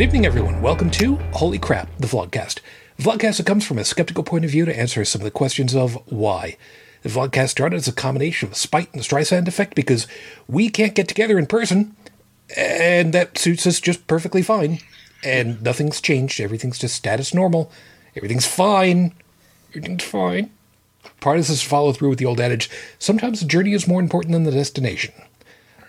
Good 0.00 0.06
evening, 0.06 0.24
everyone. 0.24 0.62
Welcome 0.62 0.90
to 0.92 1.16
Holy 1.34 1.58
Crap, 1.58 1.94
the 1.98 2.06
Vlogcast. 2.06 2.60
The 2.96 3.02
Vlogcast 3.02 3.36
that 3.36 3.44
comes 3.44 3.66
from 3.66 3.76
a 3.76 3.84
skeptical 3.84 4.24
point 4.24 4.46
of 4.46 4.50
view 4.50 4.64
to 4.64 4.74
answer 4.74 5.04
some 5.04 5.20
of 5.20 5.26
the 5.26 5.30
questions 5.30 5.74
of 5.74 5.92
why. 6.10 6.56
The 7.02 7.10
Vlogcast 7.10 7.50
started 7.50 7.76
as 7.76 7.86
a 7.86 7.92
combination 7.92 8.48
of 8.48 8.56
spite 8.56 8.90
and 8.94 9.02
the 9.02 9.06
Streisand 9.06 9.46
effect 9.46 9.74
because 9.74 10.06
we 10.48 10.70
can't 10.70 10.94
get 10.94 11.06
together 11.06 11.38
in 11.38 11.44
person, 11.44 11.94
and 12.56 13.12
that 13.12 13.36
suits 13.36 13.66
us 13.66 13.78
just 13.78 14.06
perfectly 14.06 14.40
fine. 14.40 14.78
And 15.22 15.60
nothing's 15.60 16.00
changed. 16.00 16.40
Everything's 16.40 16.78
just 16.78 16.94
status 16.94 17.34
normal. 17.34 17.70
Everything's 18.16 18.46
fine. 18.46 19.12
Everything's 19.68 20.04
fine. 20.04 20.48
Part 21.20 21.36
of 21.36 21.46
this 21.46 21.50
is 21.50 21.62
follow 21.62 21.92
through 21.92 22.08
with 22.08 22.18
the 22.18 22.24
old 22.24 22.40
adage 22.40 22.70
sometimes 22.98 23.40
the 23.40 23.46
journey 23.46 23.74
is 23.74 23.86
more 23.86 24.00
important 24.00 24.32
than 24.32 24.44
the 24.44 24.50
destination. 24.50 25.12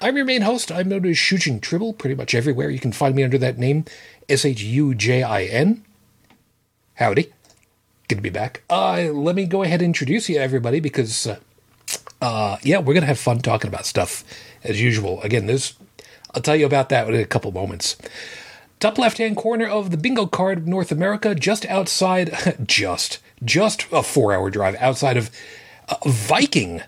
I'm 0.02 0.16
your 0.18 0.26
main 0.26 0.42
host. 0.42 0.72
I'm 0.72 0.90
known 0.90 1.06
as 1.06 1.16
Shujin 1.16 1.62
Tribble 1.62 1.94
pretty 1.94 2.16
much 2.16 2.34
everywhere. 2.34 2.72
You 2.72 2.80
can 2.80 2.92
find 2.92 3.14
me 3.14 3.24
under 3.24 3.38
that 3.38 3.60
name, 3.60 3.86
S 4.28 4.44
H 4.44 4.64
U 4.64 4.96
J 4.96 5.22
I 5.22 5.44
N. 5.44 5.86
Howdy. 6.96 7.32
Good 8.08 8.16
to 8.16 8.22
be 8.22 8.32
back. 8.32 8.64
Uh, 8.68 9.12
let 9.14 9.36
me 9.36 9.46
go 9.46 9.62
ahead 9.62 9.82
and 9.82 9.90
introduce 9.90 10.28
you 10.28 10.40
everybody 10.40 10.80
because, 10.80 11.28
uh, 11.28 11.40
uh, 12.20 12.58
yeah, 12.64 12.80
we're 12.80 12.94
going 12.94 13.02
to 13.02 13.08
have 13.08 13.20
fun 13.20 13.40
talking 13.40 13.68
about 13.68 13.86
stuff 13.86 14.24
as 14.64 14.82
usual. 14.82 15.22
Again, 15.22 15.46
this, 15.46 15.76
I'll 16.34 16.42
tell 16.42 16.56
you 16.56 16.66
about 16.66 16.90
that 16.90 17.08
in 17.08 17.16
a 17.16 17.26
couple 17.26 17.52
moments. 17.52 17.96
Top 18.80 18.98
left 18.98 19.20
hand 19.20 19.38
corner 19.38 19.68
of 19.68 19.92
the 19.92 19.98
bingo 19.98 20.26
card 20.26 20.58
of 20.58 20.68
North 20.68 20.92
America, 20.92 21.36
just 21.36 21.64
outside, 21.68 22.58
just, 22.66 23.20
just 23.46 23.86
a 23.92 24.02
four 24.02 24.34
hour 24.34 24.50
drive 24.50 24.76
outside 24.80 25.16
of 25.16 25.30
uh, 25.88 25.98
Viking, 26.06 26.82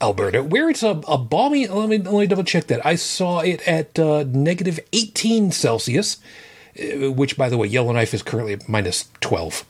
Alberta, 0.00 0.42
where 0.42 0.70
it's 0.70 0.82
a, 0.82 1.00
a 1.08 1.18
balmy. 1.18 1.66
Let 1.66 1.88
me, 1.88 1.98
let 1.98 2.12
me 2.12 2.26
double 2.26 2.44
check 2.44 2.66
that. 2.68 2.84
I 2.86 2.94
saw 2.94 3.40
it 3.40 3.66
at 3.66 3.98
uh, 3.98 4.24
negative 4.28 4.78
18 4.92 5.50
Celsius, 5.50 6.18
uh, 6.78 7.10
which, 7.10 7.36
by 7.36 7.48
the 7.48 7.58
way, 7.58 7.66
Yellowknife 7.66 8.14
is 8.14 8.22
currently 8.22 8.52
at 8.52 8.68
minus 8.68 9.08
12. 9.20 9.64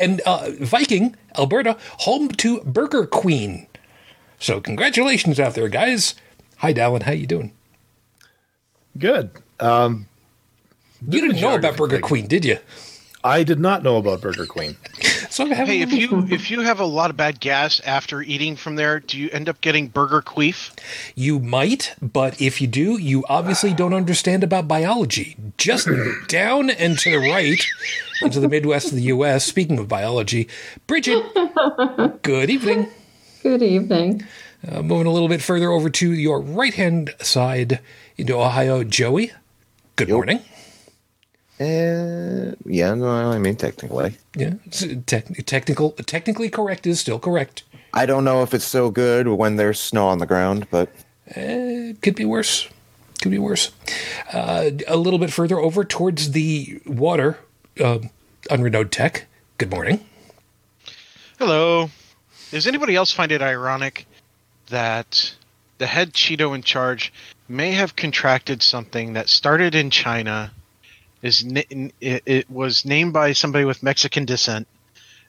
And 0.00 0.20
uh, 0.20 0.50
Viking, 0.60 1.16
Alberta, 1.36 1.76
home 2.00 2.28
to 2.28 2.60
Burger 2.60 3.06
Queen. 3.06 3.66
So 4.38 4.60
congratulations 4.60 5.38
out 5.38 5.54
there, 5.54 5.68
guys. 5.68 6.14
Hi, 6.58 6.72
Dallin. 6.72 7.02
How 7.02 7.12
you 7.12 7.26
doing? 7.26 7.52
Good. 8.96 9.30
Um, 9.60 10.06
you 11.06 11.20
didn't 11.20 11.40
know 11.40 11.54
about 11.54 11.76
Burger 11.76 12.00
Queen, 12.00 12.26
did 12.26 12.44
you? 12.44 12.58
I 13.24 13.42
did 13.44 13.60
not 13.60 13.82
know 13.82 13.96
about 13.96 14.20
Burger 14.20 14.46
Queen. 14.46 14.76
so 15.32 15.46
hey, 15.46 15.80
if 15.80 15.92
you 15.92 16.26
if 16.30 16.50
you 16.50 16.60
have 16.60 16.78
a 16.78 16.84
lot 16.84 17.08
of 17.08 17.16
bad 17.16 17.40
gas 17.40 17.80
after 17.80 18.20
eating 18.20 18.54
from 18.54 18.76
there, 18.76 19.00
do 19.00 19.18
you 19.18 19.30
end 19.30 19.48
up 19.48 19.62
getting 19.62 19.88
burger 19.88 20.20
queef? 20.20 20.78
You 21.14 21.38
might, 21.38 21.94
but 22.02 22.38
if 22.38 22.60
you 22.60 22.66
do, 22.66 22.98
you 22.98 23.24
obviously 23.30 23.72
don't 23.72 23.94
understand 23.94 24.44
about 24.44 24.68
biology. 24.68 25.36
Just 25.56 25.88
down 26.28 26.68
and 26.68 26.98
to 26.98 27.10
the 27.10 27.30
right, 27.30 27.64
into 28.20 28.40
the 28.40 28.48
Midwest 28.48 28.88
of 28.88 28.96
the 28.96 29.04
U.S. 29.04 29.46
Speaking 29.46 29.78
of 29.78 29.88
biology, 29.88 30.48
Bridget. 30.86 31.24
good 32.22 32.50
evening. 32.50 32.88
Good 33.42 33.62
evening. 33.62 34.26
Uh, 34.68 34.82
moving 34.82 35.06
a 35.06 35.12
little 35.12 35.28
bit 35.28 35.40
further 35.40 35.70
over 35.70 35.88
to 35.88 36.12
your 36.12 36.40
right 36.40 36.74
hand 36.74 37.14
side 37.20 37.80
into 38.18 38.34
Ohio, 38.34 38.84
Joey. 38.84 39.32
Good 39.96 40.08
yep. 40.08 40.14
morning. 40.14 40.42
Uh, 41.60 42.54
yeah, 42.64 42.94
no, 42.94 43.08
I 43.08 43.38
mean 43.38 43.56
technically. 43.56 44.16
Yeah, 44.34 44.54
te- 44.70 44.96
technical, 44.96 45.92
technically 45.92 46.48
correct 46.48 46.86
is 46.86 47.00
still 47.00 47.18
correct. 47.18 47.62
I 47.94 48.06
don't 48.06 48.24
know 48.24 48.42
if 48.42 48.54
it's 48.54 48.64
so 48.64 48.90
good 48.90 49.28
when 49.28 49.56
there's 49.56 49.78
snow 49.78 50.08
on 50.08 50.18
the 50.18 50.26
ground, 50.26 50.66
but 50.70 50.88
uh, 51.36 51.92
could 52.00 52.14
be 52.16 52.24
worse. 52.24 52.68
Could 53.20 53.30
be 53.30 53.38
worse. 53.38 53.70
Uh, 54.32 54.70
a 54.88 54.96
little 54.96 55.18
bit 55.18 55.32
further 55.32 55.58
over 55.58 55.84
towards 55.84 56.32
the 56.32 56.80
water, 56.86 57.38
uh, 57.78 57.98
Unrenode 58.50 58.90
Tech. 58.90 59.26
Good 59.58 59.70
morning. 59.70 60.00
Hello. 61.38 61.90
Does 62.50 62.66
anybody 62.66 62.96
else 62.96 63.12
find 63.12 63.30
it 63.30 63.42
ironic 63.42 64.06
that 64.68 65.34
the 65.78 65.86
head 65.86 66.12
Cheeto 66.14 66.54
in 66.54 66.62
charge 66.62 67.12
may 67.48 67.72
have 67.72 67.94
contracted 67.94 68.62
something 68.62 69.12
that 69.12 69.28
started 69.28 69.74
in 69.74 69.90
China? 69.90 70.50
Is 71.22 71.44
it, 72.00 72.50
was 72.50 72.84
named 72.84 73.12
by 73.12 73.32
somebody 73.32 73.64
with 73.64 73.82
Mexican 73.82 74.24
descent 74.24 74.66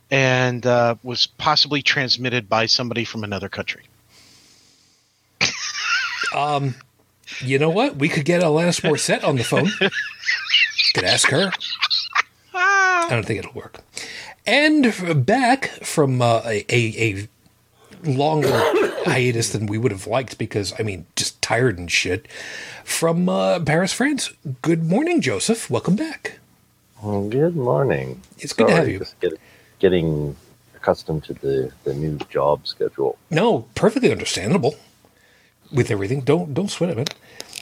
and 0.09 0.65
uh, 0.65 0.95
was 1.03 1.27
possibly 1.27 1.81
transmitted 1.81 2.49
by 2.49 2.65
somebody 2.65 3.05
from 3.05 3.23
another 3.23 3.49
country. 3.49 3.83
um, 6.35 6.75
you 7.39 7.59
know 7.59 7.69
what? 7.69 7.95
We 7.95 8.09
could 8.09 8.25
get 8.25 8.41
Alanis 8.41 8.81
Morissette 8.81 9.23
on 9.23 9.37
the 9.37 9.43
phone. 9.43 9.69
could 10.93 11.03
ask 11.03 11.29
her. 11.29 11.51
I 12.53 13.07
don't 13.09 13.25
think 13.25 13.39
it'll 13.39 13.53
work. 13.53 13.79
And 14.45 15.25
back 15.25 15.67
from 15.83 16.21
uh, 16.21 16.41
a, 16.45 16.65
a 16.69 17.27
longer 18.03 18.51
hiatus 19.05 19.49
than 19.49 19.67
we 19.67 19.77
would 19.77 19.91
have 19.91 20.07
liked 20.07 20.37
because, 20.37 20.73
I 20.79 20.83
mean, 20.83 21.05
just 21.15 21.41
tired 21.41 21.77
and 21.77 21.91
shit 21.91 22.27
from 22.83 23.29
uh, 23.29 23.59
Paris, 23.59 23.93
France. 23.93 24.31
Good 24.61 24.83
morning, 24.83 25.21
Joseph. 25.21 25.69
Welcome 25.69 25.95
back. 25.95 26.39
Well, 27.01 27.27
good 27.27 27.55
morning. 27.55 28.21
It's 28.39 28.53
good 28.53 28.69
Sorry, 28.69 28.71
to 28.71 28.77
have 28.77 28.89
you. 28.89 28.99
Just 28.99 29.19
get, 29.19 29.33
getting 29.79 30.35
accustomed 30.75 31.23
to 31.25 31.33
the, 31.33 31.71
the 31.83 31.93
new 31.93 32.17
job 32.29 32.67
schedule. 32.67 33.17
No, 33.29 33.67
perfectly 33.75 34.11
understandable 34.11 34.75
with 35.71 35.91
everything. 35.91 36.21
Don't 36.21 36.53
don't 36.53 36.69
sweat 36.69 36.97
it. 36.97 37.13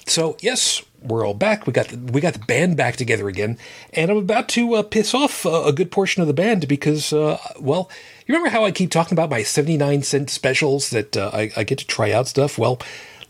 So 0.07 0.37
yes, 0.41 0.83
we're 1.01 1.25
all 1.25 1.33
back. 1.33 1.65
We 1.65 1.73
got 1.73 1.87
the, 1.87 1.97
we 1.97 2.21
got 2.21 2.33
the 2.33 2.39
band 2.39 2.77
back 2.77 2.95
together 2.95 3.27
again, 3.27 3.57
and 3.93 4.11
I'm 4.11 4.17
about 4.17 4.49
to 4.49 4.75
uh, 4.75 4.83
piss 4.83 5.13
off 5.13 5.45
uh, 5.45 5.63
a 5.63 5.73
good 5.73 5.91
portion 5.91 6.21
of 6.21 6.27
the 6.27 6.33
band 6.33 6.67
because, 6.67 7.13
uh, 7.13 7.37
well, 7.59 7.89
you 8.25 8.33
remember 8.33 8.49
how 8.49 8.65
I 8.65 8.71
keep 8.71 8.91
talking 8.91 9.15
about 9.15 9.29
my 9.29 9.43
79 9.43 10.03
cent 10.03 10.29
specials 10.29 10.89
that 10.91 11.17
uh, 11.17 11.31
I, 11.33 11.51
I, 11.55 11.63
get 11.63 11.79
to 11.79 11.87
try 11.87 12.11
out 12.11 12.27
stuff. 12.27 12.57
Well, 12.57 12.79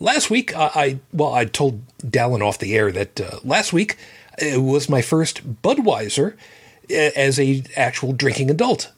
Last 0.02 0.32
week, 0.32 0.58
I, 0.58 0.72
I 0.74 1.00
well, 1.14 1.32
I 1.32 1.46
told 1.46 1.86
Dallin 2.00 2.42
off 2.42 2.58
the 2.58 2.76
air 2.76 2.92
that 2.92 3.22
uh, 3.22 3.40
last 3.44 3.72
week 3.72 3.98
it 4.40 4.60
was 4.60 4.90
my 4.90 5.04
first 5.04 5.62
Budweiser 5.62 6.34
uh, 6.90 7.12
as 7.16 7.40
a 7.40 7.64
actual 7.78 8.12
drinking 8.12 8.50
adult. 8.50 8.92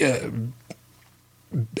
Uh, 0.00 0.28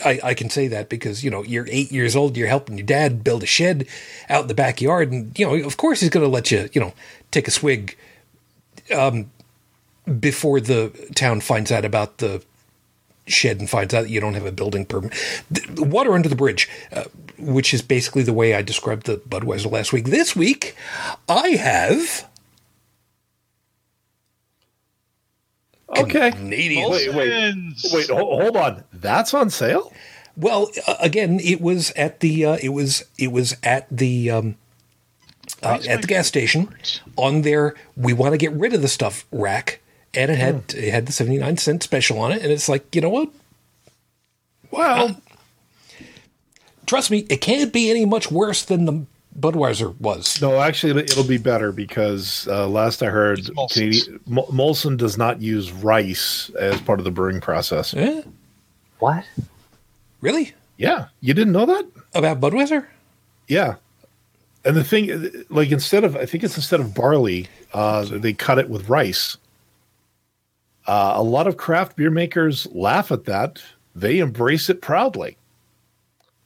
I, 0.02 0.20
I, 0.24 0.34
can 0.34 0.48
say 0.48 0.66
that 0.66 0.88
because 0.88 1.22
you 1.22 1.30
know 1.30 1.44
you're 1.44 1.66
eight 1.68 1.92
years 1.92 2.16
old, 2.16 2.38
you're 2.38 2.48
helping 2.48 2.78
your 2.78 2.86
dad 2.86 3.22
build 3.22 3.42
a 3.42 3.46
shed 3.46 3.86
out 4.30 4.42
in 4.42 4.48
the 4.48 4.54
backyard, 4.54 5.12
and 5.12 5.38
you 5.38 5.46
know 5.46 5.66
of 5.66 5.76
course 5.76 6.00
he's 6.00 6.08
going 6.08 6.24
to 6.24 6.32
let 6.32 6.50
you 6.50 6.70
you 6.72 6.80
know 6.80 6.94
take 7.30 7.48
a 7.48 7.50
swig 7.50 7.98
um, 8.96 9.30
before 10.20 10.58
the 10.58 10.90
town 11.14 11.42
finds 11.42 11.70
out 11.70 11.84
about 11.84 12.16
the 12.16 12.42
shed 13.30 13.60
and 13.60 13.68
finds 13.68 13.94
out 13.94 14.02
that 14.02 14.10
you 14.10 14.20
don't 14.20 14.34
have 14.34 14.46
a 14.46 14.52
building 14.52 14.84
permit. 14.84 15.12
The 15.50 15.84
water 15.84 16.14
under 16.14 16.28
the 16.28 16.36
bridge. 16.36 16.68
Uh, 16.92 17.04
which 17.38 17.72
is 17.72 17.82
basically 17.82 18.24
the 18.24 18.32
way 18.32 18.54
I 18.54 18.62
described 18.62 19.06
the 19.06 19.18
Budweiser 19.18 19.70
last 19.70 19.92
week. 19.92 20.06
This 20.06 20.34
week, 20.34 20.74
I 21.28 21.50
have. 21.50 22.28
Okay. 25.96 26.32
Canadian. 26.32 26.90
Wait, 26.90 27.14
wait, 27.14 27.54
wait. 27.92 28.10
Hold 28.10 28.56
on. 28.56 28.84
That's 28.92 29.32
on 29.32 29.50
sale. 29.50 29.92
Well, 30.36 30.70
uh, 30.86 30.96
again, 31.00 31.40
it 31.42 31.60
was 31.60 31.90
at 31.92 32.20
the 32.20 32.44
uh, 32.44 32.58
it 32.62 32.68
was 32.68 33.04
it 33.18 33.32
was 33.32 33.56
at 33.62 33.88
the 33.90 34.30
um, 34.30 34.56
uh, 35.62 35.78
at 35.88 36.02
the 36.02 36.06
gas 36.06 36.28
station 36.28 36.72
on 37.16 37.42
their 37.42 37.74
we 37.96 38.12
want 38.12 38.32
to 38.32 38.38
get 38.38 38.52
rid 38.52 38.72
of 38.72 38.82
the 38.82 38.88
stuff 38.88 39.26
rack, 39.32 39.80
and 40.14 40.30
it 40.30 40.38
had 40.38 40.68
mm. 40.68 40.78
it 40.78 40.90
had 40.90 41.06
the 41.06 41.12
seventy 41.12 41.38
nine 41.38 41.56
cent 41.56 41.82
special 41.82 42.18
on 42.20 42.32
it, 42.32 42.42
and 42.42 42.52
it's 42.52 42.68
like 42.68 42.94
you 42.94 43.00
know 43.00 43.10
what? 43.10 43.30
Well, 44.70 45.20
trust 46.86 47.10
me, 47.10 47.26
it 47.30 47.40
can't 47.40 47.72
be 47.72 47.90
any 47.90 48.04
much 48.04 48.30
worse 48.30 48.64
than 48.64 48.84
the 48.84 49.06
Budweiser 49.38 49.98
was. 50.00 50.40
No, 50.42 50.60
actually, 50.60 51.00
it'll 51.02 51.24
be 51.24 51.38
better 51.38 51.72
because 51.72 52.48
uh, 52.48 52.68
last 52.68 53.02
I 53.02 53.06
heard, 53.06 53.48
Canadian, 53.70 54.20
Molson 54.28 54.96
does 54.96 55.16
not 55.16 55.40
use 55.40 55.72
rice 55.72 56.50
as 56.58 56.80
part 56.80 56.98
of 56.98 57.04
the 57.04 57.10
brewing 57.10 57.40
process. 57.40 57.94
Yeah. 57.94 58.22
What? 58.98 59.24
Really? 60.20 60.52
Yeah, 60.76 61.06
you 61.20 61.34
didn't 61.34 61.52
know 61.52 61.66
that 61.66 61.86
about 62.14 62.40
Budweiser? 62.40 62.86
Yeah, 63.46 63.76
and 64.64 64.76
the 64.76 64.84
thing, 64.84 65.44
like, 65.48 65.70
instead 65.70 66.04
of 66.04 66.16
I 66.16 66.26
think 66.26 66.44
it's 66.44 66.56
instead 66.56 66.80
of 66.80 66.94
barley, 66.94 67.48
uh, 67.72 68.04
they 68.04 68.32
cut 68.32 68.58
it 68.58 68.68
with 68.68 68.88
rice. 68.88 69.36
Uh, 70.88 71.12
a 71.16 71.22
lot 71.22 71.46
of 71.46 71.58
craft 71.58 71.96
beer 71.96 72.10
makers 72.10 72.66
laugh 72.72 73.12
at 73.12 73.26
that. 73.26 73.62
They 73.94 74.20
embrace 74.20 74.70
it 74.70 74.80
proudly. 74.80 75.36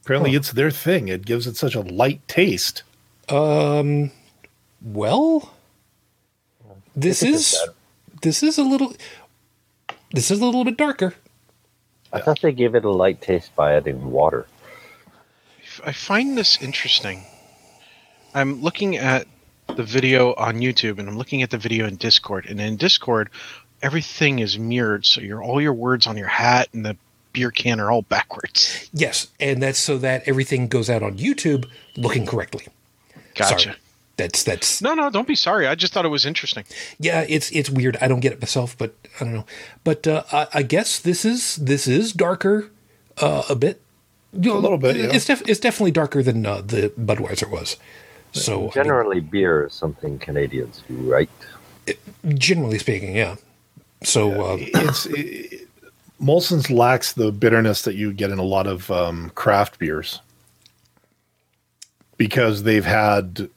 Apparently, 0.03 0.31
huh. 0.31 0.37
it's 0.37 0.51
their 0.51 0.69
thing. 0.69 1.07
It 1.07 1.25
gives 1.25 1.47
it 1.47 1.55
such 1.55 1.75
a 1.75 1.81
light 1.81 2.27
taste. 2.27 2.83
Um, 3.29 4.11
well, 4.81 5.53
this 6.93 7.23
is 7.23 7.57
this 8.21 8.43
is 8.43 8.57
a 8.57 8.63
little 8.63 8.93
this 10.11 10.29
is 10.29 10.41
a 10.41 10.45
little 10.45 10.65
bit 10.65 10.75
darker. 10.75 11.13
I 12.11 12.19
thought 12.19 12.41
they 12.41 12.51
gave 12.51 12.75
it 12.75 12.83
a 12.83 12.91
light 12.91 13.21
taste 13.21 13.55
by 13.55 13.73
adding 13.75 14.11
water. 14.11 14.45
I 15.85 15.93
find 15.93 16.37
this 16.37 16.61
interesting. 16.61 17.23
I'm 18.35 18.61
looking 18.61 18.97
at 18.97 19.25
the 19.75 19.83
video 19.83 20.33
on 20.33 20.55
YouTube 20.55 20.99
and 20.99 21.07
I'm 21.07 21.17
looking 21.17 21.41
at 21.41 21.49
the 21.49 21.57
video 21.57 21.87
in 21.87 21.95
Discord, 21.95 22.45
and 22.45 22.59
in 22.59 22.75
Discord, 22.75 23.29
everything 23.83 24.39
is 24.39 24.57
mirrored. 24.57 25.05
So 25.05 25.21
your 25.21 25.43
all 25.43 25.61
your 25.61 25.73
words 25.73 26.07
on 26.07 26.17
your 26.17 26.27
hat 26.27 26.69
and 26.73 26.83
the 26.83 26.97
beer 27.33 27.51
can 27.51 27.79
are 27.79 27.91
all 27.91 28.01
backwards. 28.03 28.89
Yes, 28.93 29.27
and 29.39 29.61
that's 29.61 29.77
so 29.79 29.97
that 29.99 30.23
everything 30.27 30.67
goes 30.67 30.89
out 30.89 31.03
on 31.03 31.17
YouTube 31.17 31.67
looking 31.95 32.25
correctly. 32.25 32.67
Gotcha. 33.35 33.59
Sorry. 33.59 33.75
That's 34.17 34.43
that's 34.43 34.81
No, 34.81 34.93
no, 34.93 35.09
don't 35.09 35.27
be 35.27 35.35
sorry. 35.35 35.67
I 35.67 35.73
just 35.75 35.91
thought 35.93 36.05
it 36.05 36.09
was 36.09 36.25
interesting. 36.25 36.63
yeah. 36.99 37.25
It's 37.27 37.51
it's 37.51 37.69
weird. 37.69 37.97
I 38.01 38.07
don't 38.07 38.19
get 38.21 38.31
it 38.31 38.41
myself, 38.41 38.77
but 38.77 38.95
I 39.19 39.25
don't 39.25 39.33
know. 39.33 39.45
But 39.83 40.07
uh, 40.07 40.23
I, 40.31 40.47
I 40.53 40.63
guess 40.63 40.99
this 40.99 41.25
is 41.25 41.55
this 41.57 41.87
is 41.87 42.13
darker 42.13 42.69
uh, 43.17 43.43
a 43.49 43.55
bit. 43.55 43.81
You 44.31 44.49
know, 44.51 44.57
A 44.57 44.59
little 44.59 44.77
bit, 44.79 44.95
yeah. 44.95 45.11
It's 45.13 45.25
def- 45.25 45.47
it's 45.47 45.59
definitely 45.59 45.91
darker 45.91 46.23
than 46.23 46.43
uh, 46.45 46.61
the 46.61 46.89
Budweiser 46.99 47.47
was. 47.49 47.77
So 48.31 48.57
I 48.57 48.61
mean, 48.61 48.71
Generally, 48.71 49.19
beer 49.21 49.67
is 49.67 49.73
something 49.75 50.17
Canadians 50.17 50.81
do 50.87 50.95
right. 50.95 51.29
generally 52.35 52.79
speaking, 52.79 53.15
yeah. 53.15 53.35
So 54.03 54.31
uh, 54.41 54.57
it's 54.59 55.05
it, 55.07 55.67
Molson's 56.19 56.69
lacks 56.69 57.13
the 57.13 57.31
bitterness 57.31 57.83
that 57.83 57.95
you 57.95 58.13
get 58.13 58.31
in 58.31 58.39
a 58.39 58.43
lot 58.43 58.67
of 58.67 58.89
um, 58.91 59.31
craft 59.35 59.79
beers 59.79 60.21
because 62.17 62.63
they've 62.63 62.85
had 62.85 63.49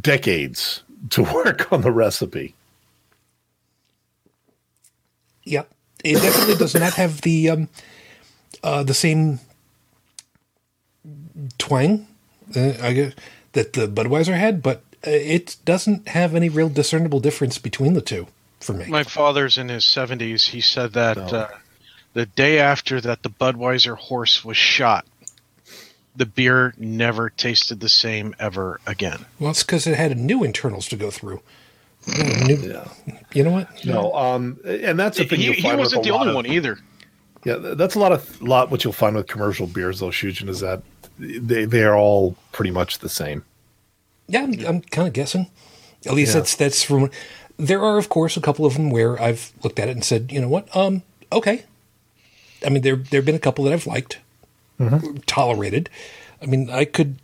decades 0.00 0.82
to 1.10 1.22
work 1.34 1.72
on 1.72 1.82
the 1.82 1.92
recipe. 1.92 2.54
Yeah, 5.44 5.64
it 6.04 6.14
definitely 6.20 6.56
does 6.56 6.74
not 6.74 6.94
have 6.94 7.22
the 7.22 7.50
um, 7.50 7.68
uh, 8.62 8.82
the 8.82 8.94
same 8.94 9.40
twang 11.56 12.06
uh, 12.54 12.72
I 12.80 12.92
guess, 12.92 13.14
that 13.52 13.72
the 13.72 13.88
Budweiser 13.88 14.36
had, 14.38 14.62
but 14.62 14.82
uh, 15.06 15.10
it 15.10 15.56
doesn't 15.64 16.08
have 16.08 16.34
any 16.34 16.48
real 16.48 16.68
discernible 16.68 17.20
difference 17.20 17.58
between 17.58 17.94
the 17.94 18.00
two 18.00 18.26
for 18.60 18.72
me. 18.72 18.86
My 18.86 19.02
father's 19.04 19.58
in 19.58 19.68
his 19.68 19.84
70s. 19.84 20.48
He 20.48 20.60
said 20.60 20.92
that 20.94 21.16
uh, 21.18 21.48
the 22.14 22.26
day 22.26 22.58
after 22.58 23.00
that 23.00 23.22
the 23.22 23.30
Budweiser 23.30 23.96
horse 23.96 24.44
was 24.44 24.56
shot, 24.56 25.06
the 26.16 26.26
beer 26.26 26.74
never 26.78 27.30
tasted 27.30 27.80
the 27.80 27.88
same 27.88 28.34
ever 28.40 28.80
again. 28.86 29.24
well, 29.38 29.50
it's 29.52 29.62
because 29.62 29.86
it 29.86 29.96
had 29.96 30.16
new 30.18 30.42
internals 30.42 30.88
to 30.88 30.96
go 30.96 31.10
through. 31.10 31.40
Yeah, 32.06 32.88
You 33.34 33.44
know 33.44 33.50
what? 33.50 33.84
No, 33.84 34.12
um, 34.14 34.58
and 34.64 34.98
that's 34.98 35.18
the 35.18 35.24
thing 35.24 35.40
He, 35.40 35.52
he 35.52 35.74
wasn't 35.76 36.04
the 36.04 36.10
only 36.10 36.30
of- 36.30 36.34
one 36.34 36.46
either. 36.46 36.78
Yeah, 37.44 37.56
that's 37.56 37.94
a 37.94 37.98
lot 38.00 38.10
of 38.12 38.42
lot 38.42 38.70
what 38.70 38.82
you'll 38.82 38.92
find 38.92 39.14
with 39.14 39.28
commercial 39.28 39.66
beers, 39.68 40.00
though. 40.00 40.08
Shujin 40.08 40.48
is 40.48 40.58
that 40.60 40.82
they 41.18 41.64
they 41.66 41.84
are 41.84 41.96
all 41.96 42.34
pretty 42.50 42.72
much 42.72 42.98
the 42.98 43.08
same. 43.08 43.44
Yeah, 44.26 44.42
I'm, 44.42 44.66
I'm 44.66 44.80
kind 44.80 45.06
of 45.06 45.14
guessing. 45.14 45.48
At 46.04 46.14
least 46.14 46.32
Yeah. 46.34 46.40
that's 46.40 46.56
that's 46.56 46.82
from. 46.82 47.10
There 47.58 47.82
are, 47.82 47.98
of 47.98 48.08
course, 48.08 48.36
a 48.36 48.40
couple 48.40 48.64
of 48.64 48.74
them 48.74 48.90
where 48.90 49.20
I've 49.20 49.52
looked 49.62 49.78
at 49.78 49.88
it 49.88 49.92
and 49.92 50.04
said, 50.04 50.32
you 50.32 50.40
know 50.40 50.48
what, 50.48 50.74
um, 50.74 51.02
okay. 51.32 51.64
I 52.64 52.70
mean, 52.70 52.82
there 52.82 52.96
there've 52.96 53.24
been 53.24 53.34
a 53.34 53.40
couple 53.40 53.64
that 53.64 53.72
I've 53.72 53.86
liked, 53.86 54.18
tolerated. 55.26 55.90
I 56.42 56.46
mean, 56.46 56.70
I 56.70 56.84
could 56.84 57.16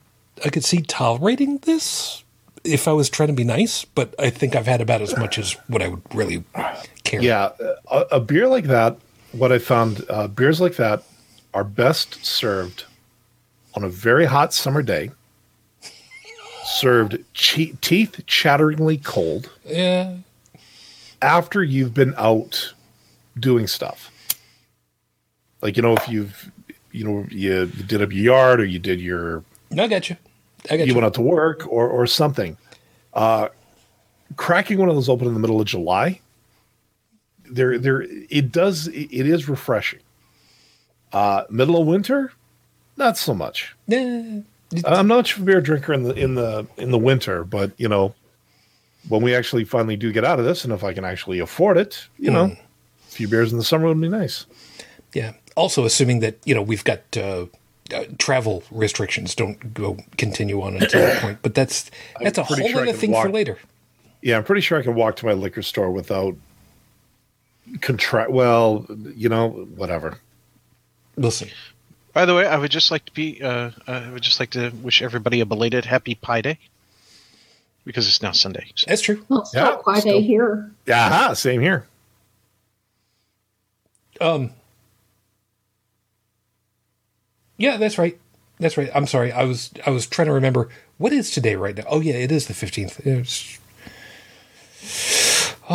I 0.44 0.48
could 0.48 0.64
see 0.64 0.80
tolerating 0.82 1.58
this 1.58 2.22
if 2.64 2.88
I 2.88 2.92
was 2.92 3.08
trying 3.08 3.28
to 3.28 3.34
be 3.34 3.44
nice, 3.44 3.84
but 3.84 4.14
I 4.18 4.30
think 4.30 4.56
I've 4.56 4.66
had 4.66 4.80
about 4.80 5.02
as 5.02 5.16
much 5.16 5.38
as 5.38 5.52
what 5.68 5.82
I 5.82 5.88
would 5.88 6.02
really 6.14 6.44
care. 7.04 7.20
Yeah, 7.22 7.50
a, 7.90 7.98
a 8.12 8.20
beer 8.20 8.48
like 8.48 8.64
that. 8.64 8.98
What 9.32 9.52
I 9.52 9.58
found, 9.58 10.04
uh, 10.08 10.28
beers 10.28 10.60
like 10.60 10.76
that 10.76 11.02
are 11.52 11.64
best 11.64 12.24
served 12.24 12.84
on 13.74 13.82
a 13.82 13.88
very 13.88 14.26
hot 14.26 14.54
summer 14.54 14.82
day, 14.82 15.10
served 16.64 17.18
che- 17.34 17.74
teeth 17.80 18.24
chatteringly 18.26 18.96
cold 18.96 19.50
yeah, 19.64 20.16
after 21.22 21.62
you've 21.62 21.94
been 21.94 22.14
out 22.16 22.74
doing 23.38 23.66
stuff. 23.66 24.10
Like 25.60 25.76
you 25.76 25.82
know, 25.82 25.94
if 25.94 26.08
you've 26.08 26.50
you 26.92 27.04
know 27.04 27.26
you, 27.30 27.66
did 27.66 28.02
up 28.02 28.12
your 28.12 28.24
yard 28.24 28.60
or 28.60 28.64
you 28.64 28.78
did 28.78 29.00
your 29.00 29.42
no, 29.70 29.84
I 29.84 29.88
got 29.88 30.08
you. 30.08 30.16
I 30.70 30.76
got 30.76 30.86
you 30.86 30.92
you. 30.92 30.94
went 30.94 31.06
out 31.06 31.14
to 31.14 31.22
work 31.22 31.66
or 31.66 31.88
or 31.88 32.06
something. 32.06 32.56
Uh, 33.12 33.48
cracking 34.36 34.78
one 34.78 34.88
of 34.88 34.94
those 34.94 35.08
open 35.08 35.26
in 35.26 35.34
the 35.34 35.40
middle 35.40 35.60
of 35.60 35.66
July, 35.66 36.20
there 37.50 37.78
there 37.78 38.02
it 38.02 38.52
does 38.52 38.88
it 38.88 39.10
is 39.10 39.48
refreshing. 39.48 40.00
Uh, 41.12 41.44
middle 41.48 41.80
of 41.80 41.86
winter, 41.86 42.32
not 42.96 43.16
so 43.16 43.34
much. 43.34 43.74
Yeah, 43.86 44.40
I'm 44.84 45.06
not 45.06 45.36
a 45.36 45.40
beer 45.40 45.60
drinker 45.60 45.92
in 45.92 46.02
the 46.04 46.14
in 46.14 46.34
the 46.34 46.66
in 46.76 46.90
the 46.90 46.98
winter, 46.98 47.44
but 47.44 47.72
you 47.76 47.88
know, 47.88 48.14
when 49.08 49.22
we 49.22 49.34
actually 49.34 49.64
finally 49.64 49.96
do 49.96 50.12
get 50.12 50.24
out 50.24 50.38
of 50.38 50.44
this, 50.44 50.64
and 50.64 50.72
if 50.72 50.82
I 50.82 50.92
can 50.92 51.04
actually 51.04 51.38
afford 51.38 51.76
it, 51.76 52.08
you 52.18 52.30
know, 52.30 52.44
a 52.44 52.56
few 53.10 53.28
beers 53.28 53.52
in 53.52 53.58
the 53.58 53.64
summer 53.64 53.86
would 53.86 54.00
be 54.00 54.08
nice. 54.08 54.46
Yeah. 55.12 55.32
Also, 55.56 55.84
assuming 55.84 56.20
that 56.20 56.38
you 56.44 56.54
know 56.54 56.62
we've 56.62 56.84
got 56.84 57.00
uh, 57.16 57.46
uh, 57.94 58.04
travel 58.18 58.64
restrictions 58.70 59.34
don't 59.34 59.74
go 59.74 59.98
continue 60.16 60.60
on 60.62 60.74
until 60.74 61.00
that 61.00 61.22
point, 61.22 61.38
but 61.42 61.54
that's 61.54 61.90
that's 62.20 62.38
a 62.38 62.42
whole 62.42 62.56
sure 62.56 62.82
other 62.82 62.92
thing 62.92 63.12
for 63.12 63.28
later. 63.28 63.58
Yeah, 64.22 64.38
I'm 64.38 64.44
pretty 64.44 64.62
sure 64.62 64.78
I 64.78 64.82
can 64.82 64.94
walk 64.94 65.16
to 65.16 65.26
my 65.26 65.34
liquor 65.34 65.62
store 65.62 65.90
without 65.90 66.34
contract. 67.80 68.30
Well, 68.30 68.86
you 69.14 69.28
know, 69.28 69.50
whatever. 69.76 70.18
We'll 71.16 71.30
see. 71.30 71.52
By 72.14 72.24
the 72.26 72.34
way, 72.34 72.46
I 72.46 72.56
would 72.56 72.70
just 72.70 72.90
like 72.92 73.04
to 73.06 73.12
be 73.12 73.42
uh, 73.42 73.70
I 73.88 74.10
would 74.10 74.22
just 74.22 74.38
like 74.40 74.50
to 74.50 74.70
wish 74.82 75.02
everybody 75.02 75.40
a 75.40 75.46
belated 75.46 75.84
happy 75.84 76.14
Pi 76.14 76.40
Day 76.42 76.58
because 77.84 78.06
it's 78.08 78.22
now 78.22 78.30
Sunday. 78.32 78.70
So- 78.76 78.86
That's 78.88 79.02
true. 79.02 79.24
Well, 79.28 79.40
it's 79.40 79.52
Yeah, 79.52 79.64
not 79.64 79.82
quite 79.82 80.00
still- 80.00 80.18
a 80.18 80.20
here. 80.22 80.70
Aha, 80.88 81.34
same 81.34 81.60
here. 81.60 81.86
Um. 84.20 84.50
Yeah, 87.56 87.76
that's 87.78 87.98
right. 87.98 88.18
That's 88.60 88.76
right. 88.76 88.90
I'm 88.94 89.06
sorry. 89.08 89.32
I 89.32 89.42
was 89.44 89.70
I 89.84 89.90
was 89.90 90.06
trying 90.06 90.26
to 90.26 90.32
remember 90.32 90.68
what 90.98 91.12
is 91.12 91.30
today 91.32 91.56
right 91.56 91.76
now. 91.76 91.84
Oh 91.88 92.00
yeah, 92.00 92.14
it 92.14 92.30
is 92.30 92.46
the 92.46 92.54
fifteenth. 92.54 93.00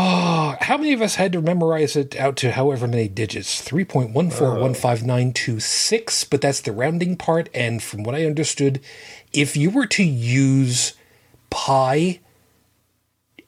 Oh, 0.01 0.56
how 0.62 0.77
many 0.77 0.94
of 0.94 1.01
us 1.01 1.15
had 1.15 1.34
to 1.34 1.41
memorize 1.41 1.98
it 1.98 2.15
out 2.15 2.38
to 2.38 2.53
however 2.53 2.88
many 2.88 3.10
digits? 3.10 3.62
Three 3.62 3.84
point 3.84 4.12
one 4.12 4.29
four 4.29 4.58
one 4.58 4.74
five 4.74 5.03
nine 5.03 5.34
two 5.34 5.60
six. 5.60 6.24
But 6.24 6.39
that's 6.39 6.62
the 6.62 6.72
rounding 6.72 7.18
part. 7.18 7.50
And 7.53 7.84
from 7.84 8.03
what 8.03 8.15
I 8.15 8.24
understood, 8.24 8.79
if 9.34 9.58
you 9.58 9.70
were 9.70 9.88
to 9.88 10.03
use 10.03 10.94
pi 11.50 12.22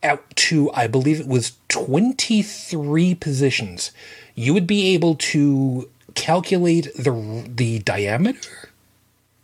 out 0.04 0.30
to, 0.36 0.70
I 0.74 0.88
believe 0.88 1.22
it 1.22 1.28
was 1.28 1.54
23 1.70 3.16
positions, 3.16 3.92
you 4.36 4.54
would 4.54 4.68
be 4.68 4.94
able 4.94 5.16
to 5.16 5.90
calculate 6.16 6.94
the 6.96 7.46
the 7.48 7.80
diameter, 7.80 8.72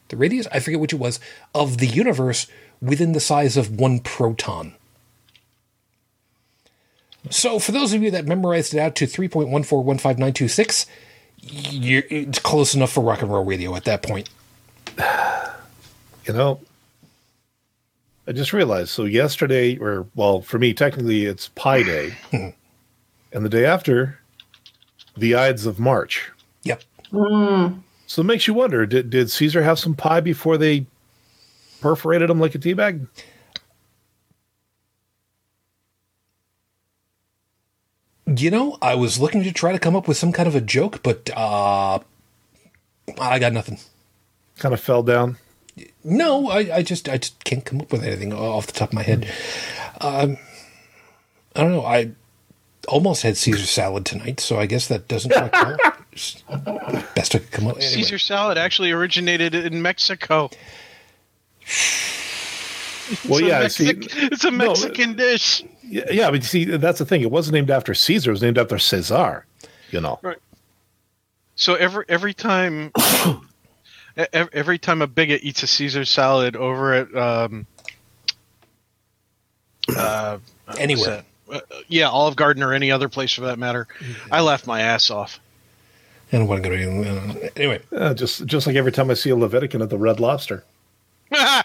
the 0.09 0.17
radius, 0.17 0.47
I 0.51 0.59
forget 0.59 0.81
which 0.81 0.93
it 0.93 0.99
was, 0.99 1.21
of 1.55 1.77
the 1.77 1.87
universe 1.87 2.47
within 2.81 3.13
the 3.13 3.21
size 3.21 3.55
of 3.55 3.79
one 3.79 3.99
proton. 3.99 4.73
So, 7.29 7.59
for 7.59 7.71
those 7.71 7.93
of 7.93 8.03
you 8.03 8.11
that 8.11 8.25
memorized 8.25 8.73
it 8.73 8.79
out 8.79 8.95
to 8.95 9.05
3.1415926, 9.05 10.85
you're, 11.41 12.03
it's 12.09 12.39
close 12.39 12.75
enough 12.75 12.91
for 12.91 13.01
rock 13.01 13.21
and 13.21 13.31
roll 13.31 13.45
radio 13.45 13.75
at 13.75 13.85
that 13.85 14.03
point. 14.03 14.29
You 16.25 16.33
know, 16.33 16.59
I 18.27 18.33
just 18.33 18.51
realized. 18.51 18.89
So 18.89 19.05
yesterday, 19.05 19.77
or 19.77 20.05
well, 20.13 20.41
for 20.41 20.59
me, 20.59 20.73
technically, 20.73 21.25
it's 21.25 21.47
Pi 21.49 21.83
Day, 21.83 22.17
and 22.33 23.45
the 23.45 23.47
day 23.47 23.65
after, 23.65 24.19
the 25.15 25.35
Ides 25.35 25.65
of 25.65 25.79
March. 25.79 26.29
Yep. 26.63 26.83
Hmm. 27.11 27.67
So 28.07 28.21
it 28.21 28.25
makes 28.25 28.45
you 28.45 28.53
wonder: 28.53 28.85
Did 28.85 29.09
did 29.09 29.31
Caesar 29.31 29.63
have 29.63 29.79
some 29.79 29.93
pie 29.93 30.19
before 30.19 30.57
they 30.57 30.85
perforated 31.79 32.29
him 32.29 32.41
like 32.41 32.53
a 32.53 32.59
tea 32.59 32.73
bag? 32.73 33.07
You 38.27 38.51
know, 38.51 38.77
I 38.81 38.95
was 38.95 39.19
looking 39.19 39.43
to 39.43 39.53
try 39.53 39.71
to 39.71 39.79
come 39.79 39.95
up 39.95 40.07
with 40.07 40.17
some 40.17 40.33
kind 40.33 40.47
of 40.47 40.55
a 40.55 40.59
joke, 40.61 41.01
but 41.01 41.29
uh, 41.35 41.99
I 43.19 43.39
got 43.39 43.53
nothing. 43.53 43.79
Kind 44.59 44.73
of 44.73 44.81
fell 44.81 45.01
down. 45.01 45.37
No, 46.03 46.49
I, 46.49 46.77
I 46.77 46.83
just 46.83 47.07
I 47.07 47.17
just 47.17 47.41
can't 47.43 47.63
come 47.63 47.79
up 47.79 47.91
with 47.91 48.03
anything 48.03 48.33
off 48.33 48.67
the 48.67 48.73
top 48.73 48.89
of 48.89 48.93
my 48.93 49.03
head. 49.03 49.31
Um, 50.01 50.37
I 51.55 51.61
don't 51.61 51.71
know. 51.71 51.85
I 51.85 52.11
almost 52.87 53.23
had 53.23 53.37
Caesar 53.37 53.65
salad 53.65 54.05
tonight, 54.05 54.39
so 54.39 54.59
I 54.59 54.65
guess 54.65 54.87
that 54.87 55.07
doesn't 55.07 55.31
quite 55.31 55.51
count. 55.51 55.79
Best 57.15 57.35
I 57.35 57.39
could 57.39 57.51
come 57.51 57.67
up. 57.67 57.77
Anyway. 57.77 57.91
Caesar 57.91 58.19
salad 58.19 58.57
actually 58.57 58.91
originated 58.91 59.53
in 59.53 59.81
Mexico. 59.81 60.49
Well, 63.29 63.39
It's 63.39 63.39
a 63.39 63.45
yeah, 63.45 63.67
see, 63.67 63.89
it's 63.91 64.43
a 64.43 64.51
no, 64.51 64.67
Mexican 64.67 65.15
dish. 65.15 65.63
Yeah, 65.87 66.05
yeah, 66.11 66.29
but 66.29 66.41
you 66.41 66.47
see, 66.47 66.65
that's 66.65 66.99
the 66.99 67.05
thing. 67.05 67.21
It 67.21 67.31
wasn't 67.31 67.55
named 67.55 67.71
after 67.71 67.93
Caesar. 67.93 68.31
It 68.31 68.33
was 68.33 68.41
named 68.41 68.57
after 68.57 68.77
Caesar. 68.77 69.45
You 69.91 70.01
know. 70.01 70.19
Right. 70.21 70.37
So 71.55 71.75
every 71.75 72.05
every 72.09 72.33
time, 72.33 72.91
every 74.33 74.77
time 74.77 75.01
a 75.01 75.07
bigot 75.07 75.43
eats 75.43 75.63
a 75.63 75.67
Caesar 75.67 76.05
salad 76.05 76.55
over 76.55 76.93
at 76.93 77.15
um, 77.15 77.65
uh, 79.95 80.37
Anywhere. 80.77 81.23
Uh, 81.49 81.61
yeah, 81.87 82.09
Olive 82.09 82.35
Garden 82.35 82.61
or 82.61 82.73
any 82.73 82.91
other 82.91 83.07
place 83.07 83.31
for 83.31 83.41
that 83.41 83.57
matter. 83.57 83.87
I 84.31 84.41
laugh 84.41 84.67
my 84.67 84.81
ass 84.81 85.09
off. 85.09 85.39
I 86.31 86.37
don't 86.37 86.47
want 86.47 86.61
to 86.61 86.69
go 86.69 86.75
to 86.75 87.09
uh, 87.09 87.49
anyway. 87.55 87.81
Uh, 87.95 88.13
just 88.13 88.45
just 88.45 88.67
like 88.67 88.75
every 88.75 88.91
time 88.91 89.09
I 89.09 89.13
see 89.13 89.29
a 89.29 89.35
Levitican 89.35 89.81
at 89.81 89.89
the 89.89 89.97
Red 89.97 90.19
Lobster. 90.19 90.65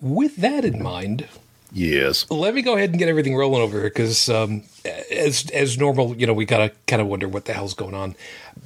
With 0.00 0.34
that 0.36 0.64
in 0.64 0.82
mind, 0.82 1.28
Yes. 1.72 2.30
let 2.30 2.54
me 2.54 2.60
go 2.62 2.76
ahead 2.76 2.90
and 2.90 2.98
get 2.98 3.08
everything 3.08 3.34
rolling 3.34 3.62
over 3.62 3.80
here 3.80 3.88
because, 3.88 4.28
um, 4.28 4.62
as 5.10 5.48
as 5.50 5.78
normal, 5.78 6.14
you 6.16 6.26
know, 6.26 6.34
we 6.34 6.44
gotta 6.44 6.72
kind 6.86 7.00
of 7.00 7.08
wonder 7.08 7.26
what 7.28 7.46
the 7.46 7.54
hell's 7.54 7.74
going 7.74 7.94
on. 7.94 8.14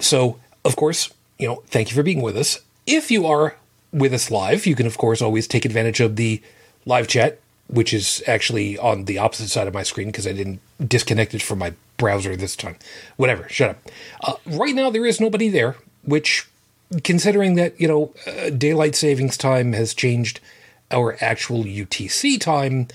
So, 0.00 0.38
of 0.64 0.74
course, 0.76 1.10
you 1.38 1.46
know, 1.46 1.62
thank 1.68 1.90
you 1.90 1.94
for 1.94 2.02
being 2.02 2.20
with 2.20 2.36
us. 2.36 2.58
If 2.86 3.10
you 3.10 3.26
are 3.26 3.56
with 3.92 4.12
us 4.12 4.30
live, 4.30 4.66
you 4.66 4.74
can 4.74 4.86
of 4.86 4.98
course 4.98 5.22
always 5.22 5.46
take 5.46 5.64
advantage 5.64 6.00
of 6.00 6.16
the 6.16 6.42
live 6.84 7.06
chat, 7.06 7.38
which 7.68 7.92
is 7.92 8.22
actually 8.26 8.76
on 8.78 9.04
the 9.04 9.18
opposite 9.18 9.48
side 9.48 9.68
of 9.68 9.74
my 9.74 9.84
screen 9.84 10.08
because 10.08 10.26
I 10.26 10.32
didn't 10.32 10.60
disconnect 10.84 11.34
it 11.34 11.42
from 11.42 11.60
my 11.60 11.74
browser 11.98 12.34
this 12.36 12.56
time. 12.56 12.76
Whatever, 13.16 13.48
shut 13.48 13.70
up. 13.70 13.78
Uh, 14.22 14.34
right 14.46 14.74
now, 14.74 14.90
there 14.90 15.06
is 15.06 15.20
nobody 15.20 15.48
there, 15.48 15.76
which, 16.04 16.48
considering 17.04 17.54
that 17.54 17.80
you 17.80 17.86
know, 17.86 18.12
uh, 18.26 18.50
daylight 18.50 18.96
savings 18.96 19.36
time 19.36 19.72
has 19.74 19.94
changed 19.94 20.40
our 20.90 21.16
actual 21.20 21.64
UTC 21.64 22.40
time. 22.40 22.88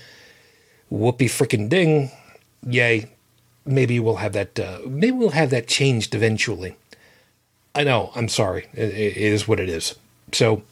Whoopee 0.90 1.28
frickin' 1.28 1.68
ding. 1.68 2.10
Yay. 2.66 3.10
Maybe 3.64 4.00
we'll 4.00 4.16
have 4.16 4.32
that 4.32 4.58
uh, 4.58 4.80
maybe 4.86 5.12
we'll 5.12 5.30
have 5.30 5.50
that 5.50 5.68
changed 5.68 6.14
eventually. 6.14 6.76
I 7.74 7.84
know. 7.84 8.10
I'm 8.14 8.28
sorry. 8.28 8.66
It, 8.74 8.90
it 8.90 9.16
is 9.16 9.46
what 9.46 9.60
it 9.60 9.68
is. 9.68 9.94
So 10.32 10.62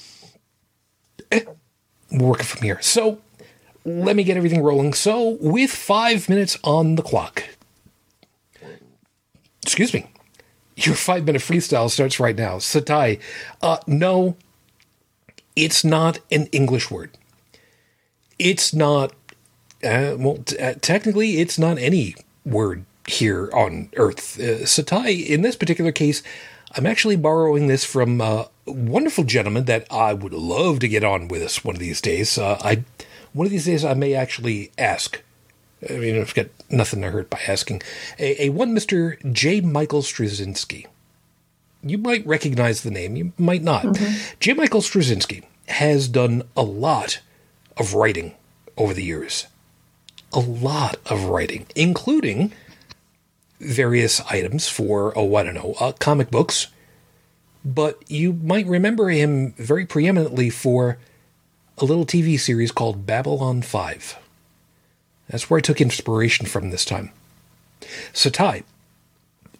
eh, 1.32 1.44
we're 2.10 2.28
working 2.28 2.46
from 2.46 2.62
here. 2.62 2.80
So 2.80 3.18
let 3.84 4.16
me 4.16 4.24
get 4.24 4.36
everything 4.36 4.62
rolling. 4.62 4.94
So 4.94 5.36
with 5.40 5.70
five 5.70 6.28
minutes 6.28 6.58
on 6.64 6.94
the 6.94 7.02
clock 7.02 7.44
excuse 9.62 9.94
me 9.94 10.06
your 10.76 10.94
five 10.94 11.24
minute 11.24 11.42
freestyle 11.42 11.90
starts 11.90 12.18
right 12.18 12.36
now. 12.36 12.56
Satai 12.56 13.20
uh 13.62 13.78
no 13.86 14.36
it's 15.56 15.84
not 15.84 16.18
an 16.30 16.46
english 16.46 16.90
word 16.90 17.10
it's 18.38 18.72
not 18.72 19.12
uh, 19.82 20.14
well, 20.18 20.38
t- 20.44 20.58
uh, 20.58 20.74
technically, 20.80 21.38
it's 21.38 21.58
not 21.58 21.78
any 21.78 22.14
word 22.44 22.84
here 23.06 23.50
on 23.52 23.88
Earth. 23.96 24.38
Uh, 24.38 24.64
Satai, 24.64 25.26
in 25.26 25.42
this 25.42 25.56
particular 25.56 25.92
case, 25.92 26.22
I'm 26.76 26.86
actually 26.86 27.16
borrowing 27.16 27.66
this 27.66 27.84
from 27.84 28.20
a 28.20 28.48
wonderful 28.66 29.24
gentleman 29.24 29.64
that 29.64 29.86
I 29.90 30.12
would 30.12 30.32
love 30.32 30.80
to 30.80 30.88
get 30.88 31.02
on 31.02 31.28
with 31.28 31.42
us 31.42 31.64
one 31.64 31.74
of 31.74 31.80
these 31.80 32.00
days. 32.00 32.38
Uh, 32.38 32.58
I, 32.60 32.84
one 33.32 33.46
of 33.46 33.50
these 33.50 33.64
days, 33.64 33.84
I 33.84 33.94
may 33.94 34.14
actually 34.14 34.70
ask. 34.78 35.22
I 35.88 35.94
mean, 35.94 36.20
I've 36.20 36.34
got 36.34 36.48
nothing 36.68 37.00
to 37.00 37.10
hurt 37.10 37.30
by 37.30 37.40
asking. 37.48 37.82
A, 38.18 38.46
a 38.46 38.48
one 38.50 38.74
Mister 38.74 39.18
J. 39.32 39.62
Michael 39.62 40.02
Straczynski. 40.02 40.86
You 41.82 41.98
might 41.98 42.26
recognize 42.26 42.82
the 42.82 42.90
name. 42.90 43.16
You 43.16 43.32
might 43.38 43.62
not. 43.62 43.98
J. 44.38 44.52
Michael 44.52 44.80
Straczynski 44.82 45.44
has 45.68 46.08
done 46.08 46.42
a 46.56 46.62
lot 46.62 47.20
of 47.76 47.94
writing 47.94 48.34
over 48.76 48.92
the 48.92 49.04
years 49.04 49.46
a 50.32 50.40
lot 50.40 50.96
of 51.06 51.24
writing, 51.24 51.66
including 51.74 52.52
various 53.58 54.20
items 54.22 54.68
for, 54.68 55.16
oh, 55.16 55.34
I 55.34 55.42
don't 55.42 55.54
know, 55.54 55.74
uh, 55.80 55.92
comic 55.92 56.30
books. 56.30 56.68
But 57.64 58.02
you 58.08 58.32
might 58.32 58.66
remember 58.66 59.10
him 59.10 59.52
very 59.52 59.84
preeminently 59.84 60.48
for 60.50 60.98
a 61.78 61.84
little 61.84 62.06
TV 62.06 62.38
series 62.38 62.72
called 62.72 63.06
Babylon 63.06 63.62
5. 63.62 64.18
That's 65.28 65.50
where 65.50 65.58
I 65.58 65.60
took 65.60 65.80
inspiration 65.80 66.46
from 66.46 66.70
this 66.70 66.84
time. 66.84 67.12
Satai 68.12 68.64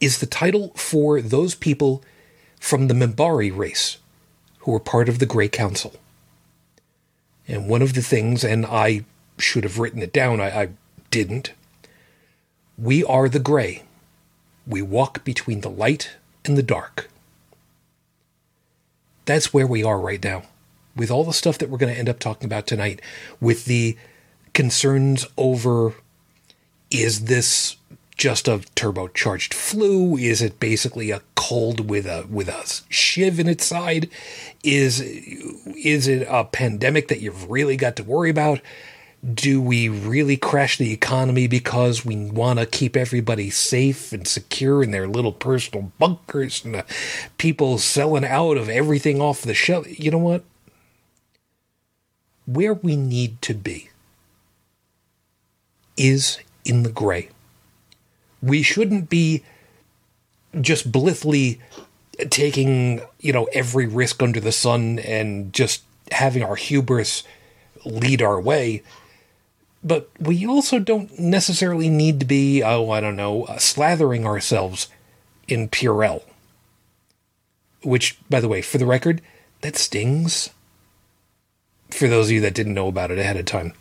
is 0.01 0.19
the 0.19 0.27
title 0.27 0.69
for 0.75 1.21
those 1.21 1.55
people 1.55 2.03
from 2.59 2.89
the 2.89 2.95
Minbari 2.95 3.55
race 3.55 3.99
who 4.61 4.73
were 4.73 4.81
part 4.81 5.09
of 5.09 5.19
the 5.19 5.27
Grey 5.27 5.49
Council. 5.49 5.95
And 7.49 7.69
one 7.69 7.83
of 7.83 7.95
the 7.95 8.03
things, 8.03 8.45
and 8.45 8.65
I 8.67 9.05
should 9.39 9.65
have 9.65 9.79
written 9.79 10.03
it 10.03 10.13
down. 10.13 10.41
I, 10.41 10.63
I 10.63 10.69
didn't. 11.11 11.53
We 12.79 13.03
are 13.05 13.29
the 13.29 13.39
gray. 13.39 13.83
We 14.67 14.83
walk 14.83 15.25
between 15.25 15.63
the 15.63 15.71
light 15.71 16.13
and 16.45 16.57
the 16.57 16.63
dark. 16.63 17.11
That's 19.25 19.53
where 19.53 19.67
we 19.67 19.83
are 19.83 19.99
right 19.99 20.23
now. 20.23 20.45
With 20.97 21.11
all 21.11 21.25
the 21.25 21.33
stuff 21.33 21.59
that 21.59 21.71
we're 21.71 21.79
going 21.79 21.93
to 21.93 21.99
end 21.99 22.09
up 22.09 22.19
talking 22.19 22.47
about 22.47 22.67
tonight, 22.67 23.01
with 23.41 23.65
the 23.65 23.97
concerns 24.53 25.27
over 25.37 25.95
is 26.91 27.25
this 27.27 27.77
just 28.21 28.47
a 28.47 28.59
turbocharged 28.77 29.55
flu? 29.55 30.15
Is 30.19 30.43
it 30.43 30.61
basically 30.61 31.11
a 31.11 31.23
cold 31.35 31.89
with 31.89 32.05
a 32.07 32.27
with 32.31 32.49
a 32.49 32.83
shiv 32.91 33.41
in 33.41 33.49
its 33.49 33.65
side? 33.65 34.11
Is 34.63 35.01
is 35.01 36.07
it 36.07 36.29
a 36.29 36.45
pandemic 36.45 37.09
that 37.09 37.21
you've 37.21 37.51
really 37.51 37.77
got 37.77 37.97
to 37.97 38.05
worry 38.05 38.31
about? 38.31 38.61
do 39.35 39.61
we 39.61 39.87
really 39.87 40.39
crash 40.39 40.79
the 40.79 40.95
economy 40.95 41.47
because 41.47 42.07
we 42.07 42.17
want 42.17 42.59
to 42.59 42.65
keep 42.65 42.97
everybody 42.97 43.51
safe 43.51 44.15
and 44.15 44.27
secure 44.27 44.83
in 44.83 44.93
their 44.93 45.07
little 45.07 45.33
personal 45.33 45.93
bunkers 45.99 46.65
and 46.65 46.83
people 47.37 47.77
selling 47.77 48.25
out 48.25 48.57
of 48.57 48.71
everything 48.71 49.21
off 49.21 49.43
the 49.43 49.53
shelf? 49.53 49.87
You 50.01 50.11
know 50.11 50.17
what? 50.17 50.43
Where 52.47 52.73
we 52.73 52.97
need 52.97 53.43
to 53.43 53.53
be 53.53 53.91
is 55.99 56.39
in 56.65 56.83
the 56.83 56.91
gray. 56.91 57.29
We 58.43 58.63
shouldn't 58.63 59.11
be 59.11 59.45
just 60.61 60.91
blithely 60.91 61.61
taking, 62.31 63.03
you 63.21 63.33
know, 63.33 63.49
every 63.53 63.87
risk 63.87 64.23
under 64.23 64.41
the 64.41 64.53
sun 64.53 64.99
and 65.01 65.53
just 65.53 65.83
having 66.11 66.43
our 66.43 66.57
hubris 66.57 67.23
lead 67.85 68.21
our 68.21 68.41
way 68.41 68.83
but 69.83 70.11
we 70.19 70.47
also 70.47 70.79
don't 70.79 71.19
necessarily 71.19 71.89
need 71.89 72.21
to 72.21 72.27
be, 72.27 72.63
oh, 72.63 72.91
I 72.91 73.01
don't 73.01 73.17
know, 73.17 73.45
uh, 73.45 73.57
slathering 73.57 74.25
ourselves 74.25 74.89
in 75.49 75.69
Purell. 75.69 76.23
Which, 77.83 78.19
by 78.29 78.41
the 78.41 78.49
way, 78.49 78.61
for 78.61 78.77
the 78.77 78.87
record, 78.87 79.23
that 79.63 79.77
stings. 79.77 80.51
For 81.91 82.09
those 82.09 82.27
of 82.27 82.33
you 82.33 82.41
that 82.43 82.55
didn't 82.55 82.75
know 82.75 82.89
about 82.89 83.11
it 83.11 83.19
ahead 83.19 83.39
of 83.39 83.47
time. 83.47 83.73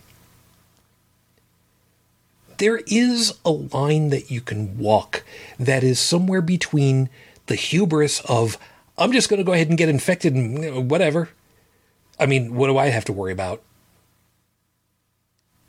There 2.60 2.82
is 2.88 3.38
a 3.44 3.52
line 3.52 4.10
that 4.10 4.32
you 4.32 4.40
can 4.40 4.78
walk 4.78 5.24
that 5.60 5.84
is 5.84 6.00
somewhere 6.00 6.42
between 6.42 7.10
the 7.48 7.56
hubris 7.56 8.22
of, 8.22 8.58
I'm 8.98 9.12
just 9.12 9.30
going 9.30 9.40
to 9.40 9.44
go 9.44 9.54
ahead 9.54 9.70
and 9.70 9.78
get 9.78 9.90
infected 9.90 10.34
and 10.34 10.90
whatever. 10.90 11.30
I 12.20 12.26
mean, 12.26 12.56
what 12.56 12.68
do 12.68 12.78
I 12.78 12.88
have 12.88 13.06
to 13.06 13.14
worry 13.14 13.32
about? 13.32 13.64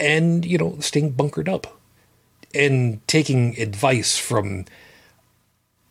and 0.01 0.45
you 0.45 0.59
know 0.59 0.77
staying 0.81 1.11
bunkered 1.11 1.49
up 1.49 1.79
and 2.55 3.07
taking 3.07 3.57
advice 3.61 4.17
from 4.17 4.65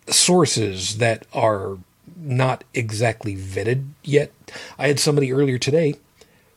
sources 0.07 0.97
that 0.97 1.25
are 1.31 1.77
not 2.17 2.63
exactly 2.73 3.35
vetted 3.37 3.85
yet. 4.03 4.33
I 4.77 4.87
had 4.87 4.99
somebody 4.99 5.31
earlier 5.31 5.57
today 5.57 5.93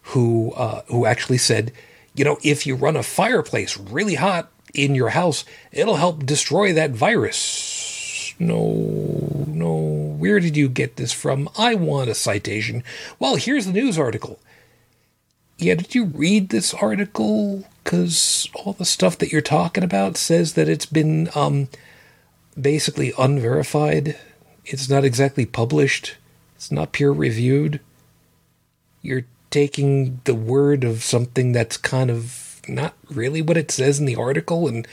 who 0.06 0.52
uh, 0.52 0.82
who 0.86 1.06
actually 1.06 1.38
said, 1.38 1.72
you 2.14 2.24
know, 2.24 2.38
if 2.42 2.66
you 2.66 2.74
run 2.74 2.96
a 2.96 3.02
fireplace 3.02 3.76
really 3.76 4.16
hot 4.16 4.50
in 4.74 4.94
your 4.94 5.10
house, 5.10 5.44
it'll 5.70 5.96
help 5.96 6.26
destroy 6.26 6.72
that 6.72 6.90
virus. 6.90 8.34
No, 8.38 9.44
no. 9.46 10.16
Where 10.18 10.40
did 10.40 10.56
you 10.56 10.68
get 10.68 10.96
this 10.96 11.12
from? 11.12 11.48
I 11.56 11.74
want 11.74 12.10
a 12.10 12.14
citation. 12.14 12.82
Well, 13.18 13.36
here's 13.36 13.66
the 13.66 13.72
news 13.72 13.98
article 13.98 14.38
yeah, 15.62 15.74
did 15.74 15.94
you 15.94 16.06
read 16.06 16.48
this 16.48 16.74
article? 16.74 17.64
Because 17.84 18.48
all 18.54 18.72
the 18.72 18.84
stuff 18.84 19.18
that 19.18 19.32
you're 19.32 19.40
talking 19.40 19.84
about 19.84 20.16
says 20.16 20.54
that 20.54 20.68
it's 20.68 20.86
been 20.86 21.28
um, 21.34 21.68
basically 22.60 23.12
unverified. 23.18 24.18
It's 24.64 24.88
not 24.88 25.04
exactly 25.04 25.46
published. 25.46 26.16
It's 26.56 26.72
not 26.72 26.92
peer 26.92 27.10
reviewed. 27.10 27.80
You're 29.02 29.24
taking 29.52 30.20
the 30.24 30.34
word 30.34 30.82
of 30.82 31.04
something 31.04 31.52
that's 31.52 31.76
kind 31.76 32.10
of 32.10 32.60
not 32.66 32.94
really 33.10 33.42
what 33.42 33.56
it 33.56 33.70
says 33.70 34.00
in 34.00 34.06
the 34.06 34.16
article 34.16 34.66
and 34.66 34.88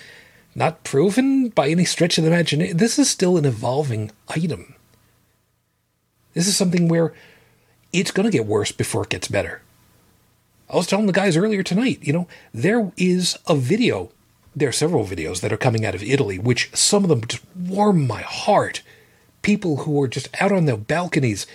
not 0.53 0.83
proven 0.83 1.49
by 1.49 1.69
any 1.69 1.85
stretch 1.85 2.17
of 2.17 2.23
the 2.23 2.29
imagination. 2.29 2.77
This 2.77 2.99
is 2.99 3.09
still 3.09 3.37
an 3.37 3.45
evolving 3.45 4.11
item. 4.27 4.75
This 6.33 6.47
is 6.47 6.57
something 6.57 6.87
where 6.87 7.13
it's 7.91 8.11
going 8.11 8.29
to 8.29 8.37
get 8.37 8.45
worse 8.45 8.71
before 8.71 9.03
it 9.03 9.09
gets 9.09 9.27
better. 9.27 9.61
I 10.69 10.75
was 10.75 10.85
telling 10.85 11.07
the 11.07 11.13
guys 11.13 11.35
earlier 11.35 11.63
tonight, 11.63 11.99
you 12.01 12.13
know, 12.13 12.27
there 12.53 12.91
is 12.97 13.37
a 13.47 13.55
video. 13.55 14.11
There 14.55 14.69
are 14.69 14.73
several 14.73 15.05
videos 15.05 15.41
that 15.41 15.53
are 15.53 15.57
coming 15.57 15.85
out 15.85 15.95
of 15.95 16.03
Italy, 16.03 16.37
which 16.37 16.69
some 16.75 17.03
of 17.03 17.09
them 17.09 17.25
just 17.25 17.43
warm 17.55 18.05
my 18.05 18.21
heart. 18.21 18.81
People 19.41 19.77
who 19.77 19.99
are 20.01 20.07
just 20.07 20.29
out 20.39 20.51
on 20.51 20.65
their 20.65 20.77
balconies 20.77 21.47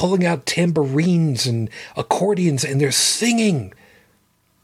pulling 0.00 0.24
out 0.24 0.46
tambourines 0.46 1.46
and 1.46 1.68
accordions 1.94 2.64
and 2.64 2.80
they're 2.80 2.90
singing. 2.90 3.70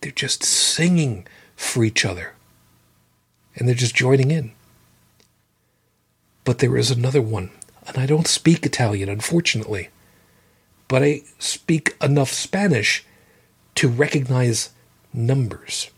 they're 0.00 0.11
just 0.11 0.43
singing 0.43 1.26
for 1.55 1.85
each 1.85 2.07
other. 2.07 2.33
And 3.55 3.69
they're 3.69 3.75
just 3.75 3.95
joining 3.95 4.31
in. 4.31 4.52
But 6.45 6.61
there 6.61 6.75
is 6.78 6.90
another 6.90 7.21
one, 7.21 7.50
and 7.87 7.99
I 7.99 8.07
don't 8.07 8.26
speak 8.26 8.64
Italian, 8.64 9.11
unfortunately. 9.11 9.90
But 10.88 11.02
I 11.02 11.21
speak 11.38 11.97
enough 12.00 12.31
Spanish 12.31 13.05
to 13.75 13.88
recognize 13.88 14.71
numbers. 15.12 15.90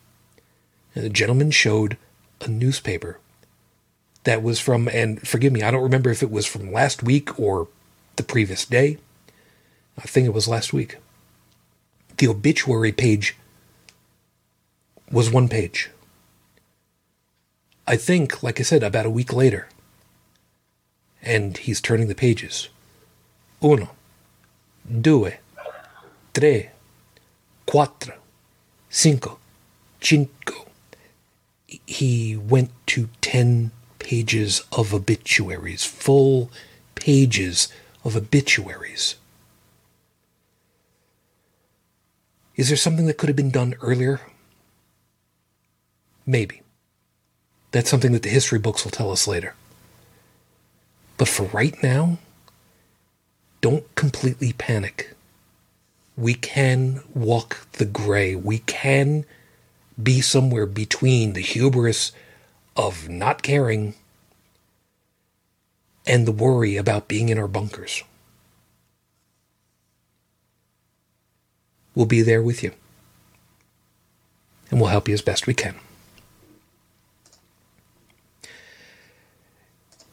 And 0.96 1.04
the 1.04 1.10
gentleman 1.10 1.52
showed 1.52 1.96
a 2.40 2.48
newspaper 2.48 3.20
that 4.24 4.42
was 4.42 4.58
from, 4.58 4.88
and 4.88 5.24
forgive 5.26 5.52
me, 5.52 5.62
I 5.62 5.70
don't 5.70 5.84
remember 5.84 6.10
if 6.10 6.24
it 6.24 6.30
was 6.32 6.44
from 6.44 6.72
last 6.72 7.04
week 7.04 7.38
or 7.38 7.68
the 8.16 8.24
previous 8.24 8.64
day. 8.66 8.98
I 9.98 10.02
think 10.02 10.26
it 10.26 10.34
was 10.34 10.46
last 10.46 10.72
week. 10.72 10.96
The 12.18 12.28
obituary 12.28 12.92
page 12.92 13.36
was 15.10 15.30
one 15.30 15.48
page. 15.48 15.90
I 17.86 17.96
think, 17.96 18.42
like 18.42 18.60
I 18.60 18.62
said, 18.62 18.82
about 18.82 19.06
a 19.06 19.10
week 19.10 19.32
later. 19.32 19.68
And 21.20 21.56
he's 21.56 21.80
turning 21.80 22.06
the 22.06 22.14
pages. 22.14 22.68
Uno, 23.62 23.90
due, 24.88 25.32
tre, 26.32 26.70
quattro, 27.66 28.14
cinco, 28.88 29.38
cinco. 30.00 30.66
He 31.86 32.36
went 32.36 32.70
to 32.88 33.08
10 33.20 33.72
pages 33.98 34.62
of 34.70 34.94
obituaries, 34.94 35.84
full 35.84 36.50
pages 36.94 37.68
of 38.04 38.16
obituaries. 38.16 39.16
Is 42.58 42.66
there 42.68 42.76
something 42.76 43.06
that 43.06 43.16
could 43.16 43.28
have 43.28 43.36
been 43.36 43.52
done 43.52 43.76
earlier? 43.80 44.20
Maybe. 46.26 46.60
That's 47.70 47.88
something 47.88 48.10
that 48.12 48.24
the 48.24 48.28
history 48.28 48.58
books 48.58 48.84
will 48.84 48.90
tell 48.90 49.12
us 49.12 49.28
later. 49.28 49.54
But 51.16 51.28
for 51.28 51.44
right 51.44 51.80
now, 51.84 52.18
don't 53.60 53.94
completely 53.94 54.52
panic. 54.52 55.14
We 56.16 56.34
can 56.34 57.02
walk 57.14 57.68
the 57.74 57.84
gray. 57.84 58.34
We 58.34 58.58
can 58.58 59.24
be 60.00 60.20
somewhere 60.20 60.66
between 60.66 61.34
the 61.34 61.40
hubris 61.40 62.10
of 62.76 63.08
not 63.08 63.42
caring 63.42 63.94
and 66.08 66.26
the 66.26 66.32
worry 66.32 66.76
about 66.76 67.06
being 67.06 67.28
in 67.28 67.38
our 67.38 67.46
bunkers. 67.46 68.02
We'll 71.98 72.06
be 72.06 72.22
there 72.22 72.40
with 72.40 72.62
you. 72.62 72.70
And 74.70 74.80
we'll 74.80 74.90
help 74.90 75.08
you 75.08 75.14
as 75.14 75.20
best 75.20 75.48
we 75.48 75.54
can. 75.54 75.74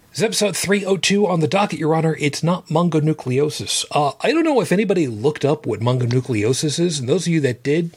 This 0.10 0.18
is 0.18 0.24
episode 0.24 0.58
302 0.58 1.27
on 1.27 1.42
the 1.42 1.48
docket, 1.48 1.77
Your 1.77 1.94
Honor. 1.94 2.18
It's 2.20 2.42
not 2.42 2.70
mongonucleosis. 2.70 3.86
Uh, 3.92 4.13
I 4.22 4.32
don't 4.32 4.44
know 4.44 4.62
if 4.62 4.72
anybody 4.72 5.08
looked 5.08 5.46
up 5.46 5.68
what 5.68 5.80
mongonucleosis 5.80 6.80
is, 6.80 6.98
and 6.98 7.08
those 7.08 7.27
of 7.27 7.34
you 7.34 7.42
that 7.42 7.62
did, 7.62 7.96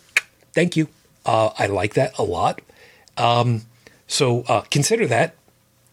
thank 0.52 0.76
you. 0.76 0.88
Uh, 1.25 1.52
I 1.59 1.64
like 1.64 1.95
that 1.95 2.18
a 2.18 2.25
lot. 2.25 2.61
Um, 3.16 3.62
so 4.07 4.42
uh, 4.48 4.61
consider 4.70 5.07
that 5.07 5.35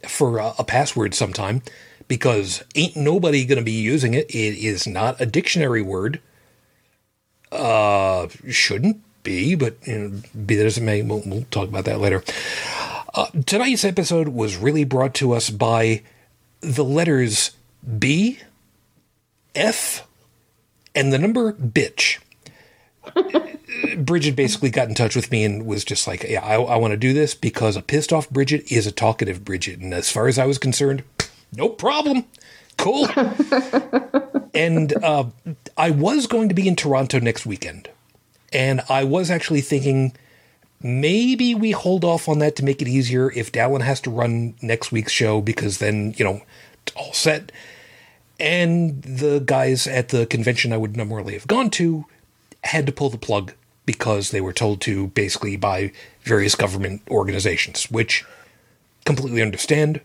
for 0.06 0.40
a 0.40 0.66
password 0.66 1.14
sometime 1.14 1.62
because 2.10 2.62
ain't 2.76 2.98
nobody 2.98 3.46
going 3.46 3.60
to 3.60 3.64
be 3.64 3.72
using 3.72 4.14
it. 4.14 4.30
It 4.32 4.58
is 4.62 4.86
not 4.86 5.22
a 5.22 5.26
dictionary 5.26 5.82
word. 5.82 6.20
Uh, 7.56 8.28
shouldn't 8.50 9.02
be, 9.24 9.56
but 9.56 9.76
you 9.86 9.98
know, 9.98 10.22
be 10.46 10.56
that 10.56 10.66
as 10.66 10.78
it 10.78 10.82
may, 10.82 11.02
we'll, 11.02 11.24
we'll 11.26 11.46
talk 11.52 11.68
about 11.68 11.86
that 11.86 12.00
later. 12.00 12.24
Uh, 13.14 13.28
tonight's 13.46 13.84
episode 13.84 14.30
was 14.30 14.58
really 14.58 14.84
brought 14.84 15.14
to 15.16 15.32
us 15.32 15.50
by 15.50 16.04
the 16.62 16.84
letters 16.84 17.52
B, 17.98 18.40
F, 19.54 20.08
and 20.94 21.14
the 21.14 21.18
number 21.18 21.54
bitch. 21.54 22.20
Bridget 23.98 24.36
basically 24.36 24.70
got 24.70 24.88
in 24.88 24.96
touch 24.96 25.16
with 25.16 25.32
me 25.32 25.44
and 25.44 25.66
was 25.66 25.86
just 25.86 26.08
like, 26.08 26.24
"Yeah, 26.24 26.44
I, 26.44 26.56
I 26.56 26.76
want 26.78 26.92
to 26.92 26.98
do 26.98 27.14
this 27.14 27.34
because 27.36 27.76
a 27.76 27.82
pissed 27.82 28.12
off 28.12 28.30
Bridget 28.30 28.72
is 28.72 28.88
a 28.88 28.92
talkative 28.92 29.46
Bridget." 29.46 29.80
And 29.80 29.94
as 29.94 30.10
far 30.10 30.28
as 30.28 30.40
I 30.40 30.46
was 30.46 30.58
concerned, 30.58 31.04
no 31.56 31.70
problem, 31.70 32.26
cool. 32.86 33.08
and 34.54 34.94
uh, 35.04 35.26
I 35.76 35.90
was 35.90 36.28
going 36.28 36.50
to 36.50 36.56
be 36.56 36.68
in 36.68 36.76
Toronto 36.76 37.20
next 37.20 37.46
weekend, 37.46 37.90
and 38.54 38.82
I 38.88 39.04
was 39.04 39.32
actually 39.32 39.62
thinking 39.62 40.14
maybe 40.84 41.56
we 41.56 41.72
hold 41.72 42.06
off 42.06 42.30
on 42.30 42.40
that 42.40 42.56
to 42.58 42.64
make 42.64 42.82
it 42.82 42.88
easier 42.88 43.32
if 43.32 43.52
Dallin 43.52 43.82
has 43.82 44.00
to 44.02 44.12
run 44.12 44.56
next 44.62 44.92
week's 44.92 45.12
show 45.12 45.42
because 45.42 45.80
then 45.80 46.14
you 46.18 46.24
know 46.24 46.42
it's 46.84 46.96
all 46.96 47.14
set. 47.14 47.52
And 48.40 49.02
the 49.02 49.40
guys 49.40 49.88
at 49.88 50.10
the 50.10 50.26
convention 50.26 50.72
I 50.72 50.78
would 50.78 50.96
normally 50.96 51.34
have 51.34 51.48
gone 51.48 51.70
to 51.72 52.06
had 52.64 52.86
to 52.86 52.92
pull 52.92 53.10
the 53.10 53.18
plug 53.18 53.54
because 53.86 54.32
they 54.32 54.42
were 54.42 54.54
told 54.54 54.82
to 54.82 55.08
basically 55.08 55.56
by 55.56 55.92
various 56.22 56.54
government 56.54 57.02
organizations, 57.10 57.90
which 57.90 58.26
completely 59.06 59.42
understand. 59.42 60.02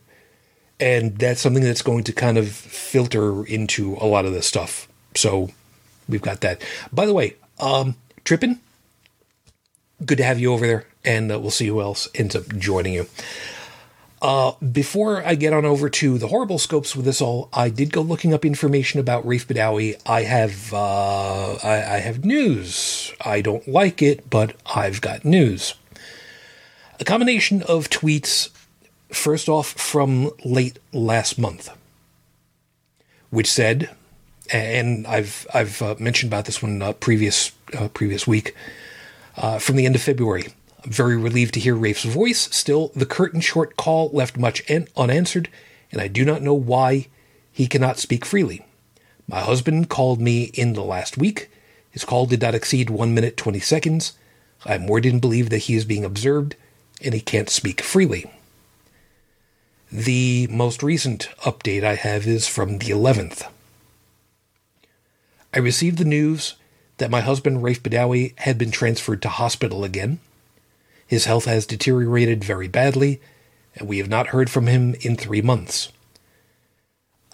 And 0.80 1.18
that's 1.18 1.40
something 1.40 1.62
that's 1.62 1.82
going 1.82 2.04
to 2.04 2.12
kind 2.12 2.38
of 2.38 2.48
filter 2.48 3.44
into 3.44 3.96
a 4.00 4.06
lot 4.06 4.24
of 4.24 4.32
this 4.32 4.46
stuff. 4.46 4.88
So 5.14 5.50
we've 6.08 6.22
got 6.22 6.40
that. 6.40 6.62
By 6.92 7.06
the 7.06 7.12
way, 7.12 7.36
um, 7.58 7.96
Trippin, 8.24 8.60
good 10.04 10.18
to 10.18 10.24
have 10.24 10.40
you 10.40 10.52
over 10.52 10.66
there, 10.66 10.86
and 11.04 11.30
uh, 11.30 11.38
we'll 11.38 11.50
see 11.50 11.66
who 11.66 11.80
else 11.80 12.08
ends 12.14 12.34
up 12.34 12.48
joining 12.56 12.94
you. 12.94 13.06
Uh, 14.22 14.52
before 14.72 15.24
I 15.24 15.34
get 15.34 15.54
on 15.54 15.64
over 15.64 15.88
to 15.88 16.18
the 16.18 16.28
horrible 16.28 16.58
scopes 16.58 16.94
with 16.94 17.06
this 17.06 17.22
all, 17.22 17.48
I 17.54 17.70
did 17.70 17.90
go 17.90 18.02
looking 18.02 18.34
up 18.34 18.44
information 18.44 19.00
about 19.00 19.24
Raif 19.24 19.46
Badawi. 19.46 20.00
I 20.04 20.22
have 20.24 20.74
uh, 20.74 21.54
I, 21.54 21.94
I 21.94 21.98
have 22.00 22.24
news. 22.24 23.12
I 23.24 23.40
don't 23.40 23.66
like 23.66 24.02
it, 24.02 24.28
but 24.28 24.56
I've 24.66 25.00
got 25.00 25.24
news. 25.24 25.74
A 26.98 27.04
combination 27.04 27.62
of 27.62 27.88
tweets. 27.88 28.50
First 29.10 29.48
off, 29.48 29.68
from 29.72 30.30
late 30.44 30.78
last 30.92 31.38
month, 31.38 31.70
which 33.30 33.50
said, 33.50 33.90
and 34.52 35.06
I've 35.06 35.46
I've 35.52 35.82
uh, 35.82 35.94
mentioned 35.98 36.32
about 36.32 36.44
this 36.44 36.62
one 36.62 36.80
uh, 36.80 36.92
previous 36.92 37.52
uh, 37.76 37.88
previous 37.88 38.26
week, 38.26 38.54
uh, 39.36 39.58
from 39.58 39.76
the 39.76 39.86
end 39.86 39.96
of 39.96 40.02
February. 40.02 40.48
I'm 40.84 40.92
very 40.92 41.16
relieved 41.16 41.54
to 41.54 41.60
hear 41.60 41.74
Raif's 41.74 42.04
voice. 42.04 42.48
Still, 42.52 42.92
the 42.94 43.06
curtain 43.06 43.40
short 43.40 43.76
call 43.76 44.10
left 44.10 44.38
much 44.38 44.62
an- 44.68 44.88
unanswered, 44.96 45.48
and 45.92 46.00
I 46.00 46.08
do 46.08 46.24
not 46.24 46.42
know 46.42 46.54
why 46.54 47.08
he 47.52 47.66
cannot 47.66 47.98
speak 47.98 48.24
freely. 48.24 48.64
My 49.28 49.40
husband 49.40 49.88
called 49.88 50.20
me 50.20 50.44
in 50.54 50.72
the 50.72 50.82
last 50.82 51.18
week. 51.18 51.50
His 51.90 52.04
call 52.04 52.26
did 52.26 52.40
not 52.40 52.54
exceed 52.54 52.90
1 52.90 53.14
minute 53.14 53.36
20 53.36 53.60
seconds. 53.60 54.12
I 54.64 54.78
more 54.78 55.00
than 55.00 55.18
believe 55.18 55.50
that 55.50 55.58
he 55.58 55.74
is 55.74 55.84
being 55.84 56.04
observed 56.04 56.56
and 57.02 57.14
he 57.14 57.20
can't 57.20 57.50
speak 57.50 57.80
freely. 57.80 58.30
The 59.92 60.46
most 60.48 60.84
recent 60.84 61.28
update 61.44 61.82
I 61.82 61.96
have 61.96 62.24
is 62.24 62.46
from 62.46 62.78
the 62.78 62.90
11th. 62.90 63.48
I 65.52 65.58
received 65.58 65.98
the 65.98 66.04
news 66.04 66.54
that 66.98 67.10
my 67.10 67.20
husband, 67.20 67.64
Raif 67.64 67.80
Badawi, 67.80 68.38
had 68.38 68.56
been 68.56 68.70
transferred 68.70 69.20
to 69.22 69.28
hospital 69.28 69.82
again. 69.82 70.20
His 71.04 71.24
health 71.24 71.46
has 71.46 71.66
deteriorated 71.66 72.44
very 72.44 72.68
badly, 72.68 73.20
and 73.74 73.88
we 73.88 73.98
have 73.98 74.08
not 74.08 74.28
heard 74.28 74.48
from 74.48 74.68
him 74.68 74.94
in 75.00 75.16
three 75.16 75.42
months. 75.42 75.90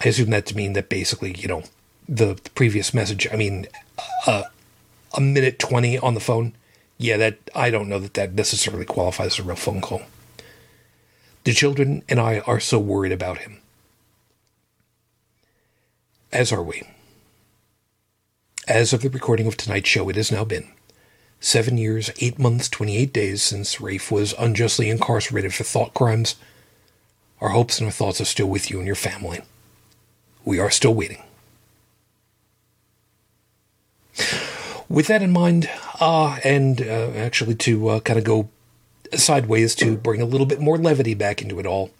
I 0.02 0.08
assume 0.08 0.30
that 0.30 0.46
to 0.46 0.56
mean 0.56 0.72
that 0.72 0.88
basically, 0.88 1.34
you 1.34 1.48
know, 1.48 1.64
the 2.08 2.40
previous 2.54 2.94
message, 2.94 3.28
I 3.30 3.36
mean, 3.36 3.66
uh, 4.26 4.44
a 5.12 5.20
minute 5.20 5.58
20 5.58 5.98
on 5.98 6.14
the 6.14 6.20
phone. 6.20 6.54
Yeah, 6.96 7.18
that 7.18 7.36
I 7.54 7.68
don't 7.68 7.90
know 7.90 7.98
that 7.98 8.14
that 8.14 8.32
necessarily 8.32 8.86
qualifies 8.86 9.34
as 9.34 9.38
a 9.40 9.42
real 9.42 9.56
phone 9.56 9.82
call. 9.82 10.00
The 11.46 11.52
children 11.52 12.02
and 12.08 12.18
I 12.18 12.40
are 12.40 12.58
so 12.58 12.80
worried 12.80 13.12
about 13.12 13.38
him. 13.38 13.58
As 16.32 16.50
are 16.50 16.60
we. 16.60 16.82
As 18.66 18.92
of 18.92 19.02
the 19.02 19.10
recording 19.10 19.46
of 19.46 19.56
tonight's 19.56 19.88
show, 19.88 20.08
it 20.08 20.16
has 20.16 20.32
now 20.32 20.44
been 20.44 20.66
seven 21.38 21.78
years, 21.78 22.10
eight 22.18 22.40
months, 22.40 22.68
28 22.68 23.12
days 23.12 23.44
since 23.44 23.76
Raif 23.76 24.10
was 24.10 24.34
unjustly 24.36 24.90
incarcerated 24.90 25.54
for 25.54 25.62
thought 25.62 25.94
crimes. 25.94 26.34
Our 27.40 27.50
hopes 27.50 27.78
and 27.78 27.86
our 27.86 27.92
thoughts 27.92 28.20
are 28.20 28.24
still 28.24 28.48
with 28.48 28.68
you 28.68 28.78
and 28.78 28.86
your 28.88 28.96
family. 28.96 29.42
We 30.44 30.58
are 30.58 30.72
still 30.72 30.94
waiting. 30.94 31.22
With 34.88 35.06
that 35.06 35.22
in 35.22 35.30
mind, 35.30 35.70
uh, 36.00 36.40
and 36.42 36.82
uh, 36.82 37.10
actually 37.14 37.54
to 37.54 37.88
uh, 37.88 38.00
kind 38.00 38.18
of 38.18 38.24
go 38.24 38.48
sideways 39.14 39.74
to 39.76 39.96
bring 39.96 40.20
a 40.20 40.26
little 40.26 40.46
bit 40.46 40.60
more 40.60 40.78
levity 40.78 41.14
back 41.14 41.42
into 41.42 41.58
it 41.58 41.66
all, 41.66 41.90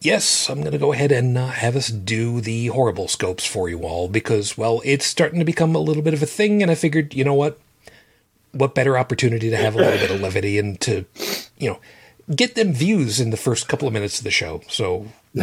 yes, 0.00 0.48
I'm 0.48 0.60
going 0.60 0.72
to 0.72 0.78
go 0.78 0.92
ahead 0.92 1.12
and 1.12 1.36
uh, 1.36 1.48
have 1.48 1.76
us 1.76 1.88
do 1.88 2.40
the 2.40 2.68
horrible 2.68 3.08
scopes 3.08 3.46
for 3.46 3.68
you 3.68 3.80
all 3.80 4.08
because, 4.08 4.58
well, 4.58 4.82
it's 4.84 5.06
starting 5.06 5.38
to 5.38 5.44
become 5.44 5.74
a 5.74 5.80
little 5.80 6.02
bit 6.02 6.14
of 6.14 6.22
a 6.22 6.26
thing, 6.26 6.62
and 6.62 6.70
I 6.70 6.74
figured, 6.74 7.14
you 7.14 7.24
know 7.24 7.34
what? 7.34 7.58
what 8.54 8.74
better 8.74 8.96
opportunity 8.96 9.50
to 9.50 9.56
have 9.56 9.74
a 9.74 9.78
little 9.78 9.98
bit 9.98 10.10
of 10.10 10.20
levity 10.20 10.58
and 10.58 10.80
to, 10.80 11.04
you 11.58 11.70
know, 11.70 11.80
get 12.34 12.54
them 12.54 12.72
views 12.72 13.20
in 13.20 13.30
the 13.30 13.36
first 13.36 13.68
couple 13.68 13.88
of 13.88 13.94
minutes 13.94 14.18
of 14.18 14.24
the 14.24 14.30
show. 14.30 14.62
So, 14.68 15.08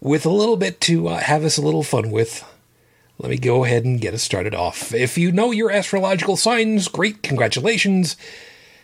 with 0.00 0.24
a 0.24 0.30
little 0.30 0.56
bit 0.56 0.80
to 0.82 1.08
uh, 1.08 1.18
have 1.18 1.44
us 1.44 1.58
a 1.58 1.62
little 1.62 1.82
fun 1.82 2.10
with, 2.10 2.44
let 3.18 3.30
me 3.30 3.38
go 3.38 3.64
ahead 3.64 3.84
and 3.84 4.00
get 4.00 4.14
us 4.14 4.22
started 4.22 4.54
off. 4.54 4.94
If 4.94 5.18
you 5.18 5.32
know 5.32 5.50
your 5.50 5.70
astrological 5.70 6.36
signs, 6.36 6.88
great, 6.88 7.22
congratulations. 7.22 8.16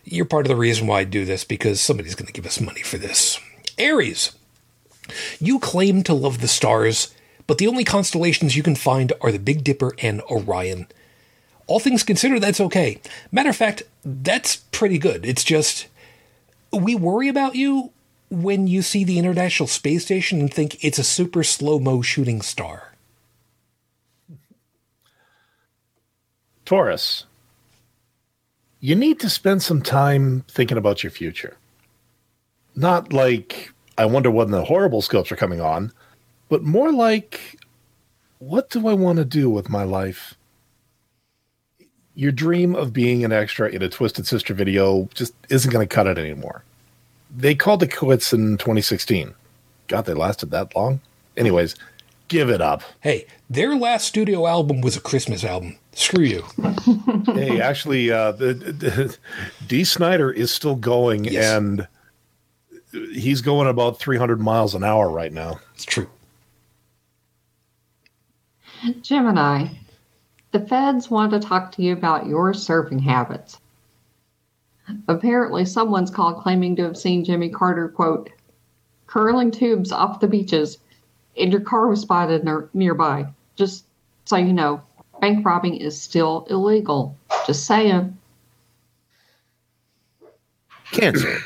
You're 0.09 0.25
part 0.25 0.47
of 0.47 0.49
the 0.49 0.57
reason 0.57 0.87
why 0.87 1.01
I 1.01 1.05
do 1.05 1.25
this 1.25 1.43
because 1.43 1.81
somebody's 1.81 2.15
going 2.15 2.29
to 2.29 2.33
give 2.33 2.47
us 2.47 2.61
money 2.61 2.83
for 2.83 2.97
this. 2.97 3.41
Aries, 3.77 4.33
you 5.41 5.59
claim 5.59 6.05
to 6.05 6.15
love 6.15 6.41
the 6.41 6.49
stars, 6.49 7.13
but 7.49 7.59
the 7.59 7.67
only 7.67 7.83
constellations 7.83 8.57
you 8.57 8.63
can 8.63 8.77
find 8.77 9.13
are 9.21 9.33
the 9.33 9.41
Big 9.41 9.65
Dipper 9.65 9.95
and 9.99 10.23
Orion. 10.23 10.87
All 11.67 11.81
things 11.81 12.05
considered, 12.05 12.41
that's 12.41 12.61
okay. 12.61 13.01
Matter 13.33 13.51
of 13.51 13.57
fact, 13.57 13.83
that's 14.05 14.57
pretty 14.57 14.99
good. 14.99 15.27
It's 15.27 15.43
just, 15.43 15.89
we 16.73 16.95
worry 16.95 17.29
about 17.29 17.57
you 17.57 17.91
when 18.31 18.69
you 18.69 18.83
see 18.83 19.03
the 19.03 19.19
International 19.19 19.67
Space 19.67 20.05
Station 20.05 20.41
and 20.41 20.53
think 20.53 20.83
it's 20.85 20.99
a 20.99 21.05
super 21.05 21.43
slow 21.43 21.81
mo 21.81 22.03
shooting 22.03 22.43
star. 22.43 22.95
Taurus, 26.65 27.25
you 28.87 28.95
need 28.95 29.19
to 29.19 29.29
spend 29.29 29.61
some 29.61 29.83
time 29.83 30.45
thinking 30.47 30.79
about 30.79 31.03
your 31.03 31.11
future. 31.11 31.57
Not 32.77 33.13
like, 33.13 33.73
I 33.99 34.05
wonder 34.05 34.31
when 34.31 34.53
the 34.53 34.65
horrible 34.65 35.03
scopes 35.03 35.33
are 35.33 35.37
coming 35.37 35.61
on, 35.61 35.93
but 36.49 36.63
more 36.63 36.93
like, 36.93 37.59
what 38.39 38.71
do 38.71 38.87
I 38.87 38.93
want 38.93 39.17
to 39.17 39.25
do 39.25 39.51
with 39.51 39.69
my 39.69 39.83
life? 39.83 40.37
Your 42.15 42.31
dream 42.31 42.77
of 42.77 42.93
being 42.93 43.25
an 43.25 43.33
extra 43.33 43.69
in 43.69 43.83
a 43.83 43.89
Twisted 43.89 44.25
Sister 44.25 44.55
video 44.55 45.09
just 45.15 45.35
isn't 45.51 45.73
going 45.73 45.89
to 45.89 45.93
cut 45.93 46.07
it 46.07 46.17
anymore. 46.17 46.63
They 47.37 47.57
called 47.57 47.83
it 47.83 47.93
quits 47.93 48.33
in 48.33 48.57
2016. 48.57 49.35
God, 49.89 50.03
they 50.03 50.15
lasted 50.15 50.53
that 50.53 50.77
long? 50.77 51.01
Anyways, 51.37 51.75
give 52.29 52.49
it 52.51 52.61
up. 52.61 52.83
Hey, 53.01 53.27
their 53.49 53.77
last 53.77 54.07
studio 54.07 54.47
album 54.47 54.81
was 54.81 54.97
a 54.97 55.01
Christmas 55.01 55.45
album. 55.45 55.77
Screw 55.93 56.25
you. 56.25 56.45
hey, 57.27 57.61
actually, 57.61 58.11
uh, 58.11 58.33
the, 58.33 58.55
the, 58.55 59.17
Dee 59.67 59.85
Snider 59.85 60.31
is 60.31 60.53
still 60.53 60.77
going, 60.77 61.25
Yes. 61.25 61.53
and 61.55 61.89
he's 63.13 63.41
going 63.41 63.69
about 63.69 63.99
300 63.99 64.41
miles 64.41 64.75
an 64.75 64.85
hour 64.85 65.11
right 65.11 65.33
now. 65.33 65.61
It's 65.75 65.85
true. 65.85 66.09
Gemini, 69.01 69.69
the 70.53 70.61
feds 70.61 71.11
want 71.11 71.33
to 71.33 71.41
talk 71.41 71.73
to 71.73 71.83
you 71.83 71.93
about 71.93 72.27
your 72.27 72.53
surfing 72.53 73.01
habits. 73.01 73.59
Apparently, 75.09 75.65
someone's 75.65 76.11
called 76.11 76.43
claiming 76.43 76.77
to 76.77 76.85
have 76.85 76.97
seen 76.97 77.25
Jimmy 77.25 77.49
Carter, 77.49 77.89
quote, 77.89 78.31
curling 79.07 79.51
tubes 79.51 79.91
off 79.91 80.21
the 80.21 80.29
beaches, 80.29 80.79
and 81.39 81.53
your 81.53 81.61
car 81.61 81.89
was 81.89 82.01
spotted 82.01 82.45
near- 82.45 82.69
nearby. 82.75 83.27
Just 83.57 83.85
so 84.25 84.37
you 84.37 84.53
know, 84.53 84.83
bank 85.21 85.45
robbing 85.45 85.77
is 85.77 86.01
still 86.01 86.47
illegal. 86.51 87.17
Just 87.47 87.67
saying. 87.67 88.17
Cancer. 90.93 91.39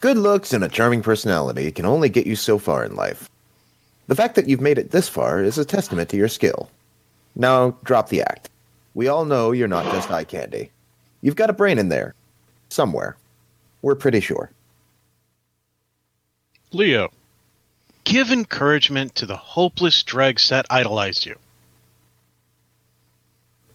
Good 0.00 0.16
looks 0.16 0.52
and 0.52 0.62
a 0.62 0.68
charming 0.68 1.02
personality 1.02 1.72
can 1.72 1.86
only 1.86 2.08
get 2.08 2.26
you 2.26 2.36
so 2.36 2.58
far 2.58 2.84
in 2.84 2.94
life. 2.94 3.28
The 4.08 4.14
fact 4.14 4.34
that 4.36 4.48
you've 4.48 4.60
made 4.60 4.78
it 4.78 4.90
this 4.90 5.08
far 5.08 5.42
is 5.42 5.58
a 5.58 5.64
testament 5.64 6.10
to 6.10 6.16
your 6.16 6.28
skill. 6.28 6.70
Now, 7.34 7.76
drop 7.82 8.08
the 8.08 8.22
act. 8.22 8.50
We 8.94 9.08
all 9.08 9.24
know 9.24 9.52
you're 9.52 9.68
not 9.68 9.92
just 9.92 10.10
eye 10.10 10.24
candy. 10.24 10.70
You've 11.22 11.36
got 11.36 11.50
a 11.50 11.54
brain 11.54 11.78
in 11.78 11.88
there. 11.88 12.14
Somewhere. 12.68 13.16
We're 13.82 13.94
pretty 13.94 14.20
sure. 14.20 14.50
Leo, 16.72 17.10
give 18.06 18.30
encouragement 18.30 19.16
to 19.16 19.26
the 19.26 19.36
hopeless 19.36 20.02
dregs 20.04 20.48
that 20.48 20.64
idolized 20.70 21.26
you. 21.26 21.36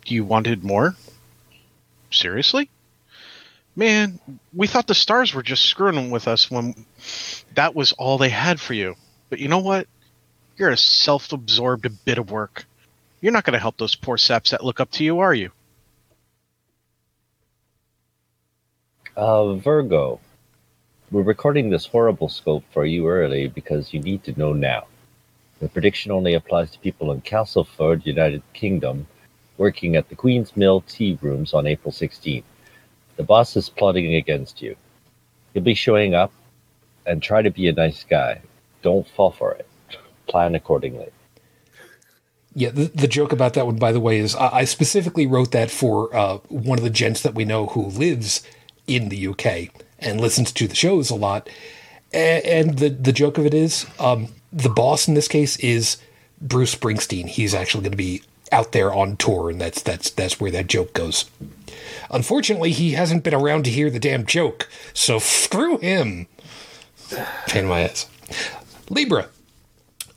You 0.05 0.23
wanted 0.23 0.63
more? 0.63 0.95
Seriously? 2.11 2.69
Man, 3.75 4.19
we 4.53 4.67
thought 4.67 4.87
the 4.87 4.95
stars 4.95 5.33
were 5.33 5.43
just 5.43 5.65
screwing 5.65 6.09
with 6.11 6.27
us 6.27 6.49
when 6.49 6.85
that 7.55 7.75
was 7.75 7.91
all 7.93 8.17
they 8.17 8.29
had 8.29 8.59
for 8.59 8.73
you. 8.73 8.95
But 9.29 9.39
you 9.39 9.47
know 9.47 9.59
what? 9.59 9.87
You're 10.57 10.71
a 10.71 10.77
self 10.77 11.31
absorbed 11.31 12.05
bit 12.05 12.17
of 12.17 12.31
work. 12.31 12.65
You're 13.19 13.33
not 13.33 13.43
going 13.43 13.53
to 13.53 13.59
help 13.59 13.77
those 13.77 13.95
poor 13.95 14.17
saps 14.17 14.51
that 14.51 14.63
look 14.63 14.79
up 14.79 14.91
to 14.91 15.03
you, 15.03 15.19
are 15.19 15.33
you? 15.33 15.51
Uh, 19.15 19.55
Virgo, 19.55 20.19
we're 21.11 21.21
recording 21.21 21.69
this 21.69 21.85
horrible 21.85 22.29
scope 22.29 22.63
for 22.71 22.85
you 22.85 23.09
early 23.09 23.47
because 23.49 23.93
you 23.93 23.99
need 23.99 24.23
to 24.23 24.39
know 24.39 24.53
now. 24.53 24.85
The 25.59 25.67
prediction 25.67 26.09
only 26.09 26.33
applies 26.33 26.71
to 26.71 26.79
people 26.79 27.11
in 27.11 27.19
Castleford, 27.19 28.05
United 28.05 28.41
Kingdom, 28.53 29.05
working 29.57 29.97
at 29.97 30.07
the 30.07 30.15
Queen's 30.15 30.55
Mill 30.55 30.81
tea 30.87 31.19
rooms 31.21 31.53
on 31.53 31.67
April 31.67 31.91
16th. 31.91 32.45
The 33.17 33.23
boss 33.23 33.57
is 33.57 33.67
plotting 33.67 34.15
against 34.15 34.61
you. 34.61 34.77
He'll 35.53 35.63
be 35.63 35.73
showing 35.73 36.15
up 36.15 36.31
and 37.05 37.21
try 37.21 37.41
to 37.41 37.51
be 37.51 37.67
a 37.67 37.73
nice 37.73 38.05
guy. 38.05 38.41
Don't 38.81 39.05
fall 39.05 39.31
for 39.31 39.51
it. 39.51 39.67
Plan 40.27 40.55
accordingly. 40.55 41.09
Yeah, 42.55 42.69
the, 42.69 42.85
the 42.85 43.07
joke 43.07 43.33
about 43.33 43.53
that 43.55 43.65
one, 43.65 43.75
by 43.75 43.91
the 43.91 43.99
way, 43.99 44.17
is 44.17 44.33
I, 44.33 44.59
I 44.59 44.63
specifically 44.63 45.27
wrote 45.27 45.51
that 45.51 45.71
for 45.71 46.15
uh, 46.15 46.37
one 46.47 46.77
of 46.77 46.85
the 46.85 46.89
gents 46.89 47.21
that 47.23 47.35
we 47.35 47.43
know 47.43 47.67
who 47.67 47.87
lives 47.87 48.43
in 48.87 49.09
the 49.09 49.27
UK 49.27 49.73
and 50.01 50.19
listens 50.19 50.51
to 50.53 50.67
the 50.67 50.75
shows 50.75 51.09
a 51.09 51.15
lot. 51.15 51.49
And 52.13 52.77
the 52.77 52.89
the 52.89 53.13
joke 53.13 53.37
of 53.37 53.45
it 53.45 53.53
is, 53.53 53.85
um, 53.99 54.27
the 54.51 54.69
boss 54.69 55.07
in 55.07 55.13
this 55.13 55.27
case 55.27 55.57
is 55.57 55.97
Bruce 56.41 56.75
Springsteen. 56.75 57.27
He's 57.27 57.53
actually 57.53 57.83
going 57.83 57.91
to 57.91 57.97
be 57.97 58.23
out 58.51 58.73
there 58.73 58.93
on 58.93 59.15
tour, 59.15 59.49
and 59.49 59.61
that's 59.61 59.81
that's 59.81 60.09
that's 60.09 60.39
where 60.39 60.51
that 60.51 60.67
joke 60.67 60.93
goes. 60.93 61.25
Unfortunately, 62.09 62.71
he 62.71 62.91
hasn't 62.91 63.23
been 63.23 63.33
around 63.33 63.63
to 63.63 63.71
hear 63.71 63.89
the 63.89 63.99
damn 63.99 64.25
joke, 64.25 64.67
so 64.93 65.19
screw 65.19 65.77
him. 65.77 66.27
Pain 67.47 67.63
in 67.63 67.69
my 67.69 67.81
ass. 67.81 68.09
Libra, 68.89 69.29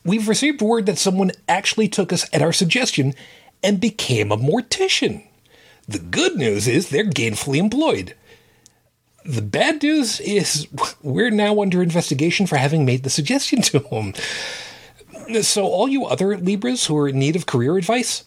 we've 0.05 0.29
received 0.29 0.61
word 0.61 0.87
that 0.87 0.99
someone 0.99 1.31
actually 1.49 1.89
took 1.89 2.13
us 2.13 2.29
at 2.33 2.43
our 2.43 2.53
suggestion 2.53 3.15
and 3.63 3.81
became 3.81 4.33
a 4.33 4.37
mortician. 4.37 5.25
The 5.87 5.99
good 5.99 6.37
news 6.37 6.67
is 6.67 6.89
they're 6.89 7.05
gainfully 7.05 7.59
employed. 7.59 8.15
The 9.25 9.43
bad 9.43 9.83
news 9.83 10.21
is 10.21 10.69
we're 11.03 11.31
now 11.31 11.63
under 11.63 11.83
investigation 11.83 12.47
for 12.47 12.57
having 12.57 12.85
made 12.85 13.05
the 13.05 13.11
suggestion 13.11 13.63
to 13.63 13.79
him. 13.81 14.15
So, 15.43 15.65
all 15.65 15.89
you 15.89 16.05
other 16.05 16.37
Libras 16.37 16.85
who 16.87 16.97
are 16.99 17.09
in 17.09 17.19
need 17.19 17.35
of 17.35 17.47
career 17.47 17.79
advice, 17.79 18.25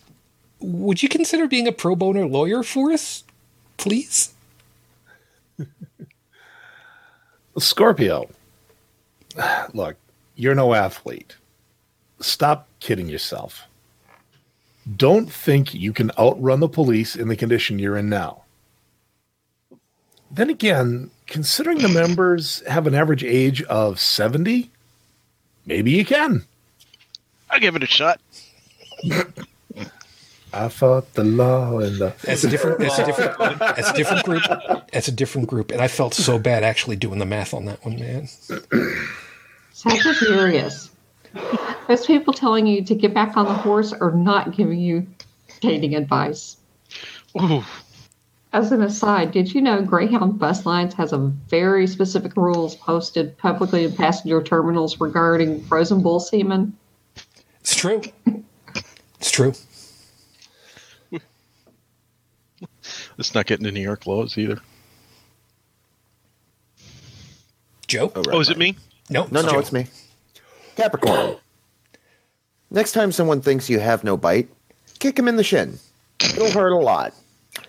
would 0.60 1.04
you 1.04 1.10
consider 1.10 1.48
being 1.48 1.68
a 1.68 1.72
pro 1.72 1.96
bono 1.96 2.28
lawyer 2.28 2.64
for 2.64 2.92
us? 2.92 3.24
Please? 3.78 4.34
Scorpio, 7.60 8.28
look, 9.74 9.98
you're 10.36 10.56
no 10.56 10.74
athlete. 10.74 11.36
Stop 12.20 12.68
kidding 12.80 13.08
yourself. 13.08 13.68
Don't 14.96 15.32
think 15.32 15.76
you 15.76 15.94
can 15.94 16.12
outrun 16.18 16.60
the 16.60 16.68
police 16.68 17.16
in 17.16 17.28
the 17.28 17.36
condition 17.36 17.78
you're 17.78 17.98
in 17.98 18.10
now. 18.10 18.44
Then 20.30 20.50
again, 20.50 21.10
considering 21.26 21.80
the 21.80 21.88
members 21.88 22.62
have 22.68 22.88
an 22.88 22.96
average 22.96 23.24
age 23.24 23.64
of 23.64 24.00
70, 24.00 24.70
maybe 25.66 25.92
you 25.92 26.06
can. 26.06 26.46
I'll 27.50 27.60
give 27.60 27.76
it 27.76 27.84
a 27.84 27.88
shot. 27.88 28.20
I 30.54 30.70
fought 30.70 31.14
the 31.14 31.24
law 31.24 31.80
and 31.80 31.98
the. 31.98 32.14
That's 32.24 32.44
a 32.44 32.50
different. 32.50 32.80
That's 32.80 33.00
a 33.00 33.06
different. 33.06 33.60
That's 33.60 33.90
a 33.90 33.94
different 33.94 34.26
group. 34.26 34.44
That's 34.92 35.08
a 35.08 35.12
different 35.12 35.48
group. 35.48 35.72
And 35.72 35.82
I 35.82 35.88
felt 35.88 36.14
so 36.14 36.40
bad 36.40 36.64
actually 36.64 36.96
doing 36.96 37.20
the 37.20 37.26
math 37.26 37.54
on 37.54 37.66
that 37.66 37.84
one, 37.86 38.00
man. 38.00 38.28
Sagittarius. 39.72 40.90
Those 41.88 42.06
people 42.06 42.34
telling 42.34 42.66
you 42.66 42.84
to 42.84 42.96
get 42.96 43.14
back 43.14 43.38
on 43.38 43.46
the 43.46 43.54
horse 43.54 43.94
are 43.94 44.12
not 44.12 44.56
giving 44.56 44.80
you 44.80 45.06
dating 45.62 45.96
advice. 45.96 46.58
Ooh, 47.40 47.64
As 48.54 48.72
an 48.72 48.82
aside, 48.82 49.32
did 49.32 49.54
you 49.54 49.62
know 49.62 49.82
Greyhound 49.82 50.40
Bus 50.40 50.66
Lines 50.66 50.94
has 50.94 51.12
a 51.12 51.18
very 51.18 51.86
specific 51.86 52.36
rules 52.38 52.76
posted 52.76 53.38
publicly 53.38 53.84
in 53.84 53.94
passenger 53.94 54.42
terminals 54.42 55.00
regarding 55.02 55.62
frozen 55.66 56.02
bull 56.02 56.20
semen? 56.20 56.76
It's 57.60 57.76
true. 57.76 58.02
It's 59.20 59.32
true. 59.32 59.54
it's 63.18 63.36
not 63.36 63.46
getting 63.48 63.66
to 63.66 63.72
New 63.72 63.82
York 63.82 64.08
laws 64.08 64.38
either. 64.38 64.60
Joe? 67.88 68.12
Oh, 68.16 68.22
right, 68.22 68.36
Oh, 68.36 68.40
is 68.40 68.50
it 68.50 68.58
me? 68.58 68.78
No, 69.10 69.28
No, 69.32 69.42
no, 69.42 69.52
Joe. 69.52 69.60
it's 69.60 69.72
me. 69.74 69.88
Capricorn. 70.78 71.36
Next 72.72 72.92
time 72.94 73.12
someone 73.12 73.42
thinks 73.42 73.70
you 73.70 73.80
have 73.80 74.04
no 74.04 74.16
bite, 74.18 74.50
kick 75.00 75.18
him 75.20 75.28
in 75.28 75.36
the 75.36 75.44
shin. 75.44 75.80
It'll 76.22 76.52
hurt 76.52 76.72
a 76.72 76.78
lot. 76.78 77.14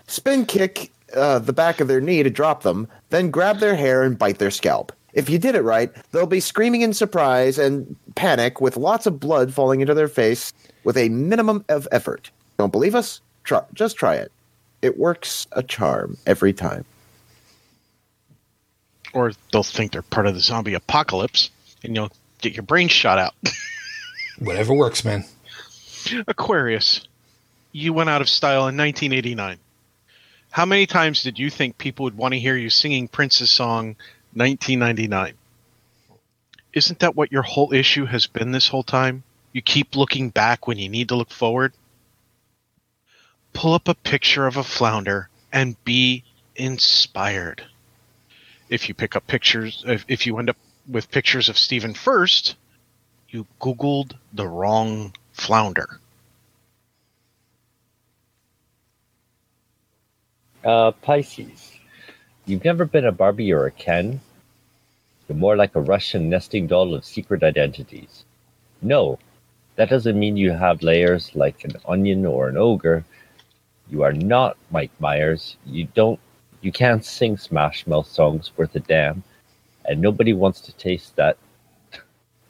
Spin 0.09 0.47
kick 0.47 0.91
uh, 1.15 1.39
the 1.39 1.53
back 1.53 1.81
of 1.81 1.89
their 1.89 2.01
knee 2.01 2.23
to 2.23 2.31
drop 2.31 2.63
them, 2.63 2.89
then 3.11 3.31
grab 3.31 3.59
their 3.59 3.77
hair 3.77 4.03
and 4.03 4.19
bite 4.19 4.39
their 4.39 4.51
scalp. 4.51 4.93
If 5.15 5.31
you 5.31 5.39
did 5.39 5.55
it 5.55 5.63
right, 5.63 5.91
they'll 6.13 6.27
be 6.27 6.41
screaming 6.41 6.83
in 6.83 6.93
surprise 6.93 7.59
and 7.59 7.97
panic 8.15 8.61
with 8.61 8.77
lots 8.77 9.07
of 9.07 9.19
blood 9.19 9.55
falling 9.55 9.81
into 9.81 9.95
their 9.95 10.09
face 10.09 10.53
with 10.85 10.97
a 10.97 11.09
minimum 11.09 11.65
of 11.69 11.89
effort. 11.91 12.31
Don't 12.59 12.73
believe 12.73 12.95
us? 12.95 13.21
Try, 13.45 13.63
just 13.73 13.97
try 13.97 14.17
it. 14.17 14.31
It 14.83 14.99
works 14.99 15.47
a 15.53 15.63
charm 15.63 16.19
every 16.27 16.53
time. 16.53 16.85
Or 19.15 19.33
they'll 19.53 19.63
think 19.63 19.93
they're 19.93 20.03
part 20.03 20.27
of 20.27 20.35
the 20.35 20.41
zombie 20.41 20.75
apocalypse 20.75 21.51
and 21.83 21.97
you'll 21.97 22.13
get 22.41 22.55
your 22.55 22.63
brain 22.63 22.89
shot 22.89 23.19
out. 23.19 23.35
Whatever 24.39 24.75
works, 24.75 25.05
man. 25.05 25.25
Aquarius, 26.29 27.09
you 27.73 27.93
went 27.93 28.11
out 28.11 28.21
of 28.21 28.29
style 28.29 28.69
in 28.69 28.77
1989. 28.77 29.59
How 30.51 30.65
many 30.65 30.87
times 30.87 31.23
did 31.23 31.39
you 31.39 31.51
think 31.51 31.79
people 31.79 32.05
would 32.05 32.17
want 32.17 32.33
to 32.33 32.41
hear 32.41 32.57
you 32.57 32.71
singing 32.71 33.07
Prince's 33.07 33.51
song 33.51 33.97
1999? 34.33 35.35
Isn't 36.73 36.99
that 37.01 37.15
what 37.15 37.33
your 37.33 37.43
whole 37.43 37.73
issue 37.73 38.07
has 38.07 38.27
been 38.27 38.53
this 38.53 38.69
whole 38.69 38.83
time? 38.83 39.25
You 39.53 39.63
keep 39.63 39.95
looking 39.95 40.31
back 40.31 40.67
when 40.67 40.79
you 40.79 40.89
need 40.89 41.09
to 41.09 41.17
look 41.17 41.31
forward? 41.31 41.73
Pull 43.53 43.75
up 43.75 43.89
a 43.89 43.95
picture 43.95 44.47
of 44.47 44.57
a 44.57 44.65
flounder 44.65 45.29
and 45.53 45.83
be 45.85 46.25
inspired. 46.57 47.65
If 48.69 48.89
you 48.89 48.95
pick 48.95 49.17
up 49.17 49.27
pictures, 49.27 49.83
if, 49.87 50.05
if 50.09 50.27
you 50.27 50.39
end 50.39 50.51
up 50.51 50.57
with 50.89 51.11
pictures 51.11 51.49
of 51.49 51.59
Stephen 51.59 51.95
Furst, 51.95 52.57
you 53.29 53.47
Googled 53.61 54.17
the 54.33 54.47
wrong 54.47 55.15
flounder. 55.33 56.01
Uh, 60.69 60.91
Pisces. 60.91 61.73
You've 62.45 62.63
never 62.63 62.85
been 62.85 63.07
a 63.07 63.11
Barbie 63.11 63.55
or 63.55 63.65
a 63.65 63.71
Ken? 63.71 64.21
You're 65.27 65.39
more 65.39 65.57
like 65.57 65.75
a 65.75 65.81
Russian 65.81 66.29
nesting 66.29 66.67
doll 66.67 66.95
of 66.95 67.07
secret 67.07 67.43
identities. 67.43 68.27
No, 68.83 69.19
that 69.77 69.89
doesn't 69.89 70.19
mean 70.19 70.37
you 70.37 70.51
have 70.51 70.83
layers 70.83 71.35
like 71.35 71.65
an 71.65 71.73
onion 71.87 72.27
or 72.27 72.51
an 72.51 72.59
ogre. 72.59 73.03
You 73.89 74.03
are 74.03 74.13
not 74.13 74.59
Mike 74.71 74.91
Myers. 75.01 75.57
You 75.65 75.89
don't 75.95 76.21
you 76.61 76.71
can't 76.71 77.03
sing 77.03 77.39
Smash 77.39 77.87
Mouth 77.87 78.07
songs 78.07 78.53
worth 78.59 78.77
a 78.77 78.81
damn, 78.81 79.23
and 79.87 80.03
nobody 80.03 80.35
wants 80.35 80.61
to 80.61 80.73
taste 80.75 81.17
that 81.17 81.39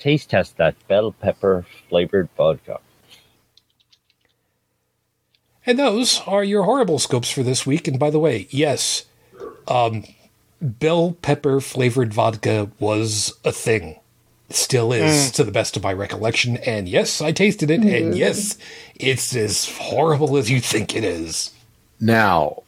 taste 0.00 0.30
test 0.30 0.56
that 0.56 0.74
bell 0.88 1.12
pepper 1.12 1.64
flavored 1.88 2.28
vodka. 2.36 2.80
And 5.68 5.78
those 5.78 6.22
are 6.26 6.42
your 6.42 6.62
horrible 6.62 6.98
scopes 6.98 7.30
for 7.30 7.42
this 7.42 7.66
week. 7.66 7.86
And 7.86 7.98
by 7.98 8.08
the 8.08 8.18
way, 8.18 8.48
yes, 8.48 9.04
um, 9.68 10.04
bell 10.62 11.12
pepper 11.20 11.60
flavored 11.60 12.14
vodka 12.14 12.70
was 12.80 13.34
a 13.44 13.52
thing. 13.52 14.00
Still 14.48 14.94
is, 14.94 15.30
to 15.32 15.44
the 15.44 15.52
best 15.52 15.76
of 15.76 15.82
my 15.82 15.92
recollection. 15.92 16.56
And 16.56 16.88
yes, 16.88 17.20
I 17.20 17.32
tasted 17.32 17.70
it. 17.70 17.82
And 17.82 18.16
yes, 18.16 18.56
it's 18.94 19.36
as 19.36 19.68
horrible 19.68 20.38
as 20.38 20.50
you 20.50 20.58
think 20.58 20.96
it 20.96 21.04
is. 21.04 21.52
Now, 22.00 22.62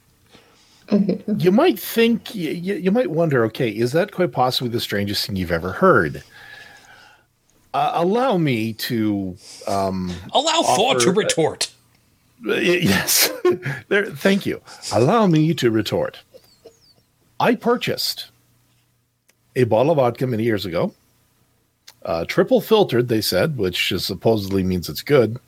you 1.39 1.51
might 1.51 1.79
think, 1.79 2.35
you, 2.35 2.75
you 2.75 2.91
might 2.91 3.11
wonder, 3.11 3.47
okay, 3.47 3.71
is 3.71 3.93
that 3.93 4.13
quite 4.13 4.33
possibly 4.33 4.69
the 4.69 4.79
strangest 4.79 5.27
thing 5.27 5.37
you've 5.37 5.51
ever 5.51 5.73
heard? 5.73 6.23
Uh, 7.73 7.93
allow 7.95 8.37
me 8.37 8.75
to 8.75 9.39
um, 9.67 10.13
Allow 10.35 10.61
thought 10.65 11.01
to 11.01 11.09
Offer- 11.09 11.19
retort. 11.19 11.71
Y- 12.45 12.81
Yes. 12.83 13.31
there, 13.89 14.07
thank 14.07 14.47
you. 14.47 14.61
Allow 14.93 15.27
me 15.27 15.53
to 15.55 15.71
retort. 15.71 16.21
I 17.39 17.55
purchased 17.55 18.31
a 19.57 19.65
bottle 19.65 19.93
of 19.93 19.97
vodka 19.97 20.27
many 20.27 20.45
years 20.45 20.65
ago, 20.67 20.95
uh, 22.05 22.25
triple 22.27 22.61
filtered, 22.61 23.09
they 23.09 23.21
said, 23.21 23.57
which 23.57 23.91
is 23.93 24.05
supposedly 24.05 24.63
means 24.63 24.89
it's 24.89 25.03
good, 25.03 25.39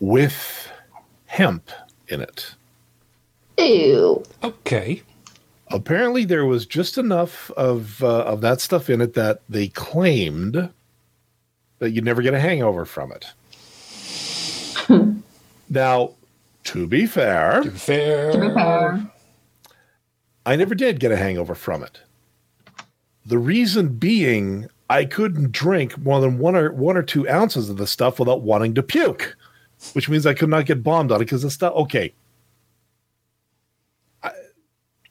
with 0.00 0.70
hemp 1.26 1.70
in 2.08 2.20
it. 2.20 2.54
Ew. 3.58 4.22
Okay. 4.42 5.02
Apparently, 5.70 6.24
there 6.24 6.46
was 6.46 6.66
just 6.66 6.98
enough 6.98 7.50
of 7.52 8.02
uh, 8.02 8.22
of 8.22 8.40
that 8.40 8.60
stuff 8.60 8.90
in 8.90 9.00
it 9.00 9.14
that 9.14 9.40
they 9.48 9.68
claimed 9.68 10.70
that 11.78 11.90
you'd 11.90 12.04
never 12.04 12.22
get 12.22 12.34
a 12.34 12.40
hangover 12.40 12.84
from 12.84 13.12
it. 13.12 13.26
Now, 15.70 16.14
to 16.64 16.86
be 16.86 17.06
fair, 17.06 17.62
to 17.62 17.70
be 17.70 17.78
Fair. 17.78 18.32
to 18.32 18.38
be 18.38 18.54
fair, 18.54 19.10
I 20.44 20.56
never 20.56 20.74
did 20.74 21.00
get 21.00 21.12
a 21.12 21.16
hangover 21.16 21.54
from 21.54 21.82
it. 21.82 22.00
The 23.24 23.38
reason 23.38 23.88
being, 23.96 24.68
I 24.88 25.04
couldn't 25.04 25.52
drink 25.52 25.96
more 25.98 26.20
than 26.20 26.38
one 26.38 26.56
or 26.56 26.72
one 26.72 26.96
or 26.96 27.02
two 27.02 27.28
ounces 27.28 27.70
of 27.70 27.76
the 27.76 27.86
stuff 27.86 28.18
without 28.18 28.42
wanting 28.42 28.74
to 28.74 28.82
puke, 28.82 29.36
which 29.92 30.08
means 30.08 30.26
I 30.26 30.34
could 30.34 30.48
not 30.48 30.66
get 30.66 30.82
bombed 30.82 31.12
on 31.12 31.16
it 31.20 31.24
because 31.26 31.42
the 31.42 31.50
stuff. 31.50 31.74
Okay, 31.74 32.12
I, 34.22 34.32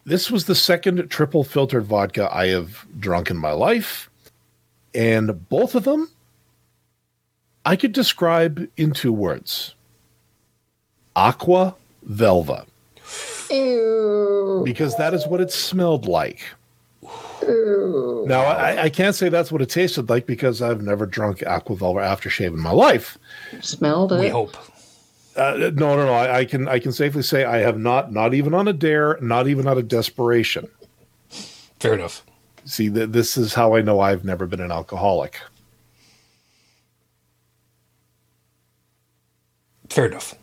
this 0.06 0.30
was 0.30 0.45
the 0.45 0.56
second 0.56 1.08
triple 1.10 1.43
filtered 1.43 1.86
vodka 1.86 2.30
I 2.34 2.48
have 2.48 2.86
drunk 3.00 3.30
in 3.30 3.38
my 3.38 3.52
life, 3.52 4.10
and 4.93 5.48
both 5.48 5.76
of 5.76 5.84
them, 5.86 6.10
I 7.63 7.76
could 7.76 7.93
describe 7.93 8.67
in 8.76 8.91
two 8.91 9.13
words: 9.13 9.76
aqua 11.20 11.76
velva 12.08 12.66
Ew. 13.52 14.62
because 14.64 14.96
that 14.98 15.14
is 15.14 15.28
what 15.28 15.42
it 15.42 15.52
smelled 15.52 16.08
like. 16.08 16.42
Ew. 17.42 18.26
Now, 18.28 18.42
I, 18.42 18.84
I 18.84 18.90
can't 18.90 19.16
say 19.16 19.28
that's 19.28 19.52
what 19.52 19.62
it 19.62 19.70
tasted 19.70 20.10
like 20.10 20.26
because 20.26 20.62
I've 20.62 20.82
never 20.82 21.06
drunk 21.06 21.44
Aqua 21.46 21.76
Velva 21.76 22.02
aftershave 22.02 22.54
in 22.54 22.60
my 22.60 22.72
life. 22.72 23.18
Smelled 23.62 24.12
We 24.12 24.30
hope. 24.30 24.56
Uh, 25.36 25.56
no, 25.58 25.96
no, 25.96 26.06
no. 26.06 26.14
I, 26.14 26.40
I 26.40 26.46
can 26.46 26.68
I 26.68 26.80
can 26.80 26.92
safely 26.92 27.24
say 27.24 27.46
I 27.46 27.58
have 27.58 27.78
not, 27.78 28.12
not 28.12 28.34
even 28.34 28.54
on 28.54 28.68
a 28.68 28.74
dare, 28.74 29.18
not 29.22 29.48
even 29.48 29.68
out 29.68 29.78
of 29.78 29.88
desperation. 29.88 30.68
Fair 31.80 31.94
enough. 31.94 32.24
See, 32.66 32.90
th- 32.90 33.10
this 33.10 33.38
is 33.38 33.54
how 33.54 33.76
I 33.76 33.82
know 33.82 34.00
I've 34.00 34.26
never 34.26 34.46
been 34.46 34.60
an 34.60 34.72
alcoholic. 34.72 35.40
Fair 39.90 40.06
enough. 40.06 40.36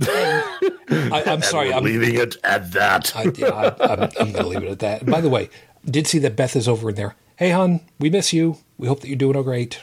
I, 0.00 1.22
I'm 1.26 1.42
sorry. 1.42 1.72
I'm, 1.72 1.84
leaving 1.84 2.14
it 2.16 2.36
at 2.44 2.72
that. 2.72 3.14
I, 3.16 3.22
I, 3.22 3.74
I'm, 3.80 4.02
I'm 4.02 4.32
going 4.32 4.34
to 4.34 4.46
leave 4.46 4.62
it 4.62 4.70
at 4.70 4.78
that. 4.80 5.06
By 5.06 5.20
the 5.20 5.28
way, 5.28 5.50
did 5.84 6.06
see 6.06 6.18
that 6.20 6.36
Beth 6.36 6.56
is 6.56 6.68
over 6.68 6.90
in 6.90 6.96
there. 6.96 7.14
Hey, 7.36 7.50
hon, 7.50 7.80
we 7.98 8.10
miss 8.10 8.32
you. 8.32 8.58
We 8.78 8.88
hope 8.88 9.00
that 9.00 9.08
you're 9.08 9.16
doing 9.16 9.36
all 9.36 9.42
great. 9.42 9.80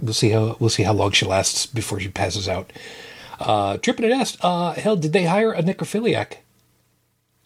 We'll 0.00 0.14
see 0.14 0.30
how 0.30 0.56
we'll 0.60 0.70
see 0.70 0.84
how 0.84 0.92
long 0.92 1.10
she 1.10 1.26
lasts 1.26 1.66
before 1.66 1.98
she 1.98 2.08
passes 2.08 2.48
out. 2.48 2.72
Uh, 3.40 3.78
Trippin 3.78 4.04
had 4.04 4.12
asked, 4.12 4.38
uh, 4.42 4.72
hell, 4.72 4.96
did 4.96 5.12
they 5.12 5.24
hire 5.24 5.52
a 5.52 5.62
necrophiliac? 5.62 6.38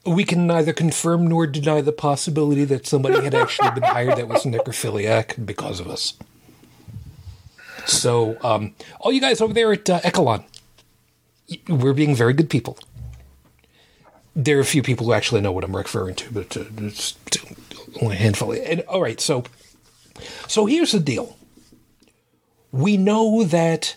We 0.04 0.24
can 0.24 0.46
neither 0.46 0.72
confirm 0.72 1.26
nor 1.28 1.46
deny 1.46 1.80
the 1.80 1.92
possibility 1.92 2.64
that 2.64 2.86
somebody 2.86 3.22
had 3.22 3.34
actually 3.34 3.70
been 3.70 3.84
hired 3.84 4.16
that 4.16 4.28
was 4.28 4.44
a 4.44 4.48
necrophiliac 4.48 5.44
because 5.46 5.80
of 5.80 5.88
us. 5.88 6.14
So, 7.86 8.36
um, 8.42 8.74
all 9.00 9.12
you 9.12 9.20
guys 9.20 9.40
over 9.40 9.52
there 9.52 9.72
at 9.72 9.88
uh, 9.88 10.00
Echelon, 10.02 10.44
we're 11.68 11.92
being 11.92 12.14
very 12.14 12.32
good 12.32 12.50
people 12.50 12.78
there 14.34 14.56
are 14.56 14.60
a 14.60 14.64
few 14.64 14.82
people 14.82 15.06
who 15.06 15.12
actually 15.12 15.40
know 15.40 15.52
what 15.52 15.64
I'm 15.64 15.76
referring 15.76 16.14
to, 16.16 16.32
but 16.32 16.56
uh, 16.56 16.64
it's 16.78 17.16
only 18.00 18.16
a 18.16 18.18
handful. 18.18 18.52
And 18.52 18.80
all 18.82 19.02
right, 19.02 19.20
so 19.20 19.44
so 20.48 20.66
here's 20.66 20.92
the 20.92 21.00
deal. 21.00 21.36
We 22.70 22.96
know 22.96 23.44
that 23.44 23.96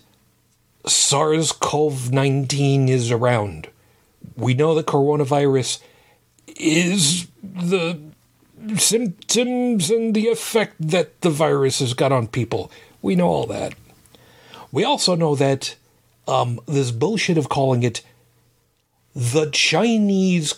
SARS-CoV-19 0.86 2.90
is 2.90 3.12
around. 3.12 3.70
We 4.36 4.54
know 4.54 4.76
that 4.76 4.86
coronavirus 4.86 5.82
is 6.48 7.28
the 7.42 8.00
symptoms 8.78 9.90
and 9.90 10.14
the 10.14 10.28
effect 10.28 10.76
that 10.80 11.22
the 11.22 11.30
virus 11.30 11.80
has 11.80 11.94
got 11.94 12.12
on 12.12 12.28
people. 12.28 12.70
We 13.02 13.16
know 13.16 13.28
all 13.28 13.46
that. 13.48 13.76
We 14.72 14.84
also 14.84 15.16
know 15.16 15.36
that 15.36 15.76
um, 16.28 16.60
this 16.68 16.92
bullshit 16.92 17.38
of 17.38 17.50
calling 17.50 17.84
it 17.84 18.02
the 19.16 19.50
Chinese 19.52 20.56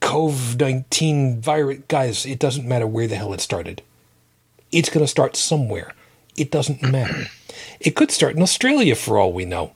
COVID 0.00 0.60
19 0.60 1.40
virus, 1.40 1.78
guys, 1.88 2.26
it 2.26 2.38
doesn't 2.38 2.66
matter 2.66 2.86
where 2.86 3.06
the 3.06 3.16
hell 3.16 3.32
it 3.32 3.40
started. 3.40 3.82
It's 4.72 4.90
going 4.90 5.04
to 5.04 5.08
start 5.08 5.36
somewhere. 5.36 5.92
It 6.36 6.50
doesn't 6.50 6.82
matter. 6.90 7.26
It 7.80 7.92
could 7.96 8.10
start 8.10 8.36
in 8.36 8.42
Australia 8.42 8.94
for 8.96 9.18
all 9.18 9.32
we 9.32 9.44
know. 9.44 9.72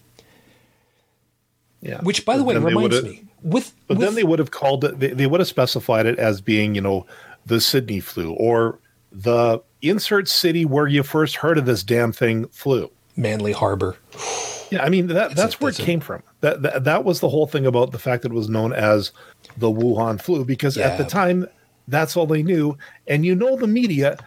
Yeah. 1.80 2.00
Which, 2.02 2.24
by 2.24 2.36
the 2.36 2.44
But 2.44 2.56
way, 2.56 2.60
reminds 2.60 3.02
me 3.04 3.24
with, 3.42 3.72
But 3.86 3.98
with 3.98 4.06
then 4.06 4.14
they 4.16 4.24
would 4.24 4.40
have 4.40 4.50
called 4.50 4.84
it. 4.84 4.98
They, 4.98 5.08
they 5.08 5.26
would 5.26 5.40
have 5.40 5.48
specified 5.48 6.06
it 6.06 6.18
as 6.18 6.40
being, 6.40 6.74
you 6.74 6.80
know, 6.80 7.06
the 7.46 7.60
Sydney 7.60 8.00
flu 8.00 8.32
or 8.32 8.80
the 9.12 9.62
insert 9.80 10.28
city 10.28 10.64
where 10.64 10.86
you 10.88 11.02
first 11.02 11.36
heard 11.36 11.56
of 11.56 11.66
this 11.66 11.82
damn 11.82 12.12
thing 12.12 12.48
flu. 12.48 12.90
Manly 13.16 13.52
Harbor. 13.52 13.96
Yeah, 14.70 14.82
I 14.84 14.90
mean 14.90 15.06
that 15.06 15.34
That's 15.34 15.54
it, 15.54 15.60
where 15.62 15.70
it 15.70 15.80
it. 15.80 15.84
came 15.84 16.00
from. 16.00 16.22
That, 16.42 16.60
that 16.60 16.84
that 16.84 17.02
was 17.02 17.20
the 17.20 17.30
whole 17.30 17.46
thing 17.46 17.64
about 17.64 17.90
the 17.90 17.98
fact 17.98 18.22
that 18.22 18.32
it 18.32 18.34
was 18.34 18.50
known 18.50 18.74
as 18.74 19.12
the 19.56 19.68
Wuhan 19.70 20.20
flu 20.20 20.44
because 20.44 20.76
at 20.76 20.98
the 20.98 21.04
time 21.04 21.46
that's 21.88 22.18
all 22.18 22.26
they 22.26 22.42
knew. 22.42 22.76
And 23.06 23.24
you 23.24 23.34
know 23.34 23.56
the 23.56 23.66
media, 23.66 24.18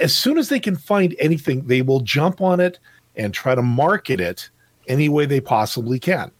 as 0.00 0.12
soon 0.12 0.38
as 0.38 0.48
they 0.48 0.58
can 0.58 0.74
find 0.74 1.14
anything, 1.20 1.68
they 1.68 1.82
will 1.82 2.00
jump 2.00 2.40
on 2.40 2.58
it 2.58 2.80
and 3.14 3.32
try 3.32 3.54
to 3.54 3.62
market 3.62 4.20
it 4.20 4.50
any 4.88 5.08
way 5.08 5.24
they 5.24 5.40
possibly 5.40 6.00
can. 6.00 6.32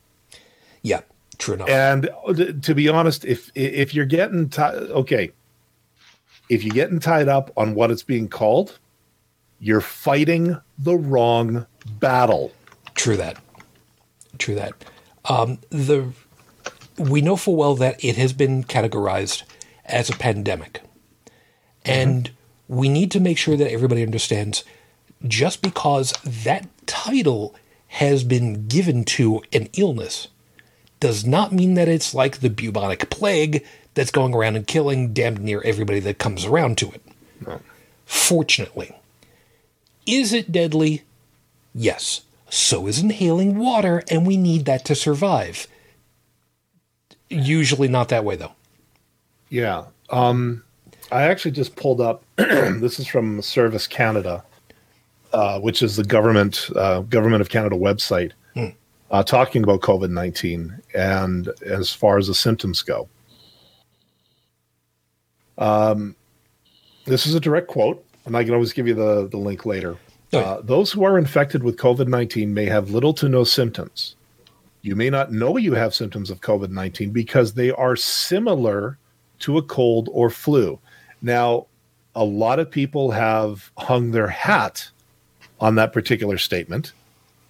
Yeah, 0.82 1.02
true 1.38 1.54
enough. 1.54 1.68
And 1.68 2.08
uh, 2.26 2.34
to 2.62 2.74
be 2.74 2.88
honest, 2.88 3.24
if 3.24 3.50
if 3.54 3.94
you're 3.94 4.06
getting 4.06 4.48
ti 4.48 4.62
okay, 4.62 5.30
if 6.48 6.64
you're 6.64 6.74
getting 6.74 6.98
tied 6.98 7.28
up 7.28 7.52
on 7.56 7.74
what 7.76 7.92
it's 7.92 8.02
being 8.02 8.28
called, 8.28 8.78
you're 9.60 9.80
fighting 9.80 10.56
the 10.78 10.96
wrong 10.96 11.64
battle. 12.00 12.50
True 12.94 13.16
that. 13.16 13.36
True 14.38 14.54
that. 14.54 14.72
Um, 15.24 15.58
the 15.70 16.12
we 16.98 17.20
know 17.20 17.36
full 17.36 17.56
well 17.56 17.74
that 17.76 18.02
it 18.04 18.16
has 18.16 18.32
been 18.32 18.64
categorized 18.64 19.42
as 19.86 20.10
a 20.10 20.14
pandemic, 20.14 20.82
and 21.84 22.30
we 22.68 22.88
need 22.88 23.10
to 23.12 23.20
make 23.20 23.38
sure 23.38 23.56
that 23.56 23.72
everybody 23.72 24.02
understands. 24.02 24.64
Just 25.26 25.60
because 25.60 26.12
that 26.24 26.66
title 26.86 27.54
has 27.88 28.24
been 28.24 28.66
given 28.68 29.04
to 29.04 29.42
an 29.52 29.68
illness 29.74 30.28
does 31.00 31.26
not 31.26 31.52
mean 31.52 31.74
that 31.74 31.88
it's 31.88 32.14
like 32.14 32.38
the 32.38 32.48
bubonic 32.48 33.10
plague 33.10 33.64
that's 33.94 34.10
going 34.10 34.34
around 34.34 34.56
and 34.56 34.66
killing 34.66 35.12
damn 35.12 35.36
near 35.36 35.60
everybody 35.62 36.00
that 36.00 36.18
comes 36.18 36.44
around 36.44 36.78
to 36.78 36.90
it. 36.92 37.02
Fortunately. 38.04 38.94
Is 40.06 40.32
it 40.32 40.52
deadly? 40.52 41.02
Yes. 41.74 42.22
So 42.50 42.88
is 42.88 42.98
inhaling 42.98 43.58
water, 43.58 44.02
and 44.10 44.26
we 44.26 44.36
need 44.36 44.64
that 44.66 44.84
to 44.86 44.94
survive. 44.96 45.68
Usually 47.28 47.86
not 47.86 48.08
that 48.08 48.24
way, 48.24 48.34
though. 48.34 48.52
Yeah. 49.48 49.84
Um, 50.10 50.64
I 51.12 51.22
actually 51.22 51.52
just 51.52 51.76
pulled 51.76 52.00
up. 52.00 52.24
this 52.36 52.98
is 52.98 53.06
from 53.06 53.40
Service 53.40 53.86
Canada, 53.86 54.44
uh, 55.32 55.60
which 55.60 55.80
is 55.80 55.94
the 55.94 56.04
government 56.04 56.68
uh, 56.74 57.00
government 57.02 57.40
of 57.40 57.50
Canada 57.50 57.76
website, 57.76 58.32
uh, 59.12 59.22
talking 59.22 59.62
about 59.62 59.80
COVID 59.80 60.10
nineteen 60.10 60.80
and 60.92 61.48
as 61.64 61.92
far 61.92 62.18
as 62.18 62.26
the 62.26 62.34
symptoms 62.34 62.82
go. 62.82 63.08
Um, 65.56 66.16
this 67.04 67.26
is 67.26 67.34
a 67.34 67.40
direct 67.40 67.68
quote, 67.68 68.04
and 68.24 68.36
I 68.36 68.42
can 68.42 68.54
always 68.54 68.72
give 68.72 68.88
you 68.88 68.94
the 68.94 69.28
the 69.28 69.36
link 69.36 69.66
later. 69.66 69.96
Oh, 70.32 70.38
yeah. 70.38 70.44
Uh, 70.44 70.60
those 70.62 70.92
who 70.92 71.04
are 71.04 71.18
infected 71.18 71.62
with 71.62 71.76
COVID 71.76 72.08
19 72.08 72.54
may 72.54 72.66
have 72.66 72.90
little 72.90 73.14
to 73.14 73.28
no 73.28 73.44
symptoms. 73.44 74.16
You 74.82 74.96
may 74.96 75.10
not 75.10 75.32
know 75.32 75.56
you 75.56 75.74
have 75.74 75.94
symptoms 75.94 76.30
of 76.30 76.40
COVID 76.40 76.70
19 76.70 77.10
because 77.10 77.54
they 77.54 77.70
are 77.70 77.96
similar 77.96 78.98
to 79.40 79.58
a 79.58 79.62
cold 79.62 80.08
or 80.12 80.30
flu. 80.30 80.78
Now, 81.22 81.66
a 82.14 82.24
lot 82.24 82.58
of 82.58 82.70
people 82.70 83.10
have 83.10 83.70
hung 83.76 84.10
their 84.10 84.28
hat 84.28 84.88
on 85.60 85.74
that 85.74 85.92
particular 85.92 86.38
statement. 86.38 86.92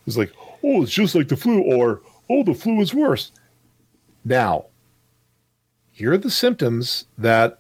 It's 0.06 0.16
like, 0.16 0.32
oh, 0.64 0.82
it's 0.82 0.92
just 0.92 1.14
like 1.14 1.28
the 1.28 1.36
flu, 1.36 1.62
or 1.62 2.00
oh, 2.28 2.42
the 2.42 2.54
flu 2.54 2.80
is 2.80 2.94
worse. 2.94 3.32
Now, 4.24 4.66
here 5.92 6.12
are 6.12 6.18
the 6.18 6.30
symptoms 6.30 7.06
that 7.18 7.58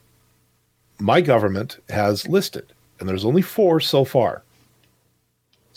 my 0.98 1.20
government 1.20 1.78
has 1.88 2.28
listed, 2.28 2.72
and 2.98 3.08
there's 3.08 3.24
only 3.24 3.42
four 3.42 3.80
so 3.80 4.04
far. 4.04 4.42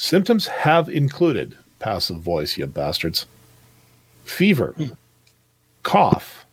Symptoms 0.04 0.48
have 0.48 0.90
included 0.90 1.58
passive 1.80 2.18
voice, 2.18 2.58
you 2.58 2.66
bastards, 2.68 3.26
fever, 4.26 4.74
hmm. 4.76 4.88
cough, 5.84 6.46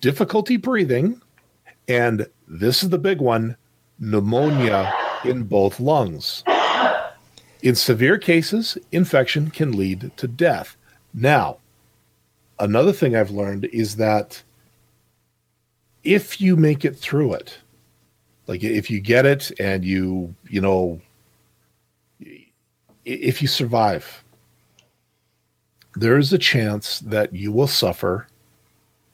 difficulty 0.00 0.56
breathing, 0.56 1.20
and 1.88 2.26
this 2.48 2.82
is 2.82 2.88
the 2.88 2.96
big 2.96 3.20
one 3.20 3.58
pneumonia 3.98 4.94
in 5.26 5.42
both 5.42 5.78
lungs. 5.78 6.42
In 7.60 7.74
severe 7.74 8.16
cases, 8.16 8.78
infection 8.90 9.50
can 9.50 9.72
lead 9.72 10.10
to 10.16 10.26
death. 10.26 10.78
Now, 11.12 11.58
another 12.58 12.94
thing 12.94 13.14
I've 13.14 13.30
learned 13.30 13.66
is 13.66 13.96
that 13.96 14.42
if 16.02 16.40
you 16.40 16.56
make 16.56 16.86
it 16.86 16.96
through 16.96 17.34
it, 17.34 17.58
like 18.46 18.64
if 18.64 18.90
you 18.90 19.00
get 19.00 19.26
it 19.26 19.52
and 19.60 19.84
you, 19.84 20.34
you 20.48 20.62
know, 20.62 21.02
if 23.14 23.42
you 23.42 23.48
survive, 23.48 24.24
there 25.94 26.16
is 26.16 26.32
a 26.32 26.38
chance 26.38 27.00
that 27.00 27.34
you 27.34 27.52
will 27.52 27.66
suffer 27.66 28.26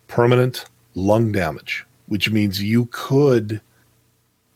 permanent 0.09 0.67
lung 0.95 1.33
damage, 1.33 1.87
which 2.07 2.31
means 2.31 2.63
you 2.63 2.87
could 2.87 3.61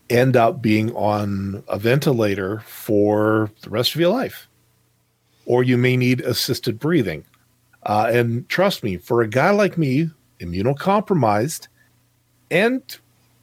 end 0.09 0.37
up 0.37 0.61
being 0.61 0.92
on 0.94 1.62
a 1.68 1.79
ventilator 1.79 2.61
for 2.61 3.50
the 3.62 3.70
rest 3.70 3.94
of 3.94 4.00
your 4.00 4.11
life. 4.11 4.48
Or 5.46 5.62
you 5.62 5.76
may 5.76 5.96
need 5.96 6.20
assisted 6.20 6.79
breathing. 6.79 7.24
Uh, 7.85 8.11
and 8.12 8.48
trust 8.48 8.83
me, 8.83 8.98
for 8.98 9.22
a 9.22 9.29
guy 9.29 9.50
like 9.50 9.79
me, 9.79 10.11
immunocompromised, 10.40 11.68
and 12.50 12.83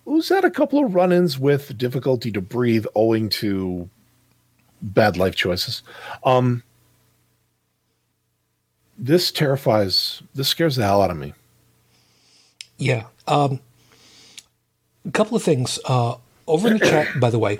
who's 0.06 0.30
had 0.30 0.46
a 0.46 0.52
couple 0.52 0.86
of 0.86 0.94
run 0.94 1.12
ins 1.12 1.40
with 1.40 1.78
difficulty 1.78 2.32
to 2.32 2.42
breathe 2.42 2.86
owing 2.96 3.30
to 3.30 3.90
bad 4.82 5.18
life 5.18 5.36
choices. 5.36 5.84
Um, 6.24 6.64
this 8.98 9.32
terrifies, 9.32 10.22
this 10.34 10.48
scares 10.48 10.76
the 10.76 10.84
hell 10.84 11.02
out 11.02 11.12
of 11.12 11.18
me. 11.18 11.34
Yeah. 12.78 13.06
Um, 13.28 13.60
a 15.06 15.12
couple 15.12 15.38
of 15.38 15.44
things. 15.44 15.80
Uh, 15.86 16.16
over 16.48 16.68
in 16.68 16.78
the 16.78 16.86
chat, 16.86 17.08
by 17.20 17.30
the 17.30 17.40
way, 17.40 17.60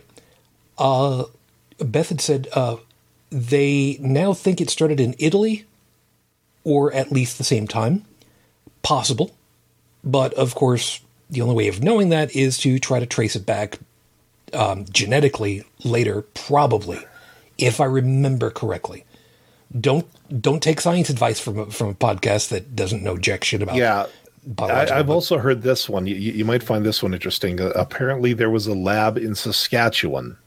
uh, 0.78 1.26
Beth 1.80 2.10
had 2.10 2.22
said 2.22 2.48
uh, 2.54 2.78
they 3.30 3.98
now 4.00 4.34
think 4.34 4.62
it 4.62 4.70
started 4.70 5.00
in 5.00 5.16
Italy 5.20 5.66
or 6.64 6.94
at 6.94 7.12
least 7.12 7.38
the 7.38 7.44
same 7.44 7.68
time. 7.68 8.06
Possible. 8.82 9.36
But 10.04 10.34
of 10.34 10.56
course, 10.56 11.02
the 11.30 11.42
only 11.42 11.56
way 11.56 11.68
of 11.68 11.84
knowing 11.84 12.10
that 12.10 12.36
is 12.36 12.58
to 12.60 12.80
try 12.80 13.00
to 13.00 13.06
trace 13.06 13.36
it 13.36 13.46
back 13.46 13.80
um, 14.54 14.86
genetically 14.92 15.64
later, 15.84 16.22
probably, 16.34 17.00
if 17.58 17.80
I 17.82 17.86
remember 17.86 18.50
correctly. 18.50 19.04
Don't 19.80 20.08
don't 20.42 20.64
take 20.64 20.80
science 20.80 21.10
advice 21.10 21.40
from 21.40 21.60
a, 21.60 21.66
from 21.68 21.90
a 21.90 21.94
podcast 21.94 22.50
that 22.50 22.76
doesn't 22.76 23.04
know 23.04 23.18
jack 23.18 23.44
shit 23.44 23.62
about. 23.62 23.76
Yeah. 23.76 24.06
I, 24.60 24.84
I've 25.00 25.08
but- 25.08 25.14
also 25.14 25.38
heard 25.40 25.62
this 25.62 25.90
one. 25.90 26.08
You, 26.08 26.16
you 26.16 26.46
might 26.46 26.64
find 26.64 26.86
this 26.86 27.04
one 27.04 27.14
interesting. 27.14 27.60
Uh, 27.60 27.72
apparently, 27.76 28.32
there 28.34 28.50
was 28.50 28.66
a 28.68 28.74
lab 28.74 29.18
in 29.18 29.36
Saskatchewan. 29.36 30.38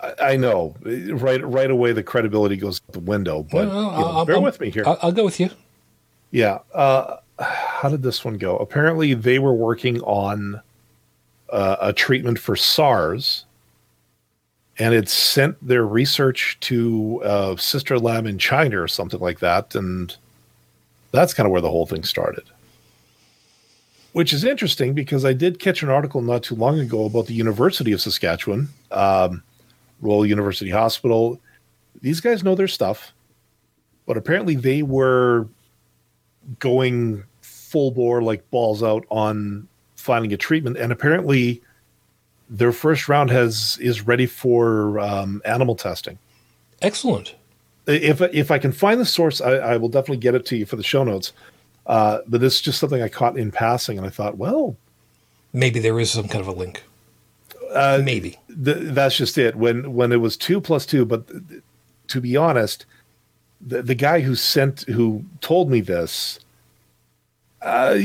I, 0.00 0.14
I 0.20 0.36
know, 0.36 0.74
right 0.84 1.42
right 1.44 1.70
away, 1.70 1.92
the 1.92 2.02
credibility 2.02 2.56
goes 2.56 2.80
out 2.88 2.92
the 2.92 3.00
window. 3.00 3.42
But 3.50 3.68
No, 3.68 3.72
no, 3.72 3.80
you 3.92 3.98
know, 3.98 4.04
I'll- 4.06 4.24
bear 4.26 4.36
I'll- 4.36 4.42
with 4.42 4.60
me 4.60 4.70
here. 4.70 4.84
I'll, 4.86 4.98
I'll 5.02 5.12
go 5.12 5.24
with 5.24 5.40
you. 5.40 5.50
Yeah. 6.30 6.58
Uh, 6.74 7.16
how 7.38 7.88
did 7.88 8.02
this 8.02 8.24
one 8.24 8.36
go? 8.38 8.56
Apparently, 8.58 9.14
they 9.14 9.38
were 9.38 9.54
working 9.54 10.00
on 10.02 10.60
uh, 11.52 11.76
a 11.80 11.92
treatment 11.92 12.38
for 12.38 12.56
SARS, 12.56 13.44
and 14.78 14.94
it 14.94 15.08
sent 15.08 15.64
their 15.66 15.86
research 15.86 16.58
to 16.60 17.20
a 17.22 17.56
sister 17.58 17.98
lab 17.98 18.26
in 18.26 18.38
China 18.38 18.80
or 18.80 18.88
something 18.88 19.20
like 19.20 19.38
that, 19.40 19.74
and 19.74 20.16
that's 21.12 21.34
kind 21.34 21.46
of 21.46 21.52
where 21.52 21.60
the 21.60 21.70
whole 21.70 21.86
thing 21.86 22.02
started. 22.02 22.44
Which 24.12 24.32
is 24.32 24.44
interesting 24.44 24.92
because 24.94 25.24
I 25.24 25.32
did 25.32 25.58
catch 25.58 25.82
an 25.82 25.88
article 25.88 26.20
not 26.20 26.42
too 26.42 26.54
long 26.54 26.78
ago 26.78 27.04
about 27.04 27.26
the 27.26 27.34
University 27.34 27.92
of 27.92 28.00
Saskatchewan, 28.00 28.68
um, 28.90 29.42
Royal 30.00 30.26
University 30.26 30.70
Hospital. 30.70 31.38
These 32.00 32.20
guys 32.20 32.42
know 32.42 32.54
their 32.54 32.68
stuff, 32.68 33.12
but 34.06 34.16
apparently 34.16 34.54
they 34.54 34.82
were 34.82 35.46
going 36.58 37.24
full 37.42 37.90
bore 37.90 38.22
like 38.22 38.50
balls 38.50 38.82
out 38.82 39.04
on 39.10 39.68
finding 40.02 40.32
a 40.32 40.36
treatment 40.36 40.76
and 40.76 40.90
apparently 40.92 41.62
their 42.50 42.72
first 42.72 43.08
round 43.08 43.30
has 43.30 43.78
is 43.80 44.06
ready 44.06 44.26
for 44.26 44.98
um, 44.98 45.40
animal 45.44 45.74
testing 45.76 46.18
Excellent. 46.82 47.34
if 47.86 48.20
if 48.20 48.50
i 48.50 48.58
can 48.58 48.72
find 48.72 49.00
the 49.00 49.06
source 49.06 49.40
I, 49.40 49.52
I 49.52 49.76
will 49.76 49.88
definitely 49.88 50.16
get 50.18 50.34
it 50.34 50.44
to 50.46 50.56
you 50.56 50.66
for 50.66 50.76
the 50.76 50.82
show 50.82 51.04
notes 51.04 51.32
uh, 51.86 52.18
but 52.28 52.40
this 52.40 52.56
is 52.56 52.60
just 52.60 52.78
something 52.80 53.00
i 53.02 53.08
caught 53.08 53.38
in 53.38 53.50
passing 53.52 53.96
and 53.98 54.06
i 54.06 54.10
thought 54.10 54.36
well 54.36 54.76
Maybe 55.54 55.80
there 55.80 56.00
is 56.00 56.10
some 56.10 56.28
kind 56.28 56.40
of 56.40 56.48
a 56.48 56.52
link. 56.52 56.82
uh, 57.74 58.00
Maybe. 58.02 58.38
th- 58.64 58.94
that's 58.94 59.16
just 59.18 59.36
it 59.36 59.54
when 59.54 59.92
when 59.94 60.10
it 60.10 60.16
was 60.20 60.36
two 60.36 60.60
plus 60.60 60.84
two 60.86 61.04
but 61.04 61.28
th- 61.28 61.62
to 62.08 62.20
be 62.20 62.36
honest 62.36 62.86
the, 63.60 63.82
the 63.82 63.94
guy 63.94 64.20
who 64.20 64.34
sent 64.34 64.80
who 64.88 65.24
told 65.40 65.70
me 65.70 65.80
this 65.80 66.38
uh, 67.62 67.98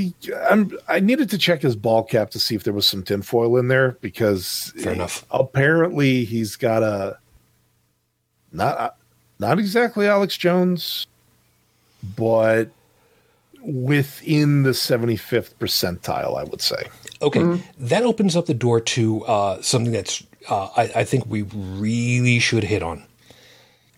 I'm, 0.50 0.78
I 0.88 1.00
needed 1.00 1.30
to 1.32 1.38
check 1.38 1.62
his 1.62 1.76
ball 1.76 2.04
cap 2.04 2.30
to 2.32 2.40
see 2.40 2.56
if 2.56 2.64
there 2.64 2.74
was 2.74 2.86
some 2.88 3.04
tinfoil 3.04 3.58
in 3.58 3.68
there 3.70 3.98
because 4.02 4.74
Fair 4.78 4.94
enough. 4.94 5.26
apparently 5.32 6.24
he's 6.26 6.56
got 6.56 6.84
a 6.84 7.18
not 8.52 8.98
not 9.40 9.60
exactly 9.60 10.08
Alex 10.08 10.38
Jones, 10.38 11.06
but 12.16 12.70
within 13.62 14.64
the 14.64 14.70
75th 14.72 15.54
percentile, 15.56 16.38
I 16.38 16.44
would 16.44 16.62
say. 16.62 16.84
Okay, 17.22 17.62
that 17.80 18.04
opens 18.04 18.36
up 18.36 18.46
the 18.46 18.54
door 18.54 18.80
to 18.80 19.24
uh, 19.26 19.62
something 19.62 19.92
that's 19.92 20.24
uh, 20.50 20.70
I, 20.78 20.92
I 20.98 21.04
think 21.04 21.26
we 21.28 21.42
really 21.42 22.40
should 22.40 22.64
hit 22.64 22.82
on. 22.84 23.04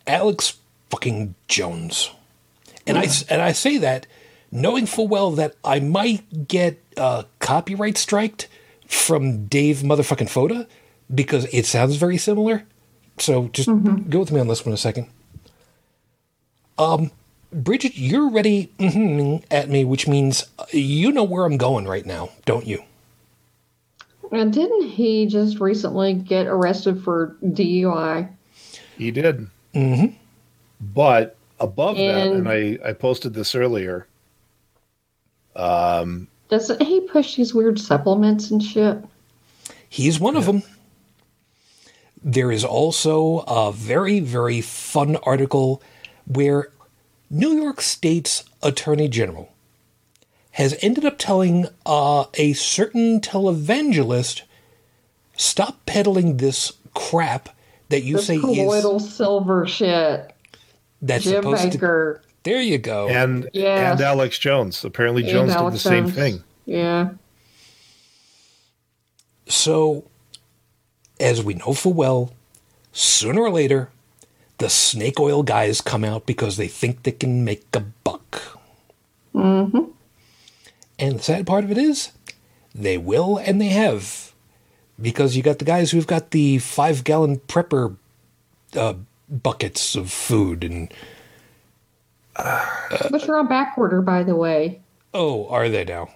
Alex 0.06 0.58
fucking 0.88 1.34
Jones, 1.46 2.10
and 2.86 2.96
I 2.98 3.04
s- 3.04 3.22
and 3.24 3.40
I 3.42 3.52
say 3.52 3.76
that 3.78 4.06
knowing 4.50 4.86
full 4.86 5.08
well 5.08 5.30
that 5.32 5.54
I 5.64 5.80
might 5.80 6.48
get 6.48 6.82
uh, 6.96 7.24
copyright 7.38 7.96
striked 7.96 8.48
from 8.86 9.46
Dave 9.46 9.78
motherfucking 9.78 10.28
Foda 10.28 10.66
because 11.14 11.44
it 11.52 11.66
sounds 11.66 11.96
very 11.96 12.16
similar. 12.18 12.64
So 13.18 13.48
just 13.48 13.68
go 13.68 14.20
with 14.20 14.32
me 14.32 14.40
on 14.40 14.48
this 14.48 14.64
one 14.64 14.72
a 14.72 14.78
second. 14.78 15.08
Um, 16.78 17.10
Brigid, 17.52 17.96
you're 17.98 18.30
ready 18.30 18.72
mhm 18.78 19.44
at 19.50 19.68
me, 19.68 19.84
which 19.84 20.08
means 20.08 20.46
uh, 20.58 20.64
you 20.70 21.12
know 21.12 21.24
where 21.24 21.44
I'm 21.44 21.56
going 21.58 21.86
right 21.86 22.06
now, 22.06 22.30
don't 22.46 22.66
you? 22.66 22.82
And 24.32 24.52
didn't 24.52 24.88
he 24.88 25.26
just 25.26 25.58
recently 25.60 26.14
get 26.14 26.46
arrested 26.46 27.02
for 27.02 27.36
DUI? 27.44 28.28
He 28.96 29.10
did. 29.10 29.48
Mm-hmm. 29.74 30.14
But 30.80 31.36
above 31.58 31.96
that, 31.96 32.28
And- 32.28 32.46
and 32.46 32.48
I, 32.48 32.78
I 32.88 32.92
posted 32.92 33.34
this 33.34 33.54
earlier. 33.54 34.06
Doesn't 35.56 36.82
he 36.82 37.00
push 37.00 37.36
these 37.36 37.54
weird 37.54 37.78
supplements 37.78 38.50
and 38.50 38.62
shit? 38.62 38.98
He's 39.88 40.18
one 40.20 40.36
of 40.36 40.46
them. 40.46 40.62
There 42.22 42.52
is 42.52 42.64
also 42.64 43.38
a 43.46 43.72
very, 43.72 44.20
very 44.20 44.60
fun 44.60 45.16
article 45.22 45.82
where 46.26 46.70
New 47.30 47.52
York 47.52 47.80
State's 47.80 48.44
Attorney 48.62 49.08
General 49.08 49.52
has 50.52 50.76
ended 50.82 51.04
up 51.04 51.16
telling 51.18 51.66
uh, 51.86 52.24
a 52.34 52.52
certain 52.52 53.20
televangelist 53.20 54.42
stop 55.36 55.86
peddling 55.86 56.36
this 56.38 56.72
crap 56.94 57.48
that 57.88 58.02
you 58.02 58.16
The 58.16 58.22
say 58.22 58.34
is 58.36 58.40
colloidal 58.42 59.00
silver 59.00 59.66
shit. 59.66 60.32
that's 61.00 61.24
Jim 61.24 61.42
supposed 61.42 61.72
to. 61.72 62.20
Bakker. 62.40 62.44
There 62.44 62.60
you 62.62 62.78
go. 62.78 63.08
And 63.08 63.48
Yes. 63.52 63.92
and 63.92 64.00
Alex 64.00 64.38
Jones. 64.38 64.84
Apparently 64.84 65.22
and 65.22 65.30
Jones 65.30 65.52
did 65.52 65.58
Alex 65.58 65.82
the 65.82 65.88
same 65.88 66.10
thing. 66.10 66.42
Yeah. 66.66 67.10
So, 69.46 70.04
as 71.18 71.42
we 71.42 71.54
know 71.54 71.72
full 71.72 71.92
well, 71.92 72.32
sooner 72.92 73.42
or 73.42 73.50
later, 73.50 73.90
the 74.58 74.68
snake 74.70 75.18
oil 75.18 75.42
guys 75.42 75.80
come 75.80 76.04
out 76.04 76.26
because 76.26 76.56
they 76.56 76.68
think 76.68 77.02
they 77.02 77.12
can 77.12 77.44
make 77.44 77.64
a 77.74 77.80
buck. 77.80 78.58
Mm-hmm. 79.34 79.90
And 80.98 81.18
the 81.18 81.22
sad 81.22 81.46
part 81.46 81.64
of 81.64 81.70
it 81.70 81.78
is, 81.78 82.12
they 82.74 82.98
will 82.98 83.38
and 83.38 83.60
they 83.60 83.68
have. 83.68 84.32
Because 85.00 85.34
you 85.34 85.42
got 85.42 85.58
the 85.58 85.64
guys 85.64 85.90
who've 85.90 86.06
got 86.06 86.30
the 86.30 86.58
five 86.58 87.04
gallon 87.04 87.38
prepper 87.48 87.96
uh, 88.76 88.94
buckets 89.30 89.94
of 89.96 90.10
food, 90.12 90.62
and 90.62 90.92
Which 93.10 93.28
are 93.28 93.38
on 93.38 93.48
back 93.48 93.74
order, 93.76 94.02
by 94.02 94.22
the 94.22 94.36
way. 94.36 94.80
oh, 95.14 95.48
are 95.48 95.68
they 95.68 95.84
now? 95.84 96.08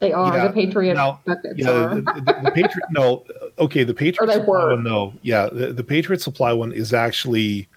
They 0.00 0.12
are. 0.12 0.36
Yeah, 0.36 0.48
the 0.48 0.52
Patriot 0.52 0.94
now- 0.94 1.20
buckets 1.24 1.54
Yeah, 1.56 1.70
are. 1.70 1.94
the, 1.94 2.00
the, 2.00 2.40
the 2.44 2.50
Patriot. 2.50 2.86
No, 2.90 3.24
okay, 3.58 3.84
the 3.84 3.94
Patriot 3.94 4.20
Or 4.20 4.26
they 4.26 4.32
supply 4.40 4.64
were. 4.64 4.70
one. 4.74 4.82
No, 4.84 5.14
yeah, 5.22 5.48
the, 5.52 5.72
the 5.72 5.84
Patriot 5.84 6.20
supply 6.20 6.52
one 6.52 6.72
is 6.72 6.92
actually 6.92 7.68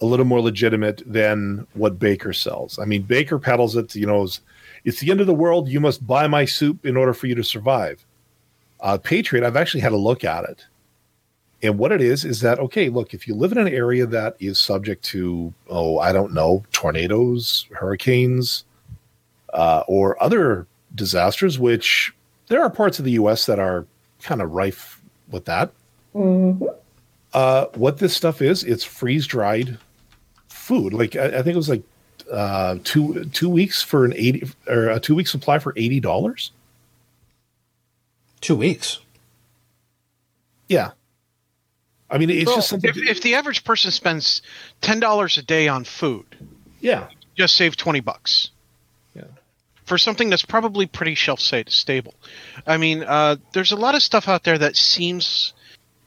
a 0.00 0.06
little 0.06 0.24
more 0.24 0.40
legitimate 0.40 1.02
than 1.04 1.66
what 1.74 1.98
Bakker 1.98 2.32
sells. 2.34 2.78
I 2.78 2.84
mean, 2.84 3.02
Bakker 3.02 3.42
peddles 3.42 3.74
it. 3.74 3.96
You 3.96 4.06
know, 4.06 4.22
as, 4.22 4.40
it's 4.84 5.00
the 5.00 5.10
end 5.10 5.20
of 5.20 5.26
the 5.26 5.34
world. 5.34 5.68
You 5.68 5.80
must 5.80 6.06
buy 6.06 6.28
my 6.28 6.44
soup 6.44 6.86
in 6.86 6.96
order 6.96 7.12
for 7.12 7.26
you 7.26 7.34
to 7.34 7.42
survive. 7.42 8.04
Uh, 8.80 8.96
Patriot, 8.96 9.44
I've 9.44 9.56
actually 9.56 9.80
had 9.80 9.90
a 9.90 9.96
look 9.96 10.22
at 10.22 10.44
it, 10.44 10.64
and 11.62 11.78
what 11.78 11.92
it 11.92 12.00
is 12.00 12.24
is 12.24 12.40
that 12.40 12.58
okay. 12.58 12.88
Look, 12.88 13.14
if 13.14 13.26
you 13.26 13.34
live 13.34 13.52
in 13.52 13.58
an 13.58 13.68
area 13.68 14.06
that 14.06 14.36
is 14.38 14.58
subject 14.58 15.04
to 15.06 15.52
oh, 15.68 15.98
I 15.98 16.12
don't 16.12 16.32
know, 16.32 16.64
tornadoes, 16.72 17.66
hurricanes, 17.72 18.64
uh, 19.52 19.82
or 19.88 20.20
other 20.22 20.66
disasters, 20.94 21.58
which 21.58 22.12
there 22.46 22.62
are 22.62 22.70
parts 22.70 22.98
of 22.98 23.04
the 23.04 23.12
U.S. 23.12 23.46
that 23.46 23.58
are 23.58 23.86
kind 24.22 24.40
of 24.40 24.52
rife 24.52 25.02
with 25.30 25.44
that. 25.46 25.72
Uh, 27.32 27.66
what 27.74 27.98
this 27.98 28.16
stuff 28.16 28.40
is, 28.40 28.64
it's 28.64 28.84
freeze 28.84 29.26
dried 29.26 29.78
food. 30.48 30.92
Like 30.92 31.16
I, 31.16 31.26
I 31.26 31.42
think 31.42 31.48
it 31.48 31.56
was 31.56 31.68
like 31.68 31.82
uh, 32.30 32.76
two 32.84 33.24
two 33.26 33.48
weeks 33.48 33.82
for 33.82 34.04
an 34.04 34.12
eighty 34.14 34.48
or 34.66 34.88
a 34.88 35.00
two 35.00 35.14
week 35.14 35.26
supply 35.26 35.58
for 35.58 35.72
eighty 35.76 36.00
dollars. 36.00 36.52
Two 38.40 38.56
weeks. 38.56 39.00
Yeah, 40.68 40.92
I 42.10 42.18
mean 42.18 42.30
it's 42.30 42.46
Well, 42.46 42.56
just 42.56 42.68
something. 42.68 42.90
if, 42.90 42.96
if 42.96 43.22
the 43.22 43.34
average 43.34 43.64
person 43.64 43.90
spends 43.90 44.42
ten 44.80 45.00
dollars 45.00 45.38
a 45.38 45.42
day 45.42 45.68
on 45.68 45.84
food, 45.84 46.24
yeah, 46.80 47.08
just 47.38 47.54
save 47.54 47.76
20 47.76 48.00
bucks 48.00 48.50
yeah. 49.14 49.22
for 49.86 49.96
something 49.96 50.28
that's 50.28 50.44
probably 50.44 50.86
pretty 50.86 51.14
shelf 51.14 51.40
stable 51.40 52.14
i 52.66 52.76
mean 52.76 53.02
uh, 53.04 53.36
there's 53.52 53.72
a 53.72 53.76
lot 53.76 53.94
of 53.94 54.02
stuff 54.02 54.28
out 54.28 54.42
there 54.44 54.58
that 54.58 54.76
seems 54.76 55.54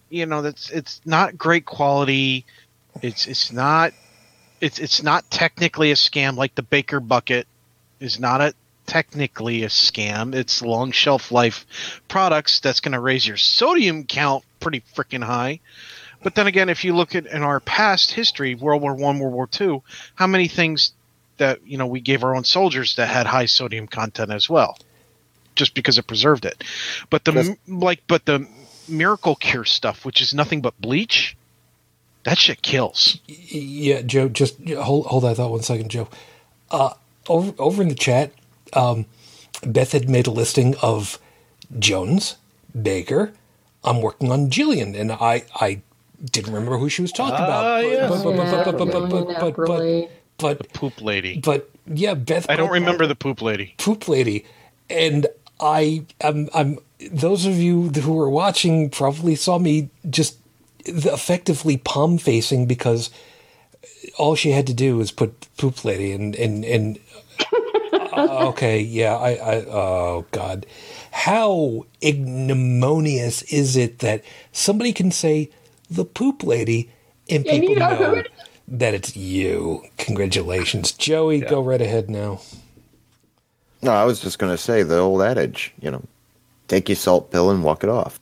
you 0.09 0.25
know 0.25 0.41
that's 0.41 0.69
it's 0.69 1.01
not 1.05 1.37
great 1.37 1.65
quality 1.65 2.45
it's 3.01 3.25
it's 3.25 3.51
not 3.51 3.93
it's 4.59 4.77
it's 4.77 5.01
not 5.01 5.29
technically 5.31 5.91
a 5.91 5.95
scam 5.95 6.35
like 6.35 6.53
the 6.53 6.63
Bakker 6.63 7.05
bucket 7.05 7.47
is 7.99 8.19
not 8.19 8.41
a 8.41 8.53
technically 8.85 9.63
a 9.63 9.67
scam 9.67 10.35
it's 10.35 10.61
long 10.61 10.91
shelf 10.91 11.31
life 11.31 11.65
products 12.09 12.59
that's 12.59 12.81
going 12.81 12.91
to 12.91 12.99
raise 12.99 13.25
your 13.25 13.37
sodium 13.37 14.03
count 14.03 14.43
pretty 14.61 14.81
freaking 14.95 15.23
high 15.23 15.59
but 16.23 16.35
then 16.35 16.47
again 16.47 16.69
if 16.69 16.85
you 16.85 16.95
look 16.95 17.15
at 17.15 17.25
in 17.25 17.41
our 17.43 17.59
past 17.59 18.11
history 18.11 18.55
world 18.55 18.81
war 18.81 18.95
one 18.95 19.19
world 19.19 19.33
war 19.33 19.47
two 19.47 19.83
how 20.15 20.27
many 20.27 20.47
things 20.47 20.93
that 21.37 21.59
you 21.65 21.77
know 21.77 21.87
we 21.87 21.99
gave 21.99 22.23
our 22.23 22.35
own 22.35 22.43
soldiers 22.45 22.95
that 22.95 23.07
had 23.09 23.25
high 23.27 23.45
sodium 23.47 23.87
content 23.87 24.31
as 24.31 24.49
well 24.49 24.77
just 25.55 25.73
because 25.73 25.97
it 25.97 26.07
preserved 26.07 26.45
it 26.45 26.63
but 27.09 27.25
the 27.25 27.31
Just- 27.33 27.51
like 27.67 28.01
but 28.07 28.25
the 28.25 28.47
miracle 28.87 29.35
cure 29.35 29.65
stuff 29.65 30.05
which 30.05 30.21
is 30.21 30.33
nothing 30.33 30.61
but 30.61 30.79
bleach 30.79 31.35
that 32.23 32.37
shit 32.37 32.61
kills 32.61 33.19
Yeah, 33.27 34.01
Joe, 34.03 34.29
just 34.29 34.59
hold 34.69 35.07
hold 35.07 35.23
that 35.23 35.37
thought 35.37 35.49
one 35.49 35.63
second, 35.63 35.89
Joe. 35.89 36.07
Uh, 36.69 36.93
over 37.27 37.51
over 37.57 37.81
in 37.81 37.89
the 37.89 37.95
chat, 37.95 38.31
um, 38.73 39.05
Beth 39.65 39.91
had 39.91 40.07
made 40.07 40.27
a 40.27 40.31
listing 40.31 40.75
of 40.83 41.17
Jones, 41.79 42.35
Bakker. 42.77 43.33
I'm 43.83 44.01
working 44.01 44.31
on 44.31 44.49
Gillian, 44.49 44.95
and 44.95 45.11
I 45.11 45.43
I 45.55 45.81
didn't 46.23 46.53
remember 46.53 46.77
who 46.77 46.89
she 46.89 47.01
was 47.01 47.11
talking 47.11 47.43
about. 47.43 47.65
Ah. 47.65 47.81
But, 48.09 48.23
but, 48.23 48.35
Yeah, 49.29 50.09
but, 50.41 50.57
but, 50.57 50.73
poop 50.73 51.01
lady 51.01 51.39
but, 51.39 51.69
yeah, 51.87 52.13
Beth. 52.13 52.49
i 52.49 52.55
don't 52.55 52.67
put- 52.69 52.73
remember 52.73 53.07
the 53.07 53.15
poop 53.15 53.41
lady 53.41 53.75
poop 53.77 54.07
lady 54.07 54.45
and 54.89 55.27
i 55.59 56.03
am 56.21 56.49
i'm 56.53 56.79
those 57.11 57.45
of 57.45 57.55
you 57.57 57.89
who 57.89 58.13
were 58.13 58.29
watching 58.29 58.89
probably 58.89 59.35
saw 59.35 59.57
me 59.57 59.89
just 60.09 60.37
effectively 60.85 61.77
palm 61.77 62.17
facing 62.17 62.65
because 62.65 63.09
all 64.17 64.35
she 64.35 64.51
had 64.51 64.65
to 64.67 64.73
do 64.73 64.97
was 64.97 65.11
put 65.11 65.47
poop 65.57 65.85
lady 65.85 66.11
and 66.11 66.35
and 66.35 66.65
and 66.65 66.99
uh, 68.13 68.47
okay 68.47 68.79
yeah 68.79 69.15
i 69.15 69.31
i 69.33 69.55
oh 69.67 70.25
god 70.31 70.65
how 71.11 71.85
ignominious 72.03 73.41
is 73.43 73.75
it 73.75 73.99
that 73.99 74.23
somebody 74.51 74.93
can 74.93 75.11
say 75.11 75.49
the 75.89 76.05
poop 76.05 76.43
lady 76.43 76.89
and 77.29 77.45
And 77.45 77.61
people 77.61 77.69
you 77.73 77.79
know 77.79 77.95
who 77.95 78.03
know 78.03 78.13
it 78.15 78.25
is? 78.27 78.31
that 78.67 78.93
it's 78.93 79.15
you? 79.15 79.83
Congratulations. 79.97 80.91
Joey 80.93 81.41
go 81.41 81.61
right 81.61 81.81
ahead 81.81 82.09
now. 82.09 82.39
No, 83.81 83.91
I 83.91 84.05
was 84.05 84.19
just 84.21 84.39
going 84.39 84.53
to 84.53 84.57
say 84.57 84.83
the 84.83 84.97
old 84.99 85.21
adage, 85.21 85.73
you 85.81 85.91
know, 85.91 86.03
take 86.67 86.87
your 86.87 86.95
salt 86.95 87.31
pill 87.31 87.49
and 87.49 87.63
walk 87.63 87.83
it 87.83 87.89
off. 87.89 88.19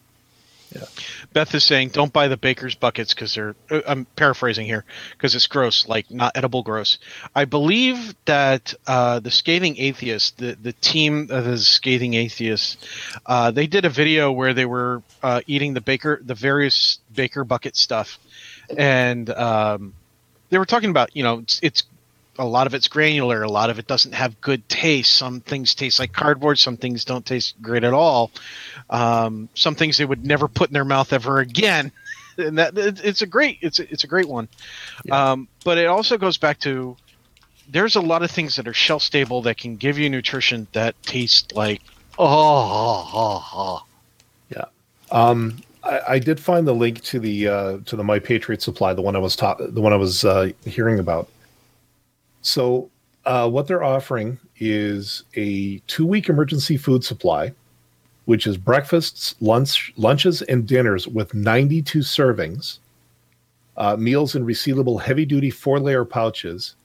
Beth 1.33 1.53
is 1.53 1.63
saying 1.63 1.89
don't 1.89 2.11
buy 2.11 2.27
the 2.27 2.37
Bakker's 2.37 2.75
buckets 2.75 3.13
because 3.13 3.35
they're 3.35 3.55
uh, 3.69 3.81
i'm 3.87 4.05
paraphrasing 4.15 4.65
here 4.65 4.85
because 5.11 5.35
it's 5.35 5.47
gross 5.47 5.87
like 5.87 6.09
not 6.09 6.35
edible 6.35 6.63
gross 6.63 6.97
i 7.35 7.45
believe 7.45 8.15
that 8.25 8.73
uh, 8.87 9.19
the 9.19 9.31
scathing 9.31 9.77
atheist 9.77 10.37
the, 10.37 10.57
the 10.61 10.73
team 10.73 11.27
of 11.29 11.45
the 11.45 11.57
scathing 11.57 12.15
atheists 12.15 12.77
uh, 13.25 13.51
they 13.51 13.67
did 13.67 13.85
a 13.85 13.89
video 13.89 14.31
where 14.31 14.53
they 14.53 14.65
were 14.65 15.01
uh, 15.23 15.41
eating 15.47 15.73
the 15.73 15.81
Bakker 15.81 16.25
the 16.25 16.35
various 16.35 16.99
Bakker 17.13 17.47
bucket 17.47 17.75
stuff. 17.75 18.19
And 18.77 19.29
um, 19.29 19.93
they 20.49 20.57
were 20.57 20.65
talking 20.65 20.89
about 20.89 21.15
you 21.15 21.23
know 21.23 21.39
it's, 21.39 21.59
it's 21.61 21.83
a 22.39 22.45
lot 22.45 22.65
of 22.65 22.73
it's 22.73 22.87
granular 22.87 23.43
a 23.43 23.51
lot 23.51 23.69
of 23.69 23.77
it 23.77 23.85
doesn't 23.85 24.13
have 24.13 24.41
good 24.41 24.67
taste 24.67 25.11
some 25.11 25.39
things 25.41 25.75
taste 25.75 25.99
like 25.99 26.11
cardboard 26.11 26.57
some 26.57 26.77
things 26.77 27.05
don't 27.05 27.25
taste 27.25 27.53
great 27.61 27.83
at 27.83 27.93
all 27.93 28.31
um, 28.89 29.47
some 29.53 29.75
things 29.75 29.97
they 29.97 30.05
would 30.05 30.25
never 30.25 30.47
put 30.47 30.69
in 30.69 30.73
their 30.73 30.85
mouth 30.85 31.13
ever 31.13 31.39
again 31.39 31.91
and 32.39 32.57
that 32.57 32.77
it's 32.77 33.21
a 33.21 33.27
great 33.27 33.59
it's 33.61 33.79
a, 33.79 33.91
it's 33.91 34.03
a 34.03 34.07
great 34.07 34.27
one. 34.27 34.47
Um, 35.11 35.47
but 35.63 35.77
it 35.77 35.87
also 35.87 36.17
goes 36.17 36.37
back 36.37 36.59
to 36.59 36.97
there's 37.69 37.95
a 37.95 38.01
lot 38.01 38.23
of 38.23 38.31
things 38.31 38.55
that 38.55 38.67
are 38.67 38.73
shelf 38.73 39.03
stable 39.03 39.43
that 39.43 39.57
can 39.57 39.75
give 39.75 39.97
you 39.97 40.09
nutrition 40.09 40.67
that 40.71 41.01
taste 41.03 41.55
like 41.55 41.81
oh, 42.17 43.09
oh, 43.13 43.49
oh. 43.53 43.85
Yeah. 44.49 44.65
Um, 45.11 45.57
I, 45.83 46.01
I 46.07 46.19
did 46.19 46.39
find 46.39 46.67
the 46.67 46.73
link 46.73 47.01
to 47.03 47.19
the 47.19 47.47
uh, 47.47 47.77
to 47.85 47.95
the 47.95 48.03
My 48.03 48.19
Patriot 48.19 48.61
Supply, 48.61 48.93
the 48.93 49.01
one 49.01 49.15
I 49.15 49.19
was 49.19 49.35
taught, 49.35 49.57
the 49.59 49.81
one 49.81 49.93
I 49.93 49.97
was 49.97 50.25
uh, 50.25 50.51
hearing 50.65 50.99
about. 50.99 51.29
So, 52.41 52.89
uh, 53.25 53.49
what 53.49 53.67
they're 53.67 53.83
offering 53.83 54.39
is 54.57 55.23
a 55.35 55.79
two 55.87 56.05
week 56.05 56.29
emergency 56.29 56.77
food 56.77 57.03
supply, 57.03 57.53
which 58.25 58.47
is 58.47 58.57
breakfasts, 58.57 59.35
lunch, 59.41 59.93
lunches, 59.97 60.41
and 60.43 60.67
dinners 60.67 61.07
with 61.07 61.33
92 61.33 61.99
servings, 61.99 62.79
uh, 63.77 63.95
meals 63.97 64.35
in 64.35 64.45
resealable 64.45 65.01
heavy 65.01 65.25
duty 65.25 65.49
four 65.49 65.79
layer 65.79 66.05
pouches, 66.05 66.75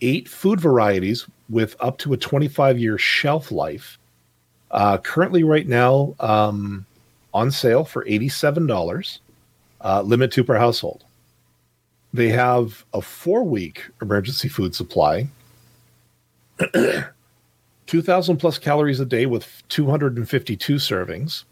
eight 0.00 0.28
food 0.28 0.60
varieties 0.60 1.26
with 1.48 1.76
up 1.80 1.98
to 1.98 2.12
a 2.12 2.16
25 2.16 2.78
year 2.78 2.98
shelf 2.98 3.50
life. 3.50 3.98
Uh, 4.70 4.98
currently, 4.98 5.42
right 5.42 5.66
now, 5.66 6.14
um, 6.20 6.86
on 7.34 7.50
sale 7.50 7.84
for 7.84 8.04
$87, 8.04 9.18
uh, 9.80 10.02
limit 10.02 10.30
two 10.30 10.44
per 10.44 10.56
household. 10.56 11.04
They 12.12 12.28
have 12.30 12.84
a 12.92 13.00
four 13.00 13.44
week 13.44 13.84
emergency 14.02 14.48
food 14.48 14.74
supply, 14.74 15.28
2,000 17.86 18.36
plus 18.36 18.58
calories 18.58 19.00
a 19.00 19.04
day 19.04 19.26
with 19.26 19.62
252 19.68 20.74
servings. 20.76 21.44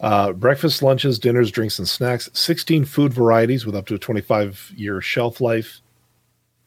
Uh, 0.00 0.32
breakfast, 0.32 0.82
lunches, 0.82 1.18
dinners, 1.18 1.50
drinks, 1.50 1.78
and 1.78 1.88
snacks. 1.88 2.30
16 2.32 2.84
food 2.86 3.12
varieties 3.12 3.66
with 3.66 3.76
up 3.76 3.86
to 3.86 3.94
a 3.94 3.98
25 3.98 4.72
year 4.74 5.00
shelf 5.00 5.40
life. 5.40 5.80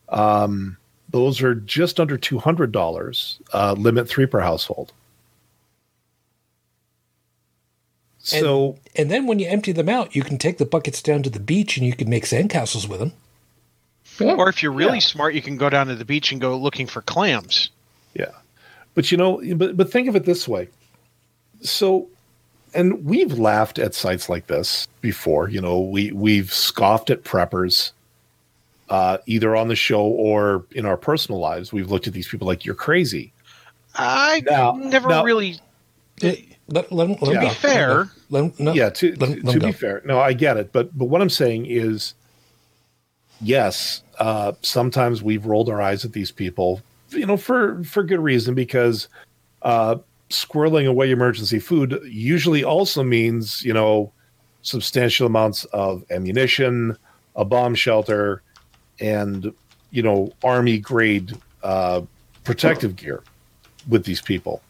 Um, 0.10 0.78
those 1.10 1.42
are 1.42 1.56
just 1.56 2.00
under 2.00 2.18
$200, 2.18 3.40
uh, 3.54 3.74
limit 3.74 4.08
three 4.08 4.26
per 4.26 4.40
household. 4.40 4.94
So, 8.26 8.78
And 8.96 9.12
then 9.12 9.28
when 9.28 9.40
you 9.40 9.48
empty 9.50 9.74
them 9.74 9.90
out, 9.90 10.16
you 10.16 10.24
can 10.24 10.38
take 10.38 10.58
the 10.58 10.66
buckets 10.66 11.02
down 11.02 11.24
to 11.24 11.30
the 11.30 11.42
beach 11.42 11.76
and 11.78 11.86
you 11.86 11.94
can 11.94 12.10
make 12.10 12.24
sandcastles 12.24 12.88
with 12.88 13.00
them. 13.00 13.12
Yeah. 14.20 14.34
Or 14.36 14.48
if 14.48 14.64
you're 14.64 14.72
really 14.72 15.00
Yeah. 15.00 15.06
smart, 15.06 15.34
you 15.34 15.42
can 15.42 15.58
go 15.58 15.70
down 15.70 15.88
to 15.88 15.96
the 15.96 16.06
beach 16.06 16.32
and 16.32 16.40
go 16.40 16.56
looking 16.58 16.88
for 16.88 17.02
clams. 17.02 17.70
Yeah. 18.14 18.32
But 18.96 19.12
you 19.12 19.18
know, 19.18 19.42
but 19.56 19.76
but 19.76 19.92
think 19.92 20.08
of 20.08 20.16
it 20.16 20.24
this 20.26 20.48
way. 20.48 20.70
So 21.62 22.08
and 22.74 23.04
we've 23.06 23.34
laughed 23.34 23.78
at 23.78 23.94
sites 23.94 24.30
like 24.30 24.48
this 24.48 24.88
before, 25.02 25.50
you 25.50 25.60
know, 25.60 25.80
we 25.82 26.12
we've 26.12 26.54
scoffed 26.54 27.10
at 27.10 27.24
preppers 27.24 27.92
uh 28.90 29.18
either 29.26 29.56
on 29.56 29.68
the 29.68 29.76
show 29.76 30.02
or 30.04 30.64
in 30.72 30.86
our 30.86 30.98
personal 30.98 31.40
lives. 31.42 31.74
We've 31.74 31.90
looked 31.92 32.08
at 32.08 32.14
these 32.14 32.28
people 32.28 32.48
like 32.48 32.64
you're 32.66 32.76
crazy. 32.76 33.34
I 33.96 34.44
Now- 34.50 34.74
never 34.74 35.10
now- 35.10 35.24
really. 35.26 35.60
Let, 36.70 36.92
let, 36.92 37.10
him- 37.10 37.18
let 37.22 37.36
him 37.36 37.42
be 37.42 37.54
fair- 37.56 38.10
let 38.30 38.44
him, 38.46 38.54
no, 38.58 38.74
yeah, 38.74 38.90
to 38.90 39.16
let 39.16 39.30
to, 39.36 39.42
let 39.44 39.54
to 39.54 39.60
be 39.60 39.72
fair. 39.74 40.02
No, 40.06 40.20
I 40.20 40.34
get 40.34 40.58
it, 40.58 40.72
but 40.72 40.98
but 40.98 41.06
what 41.06 41.22
I'm 41.22 41.30
saying 41.30 41.66
is 41.68 42.14
yes, 43.42 44.02
uh 44.20 44.54
sometimes 44.62 45.22
we've 45.22 45.46
rolled 45.46 45.70
our 45.70 45.82
eyes 45.82 46.06
at 46.06 46.14
these 46.14 46.32
people, 46.32 46.82
you 47.10 47.26
know, 47.26 47.38
for 47.38 47.84
for 47.84 48.04
good 48.04 48.20
reason 48.20 48.56
because 48.56 49.08
uh 49.64 49.96
squirreling 50.30 50.88
away 50.88 51.12
emergency 51.12 51.60
food 51.60 52.00
usually 52.06 52.64
also 52.64 53.04
means, 53.04 53.64
you 53.64 53.74
know, 53.74 54.12
substantial 54.62 55.28
amounts 55.28 55.66
of 55.66 56.04
ammunition, 56.12 56.98
a 57.36 57.44
bomb 57.46 57.76
shelter, 57.76 58.42
and 59.00 59.54
you 59.92 60.02
know, 60.02 60.32
army 60.44 60.78
grade 60.78 61.34
uh 61.64 62.02
protective 62.46 62.96
gear 62.96 63.22
with 63.90 64.06
these 64.06 64.22
people. 64.22 64.62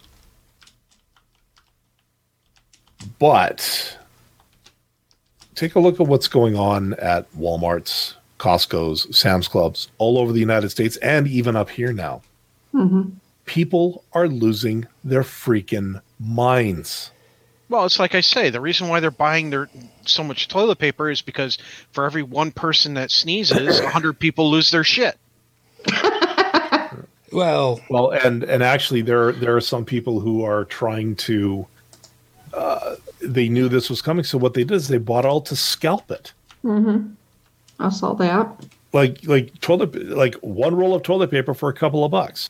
But 3.19 3.97
take 5.55 5.75
a 5.75 5.79
look 5.79 5.99
at 5.99 6.07
what's 6.07 6.27
going 6.27 6.55
on 6.55 6.93
at 6.95 7.31
Walmart's, 7.33 8.15
Costco's, 8.39 9.15
Sam's 9.15 9.47
Clubs, 9.47 9.89
all 9.97 10.17
over 10.17 10.31
the 10.31 10.39
United 10.39 10.69
States, 10.69 10.97
and 10.97 11.27
even 11.27 11.55
up 11.55 11.69
here 11.69 11.93
now. 11.93 12.21
Mm-hmm. 12.73 13.09
People 13.45 14.03
are 14.13 14.27
losing 14.27 14.87
their 15.03 15.23
freaking 15.23 16.01
minds. 16.19 17.11
Well, 17.69 17.85
it's 17.85 17.99
like 17.99 18.15
I 18.15 18.21
say, 18.21 18.49
the 18.49 18.61
reason 18.61 18.87
why 18.87 18.99
they're 18.99 19.11
buying 19.11 19.49
their 19.49 19.69
so 20.05 20.23
much 20.23 20.47
toilet 20.47 20.77
paper 20.77 21.09
is 21.09 21.21
because 21.21 21.57
for 21.91 22.05
every 22.05 22.23
one 22.23 22.51
person 22.51 22.93
that 22.95 23.11
sneezes, 23.11 23.79
a 23.79 23.89
hundred 23.89 24.19
people 24.19 24.49
lose 24.49 24.71
their 24.71 24.83
shit. 24.83 25.17
Well, 27.33 27.81
Well, 27.89 28.11
and 28.11 28.43
and 28.43 28.61
actually, 28.61 29.01
there 29.01 29.31
there 29.31 29.55
are 29.55 29.61
some 29.61 29.85
people 29.85 30.19
who 30.19 30.43
are 30.43 30.65
trying 30.65 31.15
to. 31.17 31.65
Uh, 32.53 32.95
they 33.21 33.49
knew 33.49 33.67
this 33.67 33.89
was 33.89 34.01
coming, 34.01 34.23
so 34.23 34.37
what 34.37 34.53
they 34.53 34.63
did 34.63 34.75
is 34.75 34.87
they 34.87 34.97
bought 34.97 35.25
all 35.25 35.41
to 35.41 35.55
scalp 35.55 36.11
it. 36.11 36.33
I 37.79 37.89
saw 37.89 38.13
that. 38.13 38.65
like 38.93 39.25
like 39.25 39.59
toilet 39.59 39.93
like 40.09 40.35
one 40.35 40.75
roll 40.75 40.93
of 40.95 41.01
toilet 41.03 41.31
paper 41.31 41.53
for 41.53 41.67
a 41.69 41.73
couple 41.73 42.05
of 42.05 42.11
bucks 42.11 42.49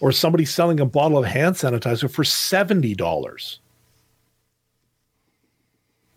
or 0.00 0.12
somebody 0.12 0.44
selling 0.46 0.80
a 0.80 0.86
bottle 0.86 1.18
of 1.18 1.26
hand 1.26 1.56
sanitizer 1.56 2.10
for 2.10 2.22
$70 2.22 3.58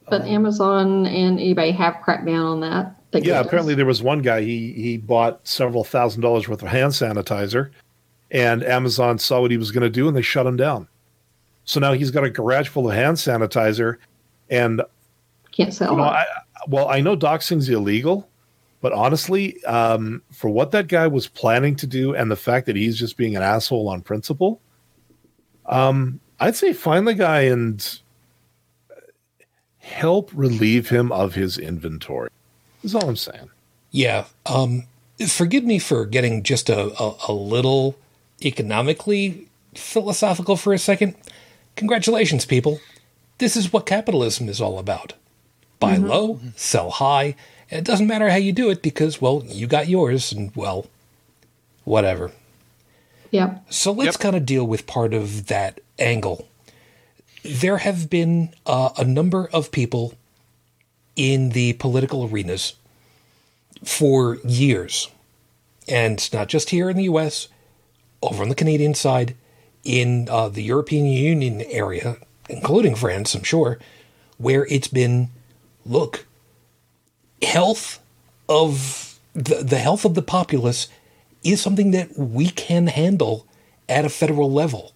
But 0.09 0.21
Amazon 0.23 1.05
and 1.07 1.39
eBay 1.39 1.73
have 1.75 1.95
cracked 2.03 2.25
down 2.25 2.45
on 2.45 2.59
that. 2.61 2.95
Yeah 3.25 3.39
apparently 3.47 3.73
there 3.75 3.85
was 3.85 4.01
one 4.01 4.19
guy 4.21 4.41
he 4.41 4.73
he 4.73 4.97
bought 4.97 5.45
several 5.47 5.83
thousand 5.83 6.21
dollars 6.21 6.47
worth 6.47 6.61
of 6.61 6.69
hand 6.69 6.93
sanitizer 6.93 7.71
and 8.31 8.63
amazon 8.63 9.19
saw 9.19 9.41
what 9.41 9.51
he 9.51 9.57
was 9.57 9.71
going 9.71 9.83
to 9.83 9.89
do 9.89 10.07
and 10.07 10.15
they 10.17 10.21
shut 10.21 10.45
him 10.47 10.55
down 10.57 10.87
so 11.65 11.79
now 11.79 11.93
he's 11.93 12.11
got 12.11 12.23
a 12.23 12.29
garage 12.29 12.67
full 12.67 12.89
of 12.89 12.95
hand 12.95 13.17
sanitizer 13.17 13.97
and 14.49 14.81
can't 15.51 15.73
sell 15.73 15.91
you 15.91 15.97
know, 15.97 16.03
it. 16.05 16.07
I, 16.07 16.25
well, 16.67 16.89
I 16.89 17.01
know 17.01 17.15
doxing's 17.15 17.69
illegal, 17.69 18.27
but 18.81 18.91
honestly, 18.93 19.63
um, 19.65 20.21
for 20.31 20.49
what 20.49 20.71
that 20.71 20.87
guy 20.87 21.07
was 21.07 21.27
planning 21.27 21.75
to 21.77 21.87
do 21.87 22.15
and 22.15 22.29
the 22.29 22.35
fact 22.35 22.65
that 22.65 22.75
he's 22.75 22.97
just 22.97 23.17
being 23.17 23.35
an 23.35 23.43
asshole 23.43 23.87
on 23.87 24.01
principle, 24.01 24.59
um, 25.67 26.19
I'd 26.39 26.55
say 26.55 26.73
find 26.73 27.07
the 27.07 27.13
guy 27.13 27.41
and 27.41 27.99
help 29.79 30.31
relieve 30.33 30.89
him 30.89 31.11
of 31.11 31.35
his 31.35 31.57
inventory. 31.57 32.29
Is 32.83 32.95
all 32.95 33.07
I'm 33.07 33.15
saying. 33.15 33.49
yeah. 33.91 34.25
Um, 34.45 34.83
forgive 35.27 35.63
me 35.63 35.79
for 35.79 36.05
getting 36.05 36.43
just 36.43 36.69
a, 36.69 37.01
a, 37.01 37.15
a 37.29 37.33
little 37.33 37.95
economically 38.43 39.47
philosophical 39.75 40.57
for 40.57 40.73
a 40.73 40.77
second. 40.77 41.15
Congratulations, 41.75 42.45
people. 42.45 42.79
This 43.39 43.55
is 43.55 43.73
what 43.73 43.85
capitalism 43.85 44.47
is 44.47 44.61
all 44.61 44.79
about. 44.79 45.13
Buy 45.79 45.97
low, 45.97 46.39
sell 46.55 46.91
high, 46.91 47.35
and 47.69 47.79
it 47.79 47.85
doesn't 47.85 48.07
matter 48.07 48.29
how 48.29 48.37
you 48.37 48.51
do 48.53 48.69
it 48.69 48.81
because, 48.81 49.19
well, 49.19 49.43
you 49.47 49.67
got 49.67 49.89
yours, 49.89 50.31
and, 50.31 50.55
well, 50.55 50.87
whatever. 51.83 52.31
Yep. 53.31 53.65
So 53.69 53.91
let's 53.91 54.15
Yep. 54.15 54.19
kind 54.19 54.35
of 54.35 54.45
deal 54.45 54.65
with 54.65 54.87
part 54.87 55.13
of 55.13 55.47
that 55.47 55.79
angle. 55.99 56.47
There 57.43 57.79
have 57.79 58.09
been 58.09 58.53
uh, 58.65 58.91
a 58.97 59.03
number 59.03 59.49
of 59.51 59.71
people 59.71 60.13
in 61.15 61.49
the 61.49 61.73
political 61.73 62.25
arenas 62.25 62.73
for 63.83 64.37
years, 64.45 65.09
and 65.87 66.31
not 66.31 66.47
just 66.47 66.69
here 66.69 66.89
in 66.89 66.95
the 66.95 67.03
US, 67.05 67.49
over 68.21 68.41
on 68.43 68.49
the 68.49 68.55
Canadian 68.55 68.93
side, 68.93 69.35
in 69.83 70.27
uh, 70.29 70.49
the 70.49 70.63
European 70.63 71.05
Union 71.05 71.61
area, 71.63 72.17
including 72.49 72.95
France, 72.95 73.35
I'm 73.35 73.43
sure, 73.43 73.79
where 74.37 74.65
it's 74.67 74.87
been 74.87 75.29
look, 75.85 76.25
health 77.41 77.99
of 78.47 79.19
the, 79.33 79.55
the 79.63 79.79
health 79.79 80.05
of 80.05 80.13
the 80.13 80.21
populace 80.21 80.87
is 81.43 81.61
something 81.61 81.91
that 81.91 82.17
we 82.17 82.49
can 82.49 82.87
handle 82.87 83.47
at 83.89 84.05
a 84.05 84.09
federal 84.09 84.51
level. 84.51 84.93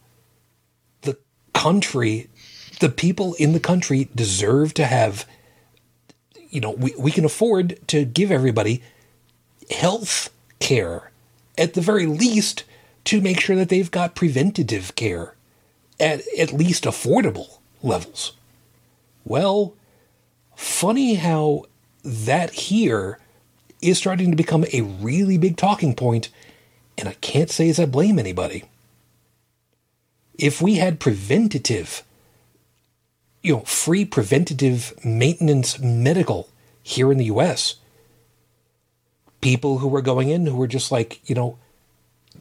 The 1.01 1.17
country, 1.53 2.29
the 2.79 2.89
people 2.89 3.33
in 3.35 3.53
the 3.53 3.59
country 3.59 4.09
deserve 4.15 4.73
to 4.75 4.85
have, 4.85 5.27
you 6.49 6.61
know, 6.61 6.71
we, 6.71 6.93
we 6.97 7.11
can 7.11 7.25
afford 7.25 7.79
to 7.87 8.05
give 8.05 8.31
everybody 8.31 8.81
health 9.69 10.29
care 10.59 11.11
at 11.57 11.73
the 11.73 11.81
very 11.81 12.05
least 12.05 12.63
to 13.07 13.21
make 13.21 13.39
sure 13.39 13.55
that 13.55 13.69
they've 13.69 13.89
got 13.89 14.15
preventative 14.15 14.93
care 14.95 15.33
at 15.97 16.21
at 16.37 16.51
least 16.51 16.83
affordable 16.83 17.59
levels. 17.81 18.33
Well, 19.23 19.75
funny 20.57 21.15
how 21.15 21.63
that 22.03 22.51
here 22.51 23.17
is 23.81 23.97
starting 23.97 24.29
to 24.31 24.35
become 24.35 24.65
a 24.73 24.81
really 24.81 25.37
big 25.37 25.55
talking 25.55 25.95
point, 25.95 26.27
and 26.97 27.07
I 27.07 27.13
can't 27.13 27.49
say 27.49 27.69
as 27.69 27.79
I 27.79 27.85
blame 27.85 28.19
anybody. 28.19 28.65
If 30.37 30.61
we 30.61 30.75
had 30.75 30.99
preventative, 30.99 32.03
you 33.41 33.53
know, 33.53 33.61
free 33.61 34.03
preventative 34.03 34.93
maintenance 35.05 35.79
medical 35.79 36.49
here 36.83 37.09
in 37.09 37.17
the 37.17 37.25
US. 37.25 37.75
People 39.39 39.77
who 39.77 39.87
were 39.87 40.01
going 40.01 40.29
in 40.29 40.45
who 40.45 40.57
were 40.57 40.67
just 40.67 40.91
like, 40.91 41.21
you 41.29 41.35
know, 41.35 41.57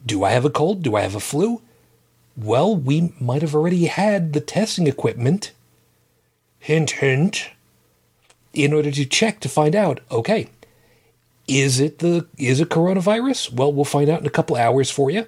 do 0.07 0.23
I 0.23 0.31
have 0.31 0.45
a 0.45 0.49
cold? 0.49 0.81
Do 0.81 0.95
I 0.95 1.01
have 1.01 1.15
a 1.15 1.19
flu? 1.19 1.61
Well, 2.35 2.75
we 2.75 3.13
might 3.19 3.41
have 3.41 3.53
already 3.53 3.85
had 3.85 4.33
the 4.33 4.41
testing 4.41 4.87
equipment. 4.87 5.51
Hint, 6.59 6.91
hint. 6.91 7.49
In 8.53 8.73
order 8.73 8.89
to 8.89 9.05
check 9.05 9.39
to 9.41 9.49
find 9.49 9.75
out, 9.75 9.99
okay, 10.09 10.49
is 11.47 11.79
it 11.79 11.99
the 11.99 12.27
is 12.37 12.59
it 12.59 12.69
coronavirus? 12.69 13.53
Well, 13.53 13.71
we'll 13.71 13.85
find 13.85 14.09
out 14.09 14.21
in 14.21 14.27
a 14.27 14.31
couple 14.31 14.55
hours 14.55 14.89
for 14.89 15.11
you. 15.11 15.27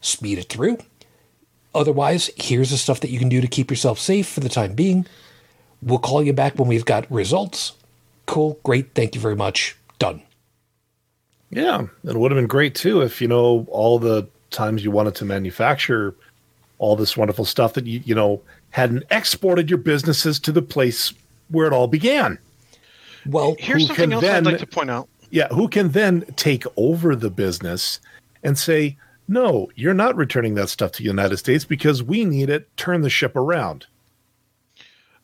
Speed 0.00 0.38
it 0.38 0.48
through. 0.48 0.78
Otherwise, 1.74 2.30
here's 2.36 2.70
the 2.70 2.76
stuff 2.76 3.00
that 3.00 3.10
you 3.10 3.18
can 3.18 3.28
do 3.28 3.40
to 3.40 3.46
keep 3.46 3.70
yourself 3.70 3.98
safe 3.98 4.28
for 4.28 4.40
the 4.40 4.48
time 4.48 4.74
being. 4.74 5.06
We'll 5.82 5.98
call 5.98 6.22
you 6.22 6.32
back 6.32 6.58
when 6.58 6.68
we've 6.68 6.84
got 6.84 7.10
results. 7.10 7.72
Cool, 8.26 8.58
great, 8.62 8.94
thank 8.94 9.14
you 9.14 9.20
very 9.20 9.36
much. 9.36 9.76
Done. 9.98 10.22
Yeah, 11.50 11.86
it 12.04 12.16
would 12.16 12.30
have 12.30 12.38
been 12.38 12.46
great 12.46 12.74
too 12.74 13.02
if 13.02 13.20
you 13.20 13.28
know 13.28 13.66
all 13.70 13.98
the 13.98 14.28
times 14.50 14.84
you 14.84 14.90
wanted 14.90 15.14
to 15.16 15.24
manufacture 15.24 16.14
all 16.78 16.96
this 16.96 17.16
wonderful 17.16 17.44
stuff 17.44 17.74
that 17.74 17.86
you 17.86 18.00
you 18.04 18.14
know 18.14 18.40
hadn't 18.70 19.02
exported 19.10 19.68
your 19.68 19.78
businesses 19.78 20.38
to 20.40 20.52
the 20.52 20.62
place 20.62 21.12
where 21.48 21.66
it 21.66 21.72
all 21.72 21.88
began. 21.88 22.38
Well, 23.26 23.56
Here's 23.58 23.86
something 23.86 24.12
else 24.12 24.22
then- 24.22 24.46
I'd 24.46 24.52
like 24.52 24.60
to 24.60 24.66
point 24.66 24.90
out. 24.90 25.08
Yeah, 25.32 25.48
who 25.48 25.68
can 25.68 25.90
then 25.90 26.22
take 26.36 26.64
over 26.76 27.14
the 27.14 27.30
business 27.30 28.00
and 28.42 28.58
say, 28.58 28.96
"No, 29.28 29.70
you're 29.76 29.94
not 29.94 30.16
returning 30.16 30.54
that 30.54 30.68
stuff 30.70 30.92
to 30.92 30.98
the 30.98 31.08
United 31.08 31.36
States 31.36 31.64
because 31.64 32.02
we 32.02 32.24
need 32.24 32.48
it. 32.50 32.68
Turn 32.76 33.02
the 33.02 33.10
ship 33.10 33.36
around." 33.36 33.86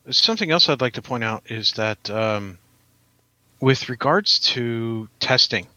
Something 0.09 0.51
else 0.51 0.69
I'd 0.69 0.79
like 0.79 0.93
to 0.93 1.01
point 1.01 1.25
out 1.25 1.43
is 1.51 1.73
that 1.73 2.09
um, 2.09 2.57
with 3.59 3.89
regards 3.89 4.39
to 4.39 5.09
testing 5.19 5.67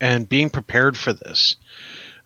and 0.00 0.28
being 0.28 0.50
prepared 0.50 0.96
for 0.96 1.12
this, 1.12 1.56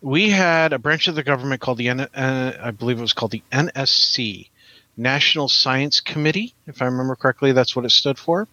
we 0.01 0.29
had 0.29 0.73
a 0.73 0.79
branch 0.79 1.07
of 1.07 1.15
the 1.15 1.23
government 1.23 1.61
called 1.61 1.77
the 1.77 1.89
uh, 1.89 2.51
I 2.61 2.71
believe 2.71 2.97
it 2.97 3.01
was 3.01 3.13
called 3.13 3.31
the 3.31 3.43
NSC, 3.51 4.49
National 4.97 5.49
Science 5.49 5.99
Committee, 5.99 6.53
if 6.67 6.81
I 6.81 6.85
remember 6.85 7.15
correctly, 7.15 7.51
that's 7.51 7.75
what 7.75 7.85
it 7.85 7.91
stood 7.91 8.17
for. 8.17 8.47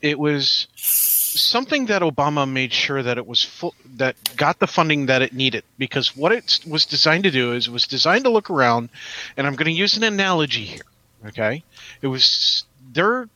It 0.00 0.18
was 0.18 0.66
something 0.74 1.86
that 1.86 2.02
Obama 2.02 2.50
made 2.50 2.72
sure 2.72 3.02
that 3.02 3.16
it 3.18 3.26
was 3.26 3.42
full, 3.42 3.74
that 3.96 4.16
got 4.36 4.58
the 4.58 4.66
funding 4.66 5.06
that 5.06 5.22
it 5.22 5.32
needed 5.32 5.64
because 5.78 6.16
what 6.16 6.32
it 6.32 6.60
was 6.66 6.84
designed 6.84 7.24
to 7.24 7.30
do 7.30 7.52
is 7.52 7.68
it 7.68 7.72
was 7.72 7.86
designed 7.86 8.24
to 8.24 8.30
look 8.30 8.50
around, 8.50 8.90
and 9.36 9.46
I'm 9.46 9.54
going 9.54 9.66
to 9.66 9.72
use 9.72 9.96
an 9.96 10.02
analogy 10.02 10.64
here. 10.64 10.82
Okay, 11.26 11.62
it 12.00 12.08
was 12.08 12.64
their 12.92 13.28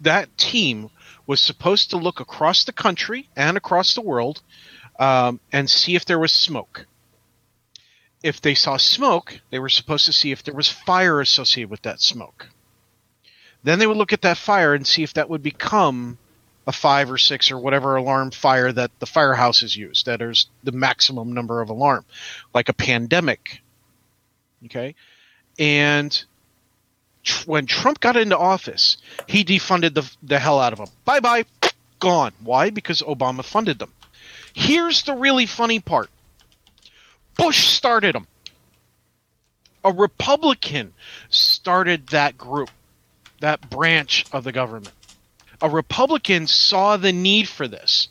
that 0.00 0.36
team 0.38 0.90
was 1.30 1.40
supposed 1.40 1.90
to 1.90 1.96
look 1.96 2.18
across 2.18 2.64
the 2.64 2.72
country 2.72 3.28
and 3.36 3.56
across 3.56 3.94
the 3.94 4.00
world 4.00 4.42
um, 4.98 5.38
and 5.52 5.70
see 5.70 5.94
if 5.94 6.04
there 6.04 6.18
was 6.18 6.32
smoke. 6.32 6.86
If 8.20 8.40
they 8.40 8.56
saw 8.56 8.78
smoke, 8.78 9.40
they 9.50 9.60
were 9.60 9.68
supposed 9.68 10.06
to 10.06 10.12
see 10.12 10.32
if 10.32 10.42
there 10.42 10.56
was 10.56 10.68
fire 10.68 11.20
associated 11.20 11.70
with 11.70 11.82
that 11.82 12.00
smoke. 12.00 12.48
Then 13.62 13.78
they 13.78 13.86
would 13.86 13.96
look 13.96 14.12
at 14.12 14.22
that 14.22 14.38
fire 14.38 14.74
and 14.74 14.84
see 14.84 15.04
if 15.04 15.14
that 15.14 15.30
would 15.30 15.40
become 15.40 16.18
a 16.66 16.72
five 16.72 17.12
or 17.12 17.18
six 17.18 17.52
or 17.52 17.58
whatever 17.58 17.94
alarm 17.94 18.32
fire 18.32 18.72
that 18.72 18.90
the 18.98 19.06
firehouses 19.06 19.76
use. 19.76 20.02
That 20.02 20.20
is 20.20 20.48
the 20.64 20.72
maximum 20.72 21.32
number 21.32 21.60
of 21.60 21.70
alarm, 21.70 22.04
like 22.52 22.68
a 22.68 22.74
pandemic. 22.74 23.60
Okay, 24.64 24.96
and 25.60 26.24
when 27.46 27.66
Trump 27.66 28.00
got 28.00 28.16
into 28.16 28.36
office, 28.36 28.96
he 29.26 29.44
defunded 29.44 29.94
the 29.94 30.10
the 30.22 30.38
hell 30.38 30.60
out 30.60 30.72
of 30.72 30.78
them. 30.78 30.88
Bye 31.04 31.20
bye, 31.20 31.44
gone. 31.98 32.32
Why? 32.42 32.70
Because 32.70 33.02
Obama 33.02 33.44
funded 33.44 33.78
them. 33.78 33.92
Here's 34.54 35.02
the 35.02 35.14
really 35.14 35.46
funny 35.46 35.80
part. 35.80 36.10
Bush 37.36 37.68
started 37.68 38.14
them. 38.14 38.26
A 39.84 39.92
Republican 39.92 40.92
started 41.30 42.08
that 42.08 42.36
group, 42.36 42.70
that 43.40 43.70
branch 43.70 44.26
of 44.32 44.44
the 44.44 44.52
government. 44.52 44.92
A 45.62 45.68
Republican 45.70 46.46
saw 46.46 46.96
the 46.96 47.12
need 47.12 47.48
for 47.48 47.68
this. 47.68 48.08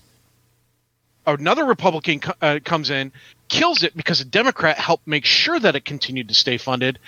Another 1.28 1.65
Republican 1.65 2.20
co- 2.20 2.34
uh, 2.41 2.59
comes 2.63 2.89
in, 2.89 3.11
kills 3.49 3.84
it 3.84 3.95
because 3.95 4.22
a 4.22 4.26
Democrat 4.26 4.78
helped 4.78 5.05
make 5.05 5.26
sure 5.26 5.59
that 5.59 5.76
it 5.76 5.86
continued 5.86 6.30
to 6.30 6.34
stay 6.34 6.57
funded, 6.57 6.99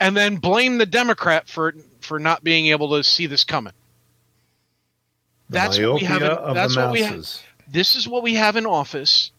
and 0.00 0.16
then 0.16 0.36
blame 0.36 0.78
the 0.78 0.86
Democrat 0.86 1.48
for 1.48 1.74
for 2.00 2.18
not 2.18 2.42
being 2.42 2.66
able 2.66 2.96
to 2.96 3.04
see 3.04 3.26
this 3.26 3.44
coming. 3.44 3.72
That's 5.50 5.78
what 5.78 5.94
we 5.94 6.00
have. 6.00 6.22
In, 6.22 6.54
that's 6.54 6.76
what 6.76 6.92
we 6.92 7.02
have 7.02 7.26
this 7.70 7.96
is 7.96 8.08
what 8.08 8.22
we 8.22 8.34
have 8.34 8.56
in 8.56 8.66
office 8.66 9.30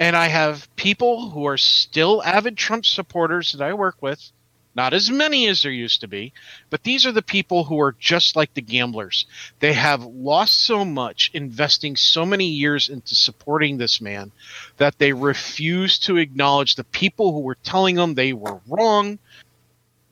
and 0.00 0.16
i 0.16 0.26
have 0.26 0.68
people 0.76 1.30
who 1.30 1.46
are 1.46 1.58
still 1.58 2.22
avid 2.22 2.56
trump 2.56 2.84
supporters 2.84 3.52
that 3.52 3.62
i 3.62 3.72
work 3.74 3.96
with 4.00 4.32
not 4.74 4.92
as 4.92 5.10
many 5.10 5.46
as 5.46 5.62
there 5.62 5.72
used 5.72 6.00
to 6.00 6.08
be 6.08 6.32
but 6.70 6.82
these 6.82 7.06
are 7.06 7.12
the 7.12 7.22
people 7.22 7.64
who 7.64 7.80
are 7.80 7.94
just 7.98 8.36
like 8.36 8.52
the 8.54 8.60
gamblers. 8.60 9.26
They 9.60 9.72
have 9.72 10.04
lost 10.04 10.64
so 10.64 10.84
much 10.84 11.30
investing 11.32 11.96
so 11.96 12.26
many 12.26 12.46
years 12.46 12.88
into 12.88 13.14
supporting 13.14 13.78
this 13.78 14.00
man 14.00 14.32
that 14.78 14.98
they 14.98 15.12
refuse 15.12 15.98
to 16.00 16.16
acknowledge 16.16 16.74
the 16.74 16.84
people 16.84 17.32
who 17.32 17.40
were 17.40 17.56
telling 17.62 17.96
them 17.96 18.14
they 18.14 18.32
were 18.32 18.60
wrong. 18.68 19.18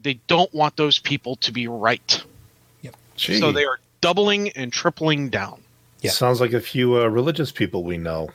They 0.00 0.14
don't 0.26 0.52
want 0.54 0.76
those 0.76 0.98
people 0.98 1.36
to 1.36 1.52
be 1.52 1.68
right. 1.68 2.24
Gee, 3.16 3.38
so 3.38 3.52
they 3.52 3.64
are 3.64 3.78
doubling 4.00 4.50
and 4.50 4.72
tripling 4.72 5.28
down. 5.28 5.62
Yeah. 6.00 6.10
sounds 6.10 6.40
like 6.40 6.52
a 6.52 6.60
few 6.60 6.96
uh, 6.98 7.06
religious 7.06 7.52
people 7.52 7.84
we 7.84 7.98
know. 7.98 8.30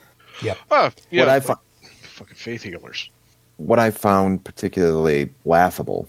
oh 0.70 0.90
yeah. 1.10 1.22
What 1.22 1.28
I 1.28 1.40
fi- 1.40 1.54
fucking 2.02 2.36
faith 2.36 2.62
healers. 2.62 3.10
what 3.56 3.78
I 3.78 3.90
found 3.90 4.44
particularly 4.44 5.30
laughable 5.44 6.08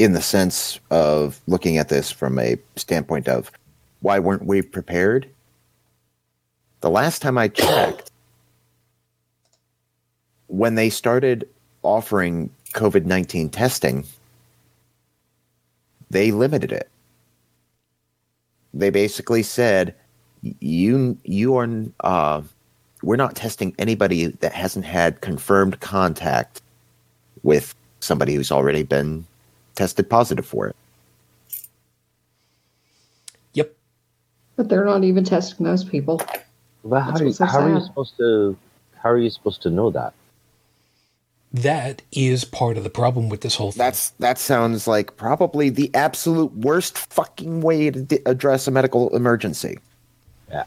in 0.00 0.12
the 0.14 0.22
sense 0.22 0.80
of 0.90 1.38
looking 1.46 1.76
at 1.76 1.90
this 1.90 2.10
from 2.10 2.38
a 2.38 2.56
standpoint 2.74 3.28
of 3.28 3.52
why 4.00 4.18
weren't 4.18 4.46
we 4.46 4.62
prepared? 4.62 5.28
The 6.80 6.88
last 6.88 7.20
time 7.20 7.36
I 7.36 7.48
checked, 7.48 8.10
when 10.46 10.74
they 10.74 10.88
started 10.88 11.46
offering 11.82 12.48
COVID 12.72 13.04
19 13.04 13.50
testing, 13.50 14.06
they 16.08 16.30
limited 16.30 16.72
it. 16.72 16.88
They 18.72 18.88
basically 18.88 19.42
said, 19.42 19.94
you, 20.60 21.18
you 21.24 21.56
are, 21.56 21.68
uh, 22.00 22.40
we're 23.02 23.16
not 23.16 23.36
testing 23.36 23.74
anybody 23.78 24.28
that 24.28 24.54
hasn't 24.54 24.86
had 24.86 25.20
confirmed 25.20 25.80
contact 25.80 26.62
with 27.42 27.74
somebody 28.00 28.34
who's 28.34 28.50
already 28.50 28.82
been 28.82 29.26
tested 29.80 30.10
positive 30.10 30.44
for 30.44 30.68
it. 30.68 30.76
Yep. 33.54 33.74
But 34.56 34.68
they're 34.68 34.84
not 34.84 35.04
even 35.04 35.24
testing 35.24 35.64
those 35.64 35.84
people. 35.84 36.20
But 36.84 37.00
how, 37.00 37.10
That's 37.12 37.20
are 37.20 37.24
you, 37.24 37.28
what's 37.28 37.38
so 37.38 37.46
how 37.46 37.60
are 37.60 37.72
you 37.72 37.80
supposed 37.80 38.16
to 38.18 38.58
how 39.02 39.08
are 39.08 39.16
you 39.16 39.30
supposed 39.30 39.62
to 39.62 39.70
know 39.70 39.90
that? 39.90 40.12
That 41.52 42.02
is 42.12 42.44
part 42.44 42.76
of 42.76 42.84
the 42.84 42.90
problem 42.90 43.30
with 43.30 43.40
this 43.40 43.56
whole 43.56 43.72
thing. 43.72 43.78
That's 43.78 44.10
that 44.18 44.36
sounds 44.38 44.86
like 44.86 45.16
probably 45.16 45.70
the 45.70 45.90
absolute 45.94 46.54
worst 46.54 46.98
fucking 46.98 47.62
way 47.62 47.90
to 47.90 48.02
d- 48.02 48.18
address 48.26 48.68
a 48.68 48.70
medical 48.70 49.16
emergency. 49.16 49.78
Yeah. 50.50 50.64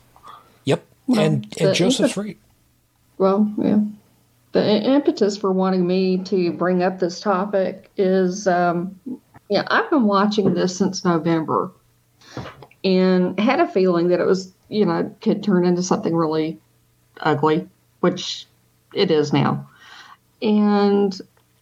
Yep. 0.65 0.83
Well, 1.05 1.19
and 1.19 1.45
the 1.51 1.67
and 1.67 1.75
Joseph's 1.75 2.17
right. 2.17 2.37
Well, 3.19 3.53
yeah. 3.59 3.79
The 4.53 4.83
impetus 4.83 5.35
for 5.35 5.51
wanting 5.51 5.85
me 5.85 6.19
to 6.19 6.53
bring 6.53 6.83
up 6.83 6.99
this 6.99 7.19
topic 7.19 7.89
is, 7.97 8.47
um, 8.47 8.99
yeah, 9.49 9.63
I've 9.67 9.89
been 9.89 10.05
watching 10.05 10.53
this 10.53 10.77
since 10.77 11.03
November, 11.03 11.71
and 12.83 13.39
had 13.39 13.59
a 13.59 13.67
feeling 13.67 14.09
that 14.09 14.19
it 14.19 14.25
was, 14.25 14.53
you 14.69 14.85
know, 14.85 15.13
could 15.21 15.43
turn 15.43 15.65
into 15.65 15.81
something 15.81 16.15
really 16.15 16.59
ugly, 17.21 17.67
which 18.01 18.45
it 18.93 19.09
is 19.09 19.33
now. 19.33 19.67
And 20.41 21.19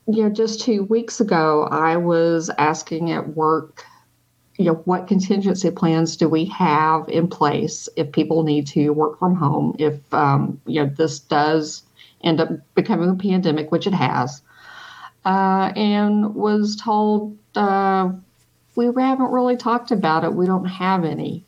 you 0.07 0.23
know, 0.23 0.29
just 0.29 0.61
two 0.61 0.83
weeks 0.83 1.21
ago, 1.21 1.67
I 1.71 1.95
was 1.95 2.49
asking 2.57 3.11
at 3.11 3.35
work, 3.35 3.85
you 4.57 4.65
know, 4.65 4.81
what 4.85 5.07
contingency 5.07 5.71
plans 5.71 6.17
do 6.17 6.27
we 6.27 6.45
have 6.45 7.07
in 7.07 7.27
place 7.27 7.87
if 7.95 8.11
people 8.11 8.43
need 8.43 8.67
to 8.67 8.89
work 8.89 9.17
from 9.19 9.35
home? 9.35 9.75
If 9.79 10.13
um, 10.13 10.59
you 10.65 10.83
know 10.83 10.91
this 10.93 11.19
does 11.19 11.83
end 12.23 12.39
up 12.39 12.49
becoming 12.75 13.09
a 13.09 13.15
pandemic, 13.15 13.71
which 13.71 13.87
it 13.87 13.93
has, 13.93 14.41
uh, 15.25 15.71
and 15.75 16.35
was 16.35 16.75
told 16.75 17.37
uh, 17.55 18.11
we 18.75 18.85
haven't 18.85 19.31
really 19.31 19.57
talked 19.57 19.91
about 19.91 20.23
it. 20.23 20.33
We 20.33 20.45
don't 20.45 20.65
have 20.65 21.03
any. 21.03 21.43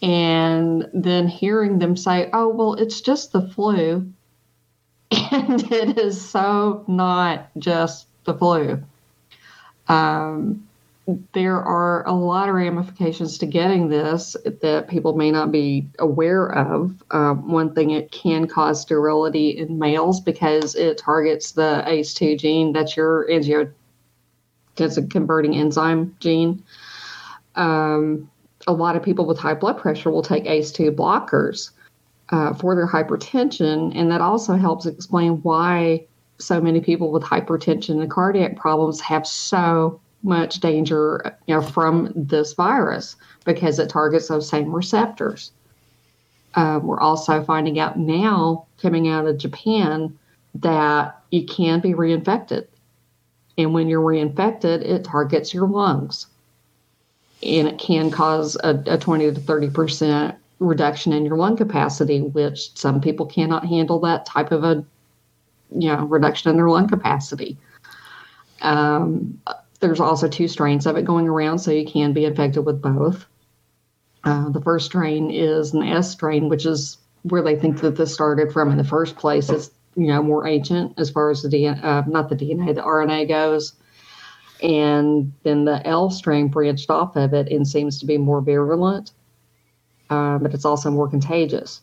And 0.00 0.88
then 0.92 1.26
hearing 1.26 1.78
them 1.78 1.96
say, 1.96 2.30
"Oh, 2.32 2.48
well, 2.48 2.74
it's 2.74 3.00
just 3.00 3.32
the 3.32 3.42
flu," 3.48 4.12
and 5.10 5.72
it 5.72 5.98
is 5.98 6.20
so 6.20 6.84
not 6.86 7.48
just 7.58 8.06
the 8.24 8.34
flu. 8.34 8.82
Um, 9.88 10.67
there 11.32 11.62
are 11.62 12.06
a 12.06 12.12
lot 12.12 12.50
of 12.50 12.54
ramifications 12.54 13.38
to 13.38 13.46
getting 13.46 13.88
this 13.88 14.36
that 14.60 14.88
people 14.88 15.16
may 15.16 15.30
not 15.30 15.50
be 15.50 15.88
aware 15.98 16.52
of. 16.52 17.02
Um, 17.10 17.50
one 17.50 17.74
thing, 17.74 17.90
it 17.90 18.12
can 18.12 18.46
cause 18.46 18.82
sterility 18.82 19.56
in 19.56 19.78
males 19.78 20.20
because 20.20 20.74
it 20.74 20.98
targets 20.98 21.52
the 21.52 21.82
ACE2 21.86 22.38
gene. 22.38 22.72
That's 22.74 22.94
your 22.94 23.26
angio, 23.28 23.72
that's 24.76 24.98
a 24.98 25.06
converting 25.06 25.56
enzyme 25.56 26.14
gene. 26.20 26.62
Um, 27.54 28.30
a 28.66 28.72
lot 28.72 28.94
of 28.94 29.02
people 29.02 29.24
with 29.24 29.38
high 29.38 29.54
blood 29.54 29.78
pressure 29.78 30.10
will 30.10 30.22
take 30.22 30.44
ACE2 30.44 30.94
blockers 30.94 31.70
uh, 32.28 32.52
for 32.52 32.74
their 32.74 32.86
hypertension, 32.86 33.98
and 33.98 34.10
that 34.10 34.20
also 34.20 34.56
helps 34.56 34.84
explain 34.84 35.36
why 35.36 36.04
so 36.36 36.60
many 36.60 36.82
people 36.82 37.10
with 37.10 37.22
hypertension 37.22 38.02
and 38.02 38.10
cardiac 38.10 38.56
problems 38.56 39.00
have 39.00 39.26
so 39.26 39.98
much 40.22 40.60
danger 40.60 41.36
you 41.46 41.54
know, 41.54 41.62
from 41.62 42.12
this 42.14 42.52
virus 42.54 43.16
because 43.44 43.78
it 43.78 43.88
targets 43.88 44.28
those 44.28 44.48
same 44.48 44.74
receptors. 44.74 45.52
Um, 46.54 46.86
we're 46.86 47.00
also 47.00 47.44
finding 47.44 47.78
out 47.78 47.98
now, 47.98 48.66
coming 48.80 49.08
out 49.08 49.26
of 49.26 49.38
Japan, 49.38 50.18
that 50.56 51.20
you 51.30 51.46
can 51.46 51.80
be 51.80 51.92
reinfected. 51.92 52.66
And 53.56 53.74
when 53.74 53.88
you're 53.88 54.02
reinfected, 54.02 54.82
it 54.82 55.04
targets 55.04 55.52
your 55.52 55.68
lungs. 55.68 56.26
And 57.42 57.68
it 57.68 57.78
can 57.78 58.10
cause 58.10 58.56
a, 58.64 58.82
a 58.86 58.98
20 58.98 59.32
to 59.32 59.40
30% 59.40 60.36
reduction 60.58 61.12
in 61.12 61.24
your 61.24 61.36
lung 61.36 61.56
capacity, 61.56 62.22
which 62.22 62.76
some 62.76 63.00
people 63.00 63.26
cannot 63.26 63.66
handle 63.66 64.00
that 64.00 64.26
type 64.26 64.50
of 64.50 64.64
a 64.64 64.84
you 65.70 65.88
know, 65.88 66.04
reduction 66.06 66.50
in 66.50 66.56
their 66.56 66.68
lung 66.68 66.88
capacity. 66.88 67.56
Um, 68.62 69.40
there's 69.80 70.00
also 70.00 70.28
two 70.28 70.48
strains 70.48 70.86
of 70.86 70.96
it 70.96 71.04
going 71.04 71.28
around, 71.28 71.58
so 71.58 71.70
you 71.70 71.86
can 71.86 72.12
be 72.12 72.24
infected 72.24 72.64
with 72.64 72.82
both. 72.82 73.26
Uh, 74.24 74.48
the 74.50 74.60
first 74.60 74.86
strain 74.86 75.30
is 75.30 75.72
an 75.72 75.82
S 75.82 76.10
strain, 76.10 76.48
which 76.48 76.66
is 76.66 76.98
where 77.22 77.42
they 77.42 77.56
think 77.56 77.80
that 77.80 77.96
this 77.96 78.12
started 78.12 78.52
from 78.52 78.70
in 78.70 78.78
the 78.78 78.84
first 78.84 79.16
place. 79.16 79.48
It's 79.48 79.70
you 79.94 80.08
know 80.08 80.22
more 80.22 80.46
ancient 80.46 80.94
as 80.98 81.10
far 81.10 81.30
as 81.30 81.42
the 81.42 81.48
DNA, 81.48 81.82
uh, 81.82 82.02
not 82.06 82.28
the 82.28 82.36
DNA, 82.36 82.74
the 82.74 82.82
RNA 82.82 83.28
goes. 83.28 83.74
And 84.60 85.32
then 85.44 85.64
the 85.64 85.86
L 85.86 86.10
strain 86.10 86.48
branched 86.48 86.90
off 86.90 87.14
of 87.14 87.32
it 87.32 87.50
and 87.50 87.66
seems 87.66 88.00
to 88.00 88.06
be 88.06 88.18
more 88.18 88.40
virulent, 88.40 89.12
uh, 90.10 90.38
but 90.38 90.52
it's 90.52 90.64
also 90.64 90.90
more 90.90 91.08
contagious. 91.08 91.80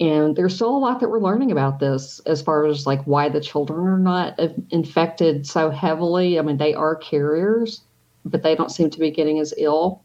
And 0.00 0.34
there's 0.34 0.54
still 0.54 0.74
a 0.74 0.78
lot 0.78 1.00
that 1.00 1.10
we're 1.10 1.20
learning 1.20 1.52
about 1.52 1.78
this 1.78 2.20
as 2.20 2.40
far 2.40 2.64
as 2.64 2.86
like 2.86 3.02
why 3.04 3.28
the 3.28 3.40
children 3.40 3.86
are 3.86 3.98
not 3.98 4.40
infected 4.70 5.46
so 5.46 5.68
heavily. 5.68 6.38
I 6.38 6.42
mean, 6.42 6.56
they 6.56 6.72
are 6.72 6.96
carriers, 6.96 7.82
but 8.24 8.42
they 8.42 8.54
don't 8.56 8.70
seem 8.70 8.88
to 8.90 8.98
be 8.98 9.10
getting 9.10 9.38
as 9.40 9.52
ill. 9.58 10.02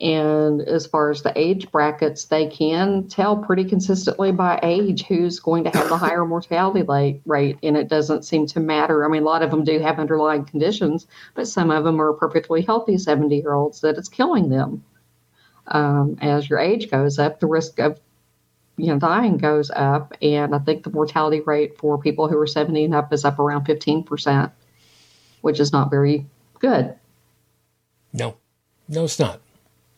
And 0.00 0.62
as 0.62 0.86
far 0.86 1.10
as 1.10 1.22
the 1.22 1.32
age 1.38 1.70
brackets, 1.70 2.24
they 2.24 2.48
can 2.48 3.06
tell 3.06 3.36
pretty 3.36 3.64
consistently 3.64 4.32
by 4.32 4.58
age 4.62 5.04
who's 5.04 5.38
going 5.38 5.64
to 5.64 5.70
have 5.70 5.88
the 5.90 5.98
higher 5.98 6.24
mortality 6.24 7.20
rate. 7.26 7.58
And 7.62 7.76
it 7.76 7.88
doesn't 7.88 8.24
seem 8.24 8.46
to 8.46 8.60
matter. 8.60 9.04
I 9.04 9.08
mean, 9.08 9.22
a 9.22 9.26
lot 9.26 9.42
of 9.42 9.50
them 9.50 9.62
do 9.62 9.78
have 9.78 10.00
underlying 10.00 10.46
conditions, 10.46 11.06
but 11.34 11.46
some 11.46 11.70
of 11.70 11.84
them 11.84 12.00
are 12.00 12.14
perfectly 12.14 12.62
healthy 12.62 12.96
70 12.96 13.36
year 13.36 13.52
olds 13.52 13.82
that 13.82 13.98
it's 13.98 14.08
killing 14.08 14.48
them. 14.48 14.82
Um, 15.68 16.16
as 16.20 16.48
your 16.50 16.58
age 16.58 16.90
goes 16.90 17.18
up, 17.18 17.40
the 17.40 17.46
risk 17.46 17.78
of 17.78 18.00
you 18.76 18.86
know, 18.86 18.98
dying 18.98 19.38
goes 19.38 19.70
up, 19.70 20.14
and 20.20 20.54
I 20.54 20.58
think 20.58 20.84
the 20.84 20.90
mortality 20.90 21.40
rate 21.40 21.78
for 21.78 21.98
people 21.98 22.28
who 22.28 22.38
are 22.38 22.46
70 22.46 22.84
and 22.84 22.94
up 22.94 23.12
is 23.12 23.24
up 23.24 23.38
around 23.38 23.66
15%, 23.66 24.50
which 25.42 25.60
is 25.60 25.72
not 25.72 25.90
very 25.90 26.26
good. 26.58 26.94
No, 28.12 28.36
no, 28.88 29.04
it's 29.04 29.18
not. 29.18 29.40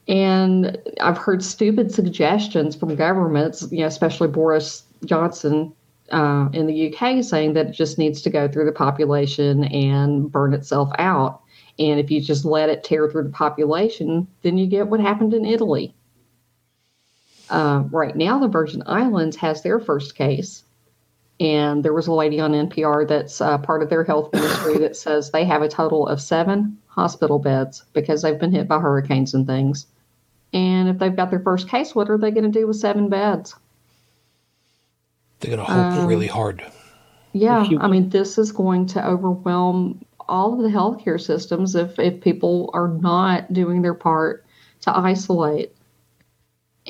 And 0.09 0.79
I've 1.01 1.19
heard 1.19 1.43
stupid 1.43 1.93
suggestions 1.93 2.77
from 2.77 2.95
governments, 2.95 3.67
you 3.71 3.81
know, 3.81 3.87
especially 3.87 4.29
Boris 4.29 4.85
Johnson 5.05 5.73
uh, 6.13 6.49
in 6.53 6.67
the 6.67 6.95
UK, 6.95 7.25
saying 7.25 7.55
that 7.55 7.67
it 7.67 7.73
just 7.73 7.99
needs 7.99 8.23
to 8.23 8.31
go 8.31 8.47
through 8.47 8.67
the 8.67 8.73
population 8.73 9.65
and 9.65 10.31
burn 10.31 10.55
itself 10.55 10.91
out. 10.99 11.41
And 11.79 11.99
if 11.99 12.11
you 12.11 12.21
just 12.21 12.45
let 12.45 12.69
it 12.69 12.85
tear 12.85 13.11
through 13.11 13.25
the 13.25 13.31
population, 13.31 14.29
then 14.43 14.59
you 14.59 14.67
get 14.67 14.87
what 14.89 15.01
happened 15.01 15.35
in 15.35 15.45
Italy 15.45 15.95
uh, 17.51 17.85
right 17.91 18.17
now, 18.17 18.39
the 18.39 18.49
Virgin 18.49 18.83
Islands 18.87 19.37
has 19.37 19.63
their 19.63 19.79
first 19.81 20.15
case. 20.15 20.65
And 21.39 21.85
there 21.85 21.93
was 21.93 22.07
a 22.07 22.13
lady 22.15 22.41
on 22.41 22.53
NPR 22.53 23.07
that's 23.07 23.41
uh, 23.43 23.59
part 23.59 23.83
of 23.83 23.91
their 23.91 24.05
health 24.05 24.33
ministry 24.33 24.79
that 24.79 24.97
says 25.05 25.31
they 25.31 25.45
have 25.45 25.63
a 25.63 25.69
total 25.69 26.07
of 26.07 26.21
seven 26.21 26.79
hospital 26.87 27.39
beds 27.39 27.85
because 27.93 28.23
they've 28.23 28.39
been 28.39 28.53
hit 28.53 28.67
by 28.69 28.79
hurricanes 28.79 29.35
and 29.35 29.47
things. 29.47 29.87
And 30.55 30.89
if 30.89 30.99
they've 30.99 31.15
got 31.15 31.31
their 31.31 31.41
first 31.41 31.69
case, 31.69 31.95
what 31.95 32.09
are 32.09 32.17
they 32.17 32.31
going 32.31 32.51
to 32.51 32.59
do 32.59 32.67
with 32.67 32.77
seven 32.77 33.11
beds? 33.11 33.55
They're 35.41 35.55
going 35.55 35.67
to 35.67 35.71
hope 35.71 35.99
um, 36.01 36.07
really 36.07 36.27
hard. 36.27 36.65
Yeah, 37.35 37.65
you- 37.69 37.79
I 37.81 37.89
mean, 37.89 38.09
this 38.09 38.39
is 38.39 38.51
going 38.53 38.87
to 38.87 39.07
overwhelm 39.07 40.03
all 40.29 40.55
of 40.55 40.61
the 40.63 40.77
healthcare 40.77 41.21
systems 41.21 41.75
if, 41.75 41.99
if 41.99 42.21
people 42.23 42.71
are 42.73 42.89
not 42.89 43.53
doing 43.53 43.83
their 43.83 43.95
part 43.95 44.45
to 44.81 44.97
isolate 44.97 45.76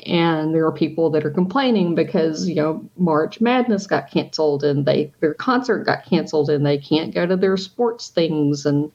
and 0.05 0.53
there 0.53 0.65
are 0.65 0.71
people 0.71 1.09
that 1.09 1.25
are 1.25 1.31
complaining 1.31 1.95
because 1.95 2.47
you 2.47 2.55
know 2.55 2.87
March 2.97 3.41
Madness 3.41 3.87
got 3.87 4.11
canceled 4.11 4.63
and 4.63 4.85
they 4.85 5.11
their 5.19 5.33
concert 5.33 5.85
got 5.85 6.05
canceled 6.05 6.49
and 6.49 6.65
they 6.65 6.77
can't 6.77 7.13
go 7.13 7.25
to 7.25 7.35
their 7.35 7.57
sports 7.57 8.09
things. 8.09 8.65
And 8.65 8.91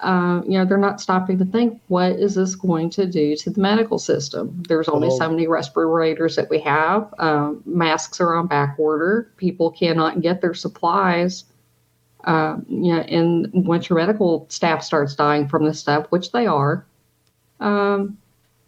uh, 0.00 0.42
you 0.46 0.58
know 0.58 0.64
they're 0.64 0.78
not 0.78 1.00
stopping 1.00 1.38
to 1.38 1.44
think 1.44 1.80
what 1.88 2.12
is 2.12 2.34
this 2.34 2.54
going 2.54 2.90
to 2.90 3.06
do 3.06 3.34
to 3.36 3.50
the 3.50 3.60
medical 3.60 3.98
system? 3.98 4.62
There's 4.68 4.88
only 4.88 5.08
oh. 5.08 5.18
so 5.18 5.28
many 5.28 5.46
respirators 5.46 6.36
that 6.36 6.50
we 6.50 6.60
have. 6.60 7.12
Um, 7.18 7.62
masks 7.66 8.20
are 8.20 8.34
on 8.34 8.46
back 8.46 8.76
order. 8.78 9.30
People 9.36 9.70
cannot 9.70 10.20
get 10.20 10.40
their 10.40 10.54
supplies 10.54 11.44
uh, 12.26 12.56
you 12.68 12.92
know 12.92 13.00
and 13.00 13.48
once 13.52 13.88
your 13.88 13.98
medical 13.98 14.46
staff 14.48 14.82
starts 14.82 15.14
dying 15.14 15.48
from 15.48 15.64
this 15.64 15.78
stuff 15.78 16.06
which 16.10 16.32
they 16.32 16.46
are. 16.46 16.84
Um, 17.60 18.18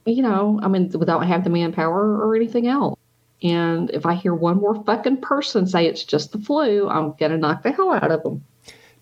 you 0.09 0.22
know, 0.22 0.59
I 0.62 0.68
mean, 0.68 0.90
without 0.90 1.20
having 1.20 1.44
the 1.44 1.50
manpower 1.50 2.16
or 2.18 2.34
anything 2.34 2.66
else. 2.66 2.98
And 3.42 3.90
if 3.90 4.04
I 4.04 4.14
hear 4.14 4.34
one 4.34 4.56
more 4.56 4.82
fucking 4.84 5.18
person 5.18 5.66
say 5.66 5.86
it's 5.86 6.02
just 6.02 6.32
the 6.32 6.38
flu, 6.38 6.88
I'm 6.88 7.12
gonna 7.12 7.38
knock 7.38 7.62
the 7.62 7.70
hell 7.70 7.92
out 7.92 8.11
of 8.11 8.22
them. 8.22 8.44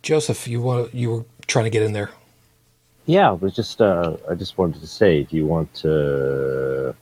Joseph, 0.02 0.46
you 0.46 0.60
want 0.60 0.94
you 0.94 1.10
were 1.10 1.24
trying 1.46 1.64
to 1.64 1.70
get 1.70 1.82
in 1.82 1.92
there. 1.92 2.10
Yeah, 3.06 3.30
I 3.30 3.32
was 3.32 3.54
just 3.54 3.80
uh, 3.80 4.16
I 4.30 4.34
just 4.34 4.58
wanted 4.58 4.80
to 4.80 4.86
say, 4.86 5.22
do 5.22 5.36
you 5.36 5.46
want 5.46 5.72
to? 5.76 6.94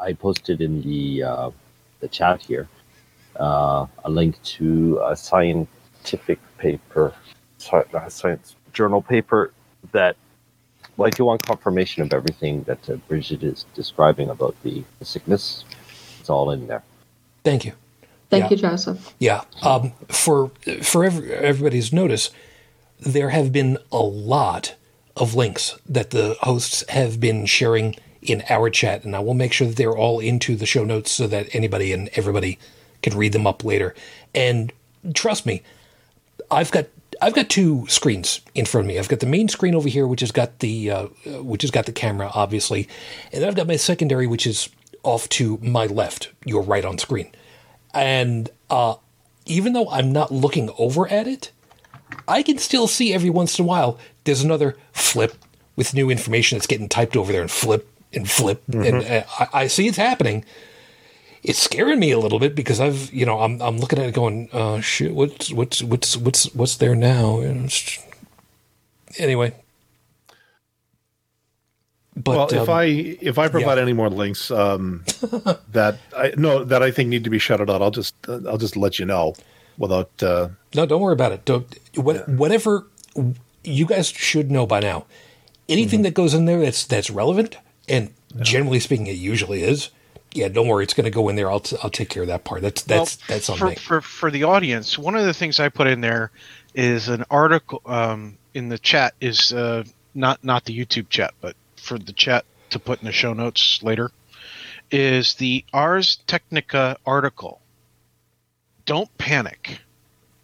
I 0.00 0.12
posted 0.12 0.60
in 0.60 0.82
the 0.82 1.22
uh, 1.22 1.50
the 2.00 2.08
chat 2.08 2.42
here 2.42 2.68
uh, 3.36 3.86
a 4.04 4.10
link 4.10 4.40
to 4.42 5.00
a 5.04 5.16
scientific 5.16 6.38
paper, 6.58 7.14
science 7.58 8.56
journal 8.72 9.02
paper 9.02 9.52
that 9.92 10.16
well, 10.96 11.08
if 11.08 11.18
you 11.18 11.24
want 11.24 11.44
confirmation 11.44 12.02
of 12.02 12.12
everything 12.12 12.62
that 12.64 12.88
uh, 12.88 12.96
Brigid 13.08 13.42
is 13.42 13.64
describing 13.74 14.28
about 14.28 14.54
the, 14.62 14.84
the, 14.98 15.04
sickness, 15.04 15.64
it's 16.20 16.30
all 16.30 16.50
in 16.50 16.66
there. 16.66 16.82
Thank 17.44 17.64
you. 17.64 17.72
Thank 18.30 18.44
yeah. 18.44 18.50
you, 18.50 18.56
Joseph. 18.56 19.14
Yeah. 19.18 19.44
Um, 19.62 19.92
for 20.08 20.50
for 20.82 21.04
every, 21.04 21.32
everybody's 21.32 21.92
notice, 21.92 22.30
there 22.98 23.30
have 23.30 23.52
been 23.52 23.78
a 23.90 23.98
lot 23.98 24.74
of 25.16 25.34
links 25.34 25.76
that 25.86 26.10
the 26.10 26.36
hosts 26.40 26.84
have 26.88 27.20
been 27.20 27.46
sharing 27.46 27.96
in 28.22 28.42
our 28.48 28.70
chat, 28.70 29.04
and 29.04 29.14
I 29.16 29.20
will 29.20 29.34
make 29.34 29.52
sure 29.52 29.66
that 29.66 29.76
they're 29.76 29.96
all 29.96 30.20
into 30.20 30.56
the 30.56 30.66
show 30.66 30.84
notes 30.84 31.10
so 31.10 31.26
that 31.26 31.54
anybody 31.54 31.92
and 31.92 32.08
everybody 32.14 32.58
can 33.02 33.16
read 33.16 33.32
them 33.32 33.46
up 33.46 33.64
later. 33.64 33.94
And 34.34 34.72
trust 35.12 35.44
me, 35.44 35.62
I've 36.50 36.70
got 36.70 36.86
I've 37.22 37.34
got 37.34 37.48
two 37.48 37.86
screens 37.88 38.40
in 38.54 38.66
front 38.66 38.86
of 38.86 38.88
me. 38.88 38.98
I've 38.98 39.08
got 39.08 39.20
the 39.20 39.26
main 39.26 39.48
screen 39.48 39.74
over 39.76 39.88
here, 39.88 40.06
which 40.06 40.20
has 40.20 40.32
got 40.32 40.58
the 40.58 40.90
uh, 40.90 41.06
which 41.42 41.62
has 41.62 41.70
got 41.70 41.86
the 41.86 41.92
camera, 41.92 42.30
obviously, 42.34 42.88
and 43.32 43.40
then 43.40 43.48
I've 43.48 43.54
got 43.54 43.68
my 43.68 43.76
secondary, 43.76 44.26
which 44.26 44.46
is 44.46 44.68
off 45.04 45.28
to 45.30 45.58
my 45.62 45.86
left. 45.86 46.30
You're 46.44 46.62
right 46.62 46.84
on 46.84 46.98
screen, 46.98 47.30
and 47.94 48.50
uh, 48.68 48.96
even 49.46 49.72
though 49.72 49.88
I'm 49.88 50.12
not 50.12 50.32
looking 50.32 50.70
over 50.78 51.08
at 51.08 51.28
it, 51.28 51.52
I 52.26 52.42
can 52.42 52.58
still 52.58 52.88
see 52.88 53.14
every 53.14 53.30
once 53.30 53.58
in 53.58 53.64
a 53.64 53.68
while 53.68 53.98
there's 54.24 54.42
another 54.42 54.76
flip 54.92 55.34
with 55.76 55.94
new 55.94 56.10
information 56.10 56.58
that's 56.58 56.66
getting 56.66 56.88
typed 56.88 57.16
over 57.16 57.32
there, 57.32 57.42
and 57.42 57.50
flip 57.50 57.88
and 58.12 58.28
flip, 58.28 58.62
mm-hmm. 58.68 58.82
and 58.82 59.04
uh, 59.04 59.24
I, 59.38 59.62
I 59.62 59.66
see 59.68 59.86
it's 59.86 59.96
happening 59.96 60.44
it's 61.42 61.58
scaring 61.58 61.98
me 61.98 62.10
a 62.10 62.18
little 62.18 62.38
bit 62.38 62.54
because 62.54 62.80
I've 62.80 63.12
you 63.12 63.26
know 63.26 63.40
I'm 63.40 63.60
I'm 63.60 63.78
looking 63.78 63.98
at 63.98 64.06
it 64.06 64.14
going 64.14 64.48
uh 64.52 64.80
shit 64.80 65.14
what's 65.14 65.52
what's 65.52 65.82
what's 65.82 66.16
what's 66.16 66.54
what's 66.54 66.76
there 66.76 66.94
now 66.94 67.40
anyway 69.18 69.54
but 72.16 72.36
well 72.36 72.48
if 72.48 72.68
um, 72.68 72.70
I 72.70 72.84
if 73.20 73.38
I 73.38 73.48
provide 73.48 73.76
yeah. 73.76 73.82
any 73.82 73.92
more 73.92 74.10
links 74.10 74.50
um 74.50 75.04
that 75.72 75.98
I 76.16 76.32
no 76.36 76.64
that 76.64 76.82
I 76.82 76.90
think 76.90 77.08
need 77.08 77.24
to 77.24 77.30
be 77.30 77.38
shuttered 77.38 77.70
out 77.70 77.82
I'll 77.82 77.90
just 77.90 78.14
uh, 78.28 78.40
I'll 78.48 78.58
just 78.58 78.76
let 78.76 78.98
you 78.98 79.06
know 79.06 79.34
without 79.78 80.10
uh 80.22 80.48
no 80.74 80.86
don't 80.86 81.00
worry 81.00 81.14
about 81.14 81.32
it 81.32 81.44
don't 81.44 81.66
what, 81.94 82.16
yeah. 82.16 82.34
whatever 82.36 82.86
you 83.64 83.86
guys 83.86 84.08
should 84.08 84.50
know 84.50 84.66
by 84.66 84.80
now. 84.80 85.06
Anything 85.68 86.02
that 86.02 86.14
goes 86.14 86.34
in 86.34 86.44
there 86.44 86.60
that's 86.60 86.84
that's 86.84 87.10
relevant, 87.10 87.56
and 87.88 88.12
generally 88.40 88.80
speaking, 88.80 89.06
it 89.06 89.12
usually 89.12 89.62
is. 89.62 89.90
Yeah, 90.34 90.48
don't 90.48 90.66
worry, 90.68 90.84
it's 90.84 90.94
going 90.94 91.04
to 91.04 91.10
go 91.10 91.28
in 91.28 91.36
there. 91.36 91.50
I'll 91.50 91.60
t- 91.60 91.76
I'll 91.82 91.90
take 91.90 92.08
care 92.08 92.22
of 92.22 92.28
that 92.28 92.44
part. 92.44 92.62
That's 92.62 92.82
that's 92.82 93.18
Well, 93.18 93.26
that's 93.28 93.50
on 93.50 93.58
for, 93.58 93.66
me. 93.68 93.74
for 93.74 94.00
for 94.00 94.30
the 94.30 94.44
audience. 94.44 94.98
One 94.98 95.14
of 95.14 95.24
the 95.24 95.34
things 95.34 95.60
I 95.60 95.68
put 95.68 95.86
in 95.86 96.00
there 96.00 96.30
is 96.74 97.08
an 97.08 97.24
article 97.30 97.82
um, 97.84 98.38
in 98.54 98.68
the 98.68 98.78
chat. 98.78 99.14
Is 99.20 99.52
uh, 99.52 99.84
not 100.14 100.42
not 100.42 100.64
the 100.64 100.78
YouTube 100.78 101.08
chat, 101.10 101.34
but 101.40 101.54
for 101.76 101.98
the 101.98 102.12
chat 102.12 102.44
to 102.70 102.78
put 102.78 103.00
in 103.00 103.06
the 103.06 103.12
show 103.12 103.34
notes 103.34 103.82
later. 103.82 104.10
Is 104.90 105.34
the 105.34 105.64
Ars 105.72 106.18
Technica 106.26 106.96
article? 107.06 107.60
Don't 108.84 109.16
panic. 109.18 109.80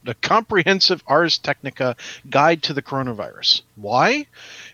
The 0.04 0.14
comprehensive 0.14 1.02
Ars 1.06 1.38
Technica 1.38 1.96
guide 2.30 2.62
to 2.64 2.72
the 2.72 2.82
coronavirus. 2.82 3.62
Why? 3.76 4.26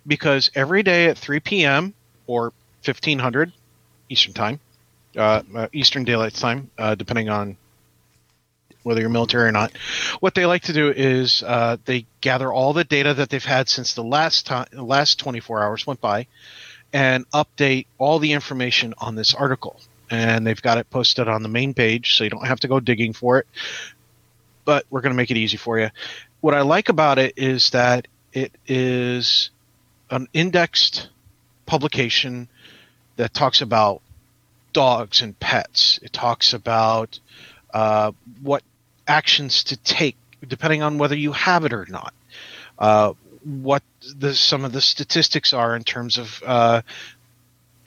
Because 0.06 0.50
every 0.54 0.82
day 0.82 1.06
at 1.06 1.18
3 1.18 1.40
p.m. 1.40 1.94
or 2.26 2.52
1500 2.84 3.52
Eastern 4.10 4.34
Time, 4.34 4.60
uh, 5.16 5.42
uh, 5.54 5.68
Eastern 5.72 6.04
Daylight 6.04 6.34
Time, 6.34 6.70
uh, 6.78 6.94
depending 6.94 7.28
on 7.28 7.56
whether 8.82 9.00
you're 9.00 9.10
military 9.10 9.48
or 9.48 9.52
not. 9.52 9.72
What 10.20 10.34
they 10.34 10.46
like 10.46 10.62
to 10.64 10.72
do 10.72 10.90
is 10.90 11.42
uh, 11.42 11.78
they 11.84 12.06
gather 12.20 12.52
all 12.52 12.72
the 12.72 12.84
data 12.84 13.14
that 13.14 13.30
they've 13.30 13.44
had 13.44 13.68
since 13.68 13.94
the 13.94 14.04
last 14.04 14.46
time, 14.46 14.66
the 14.70 14.84
last 14.84 15.18
24 15.18 15.62
hours 15.62 15.86
went 15.86 16.00
by, 16.00 16.26
and 16.92 17.28
update 17.30 17.86
all 17.98 18.18
the 18.18 18.32
information 18.32 18.94
on 18.98 19.14
this 19.16 19.34
article. 19.34 19.80
And 20.10 20.46
they've 20.46 20.60
got 20.60 20.78
it 20.78 20.88
posted 20.90 21.28
on 21.28 21.42
the 21.42 21.48
main 21.48 21.74
page, 21.74 22.14
so 22.14 22.24
you 22.24 22.30
don't 22.30 22.46
have 22.46 22.60
to 22.60 22.68
go 22.68 22.78
digging 22.78 23.14
for 23.14 23.38
it. 23.38 23.46
But 24.64 24.84
we're 24.90 25.00
going 25.00 25.12
to 25.12 25.16
make 25.16 25.30
it 25.30 25.36
easy 25.36 25.56
for 25.56 25.78
you. 25.78 25.90
What 26.40 26.54
I 26.54 26.60
like 26.60 26.90
about 26.90 27.18
it 27.18 27.34
is 27.38 27.70
that 27.70 28.06
it 28.32 28.52
is 28.66 29.50
an 30.10 30.28
indexed 30.34 31.08
publication 31.66 32.48
that 33.16 33.32
talks 33.32 33.62
about 33.62 34.02
dogs 34.74 35.22
and 35.22 35.38
pets. 35.40 35.98
It 36.02 36.12
talks 36.12 36.52
about 36.52 37.18
uh, 37.72 38.12
what 38.42 38.62
actions 39.08 39.64
to 39.64 39.78
take 39.78 40.16
depending 40.46 40.82
on 40.82 40.98
whether 40.98 41.16
you 41.16 41.32
have 41.32 41.64
it 41.64 41.72
or 41.72 41.86
not. 41.88 42.12
Uh, 42.78 43.14
what 43.42 43.82
the 44.16 44.34
some 44.34 44.64
of 44.64 44.72
the 44.72 44.80
statistics 44.80 45.52
are 45.52 45.74
in 45.76 45.84
terms 45.84 46.18
of 46.18 46.42
uh, 46.44 46.82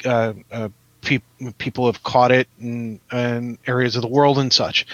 uh, 0.06 0.34
uh, 0.52 0.70
pe- 1.02 1.20
people 1.58 1.88
have 1.88 2.04
caught 2.04 2.32
it 2.32 2.48
in, 2.60 3.00
in 3.12 3.58
areas 3.66 3.96
of 3.96 4.02
the 4.02 4.08
world 4.08 4.38
and 4.38 4.52
such. 4.52 4.86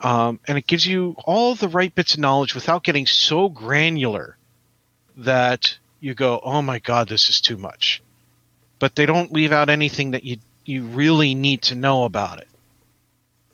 Um, 0.00 0.40
and 0.48 0.56
it 0.56 0.66
gives 0.66 0.86
you 0.86 1.14
all 1.24 1.54
the 1.54 1.68
right 1.68 1.94
bits 1.94 2.14
of 2.14 2.20
knowledge 2.20 2.54
without 2.54 2.82
getting 2.84 3.06
so 3.06 3.48
granular 3.48 4.36
that 5.18 5.78
you 6.00 6.14
go, 6.14 6.40
"Oh 6.42 6.62
my 6.62 6.78
God, 6.78 7.08
this 7.08 7.28
is 7.28 7.40
too 7.40 7.56
much." 7.56 8.02
But 8.78 8.94
they 8.94 9.04
don't 9.04 9.32
leave 9.32 9.52
out 9.52 9.68
anything 9.68 10.12
that 10.12 10.24
you 10.24 10.38
you 10.64 10.84
really 10.84 11.34
need 11.34 11.62
to 11.62 11.74
know 11.74 12.04
about 12.04 12.38
it. 12.38 12.48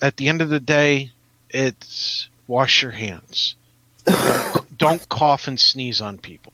At 0.00 0.16
the 0.16 0.28
end 0.28 0.42
of 0.42 0.48
the 0.48 0.60
day, 0.60 1.12
it's 1.50 2.28
wash 2.46 2.82
your 2.82 2.92
hands. 2.92 3.56
don't 4.76 5.08
cough 5.08 5.48
and 5.48 5.58
sneeze 5.58 6.00
on 6.00 6.18
people. 6.18 6.52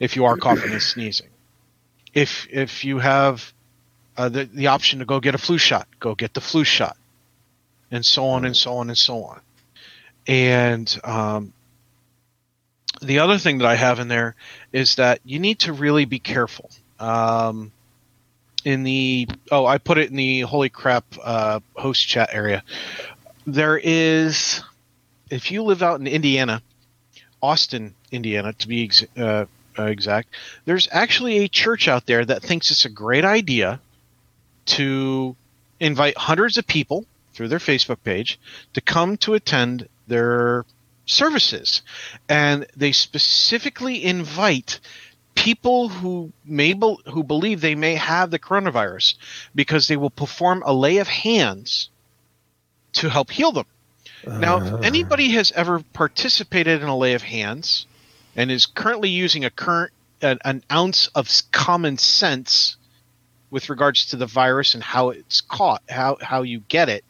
If 0.00 0.16
you 0.16 0.26
are 0.26 0.36
coughing 0.36 0.72
and 0.72 0.82
sneezing, 0.82 1.30
if 2.14 2.46
if 2.50 2.84
you 2.84 2.98
have 2.98 3.52
uh, 4.16 4.28
the 4.28 4.44
the 4.44 4.68
option 4.68 5.00
to 5.00 5.04
go 5.04 5.20
get 5.20 5.34
a 5.34 5.38
flu 5.38 5.58
shot, 5.58 5.88
go 5.98 6.14
get 6.14 6.34
the 6.34 6.40
flu 6.40 6.64
shot, 6.64 6.96
and 7.90 8.04
so 8.04 8.26
on 8.26 8.44
and 8.44 8.56
so 8.56 8.76
on 8.76 8.88
and 8.88 8.98
so 8.98 9.24
on. 9.24 9.40
And 10.26 11.00
um, 11.04 11.52
the 13.00 13.20
other 13.20 13.38
thing 13.38 13.58
that 13.58 13.66
I 13.66 13.74
have 13.74 13.98
in 13.98 14.08
there 14.08 14.36
is 14.72 14.96
that 14.96 15.20
you 15.24 15.38
need 15.38 15.60
to 15.60 15.72
really 15.72 16.04
be 16.04 16.18
careful. 16.18 16.70
Um, 17.00 17.72
in 18.64 18.82
the 18.82 19.28
oh, 19.50 19.66
I 19.66 19.78
put 19.78 19.98
it 19.98 20.10
in 20.10 20.16
the 20.16 20.40
holy 20.42 20.68
crap 20.68 21.04
uh, 21.22 21.60
host 21.76 22.06
chat 22.06 22.30
area. 22.32 22.62
There 23.46 23.78
is, 23.78 24.62
if 25.30 25.50
you 25.50 25.62
live 25.62 25.82
out 25.82 26.00
in 26.00 26.06
Indiana, 26.06 26.62
Austin, 27.40 27.94
Indiana, 28.10 28.52
to 28.54 28.68
be 28.68 28.84
ex- 28.84 29.04
uh, 29.16 29.46
uh, 29.78 29.84
exact, 29.84 30.28
there's 30.64 30.88
actually 30.90 31.38
a 31.38 31.48
church 31.48 31.88
out 31.88 32.06
there 32.06 32.24
that 32.24 32.42
thinks 32.42 32.70
it's 32.70 32.84
a 32.84 32.90
great 32.90 33.24
idea 33.24 33.80
to 34.66 35.34
invite 35.80 36.16
hundreds 36.16 36.58
of 36.58 36.66
people 36.66 37.06
through 37.32 37.48
their 37.48 37.58
Facebook 37.60 38.02
page 38.02 38.38
to 38.74 38.80
come 38.80 39.16
to 39.18 39.34
attend 39.34 39.88
their 40.08 40.64
services. 41.06 41.82
And 42.28 42.66
they 42.76 42.92
specifically 42.92 44.04
invite 44.04 44.80
people 45.38 45.88
who 45.88 46.32
may 46.44 46.72
be, 46.72 46.96
who 47.06 47.22
believe 47.22 47.60
they 47.60 47.76
may 47.76 47.94
have 47.94 48.30
the 48.30 48.40
coronavirus 48.40 49.14
because 49.54 49.86
they 49.86 49.96
will 49.96 50.10
perform 50.10 50.64
a 50.66 50.72
lay 50.72 50.98
of 50.98 51.06
hands 51.06 51.90
to 52.94 53.08
help 53.08 53.30
heal 53.30 53.52
them. 53.52 53.66
Now, 54.24 54.56
if 54.58 54.72
anybody 54.82 55.30
has 55.30 55.52
ever 55.52 55.80
participated 55.92 56.82
in 56.82 56.88
a 56.88 56.96
lay 56.96 57.14
of 57.14 57.22
hands 57.22 57.86
and 58.34 58.50
is 58.50 58.66
currently 58.66 59.10
using 59.10 59.44
a 59.44 59.50
current 59.50 59.92
an, 60.20 60.38
an 60.44 60.64
ounce 60.72 61.06
of 61.14 61.30
common 61.52 61.98
sense 61.98 62.76
with 63.48 63.70
regards 63.70 64.06
to 64.06 64.16
the 64.16 64.26
virus 64.26 64.74
and 64.74 64.82
how 64.82 65.10
it's 65.10 65.40
caught, 65.40 65.82
how 65.88 66.18
how 66.20 66.42
you 66.42 66.60
get 66.68 66.88
it, 66.88 67.04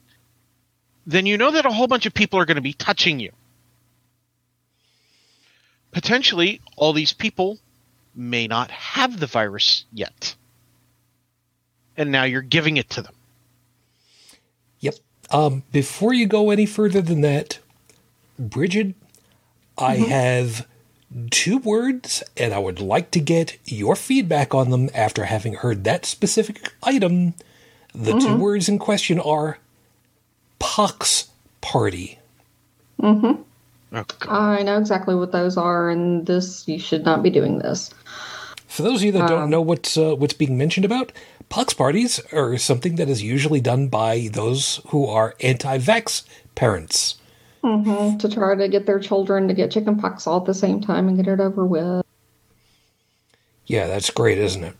then 1.06 1.24
you 1.24 1.38
know 1.38 1.50
that 1.50 1.64
a 1.64 1.72
whole 1.72 1.86
bunch 1.86 2.04
of 2.04 2.12
people 2.12 2.38
are 2.38 2.44
going 2.44 2.56
to 2.56 2.60
be 2.60 2.74
touching 2.74 3.20
you. 3.20 3.32
Potentially, 5.92 6.60
all 6.76 6.92
these 6.92 7.14
people 7.14 7.58
may 8.18 8.48
not 8.48 8.70
have 8.70 9.20
the 9.20 9.26
virus 9.26 9.84
yet. 9.92 10.34
And 11.96 12.10
now 12.10 12.24
you're 12.24 12.42
giving 12.42 12.76
it 12.76 12.90
to 12.90 13.02
them. 13.02 13.14
Yep. 14.80 14.96
Um, 15.30 15.62
before 15.72 16.12
you 16.12 16.26
go 16.26 16.50
any 16.50 16.66
further 16.66 17.00
than 17.00 17.20
that, 17.20 17.60
Brigid, 18.38 18.94
I 19.76 19.96
mm-hmm. 19.96 20.04
have 20.06 20.66
two 21.30 21.58
words, 21.58 22.22
and 22.36 22.52
I 22.52 22.58
would 22.58 22.80
like 22.80 23.10
to 23.12 23.20
get 23.20 23.56
your 23.64 23.96
feedback 23.96 24.54
on 24.54 24.70
them 24.70 24.90
after 24.94 25.24
having 25.24 25.54
heard 25.54 25.84
that 25.84 26.04
specific 26.04 26.72
item. 26.82 27.34
The 27.94 28.12
two 28.12 28.18
mm-hmm. 28.18 28.40
words 28.40 28.68
in 28.68 28.78
question 28.78 29.18
are 29.18 29.58
pox 30.58 31.28
party. 31.60 32.18
Oh, 33.00 34.04
God. 34.18 34.28
I 34.28 34.62
know 34.62 34.78
exactly 34.78 35.14
what 35.14 35.32
those 35.32 35.56
are, 35.56 35.88
and 35.88 36.26
this 36.26 36.66
you 36.68 36.78
should 36.78 37.04
not 37.04 37.22
be 37.22 37.30
doing 37.30 37.58
this. 37.58 37.90
For 38.68 38.82
those 38.82 39.00
of 39.00 39.04
you 39.04 39.12
that 39.12 39.26
don't 39.26 39.50
know 39.50 39.62
what's 39.62 39.96
uh, 39.96 40.14
what's 40.14 40.34
being 40.34 40.56
mentioned 40.56 40.84
about, 40.84 41.10
pox 41.48 41.72
parties 41.72 42.20
are 42.32 42.56
something 42.58 42.96
that 42.96 43.08
is 43.08 43.22
usually 43.22 43.60
done 43.60 43.88
by 43.88 44.28
those 44.32 44.80
who 44.88 45.06
are 45.06 45.34
anti-vax 45.40 46.24
parents. 46.54 47.16
to 48.18 48.28
try 48.28 48.54
to 48.54 48.68
get 48.68 48.86
their 48.86 49.00
children 49.00 49.48
to 49.48 49.54
get 49.54 49.70
chickenpox 49.70 50.26
all 50.26 50.40
at 50.40 50.44
the 50.44 50.54
same 50.54 50.80
time 50.80 51.08
and 51.08 51.16
get 51.16 51.26
it 51.26 51.40
over 51.40 51.64
with. 51.64 52.04
Yeah, 53.66 53.86
that's 53.86 54.10
great, 54.10 54.38
isn't 54.38 54.62
it? 54.62 54.76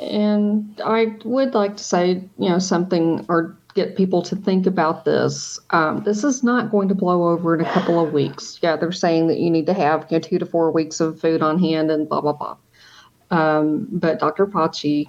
And 0.00 0.80
I 0.84 1.16
would 1.24 1.54
like 1.54 1.76
to 1.76 1.84
say, 1.84 2.22
you 2.38 2.48
know, 2.48 2.58
something 2.58 3.26
or 3.28 3.56
get 3.74 3.96
people 3.96 4.22
to 4.22 4.36
think 4.36 4.66
about 4.66 5.04
this. 5.04 5.58
Um, 5.70 6.04
this 6.04 6.22
is 6.24 6.44
not 6.44 6.70
going 6.70 6.88
to 6.88 6.94
blow 6.94 7.28
over 7.28 7.54
in 7.54 7.60
a 7.60 7.70
couple 7.72 8.02
of 8.02 8.12
weeks. 8.12 8.58
Yeah, 8.62 8.76
they're 8.76 8.92
saying 8.92 9.26
that 9.26 9.38
you 9.38 9.50
need 9.50 9.66
to 9.66 9.74
have 9.74 10.06
you 10.08 10.18
know 10.18 10.20
two 10.20 10.38
to 10.38 10.46
four 10.46 10.70
weeks 10.70 11.00
of 11.00 11.20
food 11.20 11.42
on 11.42 11.58
hand 11.58 11.90
and 11.90 12.08
blah 12.08 12.20
blah 12.20 12.32
blah. 12.32 12.56
Um, 13.34 13.88
but 13.90 14.18
Dr. 14.20 14.46
Fauci, 14.46 15.08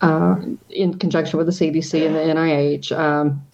uh, 0.00 0.36
in 0.68 0.98
conjunction 0.98 1.38
with 1.38 1.46
the 1.46 1.52
CDC 1.52 2.06
and 2.06 2.14
the 2.14 2.20
NIH, 2.20 2.92
um, 2.96 3.46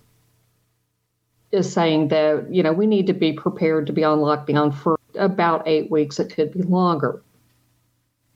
is 1.52 1.72
saying 1.72 2.08
that 2.08 2.52
you 2.52 2.62
know 2.62 2.72
we 2.72 2.86
need 2.86 3.06
to 3.06 3.14
be 3.14 3.32
prepared 3.32 3.86
to 3.86 3.92
be 3.92 4.04
on 4.04 4.18
lockdown 4.18 4.74
for 4.74 4.98
about 5.14 5.66
eight 5.66 5.90
weeks. 5.90 6.18
It 6.18 6.34
could 6.34 6.52
be 6.52 6.62
longer 6.62 7.22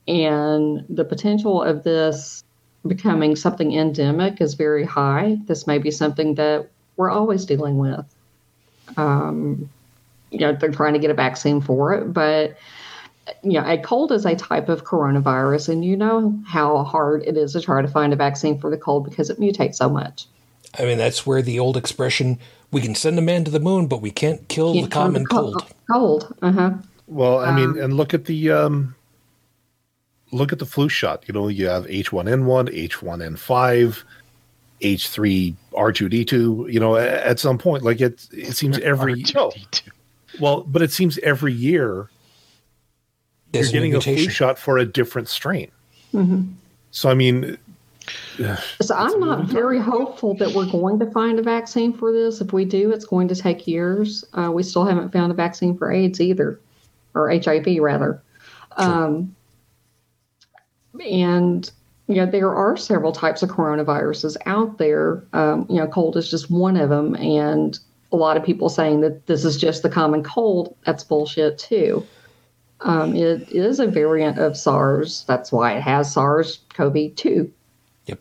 and 0.07 0.85
the 0.89 1.05
potential 1.05 1.61
of 1.61 1.83
this 1.83 2.43
becoming 2.85 3.35
something 3.35 3.73
endemic 3.73 4.41
is 4.41 4.55
very 4.55 4.83
high. 4.83 5.37
This 5.45 5.67
may 5.67 5.77
be 5.77 5.91
something 5.91 6.35
that 6.35 6.69
we're 6.97 7.11
always 7.11 7.45
dealing 7.45 7.77
with. 7.77 8.05
Um, 8.97 9.69
you 10.31 10.39
know, 10.39 10.53
they're 10.53 10.71
trying 10.71 10.93
to 10.93 10.99
get 10.99 11.11
a 11.11 11.13
vaccine 11.13 11.61
for 11.61 11.93
it, 11.93 12.13
but 12.13 12.57
you 13.43 13.53
know, 13.53 13.65
a 13.65 13.77
cold 13.77 14.11
is 14.11 14.25
a 14.25 14.35
type 14.35 14.69
of 14.69 14.83
coronavirus, 14.83 15.69
and 15.69 15.85
you 15.85 15.97
know 15.97 16.39
how 16.45 16.83
hard 16.83 17.23
it 17.23 17.37
is 17.37 17.53
to 17.53 17.61
try 17.61 17.81
to 17.81 17.87
find 17.87 18.13
a 18.13 18.15
vaccine 18.15 18.59
for 18.59 18.69
the 18.69 18.77
cold 18.77 19.05
because 19.05 19.29
it 19.29 19.39
mutates 19.39 19.75
so 19.75 19.89
much. 19.89 20.27
I 20.77 20.83
mean, 20.83 20.97
that's 20.97 21.25
where 21.25 21.41
the 21.41 21.59
old 21.59 21.75
expression, 21.75 22.39
we 22.71 22.81
can 22.81 22.95
send 22.95 23.19
a 23.19 23.21
man 23.21 23.43
to 23.45 23.51
the 23.51 23.59
moon, 23.59 23.87
but 23.87 24.01
we 24.01 24.11
can't 24.11 24.47
kill 24.47 24.73
the 24.73 24.81
Can't 24.81 24.93
find 24.93 25.13
common 25.13 25.25
cold. 25.25 25.73
Cold, 25.91 26.35
uh 26.41 26.51
huh. 26.51 26.73
Well, 27.07 27.39
I 27.39 27.53
mean, 27.53 27.77
and 27.77 27.95
look 27.95 28.13
at 28.13 28.25
the 28.25 28.51
um, 28.51 28.95
look 30.31 30.53
at 30.53 30.59
the 30.59 30.65
flu 30.65 30.87
shot. 30.87 31.23
You 31.27 31.33
know, 31.33 31.49
you 31.49 31.67
have 31.67 31.85
H1N1, 31.87 32.89
H1N5, 32.89 34.03
H3 34.81 35.55
R2D2. 35.73 36.71
You 36.71 36.79
know, 36.79 36.95
at 36.95 37.37
some 37.37 37.57
point, 37.57 37.83
like 37.83 37.99
it, 37.99 38.27
it 38.31 38.55
seems 38.55 38.79
every 38.79 39.23
R2D2. 39.23 39.89
well, 40.39 40.61
but 40.61 40.81
it 40.81 40.91
seems 40.91 41.17
every 41.19 41.51
year 41.51 42.09
you're 42.09 42.09
There's 43.51 43.69
a 43.69 43.73
getting 43.73 43.95
a 43.95 44.01
flu 44.01 44.29
shot 44.29 44.57
for 44.57 44.77
a 44.77 44.85
different 44.85 45.27
strain. 45.27 45.71
Mm-hmm. 46.13 46.53
So 46.91 47.09
I 47.09 47.13
mean, 47.13 47.57
So 48.37 48.95
I'm 48.95 49.19
not 49.19 49.45
very 49.45 49.79
hopeful 49.79 50.35
that 50.35 50.53
we're 50.53 50.69
going 50.69 50.99
to 50.99 51.09
find 51.11 51.39
a 51.39 51.43
vaccine 51.43 51.93
for 51.93 52.11
this. 52.11 52.41
If 52.41 52.53
we 52.53 52.65
do, 52.65 52.91
it's 52.91 53.05
going 53.05 53.27
to 53.29 53.35
take 53.35 53.67
years. 53.67 54.25
Uh, 54.33 54.51
we 54.51 54.63
still 54.63 54.85
haven't 54.85 55.11
found 55.11 55.31
a 55.31 55.35
vaccine 55.35 55.77
for 55.77 55.91
AIDS 55.91 56.19
either, 56.21 56.59
or 57.13 57.29
HIV 57.29 57.77
rather. 57.79 58.21
Um, 58.77 59.35
and 61.05 61.69
you 62.07 62.15
know 62.15 62.25
there 62.25 62.53
are 62.53 62.75
several 62.75 63.11
types 63.11 63.43
of 63.43 63.49
coronaviruses 63.49 64.37
out 64.45 64.77
there. 64.77 65.23
Um, 65.33 65.65
you 65.69 65.77
know, 65.77 65.87
cold 65.87 66.17
is 66.17 66.29
just 66.29 66.49
one 66.49 66.77
of 66.77 66.89
them, 66.89 67.15
and 67.15 67.77
a 68.11 68.17
lot 68.17 68.37
of 68.37 68.43
people 68.43 68.69
saying 68.69 69.01
that 69.01 69.27
this 69.27 69.45
is 69.45 69.57
just 69.57 69.83
the 69.83 69.89
common 69.89 70.23
cold. 70.23 70.75
That's 70.85 71.03
bullshit 71.03 71.57
too. 71.57 72.05
Um, 72.81 73.15
it 73.15 73.51
is 73.51 73.79
a 73.79 73.87
variant 73.87 74.39
of 74.39 74.57
SARS. 74.57 75.23
That's 75.27 75.51
why 75.51 75.73
it 75.73 75.81
has 75.81 76.11
SARS-CoV-2 76.13 77.51
Yep. 78.07 78.19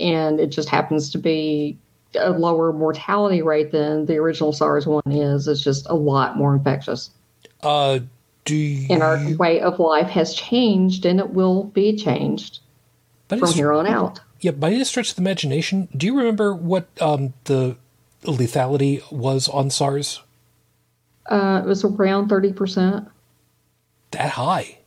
and 0.00 0.40
it 0.40 0.48
just 0.48 0.68
happens 0.68 1.10
to 1.10 1.18
be 1.18 1.78
a 2.18 2.30
lower 2.30 2.72
mortality 2.72 3.42
rate 3.42 3.72
than 3.72 4.06
the 4.06 4.16
original 4.16 4.52
SARS 4.52 4.86
one 4.86 5.02
is. 5.06 5.46
It's 5.46 5.62
just 5.62 5.86
a 5.88 5.94
lot 5.94 6.36
more 6.36 6.54
infectious. 6.54 7.10
Uh, 7.62 8.00
do 8.44 8.56
you? 8.56 8.86
And 8.90 9.02
our 9.02 9.20
way 9.36 9.60
of 9.60 9.78
life 9.78 10.08
has 10.08 10.34
changed 10.34 11.04
and 11.04 11.20
it 11.20 11.30
will 11.30 11.64
be 11.64 11.96
changed 11.96 12.60
but 13.28 13.38
from 13.38 13.52
here 13.52 13.72
on 13.72 13.86
out. 13.86 14.20
Yeah, 14.40 14.52
by 14.52 14.70
any 14.70 14.84
stretch 14.84 15.10
of 15.10 15.16
the 15.16 15.22
imagination, 15.22 15.88
do 15.96 16.06
you 16.06 16.16
remember 16.16 16.54
what 16.54 16.88
um, 17.00 17.34
the 17.44 17.76
lethality 18.22 19.02
was 19.10 19.48
on 19.48 19.70
SARS? 19.70 20.22
Uh, 21.26 21.62
it 21.64 21.66
was 21.66 21.84
around 21.84 22.28
30%. 22.28 23.08
That 24.16 24.30
high? 24.30 24.78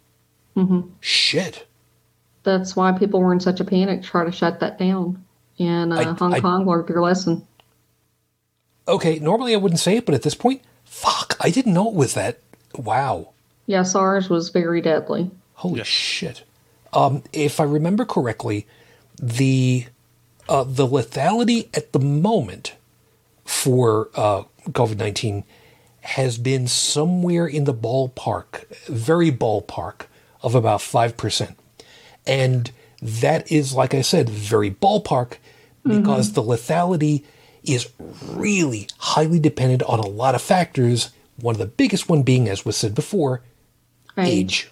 Mm-hmm. 0.55 0.89
Shit. 0.99 1.65
That's 2.43 2.75
why 2.75 2.91
people 2.97 3.19
were 3.21 3.33
in 3.33 3.39
such 3.39 3.59
a 3.59 3.65
panic 3.65 4.01
to 4.01 4.07
try 4.07 4.25
to 4.25 4.31
shut 4.31 4.59
that 4.61 4.77
down. 4.79 5.23
And 5.59 5.93
uh, 5.93 5.97
I- 5.97 6.03
Hong 6.03 6.33
I- 6.33 6.39
Kong 6.39 6.65
learned 6.65 6.87
their 6.87 7.01
lesson. 7.01 7.45
Okay, 8.87 9.19
normally 9.19 9.53
I 9.53 9.57
wouldn't 9.57 9.79
say 9.79 9.97
it, 9.97 10.05
but 10.05 10.15
at 10.15 10.23
this 10.23 10.33
point, 10.33 10.61
fuck, 10.83 11.37
I 11.39 11.51
didn't 11.51 11.73
know 11.73 11.89
it 11.89 11.93
was 11.95 12.15
that. 12.15 12.39
Wow. 12.75 13.29
Yeah, 13.67 13.83
SARS 13.83 14.29
was 14.29 14.49
very 14.49 14.81
deadly. 14.81 15.29
Holy 15.53 15.83
shit. 15.83 16.43
Um, 16.91 17.21
if 17.31 17.59
I 17.59 17.65
remember 17.65 18.03
correctly, 18.03 18.65
the 19.21 19.85
uh, 20.47 20.63
the 20.63 20.87
lethality 20.87 21.67
at 21.77 21.91
the 21.91 21.99
moment 21.99 22.73
for 23.45 24.09
uh, 24.15 24.43
COVID 24.69 24.97
nineteen 24.97 25.43
has 26.09 26.37
been 26.37 26.67
somewhere 26.67 27.47
in 27.47 27.65
the 27.65 27.73
ballpark, 27.73 28.65
very 28.87 29.31
ballpark 29.31 30.07
of 30.41 30.55
about 30.55 30.81
five 30.81 31.17
percent, 31.17 31.57
and 32.25 32.71
that 33.01 33.51
is, 33.51 33.73
like 33.73 33.93
I 33.93 34.01
said, 34.01 34.29
very 34.29 34.71
ballpark 34.71 35.37
because 35.83 36.31
mm-hmm. 36.31 36.35
the 36.35 36.43
lethality 36.43 37.23
is 37.63 37.89
really 38.23 38.87
highly 38.97 39.39
dependent 39.39 39.83
on 39.83 39.99
a 39.99 40.07
lot 40.07 40.35
of 40.35 40.41
factors. 40.41 41.11
One 41.37 41.55
of 41.55 41.59
the 41.59 41.65
biggest 41.65 42.09
one 42.09 42.23
being, 42.23 42.49
as 42.49 42.65
was 42.65 42.75
said 42.75 42.93
before, 42.93 43.41
age. 44.17 44.69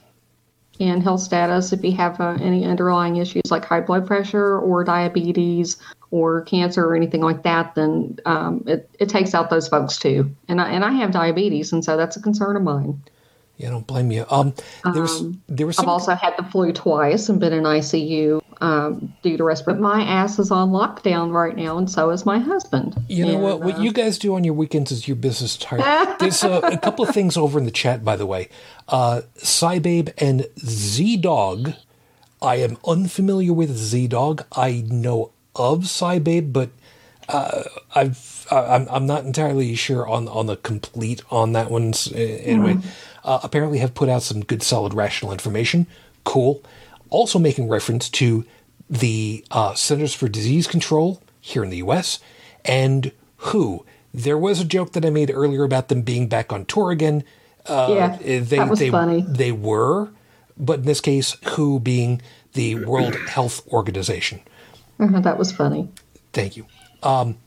And 0.80 1.03
health 1.03 1.21
status 1.21 1.73
if 1.73 1.84
you 1.84 1.91
have 1.93 2.19
uh, 2.19 2.38
any 2.41 2.65
underlying 2.65 3.17
issues 3.17 3.43
like 3.49 3.65
high 3.65 3.82
blood 3.82 4.05
pressure 4.05 4.59
or 4.59 4.84
diabetes 4.84 5.78
or 6.11 6.41
cancer 6.43 6.86
or 6.86 6.95
anything 6.95 7.21
like 7.21 7.43
that 7.43 7.75
then 7.75 8.17
um, 8.25 8.63
it, 8.67 8.89
it 8.99 9.09
takes 9.09 9.34
out 9.34 9.49
those 9.49 9.67
folks 9.67 9.97
too 9.97 10.30
and 10.47 10.61
I, 10.61 10.69
and 10.69 10.84
I 10.84 10.91
have 10.93 11.11
diabetes 11.11 11.73
and 11.73 11.84
so 11.84 11.97
that's 11.97 12.15
a 12.15 12.21
concern 12.21 12.55
of 12.55 12.63
mine 12.63 13.01
Yeah, 13.57 13.67
I 13.67 13.71
don't 13.71 13.88
blame 13.88 14.11
you. 14.11 14.25
Um, 14.30 14.53
there 14.93 15.01
was 15.01 15.25
there 15.47 15.67
was 15.67 15.80
I've 15.80 15.88
also 15.88 16.13
had 16.13 16.36
the 16.38 16.43
flu 16.43 16.71
twice 16.71 17.28
and 17.28 17.39
been 17.39 17.53
in 17.53 17.63
ICU 17.63 18.41
um, 18.62 19.14
due 19.22 19.38
to 19.38 19.43
respiratory 19.43 19.82
my 19.82 20.01
ass 20.03 20.39
is 20.39 20.49
on 20.51 20.70
lockdown 20.72 21.32
right 21.32 21.55
now 21.55 21.78
and 21.78 21.89
so 21.89 22.10
is 22.10 22.26
my 22.26 22.39
husband 22.39 22.95
you 23.08 23.26
know 23.26 23.34
And, 23.34 23.43
what? 23.43 23.62
What 23.62 23.76
uh, 23.76 23.82
you 23.82 23.91
guys 23.93 24.18
do 24.18 24.36
on 24.36 24.43
your 24.43 24.53
weekends 24.53 24.91
is 24.91 25.08
your 25.08 25.16
business 25.18 25.55
entirely. 25.55 26.16
There's 26.20 26.43
uh, 26.43 26.62
a 26.64 26.78
couple 26.78 27.05
of 27.05 27.14
things 27.14 27.38
over 27.38 27.60
in 27.60 27.66
the 27.66 27.72
chat, 27.72 28.03
by 28.03 28.16
the 28.16 28.26
way. 28.26 28.49
Uh, 28.88 29.22
Cybabe 29.38 30.14
and 30.18 30.47
Z 30.60 31.18
Dog. 31.18 31.74
I 32.41 32.55
am 32.58 32.78
unfamiliar 32.86 33.53
with 33.53 33.76
Z 33.76 34.08
Dog. 34.08 34.45
I 34.51 34.84
know 34.88 35.32
of 35.55 35.82
Cybabe, 35.84 36.51
but 36.53 36.70
uh, 37.30 37.64
I've 37.95 38.47
uh, 38.51 38.66
I'm 38.68 38.88
I'm 38.89 39.05
not 39.05 39.26
entirely 39.26 39.76
sure 39.76 40.08
on 40.08 40.28
on 40.28 40.45
the 40.47 40.55
complete 40.58 41.22
on 41.30 41.53
that 41.53 41.70
one. 41.72 41.89
S- 41.89 42.12
Anyway, 42.14 42.78
uh, 43.24 43.39
apparently 43.43 43.80
have 43.80 43.93
put 43.93 44.10
out 44.10 44.24
some 44.24 44.41
good, 44.43 44.64
solid, 44.64 44.93
rational 44.93 45.32
information. 45.32 45.88
Cool. 46.24 46.64
Also 47.10 47.39
making 47.39 47.70
reference 47.70 48.10
to 48.10 48.45
the 48.89 49.45
uh, 49.51 49.74
Centers 49.74 50.14
for 50.14 50.28
Disease 50.28 50.68
Control 50.68 51.22
here 51.39 51.64
in 51.64 51.70
the 51.70 51.78
U.S. 51.78 52.20
and 52.66 53.12
WHO. 53.38 53.86
There 54.14 54.38
was 54.38 54.62
a 54.62 54.66
joke 54.66 54.93
that 54.93 55.05
I 55.05 55.10
made 55.10 55.30
earlier 55.32 55.64
about 55.64 55.89
them 55.89 56.01
being 56.01 56.28
back 56.28 56.51
on 56.51 56.66
tour 56.66 56.91
again. 56.91 57.24
Uh, 57.66 57.88
Yeah, 57.89 58.18
they, 58.18 58.39
that 58.39 58.70
was 58.70 58.80
they, 58.80 58.89
funny. 58.89 59.24
They 59.28 59.51
were, 59.51 60.10
but 60.58 60.80
in 60.80 60.86
this 60.86 61.01
case, 61.01 61.36
WHO 61.43 61.80
being 61.80 62.22
the 62.53 62.76
World 62.76 63.16
Health 63.16 63.68
Organization. 63.68 64.41
uh, 64.99 65.20
that 65.20 65.38
was 65.38 65.51
funny 65.51 65.89
Thank 66.34 66.58
you. 66.58 66.66
Um, 67.03 67.38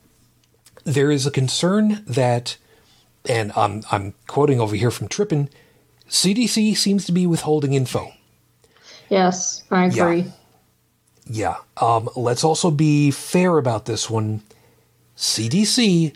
there 0.84 1.10
is 1.10 1.26
a 1.26 1.30
concern 1.30 2.02
that, 2.06 2.56
and 3.28 3.52
I'm 3.56 3.82
I'm 3.92 4.14
quoting 4.26 4.60
over 4.60 4.74
here 4.74 4.90
from 4.90 5.08
Trippin, 5.08 5.48
CDC 6.08 6.76
seems 6.76 7.04
to 7.06 7.12
be 7.12 7.26
withholding 7.26 7.74
info. 7.74 8.12
Yes 9.10 9.64
I 9.70 9.86
agree 9.86 10.32
Yeah. 11.26 11.58
Um, 11.76 12.08
let's 12.16 12.42
also 12.42 12.70
be 12.70 13.10
fair 13.12 13.58
about 13.58 13.84
this 13.84 14.10
one. 14.10 14.42
CDC 15.16 16.14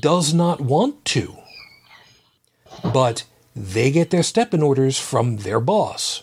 does 0.00 0.34
not 0.34 0.60
want 0.60 1.04
to, 1.06 1.36
but 2.82 3.24
they 3.54 3.90
get 3.90 4.10
their 4.10 4.22
stepping 4.22 4.62
orders 4.62 4.98
from 4.98 5.38
their 5.38 5.60
boss. 5.60 6.22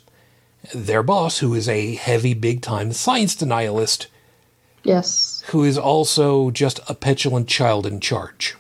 Their 0.76 1.02
boss, 1.02 1.40
who 1.40 1.54
is 1.56 1.68
a 1.68 1.96
heavy, 1.96 2.34
big 2.34 2.62
time 2.62 2.94
science 2.94 3.36
denialist, 3.36 4.08
yes 4.84 5.44
who 5.48 5.64
is 5.64 5.78
also 5.78 6.52
just 6.52 6.80
a 6.88 6.94
petulant 6.94 7.48
child 7.48 7.86
in 7.86 8.00
charge. 8.00 8.56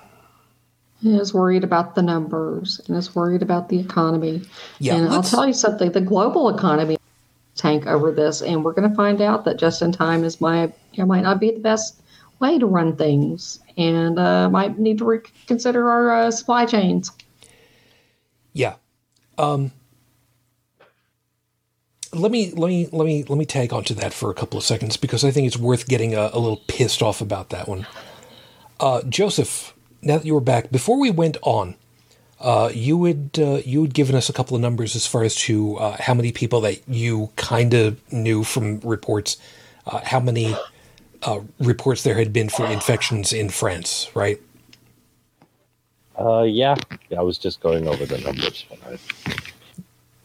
He 1.02 1.18
is 1.18 1.34
worried 1.34 1.64
about 1.64 1.96
the 1.96 2.02
numbers 2.02 2.82
and 2.88 2.98
is 2.98 3.14
worried 3.14 3.42
about 3.42 3.70
the 3.70 3.80
economy. 3.80 4.42
Yeah, 4.80 4.96
and 4.96 5.10
I'll 5.10 5.22
tell 5.22 5.46
you 5.46 5.54
something: 5.54 5.92
the 5.92 6.02
global 6.02 6.50
economy 6.50 6.98
tank 7.56 7.88
over 7.88 8.12
this, 8.12 8.42
and 8.42 8.64
we're 8.64 8.74
going 8.74 8.90
to 8.90 8.96
find 8.96 9.22
out 9.22 9.46
that 9.46 9.58
just 9.58 9.82
in 9.82 9.92
time 9.92 10.24
is 10.24 10.42
my 10.42 10.72
know, 10.98 11.06
might 11.06 11.24
not 11.24 11.40
be 11.40 11.52
the 11.52 11.60
best 11.60 12.02
way 12.40 12.60
to 12.60 12.66
run 12.66 12.96
things, 12.96 13.60
and 13.78 14.20
uh, 14.20 14.50
might 14.50 14.78
need 14.80 14.98
to 14.98 15.06
reconsider 15.06 15.90
our 15.90 16.12
uh, 16.12 16.32
supply 16.32 16.66
chains. 16.66 17.12
Yeah. 18.54 18.76
Um, 19.38 19.72
let 22.14 22.32
me 22.32 22.52
let 22.52 22.68
me 22.68 22.88
let 22.92 23.06
me 23.06 23.24
let 23.24 23.38
me 23.38 23.46
tag 23.46 23.74
onto 23.74 23.94
that 23.96 24.14
for 24.14 24.30
a 24.30 24.34
couple 24.34 24.58
of 24.58 24.64
seconds 24.64 24.98
because 24.98 25.24
I 25.24 25.32
think 25.32 25.48
it's 25.48 25.58
worth 25.58 25.88
getting 25.88 26.14
a, 26.14 26.30
a 26.34 26.40
little 26.40 26.62
pissed 26.68 27.02
off 27.02 27.22
about 27.22 27.50
that 27.50 27.68
one. 27.68 27.88
Uh, 28.80 29.02
Joseph, 29.04 29.74
now 30.02 30.18
that 30.18 30.26
you 30.26 30.34
were 30.34 30.42
back, 30.42 30.72
before 30.72 31.00
we 31.00 31.10
went 31.10 31.38
on, 31.42 31.76
uh, 32.44 32.70
you 32.74 33.06
had 33.06 33.30
uh, 33.40 33.62
you 33.66 33.82
had 33.82 33.94
given 33.94 34.16
us 34.16 34.30
a 34.30 34.34
couple 34.34 34.56
of 34.56 34.62
numbers 34.62 34.96
as 34.96 35.08
far 35.08 35.24
as 35.24 35.34
to 35.36 35.78
uh, 35.78 35.96
how 35.98 36.14
many 36.14 36.32
people 36.32 36.60
that 36.62 36.88
you 36.90 37.32
kind 37.38 37.74
of 37.74 38.00
knew 38.12 38.44
from 38.44 38.82
reports, 38.82 39.38
uh, 39.88 40.02
how 40.04 40.20
many 40.20 40.54
uh, 41.24 41.40
reports 41.60 42.04
there 42.04 42.16
had 42.16 42.34
been 42.34 42.50
for 42.50 42.66
infections 42.66 43.32
in 43.32 43.50
France, 43.50 44.10
right? 44.14 44.42
Uh, 46.20 46.44
yeah, 46.44 46.76
I 47.18 47.22
was 47.22 47.38
just 47.38 47.62
going 47.62 47.88
over 47.88 48.06
the 48.06 48.18
numbers 48.20 48.66
when 48.68 48.80
I. 48.86 49.00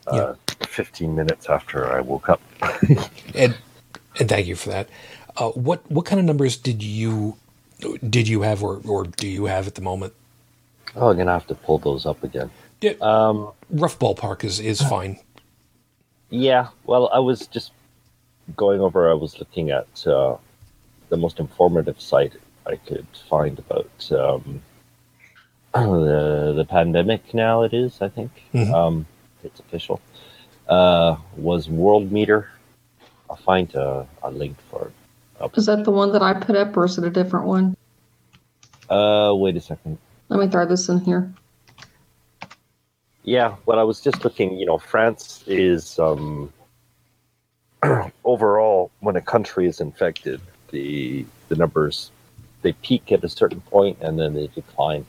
Uh, 0.07 0.35
15 0.67 1.15
minutes 1.15 1.49
after 1.49 1.93
I 1.93 2.01
woke 2.01 2.29
up. 2.29 2.41
and 3.35 3.57
and 4.19 4.29
thank 4.29 4.47
you 4.47 4.57
for 4.57 4.71
that. 4.71 4.89
Uh, 5.37 5.51
what 5.51 5.89
what 5.91 6.05
kind 6.05 6.19
of 6.19 6.27
numbers 6.27 6.57
did 6.57 6.83
you 6.83 7.37
did 8.09 8.27
you 8.27 8.43
have 8.43 8.63
or, 8.63 8.81
or 8.85 9.05
do 9.05 9.29
you 9.29 9.45
have 9.45 9.69
at 9.69 9.77
the 9.77 9.83
moment? 9.83 10.15
Oh, 10.99 11.11
I'm 11.11 11.17
gonna 11.17 11.33
have 11.33 11.47
to 11.47 11.55
pull 11.55 11.79
those 11.79 12.07
up 12.07 12.23
again. 12.25 12.51
Yeah, 12.81 12.93
Um, 13.01 13.51
rough 13.71 13.99
ballpark 13.99 14.45
is 14.45 14.59
is 14.61 14.81
fine. 14.95 15.19
yeah. 16.31 16.69
Well, 16.85 17.09
I 17.13 17.19
was 17.21 17.47
just 17.47 17.73
going 18.57 18.81
over. 18.81 19.11
I 19.11 19.15
was 19.15 19.39
looking 19.39 19.71
at 19.71 20.07
uh, 20.07 20.37
the 21.09 21.17
most 21.17 21.39
informative 21.39 22.01
site 22.01 22.33
I 22.67 22.77
could 22.77 23.07
find 23.29 23.59
about 23.59 23.91
um, 24.13 24.61
the 25.75 26.53
the 26.57 26.65
pandemic. 26.65 27.33
Now 27.35 27.63
it 27.63 27.73
is, 27.73 28.01
I 28.03 28.09
think. 28.09 28.31
Mhm. 28.55 28.73
Um, 28.73 29.07
it's 29.45 29.61
official. 29.61 30.01
Uh, 30.69 31.17
was 31.37 31.69
World 31.69 32.11
Meter. 32.13 32.51
I'll 33.31 33.37
find 33.37 33.73
a, 33.75 34.07
a 34.23 34.31
link 34.31 34.57
for 34.71 34.89
it. 34.89 35.51
Is 35.57 35.67
that 35.67 35.85
the 35.85 35.91
one 35.93 36.13
that 36.13 36.23
I 36.23 36.33
put 36.35 36.57
up, 36.57 36.77
or 36.77 36.85
is 36.87 36.99
it 36.99 37.05
a 37.05 37.11
different 37.11 37.47
one? 37.47 37.77
Uh, 38.91 39.33
wait 39.37 39.57
a 39.57 39.61
second. 39.61 39.99
Let 40.29 40.41
me 40.41 40.49
throw 40.49 40.67
this 40.67 40.89
in 40.89 41.01
here. 41.01 41.33
Yeah, 43.25 43.57
well, 43.67 43.79
I 43.79 43.83
was 43.83 44.01
just 44.01 44.25
looking. 44.25 44.57
You 44.59 44.67
know, 44.67 44.79
France 44.79 45.43
is 45.47 45.99
um, 45.99 46.53
overall 48.25 48.91
when 49.01 49.17
a 49.17 49.21
country 49.23 49.67
is 49.67 49.81
infected, 49.81 50.41
the 50.71 51.25
the 51.49 51.57
numbers 51.57 52.11
they 52.63 52.73
peak 52.73 53.13
at 53.13 53.23
a 53.23 53.29
certain 53.29 53.61
point 53.63 53.97
and 54.01 54.19
then 54.19 54.35
they 54.35 54.49
decline. 54.49 55.07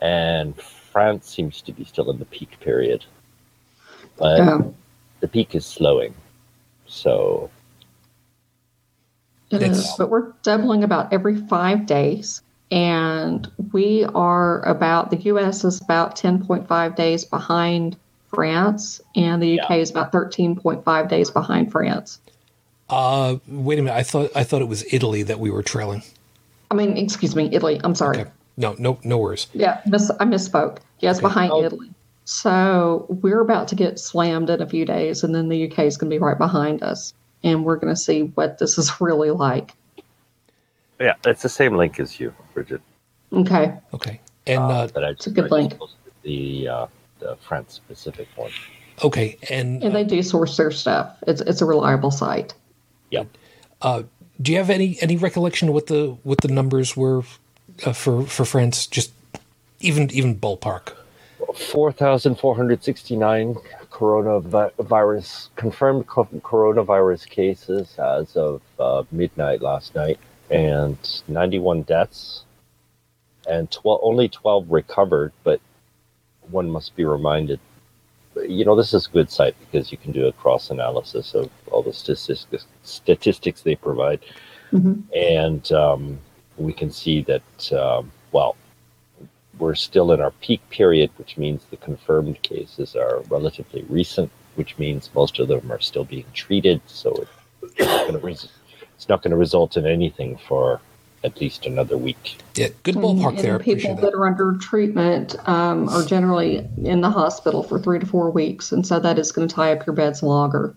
And 0.00 0.56
France 0.60 1.28
seems 1.28 1.62
to 1.62 1.72
be 1.72 1.84
still 1.84 2.10
in 2.10 2.18
the 2.18 2.24
peak 2.24 2.58
period, 2.60 3.04
but 4.16 4.64
the 5.20 5.28
peak 5.28 5.54
is 5.54 5.64
slowing. 5.66 6.14
So 6.86 7.50
It 9.50 9.62
It's- 9.62 9.78
is, 9.78 9.94
but 9.96 10.10
we're 10.10 10.32
doubling 10.42 10.84
about 10.84 11.12
every 11.12 11.36
five 11.36 11.86
days. 11.86 12.42
And 12.70 13.50
we 13.72 14.04
are 14.14 14.62
about, 14.64 15.10
the 15.10 15.16
US 15.32 15.64
is 15.64 15.80
about 15.80 16.16
10.5 16.16 16.96
days 16.96 17.24
behind 17.24 17.96
France, 18.28 19.00
and 19.16 19.42
the 19.42 19.60
UK 19.60 19.78
is 19.78 19.90
about 19.90 20.12
13.5 20.12 21.08
days 21.08 21.30
behind 21.30 21.72
France. 21.72 22.18
Uh, 22.90 23.36
wait 23.46 23.78
a 23.78 23.82
minute. 23.82 23.96
I 23.96 24.02
thought 24.02 24.30
I 24.34 24.44
thought 24.44 24.62
it 24.62 24.68
was 24.68 24.84
Italy 24.92 25.22
that 25.22 25.38
we 25.40 25.50
were 25.50 25.62
trailing. 25.62 26.02
I 26.70 26.74
mean, 26.74 26.96
excuse 26.96 27.34
me, 27.36 27.48
Italy. 27.52 27.80
I'm 27.84 27.94
sorry. 27.94 28.18
Okay. 28.20 28.30
No, 28.56 28.74
no, 28.78 28.98
no 29.04 29.18
worries. 29.18 29.46
Yeah, 29.54 29.80
miss, 29.86 30.10
I 30.20 30.24
misspoke. 30.24 30.78
Yes, 31.00 31.18
Okay. 31.18 31.22
behind 31.26 31.52
Oh. 31.52 31.62
Italy. 31.62 31.90
So 32.24 33.06
we're 33.08 33.40
about 33.40 33.68
to 33.68 33.74
get 33.74 33.98
slammed 33.98 34.50
in 34.50 34.60
a 34.60 34.66
few 34.66 34.84
days, 34.84 35.24
and 35.24 35.34
then 35.34 35.48
the 35.48 35.70
UK 35.70 35.80
is 35.80 35.96
going 35.96 36.10
to 36.10 36.14
be 36.14 36.18
right 36.18 36.36
behind 36.36 36.82
us. 36.82 37.14
And 37.42 37.64
we're 37.64 37.76
going 37.76 37.94
to 37.94 38.00
see 38.00 38.22
what 38.34 38.58
this 38.58 38.76
is 38.78 39.00
really 39.00 39.30
like. 39.30 39.72
Yeah, 41.00 41.14
it's 41.24 41.42
the 41.42 41.48
same 41.48 41.76
link 41.76 42.00
as 42.00 42.18
you, 42.18 42.34
Brigid. 42.54 42.80
Okay. 43.32 43.74
Okay. 43.94 44.20
And 44.46 44.60
uh, 44.60 44.68
uh, 44.68 44.86
that 44.88 45.04
I 45.04 45.10
it's 45.10 45.26
a 45.26 45.30
good 45.30 45.50
link. 45.50 45.74
The 46.22 46.68
uh, 46.68 46.86
the 47.20 47.36
France 47.36 47.74
specific 47.74 48.28
one. 48.36 48.50
okay. 49.02 49.36
And 49.50 49.82
And 49.82 49.94
they 49.94 50.04
do 50.04 50.22
source 50.22 50.56
their 50.56 50.70
stuff. 50.70 51.14
It's 51.26 51.40
it's 51.42 51.60
a 51.60 51.66
reliable 51.66 52.10
site. 52.10 52.54
Yep. 53.10 53.28
uh, 53.82 54.02
do 54.40 54.52
you 54.52 54.58
have 54.58 54.70
any 54.70 54.98
any 55.00 55.16
recollection 55.16 55.68
of 55.68 55.74
what 55.74 55.86
the 55.86 56.16
what 56.22 56.40
the 56.40 56.48
numbers 56.48 56.96
were 56.96 57.22
uh, 57.84 57.92
for 57.92 58.24
for 58.24 58.44
France? 58.44 58.86
Just 58.86 59.12
even 59.80 60.10
even 60.10 60.36
ballpark. 60.36 60.94
4,469 61.54 63.54
coronavirus 63.90 65.48
confirmed 65.56 66.06
coronavirus 66.06 67.28
cases 67.28 67.98
as 67.98 68.36
of 68.36 68.60
uh, 68.78 69.02
midnight 69.10 69.62
last 69.62 69.94
night, 69.94 70.18
and 70.50 70.96
91 71.28 71.82
deaths, 71.82 72.44
and 73.48 73.70
12, 73.70 74.00
only 74.02 74.28
12 74.28 74.70
recovered. 74.70 75.32
But 75.44 75.60
one 76.50 76.70
must 76.70 76.96
be 76.96 77.04
reminded, 77.04 77.60
you 78.46 78.64
know, 78.64 78.74
this 78.76 78.94
is 78.94 79.06
a 79.06 79.10
good 79.10 79.30
site 79.30 79.54
because 79.60 79.90
you 79.92 79.98
can 79.98 80.12
do 80.12 80.26
a 80.26 80.32
cross 80.32 80.70
analysis 80.70 81.34
of 81.34 81.50
all 81.70 81.82
the 81.82 81.92
statistics 81.92 82.66
statistics 82.82 83.62
they 83.62 83.74
provide, 83.76 84.20
Mhm. 84.72 85.02
and 85.14 85.72
um, 85.72 86.18
we 86.56 86.72
can 86.72 86.90
see 86.90 87.22
that 87.22 87.72
um, 87.72 88.10
well 88.32 88.56
we're 89.58 89.74
still 89.74 90.12
in 90.12 90.20
our 90.20 90.30
peak 90.40 90.60
period, 90.70 91.10
which 91.16 91.36
means 91.36 91.64
the 91.70 91.76
confirmed 91.78 92.40
cases 92.42 92.94
are 92.94 93.20
relatively 93.28 93.82
recent, 93.88 94.30
which 94.54 94.78
means 94.78 95.10
most 95.14 95.40
of 95.40 95.48
them 95.48 95.72
are 95.72 95.80
still 95.80 96.04
being 96.04 96.26
treated. 96.32 96.80
So 96.86 97.10
it- 97.12 97.28
it's 97.62 97.74
going 98.08 98.12
to 98.12 98.18
it's 98.98 99.08
not 99.08 99.22
going 99.22 99.30
to 99.30 99.36
result 99.36 99.76
in 99.76 99.86
anything 99.86 100.36
for 100.48 100.80
at 101.22 101.40
least 101.40 101.66
another 101.66 101.96
week. 101.96 102.38
Yeah, 102.56 102.68
good 102.82 102.96
ballpark 102.96 103.36
and 103.36 103.38
there. 103.38 103.54
I 103.54 103.62
people 103.62 103.94
that 103.94 104.02
that. 104.02 104.14
are 104.14 104.26
under 104.26 104.56
treatment 104.58 105.36
um, 105.48 105.88
are 105.88 106.04
generally 106.04 106.68
in 106.82 107.00
the 107.00 107.10
hospital 107.10 107.62
for 107.62 107.78
three 107.78 108.00
to 108.00 108.06
four 108.06 108.28
weeks, 108.30 108.72
and 108.72 108.84
so 108.84 108.98
that 108.98 109.16
is 109.16 109.30
going 109.30 109.46
to 109.46 109.54
tie 109.54 109.72
up 109.72 109.86
your 109.86 109.94
beds 109.94 110.20
longer. 110.24 110.74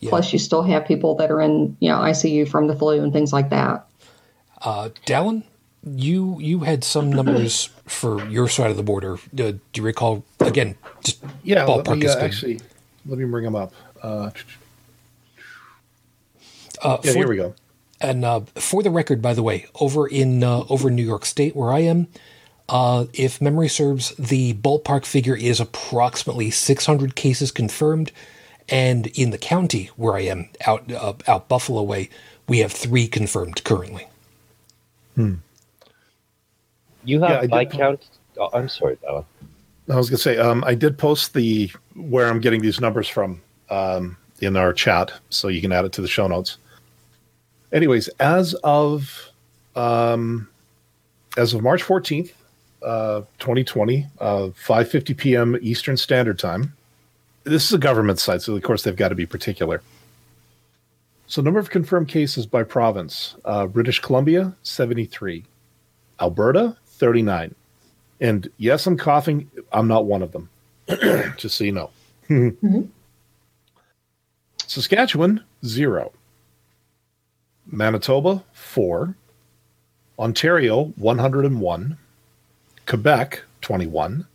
Yeah. 0.00 0.10
Plus, 0.10 0.32
you 0.32 0.40
still 0.40 0.62
have 0.64 0.84
people 0.84 1.14
that 1.14 1.30
are 1.30 1.40
in 1.40 1.76
you 1.78 1.88
know 1.88 1.98
ICU 1.98 2.48
from 2.48 2.66
the 2.66 2.74
flu 2.74 3.00
and 3.02 3.12
things 3.12 3.32
like 3.32 3.50
that. 3.50 3.86
Uh, 4.62 4.88
Dallin, 5.06 5.44
you 5.84 6.38
you 6.40 6.60
had 6.60 6.82
some 6.82 7.12
numbers 7.12 7.70
for 7.86 8.28
your 8.28 8.48
side 8.48 8.72
of 8.72 8.76
the 8.76 8.82
border. 8.82 9.14
Uh, 9.14 9.18
do 9.52 9.60
you 9.76 9.82
recall 9.84 10.24
again? 10.40 10.76
Just 11.04 11.22
Yeah, 11.44 11.64
let 11.64 11.84
ballpark 11.84 11.98
me, 12.00 12.06
is 12.06 12.12
uh, 12.12 12.16
good. 12.16 12.24
actually, 12.24 12.60
let 13.06 13.18
me 13.18 13.24
bring 13.26 13.44
them 13.44 13.54
up. 13.54 13.72
Uh, 14.02 14.30
Uh, 16.82 16.98
yeah, 17.02 17.12
for- 17.12 17.18
here 17.18 17.28
we 17.28 17.36
go. 17.36 17.54
And 18.00 18.24
uh, 18.24 18.40
for 18.54 18.82
the 18.84 18.90
record, 18.90 19.20
by 19.20 19.34
the 19.34 19.42
way, 19.42 19.66
over 19.80 20.06
in 20.06 20.44
uh, 20.44 20.62
over 20.68 20.88
in 20.88 20.94
New 20.94 21.04
York 21.04 21.26
State, 21.26 21.56
where 21.56 21.72
I 21.72 21.80
am, 21.80 22.06
uh, 22.68 23.06
if 23.12 23.40
memory 23.40 23.68
serves, 23.68 24.14
the 24.16 24.54
ballpark 24.54 25.04
figure 25.04 25.36
is 25.36 25.58
approximately 25.58 26.50
600 26.50 27.16
cases 27.16 27.50
confirmed, 27.50 28.12
and 28.68 29.08
in 29.08 29.30
the 29.30 29.38
county 29.38 29.90
where 29.96 30.14
I 30.14 30.20
am, 30.20 30.48
out 30.64 30.92
uh, 30.92 31.14
out 31.26 31.48
Buffalo 31.48 31.82
way, 31.82 32.08
we 32.46 32.58
have 32.58 32.70
three 32.70 33.08
confirmed 33.08 33.64
currently. 33.64 34.06
Hmm. 35.16 35.34
You 37.04 37.18
Yeah, 37.18 37.26
I 37.26 37.30
have 37.32 37.40
did 37.42 37.50
by 37.50 37.64
count. 37.64 38.06
Oh, 38.38 38.50
I'm 38.52 38.68
sorry, 38.68 38.98
Alan. 39.08 39.24
I 39.90 39.96
was 39.96 40.10
going 40.10 40.18
to 40.18 40.22
say, 40.22 40.36
um, 40.36 40.62
I 40.64 40.74
did 40.74 40.98
post 40.98 41.34
the 41.34 41.70
where 41.94 42.28
I'm 42.28 42.40
getting 42.40 42.60
these 42.60 42.80
numbers 42.80 43.08
from 43.08 43.40
um, 43.70 44.16
in 44.40 44.56
our 44.56 44.72
chat, 44.72 45.12
so 45.30 45.48
you 45.48 45.60
can 45.60 45.72
add 45.72 45.84
it 45.84 45.92
to 45.92 46.02
the 46.02 46.08
show 46.08 46.26
notes. 46.28 46.58
Anyways, 47.72 48.08
as 48.20 48.54
of 48.64 49.30
um, 49.76 50.48
as 51.36 51.54
of 51.54 51.62
March 51.62 51.82
14th, 51.82 52.32
uh, 52.82 53.20
2020, 53.38 54.06
uh, 54.20 54.48
5:50 54.48 55.16
p.m. 55.16 55.56
Eastern 55.60 55.96
Standard 55.96 56.38
Time. 56.38 56.74
This 57.44 57.64
is 57.64 57.72
a 57.72 57.78
government 57.78 58.18
site, 58.18 58.42
so 58.42 58.54
of 58.54 58.62
course 58.62 58.82
they've 58.82 58.96
got 58.96 59.08
to 59.08 59.14
be 59.14 59.26
particular. 59.26 59.82
So, 61.26 61.42
number 61.42 61.60
of 61.60 61.70
confirmed 61.70 62.08
cases 62.08 62.46
by 62.46 62.62
province: 62.62 63.36
uh, 63.44 63.66
British 63.66 64.00
Columbia, 64.00 64.54
73; 64.62 65.44
Alberta, 66.20 66.76
39. 66.86 67.54
And 68.20 68.50
yes, 68.56 68.86
I'm 68.86 68.96
coughing. 68.96 69.50
I'm 69.72 69.88
not 69.88 70.06
one 70.06 70.22
of 70.22 70.32
them. 70.32 70.48
Just 71.36 71.56
so 71.56 71.64
you 71.64 71.72
know. 71.72 71.90
Saskatchewan, 74.66 75.44
zero. 75.64 76.12
Manitoba, 77.70 78.42
four. 78.52 79.14
Ontario, 80.18 80.86
101. 80.96 81.96
Quebec, 82.86 83.42
21. 83.60 84.26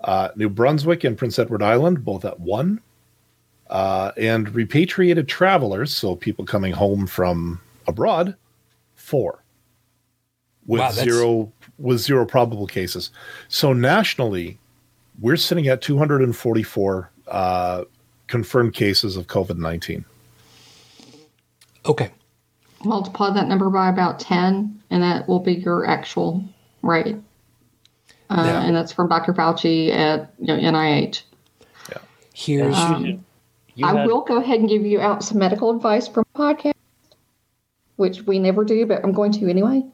Uh, 0.00 0.28
New 0.36 0.48
Brunswick 0.48 1.04
and 1.04 1.16
Prince 1.16 1.38
Edward 1.38 1.62
Island, 1.62 2.04
both 2.04 2.24
at 2.24 2.40
one. 2.40 2.80
Uh, 3.68 4.12
and 4.16 4.54
repatriated 4.54 5.28
travelers, 5.28 5.94
so 5.94 6.14
people 6.14 6.44
coming 6.44 6.72
home 6.72 7.06
from 7.06 7.60
abroad, 7.88 8.36
four. 8.94 9.42
With 10.66 10.80
Wow, 10.80 10.90
zero 10.92 11.52
with 11.78 11.98
zero 11.98 12.24
probable 12.24 12.66
cases. 12.66 13.10
So 13.48 13.72
nationally, 13.72 14.58
we're 15.20 15.36
sitting 15.36 15.68
at 15.68 15.82
244 15.82 17.10
uh, 17.28 17.84
confirmed 18.28 18.74
cases 18.74 19.16
of 19.16 19.26
COVID 19.26 19.58
19. 19.58 20.04
Okay, 21.84 22.10
Multiply 22.84 23.30
that 23.30 23.48
number 23.48 23.70
by 23.70 23.88
about 23.88 24.20
ten, 24.20 24.80
and 24.90 25.02
that 25.02 25.26
will 25.28 25.40
be 25.40 25.54
your 25.54 25.86
actual 25.86 26.44
rate. 26.82 27.16
Uh, 28.28 28.42
Yeah. 28.44 28.62
And 28.62 28.76
that's 28.76 28.92
from 28.92 29.08
Dr. 29.08 29.32
Fauci 29.32 29.90
at 29.90 30.32
you 30.38 30.46
know, 30.48 30.56
NIH. 30.56 31.22
here's 32.34 32.76
Um, 32.76 33.24
You 33.74 33.86
I 33.86 33.94
had- 33.94 34.06
will 34.06 34.20
go 34.22 34.36
ahead 34.38 34.60
and 34.60 34.68
give 34.68 34.84
you 34.84 35.00
out 35.00 35.22
some 35.24 35.38
medical 35.38 35.70
advice 35.70 36.06
from 36.08 36.24
podcast, 36.34 36.72
which 37.96 38.26
we 38.26 38.38
never 38.38 38.64
do, 38.64 38.84
but 38.86 39.02
I'm 39.04 39.12
going 39.12 39.32
to 39.32 39.48
anyway. 39.48 39.84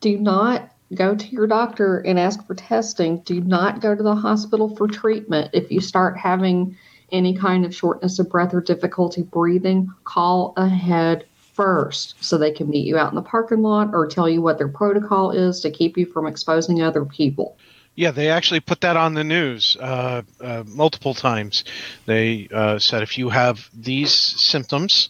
Do 0.00 0.18
not 0.18 0.70
go 0.94 1.14
to 1.14 1.26
your 1.28 1.46
doctor 1.46 1.98
and 1.98 2.18
ask 2.18 2.46
for 2.46 2.54
testing. 2.54 3.18
Do 3.24 3.40
not 3.42 3.80
go 3.80 3.94
to 3.94 4.02
the 4.02 4.14
hospital 4.14 4.68
for 4.74 4.86
treatment. 4.86 5.50
If 5.52 5.70
you 5.70 5.80
start 5.80 6.16
having 6.16 6.76
any 7.12 7.34
kind 7.34 7.64
of 7.64 7.74
shortness 7.74 8.18
of 8.18 8.30
breath 8.30 8.52
or 8.54 8.60
difficulty 8.60 9.22
breathing, 9.22 9.90
call 10.04 10.52
ahead 10.56 11.24
first 11.56 12.14
so 12.20 12.36
they 12.36 12.52
can 12.52 12.68
meet 12.68 12.86
you 12.86 12.98
out 12.98 13.10
in 13.10 13.16
the 13.16 13.22
parking 13.22 13.62
lot 13.62 13.90
or 13.92 14.06
tell 14.06 14.28
you 14.28 14.42
what 14.42 14.58
their 14.58 14.68
protocol 14.68 15.30
is 15.30 15.60
to 15.60 15.70
keep 15.70 15.96
you 15.96 16.06
from 16.06 16.26
exposing 16.26 16.82
other 16.82 17.04
people. 17.04 17.56
Yeah, 17.94 18.10
they 18.10 18.28
actually 18.28 18.60
put 18.60 18.82
that 18.82 18.98
on 18.98 19.14
the 19.14 19.24
news 19.24 19.74
uh, 19.80 20.22
uh, 20.38 20.64
multiple 20.66 21.14
times. 21.14 21.64
They 22.04 22.46
uh, 22.52 22.78
said 22.78 23.02
if 23.02 23.16
you 23.16 23.30
have 23.30 23.70
these 23.72 24.12
symptoms, 24.12 25.08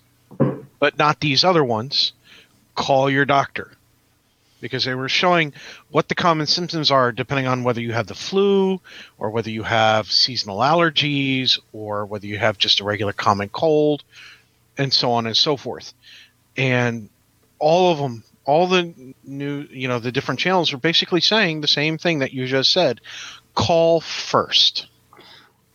but 0.78 0.96
not 0.96 1.18
these 1.18 1.42
other 1.42 1.64
ones, 1.64 2.12
call 2.76 3.10
your 3.10 3.24
doctor. 3.24 3.72
Because 4.60 4.84
they 4.84 4.94
were 4.94 5.08
showing 5.08 5.52
what 5.90 6.08
the 6.08 6.14
common 6.14 6.46
symptoms 6.46 6.90
are 6.90 7.12
depending 7.12 7.46
on 7.46 7.64
whether 7.64 7.80
you 7.80 7.92
have 7.92 8.06
the 8.06 8.14
flu 8.14 8.80
or 9.18 9.30
whether 9.30 9.50
you 9.50 9.64
have 9.64 10.10
seasonal 10.10 10.58
allergies 10.58 11.58
or 11.72 12.06
whether 12.06 12.26
you 12.26 12.38
have 12.38 12.56
just 12.56 12.80
a 12.80 12.84
regular 12.84 13.12
common 13.12 13.48
cold 13.48 14.02
and 14.78 14.92
so 14.92 15.12
on 15.12 15.26
and 15.26 15.36
so 15.36 15.56
forth. 15.56 15.92
And 16.56 17.08
all 17.58 17.92
of 17.92 17.98
them 17.98 18.22
all 18.46 18.68
the 18.68 18.94
new 19.24 19.66
you 19.70 19.88
know 19.88 19.98
the 19.98 20.12
different 20.12 20.40
channels 20.40 20.72
are 20.72 20.78
basically 20.78 21.20
saying 21.20 21.60
the 21.60 21.68
same 21.68 21.98
thing 21.98 22.20
that 22.20 22.32
you 22.32 22.46
just 22.46 22.72
said 22.72 23.00
call 23.54 24.00
first. 24.00 24.86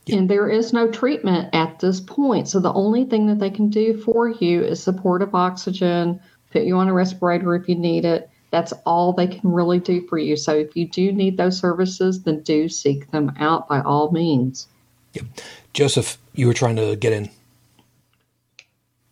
And 0.07 0.29
there 0.29 0.49
is 0.49 0.73
no 0.73 0.89
treatment 0.89 1.49
at 1.53 1.79
this 1.79 1.99
point. 1.99 2.47
So 2.47 2.59
the 2.59 2.73
only 2.73 3.05
thing 3.05 3.27
that 3.27 3.39
they 3.39 3.49
can 3.49 3.69
do 3.69 3.97
for 3.97 4.29
you 4.29 4.63
is 4.63 4.81
supportive 4.81 5.33
oxygen, 5.35 6.19
put 6.51 6.63
you 6.63 6.77
on 6.77 6.87
a 6.87 6.93
respirator 6.93 7.55
if 7.55 7.69
you 7.69 7.75
need 7.75 8.03
it. 8.03 8.29
That's 8.49 8.73
all 8.85 9.13
they 9.13 9.27
can 9.27 9.51
really 9.51 9.79
do 9.79 10.05
for 10.07 10.17
you. 10.17 10.35
So 10.35 10.53
if 10.53 10.75
you 10.75 10.87
do 10.87 11.11
need 11.11 11.37
those 11.37 11.57
services, 11.57 12.23
then 12.23 12.41
do 12.41 12.67
seek 12.67 13.09
them 13.11 13.31
out 13.39 13.69
by 13.69 13.81
all 13.81 14.11
means. 14.11 14.67
Yep. 15.13 15.25
Joseph, 15.73 16.17
you 16.33 16.47
were 16.47 16.53
trying 16.53 16.75
to 16.75 16.95
get 16.95 17.13
in. 17.13 17.29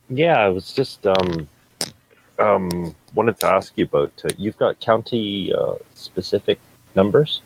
Yeah, 0.09 0.39
I 0.39 0.49
was 0.49 0.73
just 0.73 1.05
um, 1.07 1.47
um, 2.39 2.95
wanted 3.13 3.39
to 3.39 3.47
ask 3.47 3.73
you 3.75 3.85
about. 3.85 4.13
Uh, 4.23 4.29
you've 4.37 4.57
got 4.57 4.79
county 4.79 5.53
uh, 5.53 5.75
specific 5.95 6.59
numbers 6.95 7.41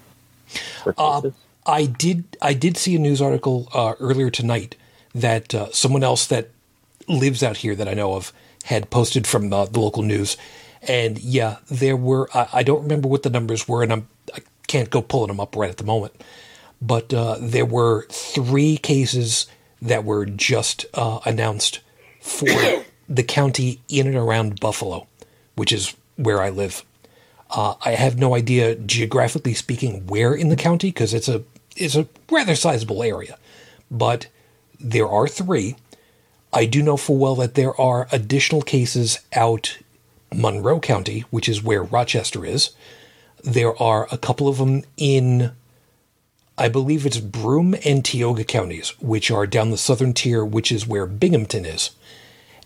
for 0.84 0.95
Uh, 0.98 1.22
cases. 1.22 1.34
I 1.65 1.86
did. 1.86 2.38
I 2.41 2.53
did 2.53 2.78
see 2.78 2.95
a 2.95 2.99
news 2.99 3.22
article 3.22 3.70
uh, 3.74 3.94
earlier 3.99 4.30
tonight 4.30 4.76
that 5.15 5.53
uh, 5.56 5.72
someone 5.72 6.03
else 6.03 6.28
that 6.28 6.49
lives 7.07 7.44
out 7.44 7.57
here 7.57 7.76
that 7.76 7.88
I 7.88 7.94
know 7.94 8.15
of 8.15 8.34
had 8.65 8.90
posted 8.90 9.28
from 9.28 9.49
the, 9.49 9.65
the 9.65 9.80
local 9.80 10.03
news, 10.03 10.38
and 10.82 11.20
yeah, 11.20 11.57
there 11.70 11.95
were. 11.98 12.30
I, 12.34 12.48
I 12.53 12.64
don't 12.64 12.84
remember 12.84 13.07
what 13.07 13.24
the 13.24 13.30
numbers 13.30 13.68
were, 13.68 13.84
and 13.84 13.94
I'm 13.94 14.07
I 14.34 14.40
can't 14.68 14.90
go 14.90 15.02
pulling 15.02 15.30
them 15.30 15.40
up 15.40 15.56
right 15.56 15.70
at 15.70 15.78
the 15.78 15.86
moment. 15.86 16.14
But 16.82 17.14
uh, 17.14 17.38
there 17.40 17.65
were 17.65 18.07
three 18.10 18.78
cases 18.78 19.48
that 19.82 20.03
were 20.03 20.26
just 20.26 20.86
uh, 20.94 21.20
announced 21.26 21.80
for 22.22 22.84
the 23.08 23.24
county 23.24 23.82
in 23.90 24.08
and 24.08 24.16
around 24.16 24.60
Buffalo, 24.60 25.08
which 25.56 25.72
is 25.72 25.96
where 26.16 26.42
I 26.42 26.50
live. 26.50 26.84
Uh, 27.50 27.76
I 27.84 27.92
have 27.92 28.18
no 28.18 28.36
idea, 28.36 28.76
geographically 28.76 29.54
speaking, 29.54 30.08
where 30.08 30.34
in 30.34 30.50
the 30.50 30.56
county 30.56 30.90
because 30.90 31.14
it's 31.14 31.28
a 31.28 31.44
it's 31.76 31.96
a 31.96 32.08
rather 32.30 32.56
sizable 32.56 33.04
area. 33.04 33.38
But 33.90 34.28
there 34.80 35.08
are 35.08 35.28
three. 35.28 35.76
I 36.52 36.66
do 36.66 36.84
know 36.84 36.98
full 36.98 37.18
well 37.18 37.36
that 37.36 37.56
there 37.56 37.80
are 37.80 38.08
additional 38.12 38.62
cases 38.62 39.20
out 39.34 39.78
Monroe 40.34 40.80
County, 40.80 41.22
which 41.30 41.50
is 41.50 41.64
where 41.64 41.84
Rochester 41.84 42.46
is. 42.46 42.72
There 43.44 43.80
are 43.82 44.08
a 44.12 44.18
couple 44.18 44.48
of 44.48 44.58
them 44.58 44.84
in, 44.98 45.52
I 46.58 46.70
believe 46.70 47.06
it's 47.06 47.20
Broome 47.20 47.76
and 47.86 48.06
Tioga 48.06 48.44
counties, 48.44 48.90
which 49.00 49.32
are 49.32 49.48
down 49.48 49.72
the 49.72 49.78
southern 49.78 50.14
tier, 50.14 50.46
which 50.46 50.72
is 50.72 50.88
where 50.88 51.06
Binghamton 51.06 51.66
is. 51.66 51.92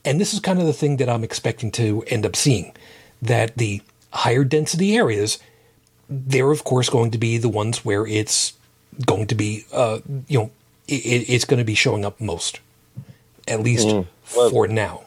And 0.05 0.19
this 0.21 0.33
is 0.33 0.39
kind 0.39 0.59
of 0.59 0.65
the 0.65 0.73
thing 0.73 0.97
that 0.97 1.09
I'm 1.09 1.23
expecting 1.23 1.71
to 1.71 2.03
end 2.07 2.25
up 2.25 2.35
seeing 2.35 2.73
that 3.21 3.57
the 3.57 3.81
higher 4.13 4.43
density 4.43 4.95
areas, 4.95 5.39
they're 6.09 6.51
of 6.51 6.63
course 6.63 6.89
going 6.89 7.11
to 7.11 7.17
be 7.17 7.37
the 7.37 7.49
ones 7.49 7.83
where 7.83 8.05
it's 8.07 8.53
going 9.05 9.27
to 9.27 9.35
be, 9.35 9.65
uh, 9.73 9.99
you 10.27 10.39
know, 10.39 10.51
it, 10.87 11.29
it's 11.29 11.45
going 11.45 11.57
to 11.59 11.65
be 11.65 11.75
showing 11.75 12.05
up 12.05 12.19
most, 12.21 12.59
at 13.47 13.61
least 13.61 13.87
Mm, 13.87 14.05
well- 14.35 14.49
for 14.49 14.67
now. 14.67 15.01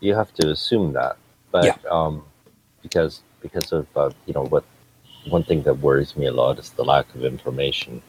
you 0.00 0.14
have 0.14 0.32
to 0.34 0.50
assume 0.50 0.92
that, 0.94 1.16
but 1.50 1.64
Yeah. 1.64 1.76
um, 1.90 2.24
because 2.82 3.20
because 3.40 3.72
of 3.72 3.86
uh, 3.96 4.10
you 4.26 4.34
know 4.34 4.44
what 4.46 4.64
one 5.28 5.42
thing 5.44 5.62
that 5.62 5.74
worries 5.74 6.16
me 6.16 6.26
a 6.26 6.32
lot 6.32 6.58
is 6.58 6.70
the 6.70 6.84
lack 6.84 7.12
of 7.14 7.24
information 7.24 8.00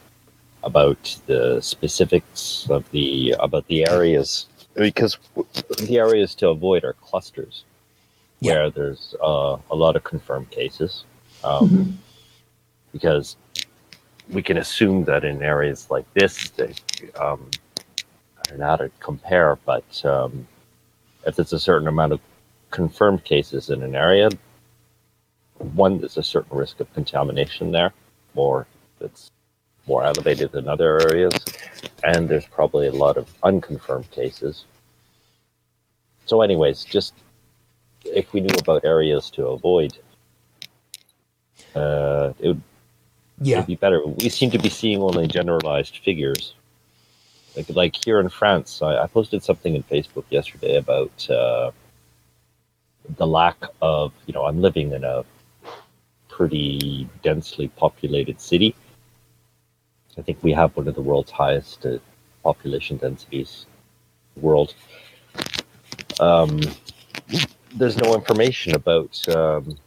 about 0.64 1.18
the 1.28 1.60
specifics 1.62 2.68
of 2.70 2.90
the 2.92 3.36
about 3.40 3.66
the 3.68 3.88
areas 3.88 4.46
because 4.76 5.18
the 5.80 5.98
areas 5.98 6.36
to 6.36 6.50
avoid 6.50 6.84
are 6.84 6.94
clusters 6.94 7.64
Yeah. 8.40 8.54
where 8.54 8.70
there's 8.70 9.16
uh, 9.24 9.58
a 9.72 9.76
lot 9.76 9.96
of 9.96 10.04
confirmed 10.04 10.50
cases 10.52 11.04
um, 11.44 12.00
because 12.92 13.36
we 14.30 14.44
can 14.44 14.58
assume 14.58 15.04
that 15.06 15.24
in 15.24 15.42
areas 15.42 15.90
like 15.90 16.06
this 16.14 16.50
they 16.52 16.74
um, 17.20 17.50
I 18.38 18.50
don't 18.50 18.60
know 18.60 18.66
how 18.66 18.76
to 18.78 18.92
compare 19.00 19.58
but 19.66 20.06
um, 20.06 20.48
if 21.26 21.36
there's 21.36 21.54
a 21.54 21.60
certain 21.60 21.88
amount 21.88 22.14
of 22.14 22.20
confirmed 22.72 23.24
cases 23.24 23.70
in 23.70 23.82
an 23.84 23.96
area, 23.96 24.30
one, 25.58 26.00
there's 26.00 26.18
a 26.18 26.24
certain 26.24 26.58
risk 26.58 26.80
of 26.80 26.92
contamination 26.94 27.72
there, 27.72 27.94
or 28.36 28.66
it's 29.02 29.32
more 29.90 30.04
elevated 30.12 30.52
than 30.52 30.66
other 30.70 30.92
areas, 31.10 31.34
and 32.04 32.30
there's 32.30 32.46
probably 32.60 32.88
a 32.88 32.98
lot 33.06 33.16
of 33.18 33.26
unconfirmed 33.50 34.10
cases. 34.12 34.66
So, 36.30 36.42
anyways, 36.48 36.78
just 36.96 37.14
if 38.06 38.32
we 38.34 38.40
knew 38.46 38.56
about 38.66 38.86
areas 38.86 39.24
to 39.32 39.48
avoid, 39.48 39.92
uh, 41.76 42.34
it 42.40 42.48
would 42.50 42.62
Yeah. 43.42 43.58
it'd 43.58 43.68
be 43.68 43.76
better. 43.86 44.00
We 44.24 44.30
seem 44.30 44.52
to 44.52 44.62
be 44.68 44.70
seeing 44.70 45.02
only 45.02 45.28
generalized 45.28 45.96
figures. 46.08 46.44
Like, 47.56 47.70
like 47.82 47.96
here 48.06 48.20
in 48.24 48.30
France, 48.30 48.70
I, 48.90 48.92
I 49.04 49.08
posted 49.08 49.42
something 49.50 49.74
in 49.76 49.84
Facebook 49.84 50.26
yesterday 50.30 50.76
about 50.86 51.30
uh, 51.30 51.72
the 53.22 53.28
lack 53.40 53.58
of, 53.82 54.14
you 54.28 54.34
know, 54.36 54.46
I'm 54.46 54.62
living 54.62 54.92
in 54.98 55.04
a 55.04 55.26
pretty 56.36 57.08
densely 57.24 57.68
populated 57.84 58.40
city. 58.40 58.76
I 60.20 60.22
think 60.22 60.40
we 60.44 60.52
have 60.52 60.76
one 60.76 60.88
of 60.90 60.96
the 60.96 61.02
world's 61.02 61.32
highest 61.32 61.86
uh, 61.86 61.98
population 62.44 62.98
densities 62.98 63.66
world. 64.36 64.76
Um, 66.20 66.60
there's 67.74 67.98
no 67.98 68.16
information 68.16 68.76
about 68.76 69.18
um, 69.30 69.78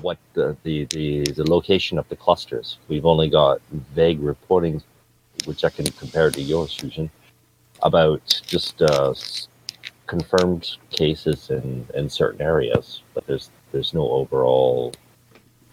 what 0.00 0.18
the, 0.34 0.56
the, 0.62 0.84
the, 0.84 1.24
the 1.32 1.50
location 1.50 1.98
of 1.98 2.08
the 2.08 2.14
clusters. 2.14 2.78
We've 2.86 3.06
only 3.06 3.28
got 3.28 3.60
vague 3.94 4.20
reporting, 4.20 4.80
which 5.44 5.64
I 5.64 5.70
can 5.70 5.86
compare 5.86 6.30
to 6.30 6.40
yours, 6.40 6.70
Susan, 6.70 7.10
about 7.82 8.40
just 8.46 8.80
uh, 8.80 9.12
confirmed 10.06 10.76
cases 10.90 11.50
in, 11.50 11.84
in 11.94 12.08
certain 12.08 12.42
areas, 12.42 13.02
but 13.14 13.26
there's 13.26 13.50
there's 13.72 13.92
no 13.92 14.08
overall 14.08 14.94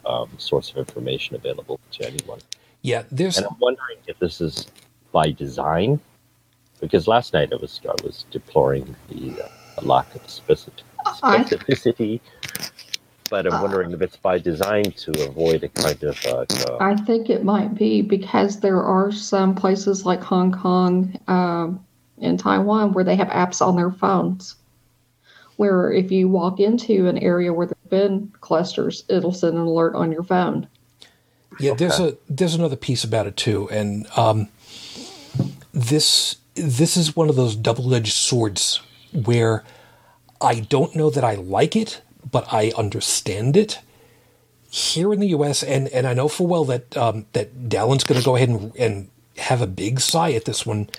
um, 0.06 0.30
source 0.38 0.72
of 0.72 0.78
information 0.78 1.36
available 1.36 1.80
to 1.92 2.06
anyone. 2.06 2.40
Yeah, 2.86 3.02
there's 3.12 3.38
And 3.38 3.48
I'm 3.48 3.58
wondering 3.60 3.98
if 4.06 4.20
this 4.20 4.40
is 4.40 4.68
by 5.12 5.32
design, 5.32 6.00
because 6.80 7.08
last 7.08 7.34
night 7.34 7.52
I 7.52 7.56
was 7.56 7.82
I 7.84 7.96
was 8.04 8.26
deploring 8.30 8.96
the 9.10 9.42
uh, 9.42 9.48
lack 9.82 10.14
of 10.14 10.30
specific, 10.30 10.84
I- 11.24 11.44
specificity, 11.44 12.20
but 13.32 13.48
I'm 13.48 13.60
wondering 13.60 13.92
if 13.92 14.04
it's 14.04 14.18
by 14.18 14.38
design 14.38 14.84
to 14.84 15.28
avoid 15.28 15.64
a 15.64 15.70
kind 15.70 16.04
of 16.04 16.26
uh, 16.28 16.46
uh, 16.48 16.78
I 16.80 16.96
think 16.96 17.32
it 17.32 17.44
might 17.44 17.74
be 17.74 18.04
because 18.04 18.60
there 18.60 18.84
are 18.84 19.12
some 19.12 19.56
places 19.56 20.06
like 20.06 20.22
Hong 20.22 20.52
Kong 20.52 21.20
um, 21.28 21.84
and 22.22 22.40
Taiwan 22.40 22.94
where 22.94 23.04
they 23.04 23.16
have 23.16 23.30
apps 23.30 23.66
on 23.66 23.76
their 23.76 23.92
phones. 23.92 24.58
Where 25.56 25.92
if 25.92 26.12
you 26.12 26.28
walk 26.28 26.60
into 26.60 27.08
an 27.08 27.18
area 27.18 27.52
where 27.52 27.66
there 27.66 27.78
have 27.82 27.90
been 27.90 28.32
clusters, 28.42 29.06
it'll 29.10 29.34
send 29.34 29.56
an 29.56 29.62
alert 29.62 29.96
on 29.96 30.12
your 30.12 30.22
phone. 30.24 30.68
Yeah, 31.60 31.74
there's 31.74 32.00
a 32.00 32.18
there's 32.30 32.56
another 32.56 32.76
piece 32.76 33.04
about 33.04 33.28
it 33.28 33.38
too, 33.38 33.70
and 33.70 34.08
um, 34.18 34.50
this 35.74 36.38
this 36.56 36.98
is 36.98 37.16
one 37.16 37.30
of 37.30 37.36
those 37.36 37.56
double 37.56 37.94
edged 37.94 38.14
swords 38.14 38.82
where 39.12 39.64
I 40.42 40.62
don't 40.62 40.96
know 40.96 41.10
that 41.10 41.24
I 41.24 41.36
like 41.36 41.76
it, 41.76 42.02
but 42.30 42.52
I 42.52 42.72
understand 42.78 43.56
it. 43.56 43.80
Here 44.70 45.14
in 45.14 45.20
the 45.20 45.28
U.S., 45.28 45.64
and 45.64 45.88
and 45.90 46.06
I 46.06 46.14
know 46.14 46.28
full 46.28 46.48
well 46.48 46.66
that 46.66 46.96
um, 46.98 47.26
that 47.34 47.70
Dallin's 47.70 48.04
going 48.04 48.20
to 48.20 48.26
go 48.26 48.36
ahead 48.36 48.50
and 48.50 48.76
and 48.76 49.10
have 49.38 49.62
a 49.62 49.68
big 49.68 50.00
sigh 50.00 50.32
at 50.34 50.46
this 50.46 50.66
one. 50.66 50.90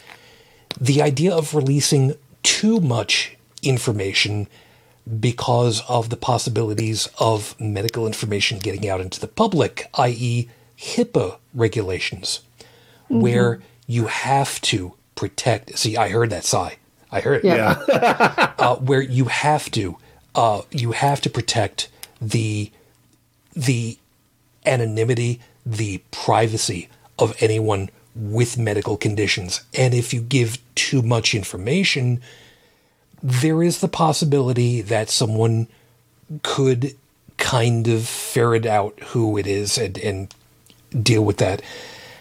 The 0.81 1.03
idea 1.03 1.35
of 1.35 1.55
releasing 1.55 2.15
too 2.43 2.81
much 2.81 3.37
information 3.63 4.47
because 5.21 5.83
of 5.89 6.11
the 6.11 6.17
possibilities 6.17 7.09
of 7.19 7.59
medical 7.61 8.07
information 8.07 8.59
getting 8.59 8.89
out 8.89 9.01
into 9.01 9.21
the 9.21 9.29
public, 9.29 9.89
i.e., 9.95 10.49
HIPAA 10.79 11.39
regulations, 11.55 12.41
where 13.09 13.61
you 13.87 14.07
have 14.07 14.61
to 14.63 14.95
protect. 15.15 15.79
See, 15.79 15.97
I 15.97 16.09
heard 16.09 16.31
that 16.31 16.45
sigh. 16.45 16.77
I 17.11 17.21
heard 17.21 17.45
it. 17.45 17.45
Yeah. 17.45 17.83
Yeah. 17.89 18.53
Uh, 18.59 18.75
where 18.77 19.03
you 19.03 19.27
have 19.27 19.71
to, 19.71 19.97
uh, 20.35 20.63
you 20.73 20.93
have 20.93 21.21
to 21.21 21.31
protect 21.31 21.89
the 22.21 22.73
the 23.55 23.99
anonymity, 24.65 25.41
the 25.65 26.03
privacy 26.11 26.89
of 27.19 27.37
anyone 27.39 27.91
with 28.15 28.59
medical 28.59 28.97
conditions, 28.97 29.63
and 29.75 29.95
if 29.95 30.13
you 30.13 30.21
give 30.21 30.59
too 30.75 31.03
much 31.03 31.35
information, 31.35 32.21
there 33.23 33.63
is 33.63 33.81
the 33.81 33.89
possibility 33.89 34.81
that 34.81 35.11
someone 35.11 35.69
could 36.43 36.95
kind 37.39 37.89
of 37.89 38.07
ferret 38.07 38.67
out 38.67 38.99
who 39.01 39.37
it 39.37 39.47
is 39.47 39.79
and, 39.79 39.99
and 39.99 40.35
deal 41.03 41.25
with 41.25 41.39
that. 41.39 41.63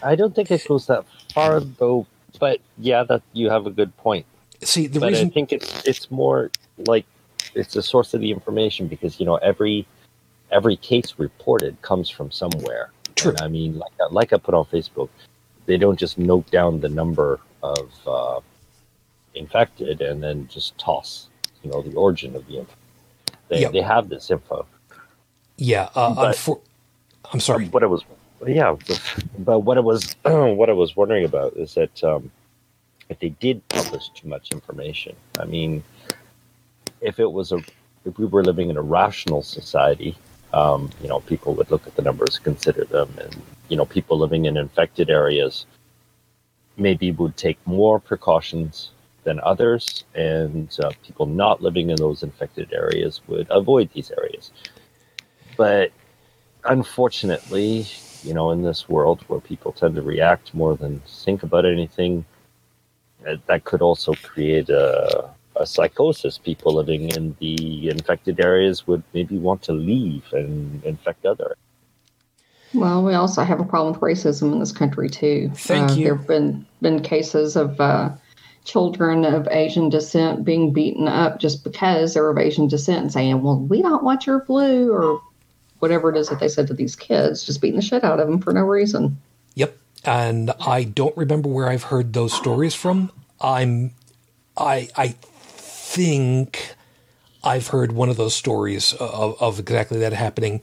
I 0.03 0.15
don't 0.15 0.35
think 0.35 0.51
it 0.51 0.67
goes 0.67 0.87
that 0.87 1.05
far 1.33 1.59
though, 1.59 2.05
but 2.39 2.59
yeah, 2.77 3.03
that 3.03 3.23
you 3.33 3.49
have 3.49 3.65
a 3.65 3.71
good 3.71 3.95
point. 3.97 4.25
See, 4.61 4.87
the 4.87 4.99
but 4.99 5.09
reason 5.09 5.27
I 5.27 5.31
think 5.31 5.51
it's 5.51 5.85
it's 5.85 6.11
more 6.11 6.51
like 6.77 7.05
it's 7.55 7.75
a 7.75 7.81
source 7.81 8.13
of 8.13 8.21
the 8.21 8.31
information 8.31 8.87
because 8.87 9.19
you 9.19 9.25
know 9.25 9.35
every 9.37 9.87
every 10.51 10.77
case 10.77 11.15
reported 11.17 11.81
comes 11.81 12.09
from 12.09 12.31
somewhere, 12.31 12.91
True. 13.15 13.31
And 13.31 13.41
I 13.41 13.47
mean, 13.47 13.77
like 13.77 13.91
I, 13.99 14.07
like 14.11 14.33
I 14.33 14.37
put 14.37 14.53
on 14.53 14.65
Facebook, 14.65 15.09
they 15.65 15.77
don't 15.77 15.97
just 15.97 16.17
note 16.17 16.49
down 16.51 16.81
the 16.81 16.89
number 16.89 17.39
of 17.63 17.91
uh, 18.05 18.39
infected 19.35 20.01
and 20.01 20.21
then 20.23 20.47
just 20.47 20.77
toss, 20.77 21.29
you 21.63 21.71
know, 21.71 21.81
the 21.81 21.95
origin 21.95 22.35
of 22.35 22.45
the 22.47 22.59
info. 22.59 22.73
They, 23.49 23.61
Yep. 23.61 23.71
they 23.73 23.81
have 23.81 24.09
this 24.09 24.31
info. 24.31 24.65
Yeah. 25.57 25.89
Uh, 25.95 26.13
But- 26.15 26.35
unfor- 26.35 26.61
I'm 27.31 27.39
sorry. 27.39 27.67
What 27.69 27.83
I 27.83 27.87
was, 27.87 28.03
yeah, 28.45 28.75
but 29.39 29.59
what 29.61 29.77
I 29.77 29.81
was, 29.81 30.15
what 30.23 30.69
I 30.69 30.73
was 30.73 30.95
wondering 30.95 31.25
about 31.25 31.53
is 31.57 31.73
that 31.73 32.03
um, 32.03 32.29
if 33.09 33.19
they 33.19 33.29
did 33.29 33.67
publish 33.69 34.09
too 34.09 34.27
much 34.27 34.51
information, 34.51 35.15
I 35.39 35.45
mean, 35.45 35.83
if 37.01 37.19
it 37.19 37.31
was 37.31 37.51
a, 37.51 37.57
if 38.05 38.17
we 38.19 38.25
were 38.25 38.43
living 38.43 38.69
in 38.69 38.77
a 38.77 38.81
rational 38.81 39.41
society, 39.41 40.15
um, 40.53 40.89
you 41.01 41.07
know, 41.09 41.19
people 41.21 41.55
would 41.55 41.69
look 41.71 41.85
at 41.87 41.95
the 41.95 42.01
numbers, 42.03 42.37
consider 42.39 42.85
them, 42.85 43.09
and 43.19 43.35
you 43.69 43.75
know, 43.75 43.85
people 43.85 44.17
living 44.19 44.45
in 44.45 44.55
infected 44.57 45.09
areas 45.09 45.65
maybe 46.77 47.11
would 47.11 47.35
take 47.37 47.57
more 47.65 47.99
precautions 47.99 48.91
than 49.25 49.39
others, 49.41 50.05
and 50.15 50.69
uh, 50.81 50.91
people 51.03 51.25
not 51.25 51.61
living 51.61 51.89
in 51.89 51.97
those 51.97 52.23
infected 52.23 52.71
areas 52.73 53.21
would 53.27 53.47
avoid 53.49 53.89
these 53.93 54.11
areas. 54.21 54.51
But 55.57 55.91
unfortunately, 56.63 57.85
you 58.23 58.33
know, 58.33 58.51
in 58.51 58.61
this 58.61 58.87
world 58.87 59.19
where 59.27 59.41
people 59.41 59.71
tend 59.73 59.95
to 59.95 60.01
react 60.01 60.53
more 60.53 60.75
than 60.77 61.01
think 61.25 61.43
about 61.43 61.65
anything, 61.65 62.25
uh, 63.27 63.35
that 63.47 63.65
could 63.65 63.81
also 63.81 64.13
create 64.23 64.69
a, 64.69 65.29
a 65.55 65.65
psychosis. 65.65 66.37
People 66.37 66.73
living 66.73 67.09
in 67.09 67.35
the 67.39 67.89
infected 67.89 68.39
areas 68.39 68.87
would 68.87 69.03
maybe 69.13 69.37
want 69.37 69.61
to 69.63 69.73
leave 69.73 70.23
and 70.31 70.83
infect 70.85 71.25
others. 71.25 71.57
Well, 72.73 73.03
we 73.03 73.13
also 73.13 73.43
have 73.43 73.59
a 73.59 73.63
problem 73.63 73.93
with 73.93 74.01
racism 74.01 74.51
in 74.53 74.59
this 74.59 74.73
country 74.73 75.09
too. 75.09 75.51
Thank 75.55 75.91
Uh, 75.91 75.93
you. 75.93 76.03
There 76.05 76.15
have 76.15 76.27
been 76.27 76.65
been 76.81 77.01
cases 77.01 77.55
of 77.55 77.79
uh, 77.79 78.09
children 78.65 79.23
of 79.23 79.47
Asian 79.49 79.89
descent 79.89 80.43
being 80.43 80.73
beaten 80.73 81.07
up 81.07 81.39
just 81.39 81.63
because 81.63 82.13
they're 82.13 82.29
of 82.29 82.37
Asian 82.37 82.67
descent, 82.67 83.01
and 83.01 83.11
saying, 83.13 83.41
"Well, 83.41 83.59
we 83.59 83.81
don't 83.81 84.03
want 84.03 84.27
your 84.27 84.41
flu," 84.41 84.91
or 84.91 85.21
whatever 85.79 86.09
it 86.09 86.17
is 86.17 86.29
that 86.29 86.39
they 86.39 86.47
said 86.47 86.67
to 86.67 86.73
these 86.73 86.95
kids, 86.95 87.43
just 87.43 87.61
beating 87.61 87.75
the 87.77 87.85
shit 87.85 88.03
out 88.03 88.19
of 88.19 88.27
them 88.27 88.41
for 88.41 88.51
no 88.51 88.61
reason. 88.61 89.17
Yep. 89.55 89.77
And 90.03 90.51
I 90.59 90.83
don't 90.83 91.15
remember 91.15 91.49
where 91.49 91.69
I've 91.69 91.83
heard 91.83 92.13
those 92.13 92.33
stories 92.33 92.73
from. 92.73 93.11
I'm 93.39 93.91
I 94.57 94.89
I 94.95 95.15
think 95.19 96.75
I've 97.43 97.67
heard 97.67 97.91
one 97.91 98.09
of 98.09 98.17
those 98.17 98.35
stories 98.35 98.93
of, 98.93 99.39
of 99.39 99.59
exactly 99.59 99.99
that 99.99 100.13
happening 100.13 100.61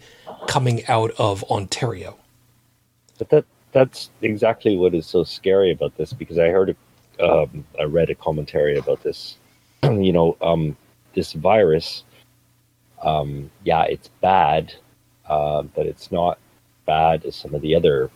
coming 0.48 0.84
out 0.86 1.12
of 1.18 1.44
Ontario. 1.44 2.16
But 3.18 3.28
that 3.30 3.44
that's 3.72 4.10
exactly 4.20 4.76
what 4.76 4.94
is 4.94 5.06
so 5.06 5.24
scary 5.24 5.70
about 5.70 5.96
this 5.96 6.12
because 6.12 6.38
I 6.38 6.48
heard, 6.48 6.70
a, 6.70 6.76
um, 7.20 7.64
I 7.78 7.84
read 7.84 8.10
a 8.10 8.14
commentary 8.14 8.78
about 8.78 9.02
this. 9.02 9.36
you 9.82 10.12
know, 10.12 10.36
um, 10.42 10.76
this 11.14 11.32
virus. 11.34 12.04
Um, 13.02 13.50
yeah, 13.64 13.84
it's 13.84 14.08
bad, 14.20 14.74
uh, 15.28 15.62
but 15.62 15.86
it's 15.86 16.12
not 16.12 16.38
bad 16.86 17.24
as 17.24 17.36
some 17.36 17.54
of 17.54 17.62
the 17.62 17.74
other 17.74 18.10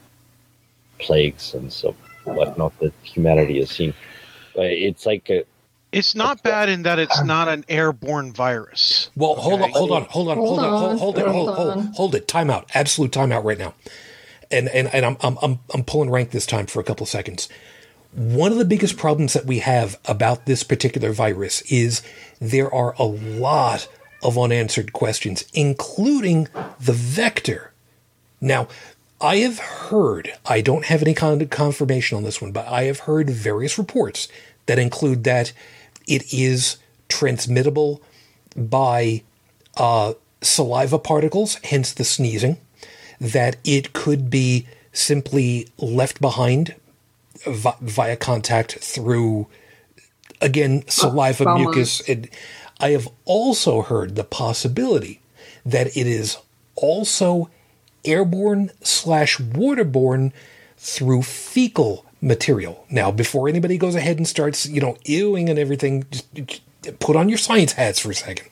plagues 0.99 1.55
and 1.55 1.73
so 1.73 1.97
whatnot 2.25 2.79
that 2.81 2.93
humanity 3.03 3.61
has 3.61 3.71
seen. 3.71 3.95
But 4.55 4.67
it's 4.67 5.07
like 5.07 5.31
a, 5.31 5.45
It's 5.93 6.15
not 6.15 6.43
bad 6.43 6.69
in 6.69 6.83
that 6.85 6.99
it's 6.99 7.23
not 7.23 7.49
an 7.49 7.65
airborne 7.69 8.33
virus. 8.33 9.11
Well, 9.17 9.37
hold 9.37 9.63
on, 9.63 9.71
hold 9.73 9.93
on, 9.93 10.05
hold 10.07 10.29
on, 10.31 10.37
hold 10.39 10.49
Hold 10.49 10.61
on, 10.61 10.73
hold, 10.73 10.93
on, 10.93 10.99
hold 10.99 11.19
it, 11.19 11.27
hold, 11.27 11.49
hold 11.57 11.77
hold, 11.97 12.15
it. 12.17 12.29
Time 12.29 12.51
out. 12.51 12.71
Absolute 12.75 13.13
timeout 13.13 13.45
right 13.45 13.59
now. 13.59 13.75
And 14.51 14.69
and 14.71 14.89
and 14.95 15.07
I'm 15.07 15.17
I'm 15.23 15.39
I'm 15.43 15.61
I'm 15.75 15.85
pulling 15.85 16.11
rank 16.11 16.31
this 16.33 16.47
time 16.47 16.67
for 16.67 16.81
a 16.81 16.85
couple 16.85 17.05
of 17.05 17.11
seconds. 17.11 17.49
One 18.17 18.51
of 18.51 18.57
the 18.57 18.65
biggest 18.65 18.97
problems 18.97 19.35
that 19.35 19.45
we 19.45 19.59
have 19.59 20.01
about 20.07 20.47
this 20.47 20.63
particular 20.63 21.13
virus 21.13 21.61
is 21.71 22.01
there 22.41 22.73
are 22.75 22.95
a 22.99 23.05
lot 23.05 23.89
of 24.23 24.39
unanswered 24.39 24.95
questions, 24.95 25.45
including 25.53 26.49
the 26.81 26.95
vector. 26.95 27.73
Now, 28.41 28.69
I 29.21 29.37
have 29.37 29.59
heard, 29.59 30.33
I 30.47 30.63
don't 30.63 30.87
have 30.87 31.03
any 31.03 31.13
kind 31.13 31.43
of 31.43 31.51
confirmation 31.51 32.17
on 32.17 32.25
this 32.25 32.41
one, 32.41 32.53
but 32.53 32.67
I 32.67 32.85
have 32.85 33.01
heard 33.01 33.29
various 33.29 33.77
reports 33.77 34.29
that 34.65 34.79
include 34.79 35.25
that 35.25 35.53
it 36.09 36.33
is 36.33 36.79
transmittable 37.11 38.01
by 38.57 39.25
uh, 39.77 40.15
saliva 40.41 40.99
particles, 40.99 41.57
hence 41.65 41.93
the 41.93 42.05
sneezing, 42.05 42.57
that 43.21 43.57
it 43.63 43.93
could 43.93 44.31
be 44.31 44.67
simply 44.95 45.69
left 45.77 46.19
behind 46.19 46.75
vi- 47.47 47.77
via 47.81 48.17
contact 48.17 48.79
through, 48.81 49.47
again, 50.41 50.85
saliva, 50.89 51.45
foul 51.45 51.59
mucus. 51.59 52.01
And 52.09 52.29
I 52.81 52.91
have 52.91 53.09
also 53.25 53.83
heard 53.83 54.17
the 54.17 54.25
possibility 54.25 55.21
that 55.65 55.97
it 55.97 56.07
is 56.07 56.39
also 56.75 57.51
airborne 58.05 58.71
slash 58.83 59.39
waterborne 59.39 60.33
through 60.77 61.23
fecal 61.23 62.05
material. 62.21 62.85
Now, 62.91 63.11
before 63.11 63.49
anybody 63.49 63.79
goes 63.79 63.95
ahead 63.95 64.19
and 64.19 64.29
starts, 64.29 64.67
you 64.67 64.81
know, 64.81 64.97
ewing 65.05 65.49
and 65.49 65.59
everything, 65.59 66.05
just, 66.11 66.35
just 66.35 66.63
put 67.01 67.17
on 67.17 67.29
your 67.29 67.39
science 67.39 67.73
hats 67.73 67.99
for 67.99 68.11
a 68.11 68.15
second. 68.15 68.49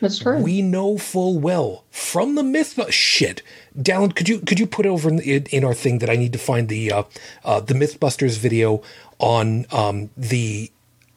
That's 0.00 0.18
true. 0.18 0.38
We 0.38 0.62
know 0.62 0.98
full 0.98 1.38
well 1.38 1.84
from 1.90 2.34
the 2.34 2.42
myth. 2.42 2.78
Shit, 2.92 3.42
Dallin, 3.76 4.14
could 4.14 4.28
you 4.28 4.40
could 4.40 4.58
you 4.58 4.66
put 4.66 4.86
over 4.86 5.08
in, 5.08 5.20
in, 5.20 5.64
our 5.64 5.74
thing 5.74 5.98
that 5.98 6.08
I 6.08 6.16
need 6.16 6.32
to 6.32 6.38
find 6.38 6.68
the 6.68 6.92
uh, 6.92 7.02
uh, 7.44 7.60
the 7.60 7.74
MythBusters 7.74 8.38
video 8.38 8.82
on 9.18 9.66
um, 9.70 10.10
the 10.16 10.70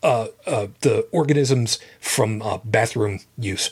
uh, 0.04 0.28
uh, 0.46 0.68
the 0.82 1.08
organisms 1.12 1.80
from 2.00 2.42
uh, 2.42 2.60
bathroom 2.64 3.20
use. 3.38 3.72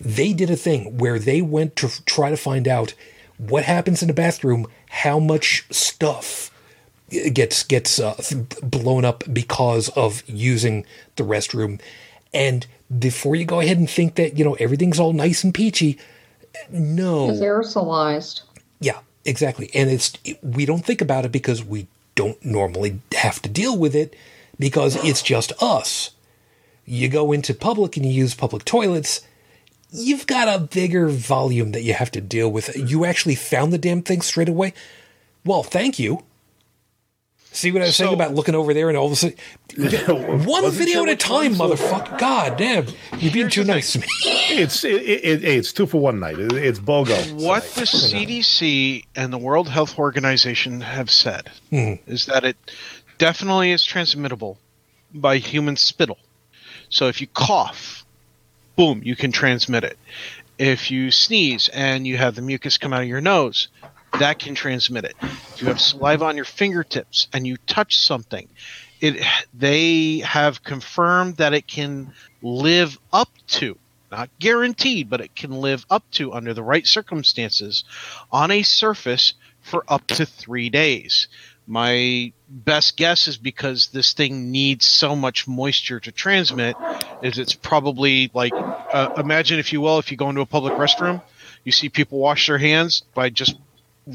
They 0.00 0.32
did 0.32 0.50
a 0.50 0.56
thing 0.56 0.98
where 0.98 1.18
they 1.18 1.42
went 1.42 1.76
to 1.76 1.88
try 2.04 2.30
to 2.30 2.36
find 2.36 2.68
out 2.68 2.94
what 3.36 3.64
happens 3.64 4.02
in 4.02 4.10
a 4.10 4.14
bathroom, 4.14 4.66
how 4.90 5.18
much 5.18 5.64
stuff 5.70 6.50
gets 7.32 7.62
gets 7.62 7.98
uh, 7.98 8.14
blown 8.62 9.04
up 9.04 9.24
because 9.32 9.88
of 9.90 10.22
using 10.26 10.84
the 11.16 11.24
restroom. 11.24 11.80
And 12.34 12.66
before 12.98 13.36
you 13.36 13.44
go 13.44 13.60
ahead 13.60 13.78
and 13.78 13.88
think 13.88 14.16
that 14.16 14.38
you 14.38 14.44
know 14.44 14.54
everything's 14.54 15.00
all 15.00 15.12
nice 15.12 15.44
and 15.44 15.54
peachy, 15.54 15.98
no, 16.70 17.30
It's 17.30 17.40
aerosolized. 17.40 18.42
yeah, 18.80 19.00
exactly. 19.24 19.70
And 19.74 19.90
it's 19.90 20.12
we 20.42 20.64
don't 20.66 20.84
think 20.84 21.00
about 21.00 21.24
it 21.24 21.32
because 21.32 21.64
we 21.64 21.86
don't 22.14 22.42
normally 22.44 23.00
have 23.16 23.40
to 23.42 23.48
deal 23.48 23.76
with 23.78 23.94
it 23.94 24.14
because 24.58 24.96
it's 25.04 25.22
just 25.22 25.52
us. 25.62 26.10
You 26.84 27.08
go 27.08 27.32
into 27.32 27.54
public 27.54 27.96
and 27.96 28.04
you 28.06 28.12
use 28.12 28.34
public 28.34 28.64
toilets, 28.64 29.20
you've 29.90 30.26
got 30.26 30.48
a 30.48 30.58
bigger 30.64 31.08
volume 31.08 31.72
that 31.72 31.82
you 31.82 31.94
have 31.94 32.10
to 32.12 32.20
deal 32.20 32.50
with. 32.50 32.74
You 32.76 33.04
actually 33.04 33.34
found 33.36 33.72
the 33.72 33.78
damn 33.78 34.02
thing 34.02 34.20
straight 34.22 34.48
away. 34.48 34.72
Well, 35.44 35.62
thank 35.62 35.98
you. 35.98 36.24
See 37.52 37.72
what 37.72 37.82
I 37.82 37.86
was 37.86 37.96
saying 37.96 38.12
about 38.12 38.34
looking 38.34 38.54
over 38.54 38.74
there 38.74 38.88
and 38.88 38.96
all 38.96 39.06
of 39.06 39.12
a 39.12 39.16
sudden 39.16 39.36
one 40.46 40.70
video 40.70 41.04
sure 41.04 41.08
at 41.08 41.12
a 41.12 41.16
time, 41.16 41.54
motherfucker. 41.54 42.18
God 42.18 42.56
damn, 42.56 42.86
you're 43.18 43.32
being 43.32 43.48
too 43.48 43.64
nice 43.64 43.92
to 43.92 44.00
me. 44.00 44.06
It's 44.24 44.84
it, 44.84 45.02
it, 45.02 45.24
it, 45.24 45.44
it's 45.44 45.72
two 45.72 45.86
for 45.86 46.00
one 46.00 46.20
night. 46.20 46.38
It, 46.38 46.52
it's 46.52 46.78
BOGO. 46.78 47.42
What 47.42 47.62
tonight. 47.62 47.74
the 47.74 47.84
CDC 47.84 49.04
and 49.16 49.32
the 49.32 49.38
World 49.38 49.68
Health 49.68 49.98
Organization 49.98 50.80
have 50.80 51.10
said 51.10 51.50
hmm. 51.70 51.94
is 52.06 52.26
that 52.26 52.44
it 52.44 52.56
definitely 53.18 53.72
is 53.72 53.84
transmittable 53.84 54.58
by 55.14 55.38
human 55.38 55.76
spittle. 55.76 56.18
So 56.88 57.08
if 57.08 57.20
you 57.20 57.26
cough, 57.26 58.04
boom, 58.76 59.02
you 59.04 59.16
can 59.16 59.32
transmit 59.32 59.84
it. 59.84 59.98
If 60.58 60.90
you 60.90 61.10
sneeze 61.10 61.68
and 61.68 62.06
you 62.06 62.16
have 62.16 62.34
the 62.34 62.42
mucus 62.42 62.78
come 62.78 62.92
out 62.92 63.02
of 63.02 63.08
your 63.08 63.20
nose, 63.20 63.68
that 64.18 64.38
can 64.38 64.54
transmit 64.54 65.04
it. 65.04 65.14
If 65.20 65.62
you 65.62 65.68
have 65.68 65.80
saliva 65.80 66.24
on 66.24 66.36
your 66.36 66.44
fingertips 66.44 67.28
and 67.32 67.46
you 67.46 67.56
touch 67.66 67.98
something, 67.98 68.48
it 69.00 69.24
they 69.54 70.18
have 70.18 70.62
confirmed 70.62 71.36
that 71.36 71.54
it 71.54 71.66
can 71.66 72.12
live 72.42 72.98
up 73.12 73.30
to 73.48 73.78
not 74.10 74.30
guaranteed, 74.38 75.10
but 75.10 75.20
it 75.20 75.34
can 75.36 75.52
live 75.52 75.84
up 75.90 76.04
to 76.12 76.32
under 76.32 76.54
the 76.54 76.62
right 76.62 76.86
circumstances 76.86 77.84
on 78.32 78.50
a 78.50 78.62
surface 78.62 79.34
for 79.60 79.84
up 79.88 80.06
to 80.06 80.24
three 80.24 80.70
days. 80.70 81.28
My 81.66 82.32
best 82.48 82.96
guess 82.96 83.28
is 83.28 83.36
because 83.36 83.88
this 83.88 84.14
thing 84.14 84.50
needs 84.50 84.86
so 84.86 85.14
much 85.14 85.46
moisture 85.46 86.00
to 86.00 86.10
transmit, 86.10 86.76
is 87.22 87.38
it's 87.38 87.54
probably 87.54 88.30
like 88.32 88.54
uh, 88.54 89.10
imagine 89.18 89.58
if 89.58 89.72
you 89.72 89.82
will, 89.82 89.98
if 89.98 90.10
you 90.10 90.16
go 90.16 90.30
into 90.30 90.40
a 90.40 90.46
public 90.46 90.74
restroom, 90.74 91.20
you 91.64 91.72
see 91.72 91.90
people 91.90 92.18
wash 92.18 92.46
their 92.46 92.56
hands 92.56 93.02
by 93.14 93.28
just 93.28 93.56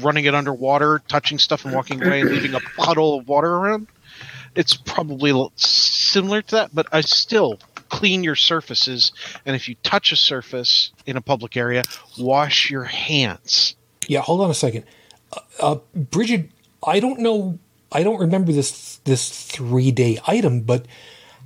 running 0.02 0.24
it 0.24 0.34
underwater, 0.34 1.02
touching 1.08 1.38
stuff 1.38 1.64
and 1.64 1.74
walking 1.74 2.02
away 2.04 2.20
and 2.20 2.30
leaving 2.30 2.54
a 2.54 2.60
puddle 2.76 3.18
of 3.18 3.28
water 3.28 3.54
around. 3.54 3.86
It's 4.54 4.74
probably 4.76 5.32
similar 5.56 6.42
to 6.42 6.54
that, 6.56 6.70
but 6.74 6.86
I 6.92 7.00
still 7.00 7.58
clean 7.88 8.24
your 8.24 8.36
surfaces 8.36 9.12
and 9.46 9.54
if 9.54 9.68
you 9.68 9.76
touch 9.82 10.12
a 10.12 10.16
surface 10.16 10.92
in 11.06 11.16
a 11.16 11.20
public 11.20 11.56
area, 11.56 11.82
wash 12.18 12.70
your 12.70 12.84
hands. 12.84 13.76
Yeah, 14.08 14.20
hold 14.20 14.40
on 14.40 14.50
a 14.50 14.54
second. 14.54 14.84
uh, 15.60 15.76
Brigid, 15.94 16.50
I 16.86 17.00
don't 17.00 17.20
know. 17.20 17.58
I 17.92 18.02
don't 18.02 18.18
remember 18.20 18.52
this 18.52 18.96
this 19.04 19.28
three 19.46 19.90
day 19.90 20.18
item, 20.26 20.60
but 20.60 20.86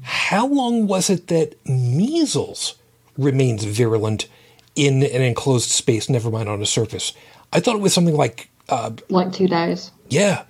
how 0.03 0.47
long 0.47 0.87
was 0.87 1.11
it 1.11 1.27
that 1.29 1.55
measles 1.67 2.77
remains 3.17 3.65
virulent 3.65 4.29
in 4.75 5.03
an 5.03 5.23
enclosed 5.23 5.71
space? 5.71 6.09
Never 6.09 6.31
mind 6.31 6.49
on 6.49 6.63
a 6.63 6.67
surface. 6.67 7.13
I 7.53 7.61
thought 7.61 7.77
it 7.77 7.81
was 7.81 7.95
something 7.95 8.17
like 8.17 8.51
uh, 8.69 8.91
Like 9.09 9.33
two 9.33 9.49
days. 9.49 9.91
yeah. 10.09 10.45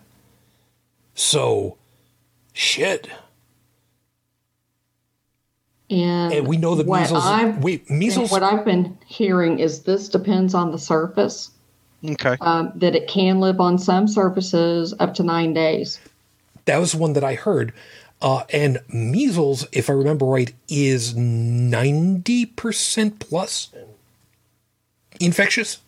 So, 1.15 1.77
shit. 2.53 3.09
And, 5.91 6.33
And 6.33 6.47
we 6.47 6.57
know 6.59 6.75
that 6.77 6.87
what 6.87 7.01
measles. 7.01 7.25
I've, 7.25 7.59
Wait, 7.59 7.91
measles. 7.91 8.31
What 8.31 8.43
I've 8.43 8.65
been 8.65 8.97
hearing 9.07 9.59
is 9.59 9.83
this 9.83 10.09
depends 10.09 10.55
on 10.55 10.70
the 10.70 10.79
surface. 10.79 11.51
Okay. 12.05 12.37
Um, 12.41 12.70
that 12.77 12.95
it 12.95 13.09
can 13.09 13.41
live 13.41 13.61
on 13.61 13.79
some 13.79 14.07
surfaces 14.07 14.95
up 15.01 15.15
to 15.15 15.25
nine 15.25 15.55
days. 15.55 15.99
That 16.66 16.79
was 16.79 16.95
one 16.95 17.15
that 17.15 17.25
I 17.25 17.35
heard. 17.35 17.73
Uh, 18.23 18.45
and 18.53 18.79
measles, 18.93 19.66
if 19.73 19.91
I 19.91 19.95
remember 19.95 20.27
right, 20.27 20.53
is 20.69 21.15
90% 21.15 23.19
plus 23.19 23.73
infectious. 25.19 25.79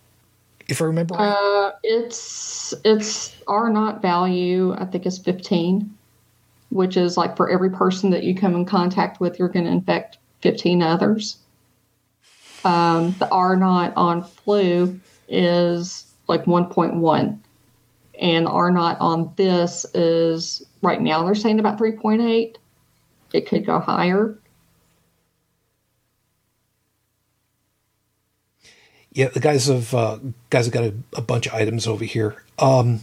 If 0.71 0.81
I 0.81 0.85
remember 0.85 1.17
right. 1.17 1.29
Uh, 1.29 1.73
it's 1.83 2.73
it's 2.85 3.35
R 3.49 3.71
naught 3.71 4.01
value. 4.01 4.75
I 4.75 4.85
think 4.85 5.05
is 5.07 5.19
fifteen, 5.19 5.97
which 6.71 6.97
is 6.97 7.17
like 7.17 7.37
for 7.37 7.51
every 7.51 7.71
person 7.71 8.11
that 8.11 8.23
you 8.23 8.35
come 8.35 8.55
in 8.55 8.65
contact 8.65 9.21
with, 9.21 9.39
you're 9.39 9.49
going 9.49 9.65
to 9.65 9.71
infect 9.71 10.19
fifteen 10.41 10.83
others. 10.83 11.39
Um, 12.65 13.15
the 13.19 13.29
R 13.31 13.57
naught 13.57 13.93
on 13.97 14.23
flu 14.23 15.01
is 15.29 16.05
like 16.29 16.47
one 16.47 16.67
point 16.67 16.95
one, 16.95 17.43
and 18.21 18.47
R 18.47 18.71
naught 18.71 18.99
on 19.01 19.33
this 19.37 19.85
is 19.95 20.63
right 20.83 21.01
now 21.01 21.25
they're 21.25 21.35
saying 21.35 21.59
about 21.59 21.79
three 21.79 21.93
point 21.93 22.23
eight. 22.23 22.59
It 23.33 23.49
could 23.49 23.67
go 23.67 23.79
higher. 23.79 24.39
Yeah, 29.13 29.29
the 29.29 29.41
guys 29.41 29.67
have 29.67 29.93
uh, 29.95 30.19
guys 30.51 30.67
have 30.67 30.75
got 30.75 30.85
a, 30.85 30.95
a 31.17 31.21
bunch 31.23 31.47
of 31.47 31.55
items 31.55 31.87
over 31.87 32.05
here. 32.05 32.43
Um, 32.59 33.01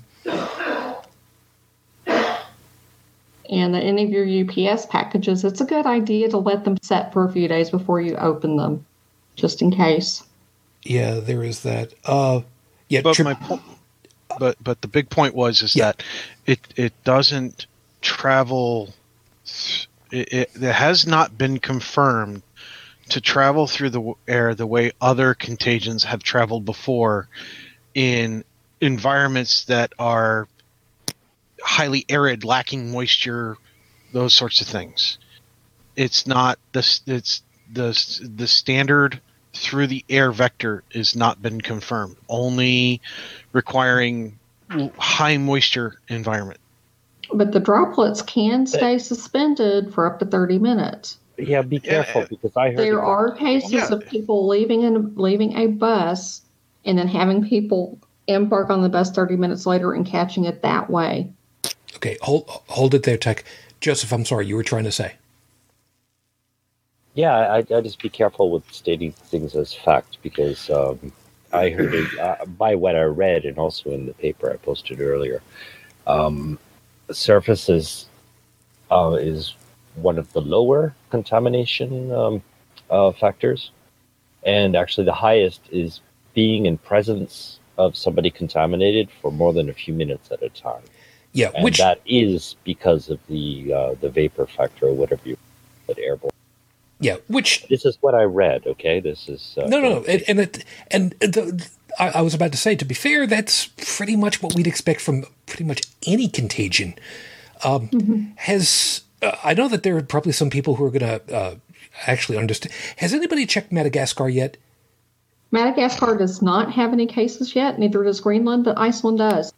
And 3.50 3.78
any 3.78 4.04
of 4.04 4.10
your 4.10 4.26
UPS 4.26 4.88
packages, 4.88 5.46
it's 5.46 5.62
a 5.62 5.66
good 5.66 5.86
idea 5.86 6.28
to 6.30 6.38
let 6.38 6.66
them 6.66 6.76
set 6.82 7.14
for 7.14 7.24
a 7.24 7.32
few 7.32 7.48
days 7.48 7.70
before 7.70 8.02
you 8.02 8.16
open 8.18 8.58
them, 8.58 8.86
just 9.38 9.62
in 9.62 9.72
case. 9.72 10.22
yeah, 10.84 11.22
there 11.22 11.44
is 11.44 11.64
that. 11.64 11.94
Uh, 12.04 12.42
yeah, 12.90 13.00
but 13.02 13.16
tri- 13.16 13.24
my 13.24 13.34
po- 13.36 13.62
but 14.38 14.62
but 14.62 14.82
the 14.82 14.88
big 14.90 15.10
point 15.10 15.34
was 15.34 15.62
is 15.62 15.76
Yeah. 15.78 15.86
that 15.94 16.04
it 16.46 16.60
it 16.76 16.94
doesn't 17.06 17.68
travel 18.02 18.94
it, 20.12 20.28
it, 20.34 20.50
it 20.62 20.74
has 20.74 21.08
not 21.08 21.38
been 21.38 21.58
confirmed 21.60 22.42
to 23.10 23.22
travel 23.22 23.68
through 23.68 23.90
the 23.90 24.14
air 24.28 24.56
the 24.56 24.68
way 24.68 24.92
other 25.02 25.34
contagions 25.34 26.04
have 26.04 26.24
traveled 26.24 26.66
before 26.66 27.28
in 27.94 28.44
environments 28.82 29.66
that 29.66 29.94
are 29.98 30.48
highly 31.62 32.06
arid 32.10 32.44
lacking 32.44 32.92
moisture 32.92 33.58
those 34.14 34.34
sorts 34.34 34.62
of 34.62 34.68
things 34.68 35.18
it's 35.96 36.28
not 36.28 36.60
the 36.74 37.00
it's 37.08 37.42
the 37.74 38.30
the 38.36 38.48
standard 38.48 39.20
through 39.54 39.88
the 39.88 40.06
air 40.10 40.32
vector 40.32 40.84
is 40.92 41.16
not 41.16 41.42
been 41.42 41.60
confirmed 41.60 42.16
only 42.30 43.02
requiring 43.54 44.38
high 44.98 45.38
moisture 45.38 46.00
environment 46.10 46.60
But 47.34 47.52
the 47.52 47.60
droplets 47.60 48.22
can 48.22 48.68
stay 48.68 48.98
suspended 49.00 49.94
for 49.94 50.06
up 50.06 50.20
to 50.20 50.26
30 50.26 50.60
minutes. 50.60 51.18
Yeah, 51.38 51.62
be 51.62 51.80
careful 51.80 52.26
because 52.30 52.56
I 52.58 52.70
heard 52.70 52.80
There 52.80 53.00
about- 53.00 53.08
are 53.08 53.32
cases 53.36 53.72
Yeah. 53.72 53.94
of 53.94 54.06
people 54.08 54.48
leaving 54.48 54.84
and 54.84 55.16
leaving 55.18 55.56
a 55.56 55.68
bus 55.68 56.42
and 56.86 56.98
then 56.98 57.08
having 57.08 57.48
people 57.48 58.00
embark 58.28 58.70
on 58.70 58.82
the 58.82 58.90
bus 58.90 59.12
30 59.12 59.36
minutes 59.36 59.66
later 59.66 59.94
and 59.94 60.06
catching 60.06 60.46
it 60.46 60.62
that 60.64 60.90
way. 60.90 61.32
okay, 61.96 62.18
hold 62.22 62.46
hold 62.68 62.94
it 62.94 63.04
there, 63.04 63.18
Tech. 63.18 63.44
Joseph, 63.82 64.12
I'm 64.12 64.26
sorry, 64.26 64.46
you 64.48 64.56
were 64.56 64.64
trying 64.64 64.84
to 64.86 64.92
say. 64.92 65.14
Yeah, 67.14 67.36
I, 67.36 67.58
I 67.58 67.82
just 67.82 68.02
be 68.02 68.10
careful 68.10 68.52
with 68.52 68.72
stating 68.72 69.12
things 69.12 69.56
as 69.56 69.74
fact 69.74 70.18
because 70.22 70.70
um, 70.70 71.12
I 71.52 71.70
heard 71.70 71.94
it 71.94 72.20
uh, 72.20 72.46
by 72.46 72.76
what 72.76 72.96
I 72.96 73.04
read 73.04 73.46
and 73.46 73.58
also 73.58 73.92
in 73.92 74.06
the 74.06 74.14
paper 74.14 74.52
I 74.52 74.58
posted 74.58 75.02
earlier. 75.02 75.42
Um, 76.06 76.60
surfaces 77.12 78.06
uh, 78.92 79.18
is 79.20 79.56
one 80.02 80.18
of 80.18 80.32
the 80.34 80.42
lower 80.42 80.94
contamination 81.10 82.12
um, 82.12 82.42
uh, 82.90 83.12
factors, 83.12 83.72
and 84.44 84.76
actually 84.76 85.06
the 85.06 85.14
highest 85.14 85.62
is 85.72 86.02
being 86.34 86.66
in 86.66 86.78
presence 86.78 87.60
of 87.78 87.96
somebody 87.96 88.30
contaminated 88.30 89.10
for 89.22 89.32
more 89.32 89.54
than 89.54 89.70
a 89.70 89.74
few 89.74 89.94
minutes 89.94 90.32
at 90.32 90.42
a 90.42 90.50
time, 90.50 90.82
Yeah, 91.34 91.52
and 91.54 91.64
which 91.64 91.78
that 91.80 92.00
is 92.06 92.56
because 92.64 93.10
of 93.10 93.20
the 93.28 93.74
uh, 93.74 93.94
the 94.02 94.10
vapor 94.10 94.46
factor 94.48 94.88
or 94.88 94.94
whatever 94.94 95.22
you 95.26 95.38
but 95.86 95.98
airborne. 96.00 96.32
yeah, 97.00 97.18
which 97.28 97.66
This 97.68 97.86
is 97.86 97.98
what 98.02 98.14
I 98.16 98.24
read. 98.24 98.66
Okay, 98.68 99.00
this 99.00 99.30
is 99.30 99.56
uh, 99.58 99.68
no, 99.68 99.80
no, 99.80 99.90
no, 99.96 100.04
and 100.06 100.24
and, 100.28 100.40
it, 100.40 100.66
and 100.92 101.12
the, 101.20 101.68
I, 102.00 102.10
I 102.10 102.22
was 102.22 102.34
about 102.34 102.52
to 102.52 102.58
say, 102.58 102.76
to 102.76 102.86
be 102.86 102.94
fair, 102.96 103.26
that's 103.28 103.68
pretty 103.98 104.16
much 104.16 104.42
what 104.44 104.54
we'd 104.56 104.68
expect 104.68 105.02
from 105.02 105.26
pretty 105.46 105.64
much 105.64 105.82
any 106.06 106.28
contagion. 106.28 106.94
Um, 107.64 108.34
Has 108.38 109.02
uh, 109.22 109.32
I 109.44 109.54
know 109.54 109.68
that 109.68 109.84
there 109.84 109.98
are 109.98 110.04
probably 110.04 110.32
some 110.32 110.50
people 110.50 110.76
who 110.76 110.86
are 110.86 110.92
going 110.92 111.20
to 111.20 111.36
uh, 111.36 111.56
actually 112.06 112.38
understand. 112.38 112.74
Has 112.98 113.14
anybody 113.14 113.46
checked 113.46 113.72
Madagascar 113.72 114.30
yet? 114.30 114.58
Madagascar 115.52 116.18
does 116.18 116.42
not 116.42 116.72
have 116.74 116.92
any 116.94 117.06
cases 117.08 117.56
yet, 117.56 117.80
neither 117.80 118.04
does 118.04 118.20
Greenland, 118.20 118.66
but 118.66 118.78
Iceland 118.78 119.20
does. 119.20 119.54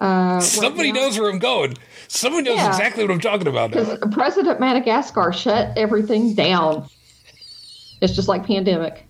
Uh, 0.00 0.40
Somebody 0.40 0.90
now- 0.90 1.02
knows 1.02 1.18
where 1.18 1.30
I'm 1.30 1.38
going. 1.38 1.74
Someone 2.08 2.44
knows 2.44 2.56
Yeah. 2.56 2.68
exactly 2.68 3.04
what 3.04 3.12
I'm 3.12 3.20
talking 3.20 3.46
about 3.46 3.70
now. 3.74 3.84
Because 3.84 3.98
President 4.12 4.58
Madagascar 4.58 5.32
shut 5.32 5.76
everything 5.76 6.34
down. 6.34 6.86
It's 8.00 8.14
just 8.14 8.26
like 8.26 8.44
pandemic. 8.44 9.06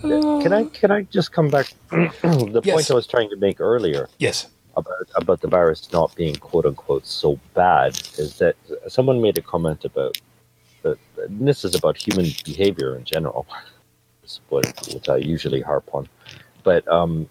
Can 0.00 0.52
I 0.52 0.64
can 0.64 0.90
I 0.90 1.02
just 1.02 1.32
come 1.32 1.48
back? 1.50 1.74
the 1.90 2.60
Yes. 2.64 2.74
point 2.74 2.90
I 2.90 2.94
was 2.94 3.06
trying 3.06 3.28
to 3.30 3.36
make 3.36 3.60
earlier 3.60 4.08
Yes. 4.18 4.46
About 4.76 5.10
about 5.16 5.40
the 5.40 5.48
virus 5.48 5.92
not 5.92 6.14
being 6.14 6.34
quote 6.36 6.66
unquote 6.66 7.06
so 7.06 7.38
bad 7.54 7.90
is 8.18 8.38
that 8.38 8.56
someone 8.88 9.20
made 9.20 9.36
a 9.38 9.42
comment 9.42 9.84
about 9.84 10.16
that. 10.82 10.98
This 11.28 11.64
is 11.64 11.74
about 11.74 11.96
human 11.96 12.26
behavior 12.44 12.96
in 12.96 13.04
general. 13.04 13.46
It's 14.24 14.40
what, 14.50 14.64
what 14.92 15.08
I 15.08 15.16
usually 15.16 15.60
harp 15.60 15.92
on, 15.92 16.08
but 16.62 16.86
um, 16.86 17.28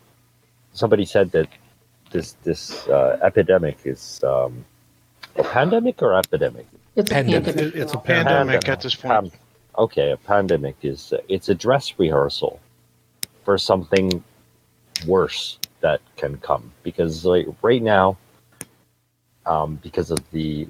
somebody 0.73 1.05
said 1.05 1.31
that 1.31 1.47
this 2.11 2.33
this 2.43 2.85
uh, 2.89 3.17
epidemic 3.23 3.77
is 3.85 4.21
um, 4.25 4.65
a 5.37 5.43
pandemic 5.43 6.01
or 6.01 6.13
epidemic. 6.13 6.67
It's 6.97 7.09
a 7.09 7.13
Pandemic. 7.13 7.45
pandemic. 7.45 7.75
It's 7.75 7.93
a 7.93 7.97
pandemic. 7.97 8.27
Pandemic 8.27 8.69
at 8.69 8.81
this 8.81 8.95
point. 8.95 9.31
Pam- 9.31 9.39
okay, 9.77 10.11
a 10.11 10.17
pandemic 10.17 10.75
is 10.83 11.13
it's 11.29 11.47
a 11.47 11.55
dress 11.55 11.93
rehearsal 11.97 12.59
for 13.45 13.57
something 13.57 14.21
worse 15.07 15.57
that 15.81 16.01
can 16.15 16.37
come 16.37 16.71
because 16.83 17.25
like 17.25 17.47
right 17.61 17.81
now, 17.81 18.17
um, 19.45 19.79
because 19.83 20.11
of 20.11 20.19
the 20.31 20.67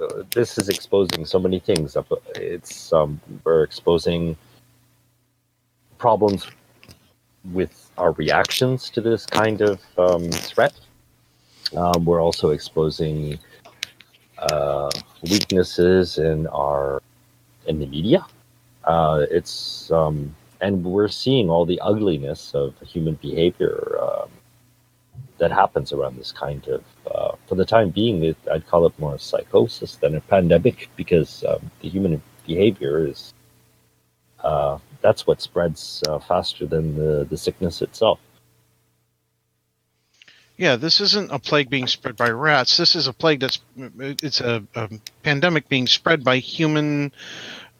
uh, 0.00 0.22
this 0.34 0.58
is 0.58 0.68
exposing 0.68 1.24
so 1.24 1.38
many 1.38 1.58
things. 1.58 1.96
Up, 1.96 2.06
it's 2.34 2.92
um, 2.92 3.20
we're 3.44 3.62
exposing 3.62 4.36
problems 5.98 6.46
with 7.52 7.90
our 7.98 8.12
reactions 8.12 8.90
to 8.90 9.00
this 9.00 9.26
kind 9.26 9.60
of 9.60 9.80
um, 9.98 10.30
threat. 10.30 10.74
Um, 11.76 12.04
we're 12.04 12.22
also 12.22 12.50
exposing 12.50 13.38
uh, 14.38 14.90
weaknesses 15.22 16.18
in 16.18 16.46
our 16.48 17.02
in 17.66 17.78
the 17.78 17.86
media. 17.86 18.24
Uh, 18.84 19.26
it's 19.30 19.90
um, 19.92 20.34
and 20.60 20.84
we're 20.84 21.08
seeing 21.08 21.48
all 21.50 21.64
the 21.64 21.80
ugliness 21.80 22.54
of 22.54 22.74
human 22.80 23.14
behavior 23.14 23.98
um, 24.00 24.28
that 25.38 25.50
happens 25.50 25.92
around 25.92 26.16
this 26.16 26.32
kind 26.32 26.66
of. 26.68 26.84
Uh, 27.10 27.34
for 27.46 27.54
the 27.54 27.64
time 27.64 27.90
being, 27.90 28.22
it, 28.24 28.36
I'd 28.52 28.66
call 28.66 28.86
it 28.86 28.98
more 28.98 29.14
a 29.14 29.18
psychosis 29.18 29.96
than 29.96 30.14
a 30.14 30.20
pandemic 30.20 30.88
because 30.96 31.44
um, 31.44 31.70
the 31.80 31.88
human 31.88 32.22
behavior 32.46 33.06
is 33.06 33.34
uh, 34.44 34.78
that's 35.02 35.26
what 35.26 35.40
spreads 35.40 36.02
uh, 36.08 36.18
faster 36.18 36.66
than 36.66 36.96
the, 36.96 37.26
the 37.28 37.36
sickness 37.36 37.82
itself. 37.82 38.18
Yeah, 40.56 40.76
this 40.76 41.00
isn't 41.00 41.32
a 41.32 41.38
plague 41.38 41.70
being 41.70 41.86
spread 41.86 42.16
by 42.16 42.28
rats. 42.28 42.76
This 42.76 42.94
is 42.94 43.06
a 43.06 43.14
plague 43.14 43.40
that's 43.40 43.60
it's 43.98 44.42
a, 44.42 44.62
a 44.74 44.90
pandemic 45.22 45.70
being 45.70 45.86
spread 45.86 46.22
by 46.22 46.36
human 46.36 47.12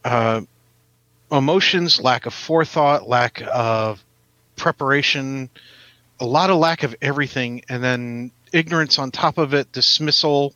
uh, 0.03 0.41
emotions, 1.31 2.01
lack 2.01 2.27
of 2.27 2.35
forethought, 2.35 3.09
lack 3.09 3.43
of 3.53 4.03
preparation, 4.57 5.49
a 6.19 6.27
lot 6.27 6.51
of 6.51 6.59
lack 6.59 6.83
of 6.83 6.95
everything, 7.01 7.63
and 7.69 7.83
then 7.83 8.31
ignorance 8.53 8.99
on 8.99 9.11
top 9.11 9.39
of 9.39 9.55
it, 9.55 9.71
dismissal, 9.73 10.55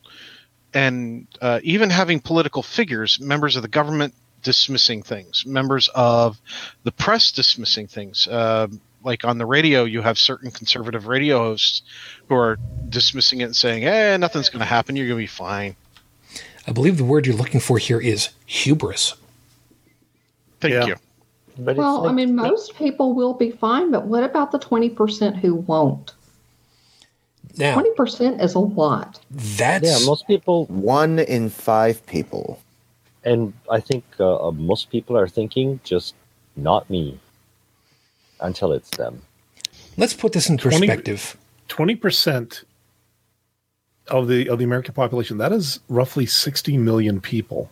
and 0.73 1.27
uh, 1.41 1.59
even 1.63 1.89
having 1.89 2.19
political 2.19 2.61
figures, 2.61 3.19
members 3.19 3.55
of 3.55 3.61
the 3.61 3.67
government 3.67 4.13
dismissing 4.43 5.01
things, 5.01 5.45
members 5.45 5.89
of 5.95 6.39
the 6.83 6.91
press 6.91 7.31
dismissing 7.31 7.87
things. 7.87 8.27
Uh, 8.27 8.67
like 9.03 9.23
on 9.23 9.37
the 9.37 9.45
radio, 9.45 9.83
you 9.83 10.01
have 10.01 10.17
certain 10.17 10.51
conservative 10.51 11.07
radio 11.07 11.37
hosts 11.37 11.83
who 12.27 12.35
are 12.35 12.57
dismissing 12.89 13.41
it 13.41 13.45
and 13.45 13.55
saying, 13.55 13.85
"Eh, 13.85 14.17
nothing's 14.17 14.49
going 14.49 14.59
to 14.59 14.65
happen. 14.65 14.95
You're 14.95 15.07
going 15.07 15.19
to 15.19 15.23
be 15.23 15.27
fine." 15.27 15.75
I 16.67 16.71
believe 16.71 16.97
the 16.97 17.03
word 17.03 17.27
you're 17.27 17.35
looking 17.35 17.59
for 17.59 17.77
here 17.77 17.99
is 17.99 18.29
hubris. 18.45 19.13
Thank 20.59 20.73
Yeah. 20.73 20.85
you. 20.87 20.95
But 21.57 21.71
it's 21.71 21.77
Well, 21.79 22.07
I 22.07 22.11
mean, 22.11 22.35
most 22.35 22.75
people 22.75 23.13
will 23.13 23.33
be 23.33 23.51
fine, 23.51 23.89
but 23.91 24.05
what 24.07 24.23
about 24.23 24.51
the 24.51 24.59
20% 24.59 25.37
who 25.37 25.55
won't? 25.55 26.13
Now, 27.57 27.75
20% 27.79 28.43
is 28.43 28.53
a 28.55 28.59
lot. 28.59 29.19
that's 29.31 29.85
yeah, 30.01 30.05
most 30.05 30.27
people, 30.27 30.65
One 30.65 31.19
in 31.19 31.49
five 31.49 32.05
people. 32.07 32.59
and 33.23 33.53
I 33.71 33.79
think 33.79 34.03
uh, 34.19 34.47
uh, 34.47 34.51
most 34.51 34.89
people 34.91 35.17
are 35.17 35.27
thinking 35.27 35.79
just 35.85 36.13
not 36.57 36.89
me 36.89 37.17
until 38.41 38.73
it's 38.73 38.89
them. 38.97 39.21
let's 39.97 40.13
put 40.13 40.33
this 40.33 40.49
in 40.49 40.57
perspective. 40.57 41.37
Twenty 41.69 41.95
percent 41.95 42.65
of 44.09 44.27
the 44.27 44.49
of 44.49 44.59
the 44.59 44.65
American 44.65 44.93
population. 44.93 45.37
That 45.37 45.51
is 45.53 45.79
roughly 45.87 46.25
sixty 46.25 46.77
million 46.77 47.21
people. 47.21 47.71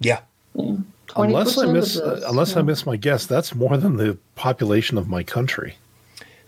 Yeah. 0.00 0.20
Yeah. 0.54 0.76
20% 1.08 1.24
Unless 1.24 1.58
I 1.58 1.66
miss, 1.66 1.98
uh, 1.98 2.20
unless 2.26 2.56
I 2.56 2.62
miss 2.62 2.86
my 2.86 2.96
guess, 2.96 3.26
that's 3.26 3.54
more 3.54 3.76
than 3.76 3.96
the 3.96 4.18
population 4.34 4.98
of 4.98 5.08
my 5.08 5.22
country. 5.22 5.76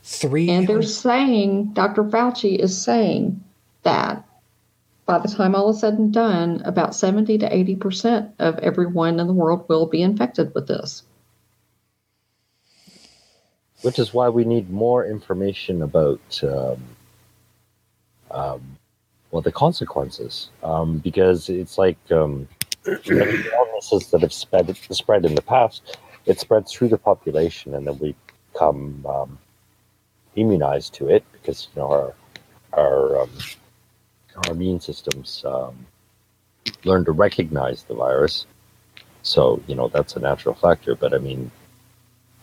Three. 0.03 0.49
And 0.49 0.67
they're 0.67 0.83
saying, 0.83 1.73
Dr. 1.73 2.05
Fauci 2.05 2.59
is 2.59 2.81
saying 2.81 3.43
that 3.83 4.25
by 5.05 5.19
the 5.19 5.29
time 5.29 5.55
all 5.55 5.71
is 5.71 5.81
said 5.81 5.95
and 5.95 6.13
done, 6.13 6.63
about 6.65 6.95
70 6.95 7.39
to 7.39 7.49
80% 7.49 8.33
of 8.39 8.59
everyone 8.59 9.21
in 9.21 9.27
the 9.27 9.33
world 9.33 9.69
will 9.69 9.87
be 9.87 10.03
infected 10.03 10.55
with 10.55 10.67
this. 10.69 11.03
which 13.83 13.99
is 13.99 14.13
why 14.13 14.29
we 14.29 14.45
need 14.45 14.69
more 14.71 15.07
information 15.07 15.83
about 15.83 16.43
um, 16.43 16.83
um, 18.31 18.79
well 19.31 19.43
the 19.43 19.53
consequences 19.53 20.51
um, 20.63 20.99
because 20.99 21.49
it's 21.49 21.79
like 21.79 21.99
um, 22.11 22.49
many 22.49 22.56
illnesses 22.87 24.11
that 24.11 24.23
have 24.23 24.33
spread 24.33 24.77
spread 24.91 25.25
in 25.25 25.35
the 25.35 25.43
past 25.43 25.99
it 26.27 26.41
spreads 26.41 26.73
through 26.73 26.89
the 26.89 26.99
population 26.99 27.75
and 27.75 27.87
then 27.87 27.99
we 27.99 28.15
become 28.53 29.05
um, 29.07 29.39
immunized 30.37 30.95
to 30.95 31.09
it 31.09 31.25
because 31.33 31.69
you 31.75 31.83
know 31.83 31.89
our 31.91 32.15
our 32.75 33.23
um, 33.23 33.31
our 34.37 34.53
immune 34.53 34.81
systems 34.81 35.45
um, 35.47 35.87
learn 36.85 37.05
to 37.05 37.13
recognize 37.13 37.85
the 37.85 37.95
virus 37.95 38.47
so 39.23 39.63
you 39.67 39.75
know 39.75 39.89
that's 39.89 40.17
a 40.17 40.21
natural 40.21 40.55
factor 40.55 40.95
but 40.95 41.15
i 41.15 41.19
mean 41.19 41.51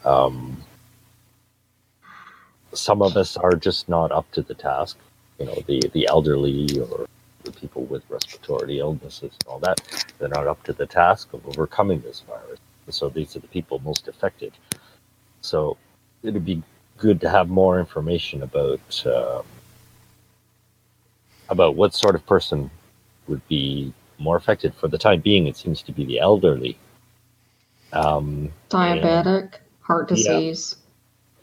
um, 0.05 0.57
some 2.73 3.01
of 3.01 3.17
us 3.17 3.37
are 3.37 3.55
just 3.55 3.89
not 3.89 4.11
up 4.11 4.29
to 4.31 4.41
the 4.41 4.53
task. 4.53 4.97
You 5.39 5.45
know, 5.47 5.63
the 5.67 5.81
the 5.93 6.07
elderly 6.07 6.67
or 6.79 7.07
the 7.43 7.51
people 7.51 7.83
with 7.85 8.03
respiratory 8.09 8.79
illnesses 8.79 9.31
and 9.41 9.47
all 9.47 9.59
that, 9.59 9.81
they're 10.19 10.29
not 10.29 10.47
up 10.47 10.63
to 10.63 10.73
the 10.73 10.85
task 10.85 11.33
of 11.33 11.45
overcoming 11.47 12.01
this 12.01 12.21
virus. 12.21 12.59
So 12.89 13.09
these 13.09 13.35
are 13.35 13.39
the 13.39 13.47
people 13.47 13.79
most 13.79 14.07
affected. 14.07 14.53
So 15.41 15.77
it'd 16.23 16.45
be 16.45 16.63
good 16.97 17.21
to 17.21 17.29
have 17.29 17.49
more 17.49 17.79
information 17.79 18.43
about 18.43 19.05
um, 19.05 19.43
about 21.49 21.75
what 21.75 21.93
sort 21.93 22.15
of 22.15 22.25
person 22.25 22.69
would 23.27 23.45
be 23.47 23.93
more 24.19 24.37
affected. 24.37 24.73
For 24.75 24.87
the 24.87 24.97
time 24.97 25.21
being, 25.21 25.47
it 25.47 25.57
seems 25.57 25.81
to 25.83 25.91
be 25.91 26.05
the 26.05 26.19
elderly. 26.19 26.77
Um, 27.93 28.51
Diabetic, 28.69 29.55
heart 29.81 30.09
Yeah. 30.11 30.15
disease. 30.15 30.77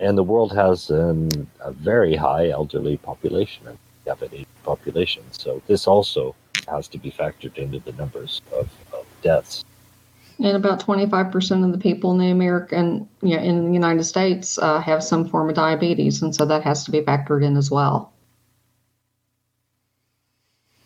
and 0.00 0.16
the 0.18 0.22
world 0.24 0.52
has 0.54 0.90
an, 0.90 1.48
a 1.60 1.72
very 1.72 2.16
high 2.16 2.48
elderly 2.50 2.96
population 2.96 3.66
and 4.06 4.18
diabetic 4.18 4.46
population. 4.62 5.22
So 5.32 5.62
this 5.66 5.86
also 5.86 6.34
has 6.68 6.88
to 6.88 6.98
be 6.98 7.10
factored 7.10 7.56
into 7.56 7.80
the 7.80 7.92
numbers 7.92 8.42
of, 8.52 8.68
of 8.92 9.06
deaths. 9.22 9.64
And 10.38 10.56
about 10.56 10.80
25% 10.80 11.64
of 11.64 11.72
the 11.72 11.78
people 11.78 12.12
in 12.12 12.18
the 12.18 12.30
American, 12.30 13.08
you 13.20 13.36
know, 13.36 13.42
in 13.42 13.66
the 13.66 13.72
United 13.74 14.04
States 14.04 14.58
uh, 14.58 14.80
have 14.80 15.04
some 15.04 15.28
form 15.28 15.50
of 15.50 15.54
diabetes. 15.54 16.22
And 16.22 16.34
so 16.34 16.46
that 16.46 16.62
has 16.62 16.84
to 16.84 16.90
be 16.90 17.02
factored 17.02 17.44
in 17.44 17.56
as 17.56 17.70
well. 17.70 18.12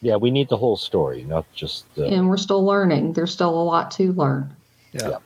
Yeah, 0.01 0.17
we 0.17 0.31
need 0.31 0.49
the 0.49 0.57
whole 0.57 0.77
story, 0.77 1.25
not 1.25 1.47
just 1.55 1.87
the. 1.95 2.07
And 2.07 2.29
we're 2.29 2.37
still 2.37 2.65
learning. 2.65 3.13
There's 3.13 3.33
still 3.33 3.51
a 3.51 3.63
lot 3.63 3.91
to 3.93 4.13
learn. 4.13 4.55
Yeah. 4.93 5.11
Yeah. 5.11 5.19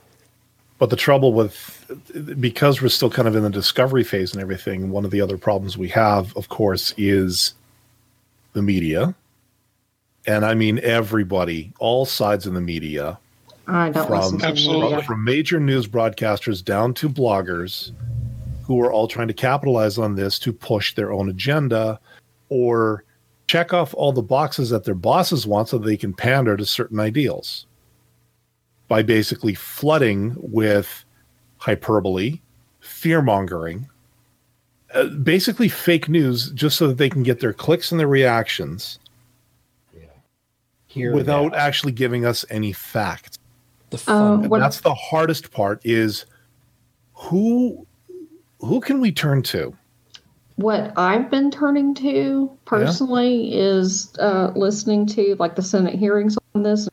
But 0.79 0.91
the 0.91 0.97
trouble 0.97 1.33
with, 1.33 1.91
because 2.39 2.81
we're 2.81 2.89
still 2.89 3.11
kind 3.11 3.27
of 3.27 3.35
in 3.35 3.43
the 3.43 3.51
discovery 3.51 4.05
phase 4.05 4.33
and 4.33 4.41
everything, 4.41 4.91
one 4.91 5.05
of 5.05 5.11
the 5.11 5.21
other 5.21 5.37
problems 5.37 5.77
we 5.77 5.89
have, 5.89 6.37
of 6.37 6.49
course, 6.49 6.95
is 6.97 7.55
the 8.59 8.63
media. 8.63 9.15
And 10.27 10.45
I 10.45 10.53
mean 10.55 10.79
everybody, 10.81 11.73
all 11.79 12.05
sides 12.05 12.45
of 12.47 12.53
the 12.53 12.61
media, 12.61 13.19
I 13.67 13.91
don't 13.91 14.07
From- 14.07 14.39
to 14.41 14.47
Absolutely. 14.47 14.91
media. 14.91 15.03
from 15.05 15.25
major 15.25 15.61
news 15.61 15.87
broadcasters 15.87 16.63
down 16.65 16.93
to 16.95 17.09
bloggers, 17.09 17.93
who 18.65 18.81
are 18.83 18.93
all 18.93 19.09
trying 19.09 19.29
to 19.29 19.35
capitalize 19.35 19.97
on 19.97 20.15
this 20.15 20.39
to 20.41 20.53
push 20.53 20.95
their 20.95 21.11
own 21.13 21.31
agenda 21.31 21.99
or 22.51 23.05
check 23.47 23.73
off 23.73 23.95
all 23.95 24.13
the 24.13 24.21
boxes 24.23 24.69
that 24.71 24.85
their 24.85 24.95
bosses 24.95 25.47
want 25.47 25.69
so 25.69 25.79
they 25.79 25.97
can 25.97 26.13
pander 26.13 26.55
to 26.57 26.67
certain 26.67 27.01
ideals 27.01 27.65
by 28.89 29.03
basically 29.03 29.55
flooding 29.55 30.35
with 30.37 31.05
hyperbole, 31.57 32.41
fear 32.81 33.23
mongering, 33.23 33.89
uh, 34.95 35.05
basically 35.05 35.69
fake 35.69 36.09
news 36.09 36.51
just 36.53 36.77
so 36.77 36.89
that 36.89 36.97
they 36.97 37.11
can 37.11 37.23
get 37.23 37.41
their 37.41 37.53
clicks 37.53 37.91
and 37.91 38.01
their 38.01 38.09
reactions 38.09 38.99
yeah. 39.95 40.07
Here 40.87 41.13
without 41.15 41.53
now. 41.53 41.59
actually 41.59 41.93
giving 41.93 42.25
us 42.25 42.45
any 42.51 42.73
facts. 42.73 43.39
The 43.91 43.99
fun. 43.99 44.17
Um, 44.17 44.41
And 44.43 44.51
What- 44.51 44.61
that's 44.61 44.81
the 44.81 44.95
hardest 44.95 45.51
part 45.51 45.81
is 45.85 46.25
who 47.15 47.87
who 48.61 48.81
can 48.81 49.01
we 49.01 49.13
turn 49.13 49.43
to? 49.45 49.77
What 50.57 50.93
I've 50.97 51.31
been 51.31 51.51
turning 51.53 51.95
to 51.97 52.51
personally 52.65 53.55
is 53.55 54.13
uh, 54.19 54.51
listening 54.57 55.07
to 55.07 55.37
like 55.39 55.55
the 55.55 55.63
Senate 55.63 55.95
hearings 55.95 56.37
on 56.55 56.65
this. 56.65 56.89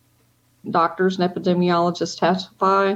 Doctors 0.69 1.19
and 1.19 1.33
epidemiologists 1.33 2.19
testify. 2.19 2.95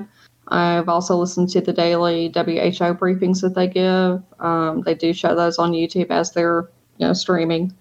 I've 0.50 0.90
also 0.90 1.16
listened 1.16 1.50
to 1.52 1.62
the 1.62 1.74
daily 1.74 2.28
WHO 2.34 2.94
briefings 2.96 3.42
that 3.42 3.56
they 3.56 3.68
give. 3.68 4.22
Um, 4.40 4.82
they 4.82 4.96
do 4.96 5.14
show 5.14 5.36
those 5.36 5.58
on 5.58 5.72
YouTube 5.72 6.10
as 6.10 6.32
they're 6.32 6.70
you 6.98 7.08
know 7.08 7.14
streaming. 7.14 7.74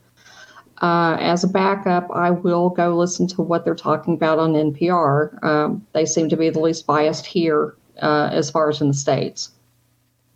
Uh, 0.80 1.16
as 1.18 1.42
a 1.42 1.48
backup, 1.48 2.08
I 2.12 2.30
will 2.30 2.70
go 2.70 2.96
listen 2.96 3.26
to 3.28 3.42
what 3.42 3.64
they're 3.64 3.74
talking 3.74 4.14
about 4.14 4.38
on 4.38 4.52
NPR. 4.52 5.42
Um, 5.42 5.86
they 5.92 6.06
seem 6.06 6.28
to 6.28 6.36
be 6.36 6.50
the 6.50 6.60
least 6.60 6.86
biased 6.86 7.26
here 7.26 7.74
uh, 8.00 8.30
as 8.32 8.50
far 8.50 8.68
as 8.68 8.80
in 8.80 8.88
the 8.88 8.94
states. 8.94 9.50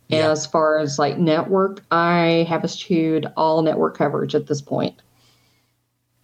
Yeah. 0.09 0.29
As 0.29 0.45
far 0.45 0.77
as 0.77 0.99
like 0.99 1.17
network, 1.17 1.83
I 1.91 2.45
have 2.49 2.63
eschewed 2.63 3.31
all 3.37 3.61
network 3.61 3.97
coverage 3.97 4.35
at 4.35 4.47
this 4.47 4.61
point, 4.61 5.01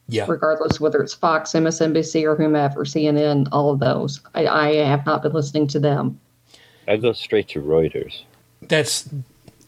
yeah. 0.09 0.25
regardless 0.27 0.79
whether 0.79 1.01
it's 1.01 1.13
Fox, 1.13 1.51
MSNBC, 1.51 2.23
or 2.23 2.35
whomever, 2.35 2.83
CNN, 2.83 3.47
all 3.51 3.71
of 3.71 3.79
those. 3.79 4.21
I, 4.35 4.47
I 4.47 4.75
have 4.75 5.05
not 5.05 5.23
been 5.23 5.33
listening 5.33 5.67
to 5.67 5.79
them. 5.79 6.19
I 6.87 6.97
go 6.97 7.13
straight 7.13 7.47
to 7.49 7.61
Reuters. 7.61 8.23
That's 8.63 9.09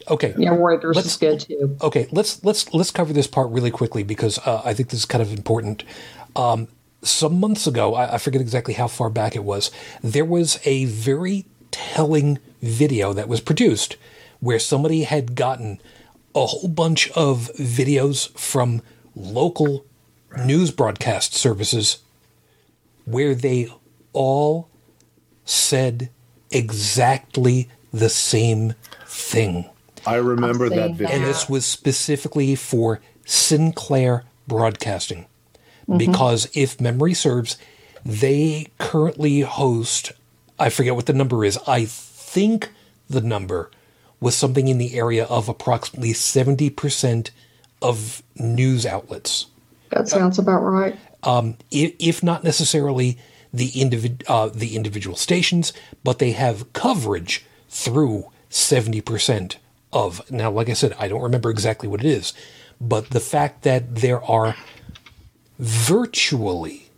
okay. 0.10 0.34
Yeah, 0.38 0.52
Reuters 0.52 0.96
Let's- 0.96 1.08
is 1.08 1.18
good 1.18 1.40
too. 1.42 1.78
Okay, 1.82 2.08
let's 2.12 2.44
let's 2.44 2.74
let's 2.74 2.92
cover 2.92 3.14
this 3.14 3.28
part 3.28 3.50
really 3.50 3.72
quickly 3.72 4.04
because 4.04 4.40
uh, 4.40 4.62
I 4.66 4.74
think 4.74 4.90
this 4.90 5.00
is 5.00 5.06
kind 5.06 5.22
of 5.22 5.32
important. 5.32 5.84
Um, 6.36 6.68
some 7.04 7.40
months 7.40 7.68
ago, 7.68 7.96
I, 7.96 8.16
I 8.16 8.18
forget 8.18 8.42
exactly 8.42 8.74
how 8.74 8.88
far 8.88 9.10
back 9.10 9.36
it 9.36 9.44
was. 9.44 9.72
There 10.04 10.26
was 10.26 10.60
a 10.66 10.86
very 10.86 11.46
telling 11.72 12.40
video 12.62 13.14
that 13.14 13.28
was 13.28 13.42
produced 13.42 13.98
where 14.40 14.60
somebody 14.60 15.04
had 15.04 15.36
gotten 15.36 15.80
a 16.36 16.46
whole 16.46 16.68
bunch 16.70 17.10
of 17.12 17.52
videos 17.56 18.30
from 18.38 18.82
local 19.16 19.86
news 20.38 20.72
broadcast 20.72 21.34
services 21.34 22.00
where 23.06 23.36
they 23.36 23.68
all 24.14 24.70
said 25.46 26.10
exactly 26.52 27.70
the 27.92 28.10
same 28.10 28.74
thing. 29.06 29.70
I 30.06 30.16
remember 30.16 30.66
I'll 30.66 30.72
that 30.72 30.92
video. 30.96 31.14
And 31.14 31.24
this 31.26 31.50
was 31.50 31.66
specifically 31.66 32.56
for 32.56 33.02
Sinclair 33.26 34.24
Broadcasting. 34.48 35.26
Mm-hmm. 35.88 35.98
Because 35.98 36.50
if 36.54 36.80
memory 36.82 37.14
serves, 37.14 37.58
they 38.06 38.68
currently 38.80 39.42
host, 39.42 40.12
I 40.58 40.70
forget 40.70 40.96
what 40.96 41.06
the 41.06 41.14
number 41.14 41.46
is. 41.46 41.60
I 41.68 41.86
think 41.86 42.72
the 43.10 43.22
number 43.22 43.70
was 44.20 44.36
something 44.36 44.68
in 44.68 44.78
the 44.78 44.96
area 44.98 45.26
of 45.26 45.50
approximately 45.50 46.14
70% 46.14 47.32
of 47.82 48.24
news 48.36 48.86
outlets. 48.86 49.48
That 49.92 50.08
sounds 50.08 50.40
about 50.40 50.62
right. 50.62 50.98
Um, 51.24 51.58
if, 51.70 51.94
if 52.00 52.24
not 52.24 52.44
necessarily 52.44 53.18
the, 53.54 53.70
individ, 53.72 54.24
uh, 54.28 54.48
the 54.48 54.76
individual 54.76 55.16
stations, 55.16 55.74
but 56.04 56.20
they 56.20 56.32
have 56.32 56.72
coverage 56.74 57.46
through 57.70 58.32
70% 58.50 59.58
of. 59.94 60.30
Now, 60.32 60.52
like 60.52 60.70
I 60.70 60.74
said, 60.74 60.94
I 60.98 61.08
don't 61.08 61.22
remember 61.22 61.50
exactly 61.50 61.88
what 61.88 62.00
it 62.00 62.06
is, 62.06 62.34
but 62.80 63.10
the 63.10 63.20
fact 63.20 63.64
that 63.64 63.98
there 63.98 64.24
are 64.24 64.56
virtually 65.60 66.90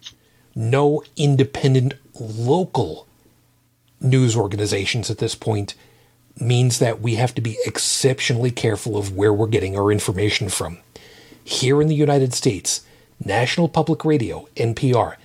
no 0.56 1.03
independent 1.15 1.95
local 2.20 3.07
news 3.99 4.36
organizations 4.36 5.10
at 5.10 5.18
this 5.18 5.36
point 5.36 5.76
means 6.40 6.80
that 6.80 7.02
we 7.02 7.15
have 7.15 7.34
to 7.36 7.41
be 7.41 7.57
exceptionally 7.65 8.52
careful 8.52 8.98
of 8.98 9.15
where 9.15 9.34
we're 9.34 9.48
getting 9.48 9.78
our 9.78 9.91
information 9.91 10.49
from. 10.49 10.78
Here 11.44 11.82
in 11.82 11.88
the 11.88 11.95
United 11.95 12.34
States, 12.34 12.86
National 13.24 13.68
Public 13.68 14.06
Radio, 14.06 14.48
NPR, 14.56 15.15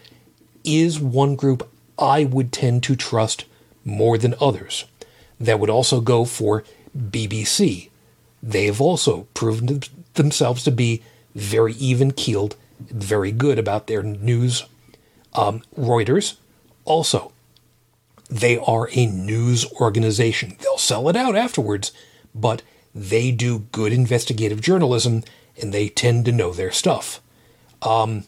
is 0.64 1.00
one 1.00 1.36
group 1.36 1.68
I 1.98 2.24
would 2.24 2.52
tend 2.52 2.82
to 2.84 2.96
trust 2.96 3.44
more 3.84 4.18
than 4.18 4.34
others. 4.40 4.84
That 5.40 5.60
would 5.60 5.70
also 5.70 6.00
go 6.00 6.24
for 6.24 6.64
BBC. 6.96 7.90
They 8.42 8.66
have 8.66 8.80
also 8.80 9.26
proven 9.34 9.82
themselves 10.14 10.64
to 10.64 10.70
be 10.70 11.02
very 11.34 11.74
even 11.74 12.12
keeled, 12.12 12.56
very 12.80 13.32
good 13.32 13.58
about 13.58 13.86
their 13.86 14.02
news. 14.02 14.64
Um, 15.34 15.62
Reuters, 15.76 16.36
also, 16.84 17.32
they 18.28 18.58
are 18.58 18.88
a 18.92 19.06
news 19.06 19.70
organization. 19.80 20.56
They'll 20.60 20.78
sell 20.78 21.08
it 21.08 21.16
out 21.16 21.36
afterwards, 21.36 21.92
but 22.34 22.62
they 22.94 23.30
do 23.30 23.60
good 23.72 23.92
investigative 23.92 24.60
journalism 24.60 25.22
and 25.60 25.72
they 25.72 25.88
tend 25.88 26.24
to 26.24 26.32
know 26.32 26.52
their 26.52 26.72
stuff. 26.72 27.20
Um, 27.82 28.24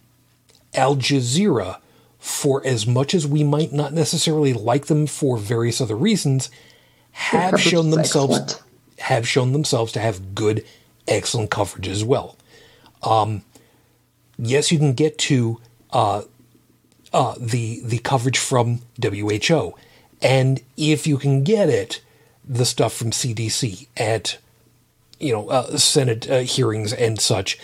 Al 0.75 0.97
Jazeera, 0.97 1.79
for 2.19 2.65
as 2.67 2.87
much 2.87 3.15
as 3.15 3.27
we 3.27 3.43
might 3.43 3.73
not 3.73 3.93
necessarily 3.93 4.53
like 4.53 4.87
them 4.87 5.07
for 5.07 5.37
various 5.37 5.81
other 5.81 5.97
reasons, 5.97 6.51
have 7.13 7.61
shown 7.61 7.91
themselves 7.91 8.39
excellent. 8.39 8.63
have 8.99 9.27
shown 9.27 9.53
themselves 9.53 9.93
to 9.93 10.01
have 10.01 10.35
good, 10.35 10.65
excellent 11.09 11.51
coverage 11.51 11.89
as 11.89 12.05
well. 12.05 12.37
Um, 13.03 13.43
yes, 14.39 14.71
you 14.71 14.79
can 14.79 14.93
get 14.93 15.19
to 15.19 15.61
uh, 15.93 16.23
uh, 17.13 17.35
the 17.39 17.81
the 17.85 17.99
coverage 17.99 18.39
from 18.39 18.81
WHO, 19.03 19.75
and 20.23 20.63
if 20.77 21.07
you 21.07 21.19
can 21.19 21.43
get 21.43 21.69
it, 21.69 22.03
the 22.45 22.65
stuff 22.65 22.93
from 22.93 23.11
CDC 23.11 23.89
at 23.97 24.39
you 25.21 25.33
know 25.33 25.49
uh, 25.49 25.77
Senate 25.77 26.29
uh, 26.31 26.41
hearings 26.41 26.93
and 26.93 27.21
such. 27.21 27.59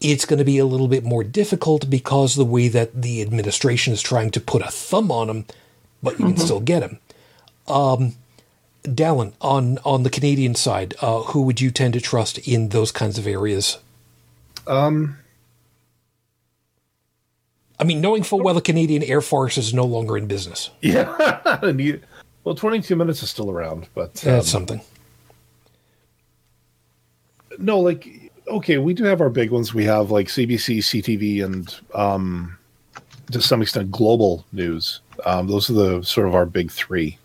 It's 0.00 0.24
going 0.24 0.38
to 0.38 0.44
be 0.44 0.58
a 0.58 0.66
little 0.66 0.88
bit 0.88 1.04
more 1.04 1.24
difficult 1.24 1.88
because 1.88 2.34
the 2.34 2.44
way 2.44 2.68
that 2.68 3.02
the 3.02 3.22
administration 3.22 3.92
is 3.92 4.02
trying 4.02 4.30
to 4.32 4.40
put 4.40 4.60
a 4.60 4.70
thumb 4.70 5.10
on 5.10 5.28
them, 5.28 5.46
but 6.02 6.18
you 6.18 6.26
mm-hmm. 6.26 6.34
can 6.34 6.44
still 6.44 6.60
get 6.60 6.80
them. 6.80 6.98
Um, 7.68 8.14
Dallin, 8.84 9.32
on 9.40 9.78
on 9.84 10.02
the 10.02 10.10
Canadian 10.10 10.54
side, 10.54 10.94
uh, 11.00 11.22
who 11.22 11.42
would 11.42 11.60
you 11.60 11.70
tend 11.70 11.94
to 11.94 12.00
trust 12.00 12.38
in 12.46 12.68
those 12.68 12.92
kinds 12.92 13.18
of 13.18 13.26
areas? 13.26 13.78
Um, 14.66 15.18
I 17.78 17.84
mean, 17.84 18.00
knowing 18.00 18.22
full 18.22 18.40
well 18.40 18.54
the 18.54 18.60
Canadian 18.60 19.02
Air 19.02 19.20
Farce 19.20 19.56
is 19.56 19.72
no 19.72 19.84
longer 19.84 20.16
in 20.16 20.26
business. 20.26 20.70
Yeah, 20.80 21.60
well, 22.44 22.54
twenty-two 22.54 22.96
minutes 22.96 23.22
is 23.22 23.30
still 23.30 23.50
around, 23.50 23.88
but 23.94 24.24
um, 24.26 24.32
that's 24.32 24.50
something. 24.50 24.82
No, 27.58 27.80
like 27.80 28.32
okay, 28.48 28.78
we 28.78 28.94
do 28.94 29.04
have 29.04 29.20
our 29.20 29.30
big 29.30 29.50
ones. 29.50 29.74
We 29.74 29.84
have 29.84 30.10
like 30.10 30.28
CBC, 30.28 30.78
CTV, 30.78 31.44
and 31.44 31.74
um, 31.94 32.58
to 33.32 33.40
some 33.40 33.62
extent 33.62 33.90
global 33.90 34.44
news. 34.52 35.00
Um, 35.24 35.46
those 35.46 35.70
are 35.70 35.74
the 35.74 36.02
sort 36.02 36.26
of 36.26 36.34
our 36.34 36.46
big 36.46 36.70
three. 36.70 37.18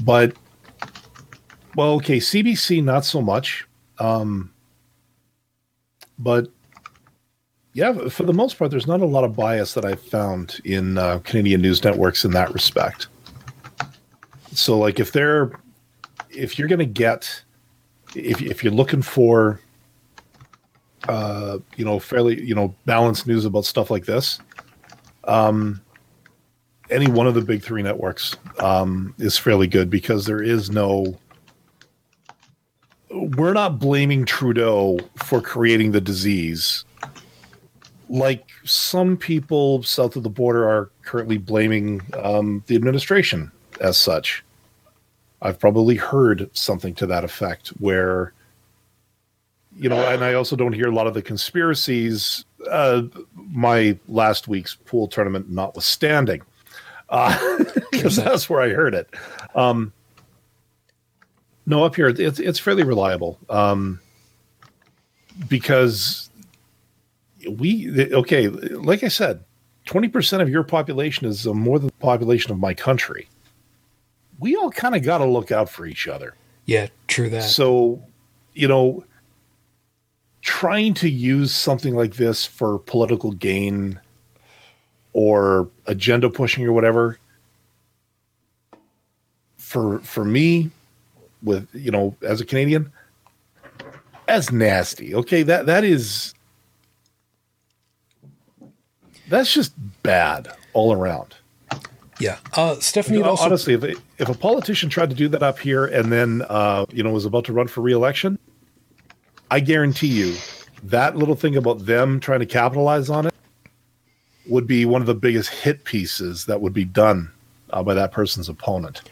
But 0.00 0.34
well, 1.76 1.92
okay, 1.94 2.18
CBC 2.18 2.82
not 2.82 3.04
so 3.04 3.22
much. 3.22 3.66
Um, 3.98 4.52
but 6.18 6.48
yeah, 7.72 8.08
for 8.08 8.22
the 8.24 8.32
most 8.32 8.58
part, 8.58 8.70
there's 8.70 8.86
not 8.86 9.00
a 9.00 9.06
lot 9.06 9.24
of 9.24 9.34
bias 9.34 9.74
that 9.74 9.84
I've 9.84 10.00
found 10.00 10.60
in 10.64 10.98
uh, 10.98 11.20
Canadian 11.24 11.60
news 11.60 11.82
networks 11.82 12.24
in 12.24 12.32
that 12.32 12.52
respect. 12.52 13.08
So, 14.52 14.78
like, 14.78 15.00
if 15.00 15.10
they're 15.12 15.58
if 16.30 16.58
you're 16.58 16.68
going 16.68 16.78
to 16.80 16.84
get 16.84 17.42
if 18.14 18.42
if 18.42 18.62
you're 18.62 18.72
looking 18.72 19.02
for 19.02 19.60
uh, 21.08 21.58
you 21.76 21.84
know 21.84 21.98
fairly 21.98 22.42
you 22.42 22.54
know 22.54 22.74
balanced 22.86 23.26
news 23.26 23.44
about 23.44 23.64
stuff 23.64 23.90
like 23.90 24.06
this, 24.06 24.38
um, 25.24 25.80
any 26.90 27.06
one 27.06 27.26
of 27.26 27.34
the 27.34 27.40
big 27.40 27.62
three 27.62 27.82
networks 27.82 28.36
um, 28.58 29.14
is 29.18 29.38
fairly 29.38 29.66
good 29.66 29.90
because 29.90 30.26
there 30.26 30.42
is 30.42 30.70
no. 30.70 31.18
We're 33.10 33.52
not 33.52 33.78
blaming 33.78 34.24
Trudeau 34.24 34.98
for 35.16 35.40
creating 35.40 35.92
the 35.92 36.00
disease, 36.00 36.84
like 38.08 38.48
some 38.64 39.16
people 39.16 39.84
south 39.84 40.16
of 40.16 40.24
the 40.24 40.30
border 40.30 40.68
are 40.68 40.90
currently 41.02 41.38
blaming 41.38 42.00
um, 42.22 42.64
the 42.66 42.74
administration 42.74 43.52
as 43.80 43.96
such. 43.96 44.42
I've 45.44 45.58
probably 45.58 45.96
heard 45.96 46.50
something 46.56 46.94
to 46.94 47.06
that 47.06 47.22
effect 47.22 47.68
where, 47.78 48.32
you 49.78 49.90
know, 49.90 49.98
and 50.08 50.24
I 50.24 50.32
also 50.32 50.56
don't 50.56 50.72
hear 50.72 50.88
a 50.88 50.94
lot 50.94 51.06
of 51.06 51.12
the 51.12 51.20
conspiracies. 51.20 52.46
Uh, 52.68 53.02
my 53.34 53.98
last 54.08 54.48
week's 54.48 54.74
pool 54.74 55.06
tournament 55.06 55.50
notwithstanding 55.50 56.40
because 57.08 58.18
uh, 58.18 58.24
that's 58.24 58.48
where 58.48 58.62
I 58.62 58.70
heard 58.70 58.94
it. 58.94 59.14
Um, 59.54 59.92
no, 61.66 61.84
up 61.84 61.94
here 61.94 62.08
it's 62.08 62.40
it's 62.40 62.58
fairly 62.58 62.82
reliable 62.82 63.38
um, 63.48 64.00
because 65.48 66.30
we 67.48 68.12
okay. 68.12 68.48
Like 68.48 69.02
I 69.02 69.08
said, 69.08 69.44
twenty 69.84 70.08
percent 70.08 70.42
of 70.42 70.48
your 70.48 70.62
population 70.62 71.26
is 71.26 71.46
uh, 71.46 71.54
more 71.54 71.78
than 71.78 71.88
the 71.88 71.94
population 71.94 72.52
of 72.52 72.58
my 72.58 72.74
country. 72.74 73.28
We 74.44 74.56
all 74.56 74.70
kind 74.70 74.94
of 74.94 75.02
got 75.02 75.18
to 75.18 75.24
look 75.24 75.50
out 75.50 75.70
for 75.70 75.86
each 75.86 76.06
other. 76.06 76.34
Yeah, 76.66 76.88
true 77.08 77.30
that. 77.30 77.44
So, 77.44 78.02
you 78.52 78.68
know, 78.68 79.02
trying 80.42 80.92
to 80.92 81.08
use 81.08 81.50
something 81.54 81.94
like 81.94 82.16
this 82.16 82.44
for 82.44 82.78
political 82.80 83.32
gain 83.32 83.98
or 85.14 85.70
agenda 85.86 86.28
pushing 86.28 86.62
or 86.66 86.74
whatever 86.74 87.18
for 89.56 90.00
for 90.00 90.26
me 90.26 90.70
with 91.42 91.66
you 91.72 91.90
know 91.90 92.14
as 92.20 92.42
a 92.42 92.44
canadian 92.44 92.92
that's 94.26 94.52
nasty 94.52 95.14
okay 95.14 95.42
that 95.42 95.64
that 95.64 95.84
is 95.84 96.34
that's 99.28 99.54
just 99.54 99.72
bad 100.02 100.48
all 100.74 100.92
around 100.92 101.34
yeah 102.20 102.38
uh 102.54 102.78
stephanie 102.80 103.18
you 103.18 103.24
know, 103.24 103.30
also- 103.30 103.44
honestly 103.44 103.74
if, 103.74 103.84
if 104.18 104.28
a 104.28 104.34
politician 104.34 104.88
tried 104.88 105.10
to 105.10 105.16
do 105.16 105.28
that 105.28 105.42
up 105.42 105.58
here 105.58 105.86
and 105.86 106.12
then 106.12 106.42
uh 106.48 106.84
you 106.90 107.02
know 107.02 107.10
was 107.10 107.24
about 107.24 107.44
to 107.44 107.52
run 107.52 107.66
for 107.66 107.80
re-election 107.80 108.38
i 109.50 109.60
guarantee 109.60 110.06
you 110.06 110.34
that 110.82 111.16
little 111.16 111.34
thing 111.34 111.56
about 111.56 111.86
them 111.86 112.20
trying 112.20 112.40
to 112.40 112.46
capitalize 112.46 113.08
on 113.10 113.26
it 113.26 113.34
would 114.46 114.66
be 114.66 114.84
one 114.84 115.00
of 115.00 115.06
the 115.06 115.14
biggest 115.14 115.50
hit 115.50 115.84
pieces 115.84 116.44
that 116.46 116.60
would 116.60 116.72
be 116.72 116.84
done 116.84 117.30
uh, 117.70 117.82
by 117.82 117.94
that 117.94 118.12
person's 118.12 118.48
opponent. 118.48 119.02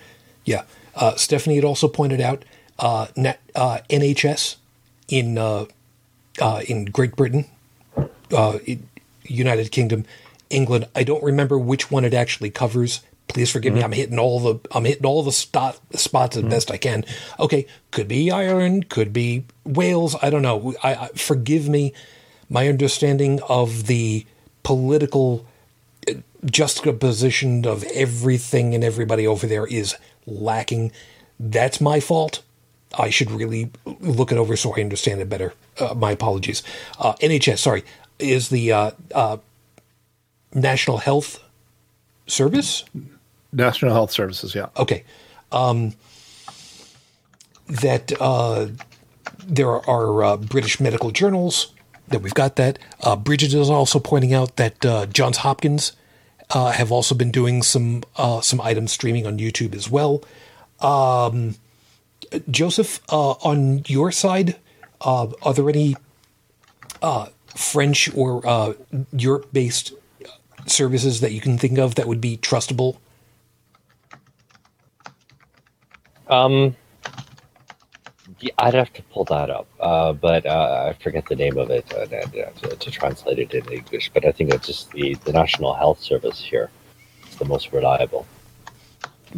Yeah. 0.44 0.64
Uh, 0.94 1.16
Stephanie 1.16 1.56
had 1.56 1.64
also 1.64 1.88
pointed 1.88 2.20
out 2.20 2.44
uh, 2.78 3.06
net, 3.16 3.40
uh, 3.54 3.78
NHS 3.88 4.56
in 5.08 5.38
uh, 5.38 5.66
uh, 6.40 6.62
in 6.68 6.86
Great 6.86 7.16
Britain, 7.16 7.46
United 9.24 9.70
Kingdom, 9.70 10.04
England. 10.52 10.88
I 10.94 11.04
don't 11.04 11.22
remember 11.22 11.58
which 11.58 11.90
one 11.90 12.04
it 12.04 12.14
actually 12.14 12.50
covers. 12.50 13.00
Please 13.28 13.50
forgive 13.50 13.72
mm-hmm. 13.72 13.78
me. 13.78 13.84
I'm 13.84 13.92
hitting 13.92 14.18
all 14.18 14.40
the 14.40 14.60
I'm 14.72 14.84
hitting 14.84 15.06
all 15.06 15.22
the 15.22 15.32
spot, 15.32 15.78
spots 15.94 16.36
as 16.36 16.42
mm-hmm. 16.42 16.50
best 16.50 16.70
I 16.70 16.76
can. 16.76 17.04
Okay, 17.38 17.66
could 17.90 18.08
be 18.08 18.30
Ireland, 18.30 18.88
could 18.88 19.12
be 19.12 19.44
Wales. 19.64 20.16
I 20.20 20.30
don't 20.30 20.42
know. 20.42 20.74
I, 20.82 20.94
I 20.94 21.08
forgive 21.08 21.68
me. 21.68 21.92
My 22.50 22.68
understanding 22.68 23.40
of 23.48 23.86
the 23.86 24.26
political 24.62 25.46
juxtaposition 26.44 27.66
of 27.66 27.84
everything 27.94 28.74
and 28.74 28.82
everybody 28.82 29.26
over 29.26 29.46
there 29.46 29.66
is 29.66 29.94
lacking. 30.26 30.92
That's 31.38 31.80
my 31.80 32.00
fault. 32.00 32.42
I 32.98 33.10
should 33.10 33.30
really 33.30 33.70
look 34.00 34.32
it 34.32 34.38
over 34.38 34.56
so 34.56 34.74
I 34.76 34.80
understand 34.80 35.20
it 35.20 35.28
better. 35.28 35.54
Uh, 35.78 35.94
my 35.94 36.10
apologies. 36.10 36.62
Uh, 36.98 37.14
NHS, 37.14 37.58
sorry, 37.58 37.84
is 38.18 38.50
the 38.50 38.72
uh, 38.72 38.90
uh, 39.14 39.38
National 40.54 40.98
Health 40.98 41.42
Service? 42.26 42.84
National 43.52 43.92
Health 43.92 44.10
Services, 44.10 44.54
yeah. 44.54 44.68
Okay. 44.76 45.04
Um, 45.50 45.94
that 47.68 48.12
uh, 48.20 48.68
there 49.44 49.68
are 49.88 50.24
uh, 50.24 50.36
British 50.36 50.80
medical 50.80 51.10
journals 51.10 51.72
that 52.08 52.20
we've 52.20 52.34
got 52.34 52.56
that. 52.56 52.78
Uh, 53.02 53.16
Brigid 53.16 53.54
is 53.54 53.70
also 53.70 53.98
pointing 53.98 54.34
out 54.34 54.56
that 54.56 54.84
uh, 54.84 55.06
Johns 55.06 55.38
Hopkins 55.38 55.92
uh, 56.50 56.72
have 56.72 56.92
also 56.92 57.14
been 57.14 57.30
doing 57.30 57.62
some 57.62 58.02
uh, 58.16 58.40
some 58.40 58.60
items 58.60 58.92
streaming 58.92 59.26
on 59.26 59.38
YouTube 59.38 59.74
as 59.74 59.90
well. 59.90 60.22
Um, 60.80 61.56
Joseph, 62.50 63.00
uh, 63.10 63.32
on 63.32 63.82
your 63.86 64.12
side, 64.12 64.56
uh, 65.00 65.28
are 65.42 65.54
there 65.54 65.68
any 65.68 65.96
uh, 67.00 67.26
French 67.54 68.14
or 68.14 68.46
uh, 68.46 68.74
Europe 69.12 69.48
based 69.52 69.92
services 70.66 71.20
that 71.20 71.32
you 71.32 71.40
can 71.40 71.59
think 71.59 71.78
of 71.78 71.94
that 71.97 72.06
would 72.06 72.20
be 72.20 72.36
trustable? 72.36 72.98
Um, 76.28 76.76
yeah, 78.40 78.52
I'd 78.59 78.74
have 78.74 78.93
to 78.94 79.02
pull 79.05 79.24
that 79.24 79.51
up, 79.51 79.68
uh, 79.80 80.12
but 80.12 80.47
uh, 80.47 80.90
I 80.90 81.02
forget 81.02 81.26
the 81.26 81.36
name 81.36 81.59
of 81.59 81.70
it 81.70 81.93
uh, 81.94 82.06
to, 82.06 82.76
to 82.76 82.90
translate 82.90 83.39
it 83.39 83.55
in 83.55 83.70
English. 83.70 84.10
But 84.12 84.24
I 84.24 84.32
think 84.32 84.52
it's 84.52 84.66
just 84.66 84.90
the, 84.93 85.14
the 85.24 85.32
National 85.32 85.74
Health 85.74 86.01
Service 86.01 86.40
here. 86.40 86.70
It's 87.24 87.36
the 87.36 87.44
most 87.44 87.72
reliable. 87.72 88.26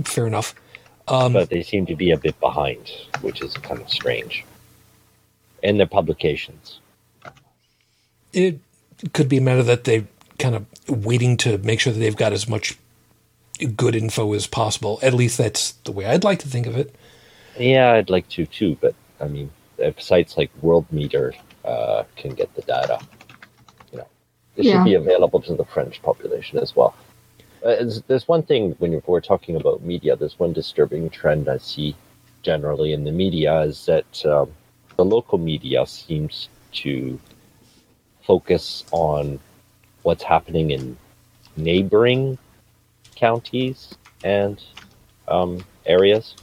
Fair 0.05 0.27
enough. 0.27 0.55
Um, 1.07 1.35
but 1.35 1.51
they 1.51 1.63
seem 1.63 1.85
to 1.87 1.97
be 1.97 2.13
a 2.13 2.17
bit 2.17 2.39
behind, 2.41 2.91
which 3.21 3.43
is 3.43 3.55
kind 3.59 3.81
of 3.81 3.91
strange. 3.91 4.45
In 5.63 5.79
their 5.79 5.87
publications. 5.87 6.81
it 8.33 8.61
could 9.13 9.29
be 9.29 9.39
a 9.39 9.41
matter 9.41 9.63
that 9.63 9.85
they're 9.85 10.07
kind 10.39 10.55
of 10.55 10.67
waiting 10.89 11.37
to 11.39 11.59
make 11.59 11.81
sure 11.81 11.93
that 11.93 11.99
they've 11.99 12.17
got 12.17 12.33
as 12.33 12.49
much 12.49 12.79
good 13.77 13.95
info 13.95 14.33
as 14.35 14.47
possible. 14.47 14.99
At 15.03 15.15
least 15.15 15.39
that's 15.39 15.73
the 15.85 15.93
way 15.93 16.07
I'd 16.07 16.25
like 16.25 16.41
to 16.41 16.49
think 16.49 16.67
of 16.67 16.77
it. 16.77 16.95
Yeah, 17.59 17.93
I'd 17.93 18.11
like 18.11 18.29
to 18.31 18.47
too, 18.47 18.77
but 18.81 18.95
I 19.21 19.29
mean, 19.29 19.51
if 19.79 20.01
sites 20.03 20.37
like 20.37 20.51
World 20.61 20.87
Meter 20.91 21.35
uh, 21.65 22.05
can 22.17 22.35
get 22.35 22.53
the 22.55 22.63
data, 22.63 22.99
you 23.93 23.99
know, 23.99 24.07
it 24.57 24.65
Yeah. 24.65 24.73
should 24.73 24.85
be 24.85 24.95
available 24.95 25.41
to 25.43 25.55
the 25.55 25.65
French 25.65 26.03
population 26.03 26.59
as 26.59 26.75
well. 26.75 26.95
Uh, 27.65 27.85
there's 28.09 28.29
one 28.29 28.43
thing 28.43 28.73
when 28.79 29.01
we're 29.07 29.21
talking 29.21 29.57
about 29.57 29.83
media. 29.83 30.17
There's 30.17 30.39
one 30.39 30.53
disturbing 30.53 31.09
trend 31.11 31.49
I 31.49 31.59
see 31.59 31.95
generally 32.43 32.93
in 32.93 33.05
the 33.05 33.13
media 33.13 33.61
is 33.63 33.87
that 33.87 34.27
um, 34.27 34.53
the 34.97 35.05
local 35.05 35.39
media 35.39 35.87
seems 35.87 36.49
to 36.73 37.19
focus 38.23 38.85
on 38.91 39.39
what's 40.05 40.23
happening 40.23 40.71
in 40.71 40.97
neighboring 41.57 42.39
counties 43.17 43.95
and 44.23 44.63
um, 45.29 45.65
areas 45.87 46.37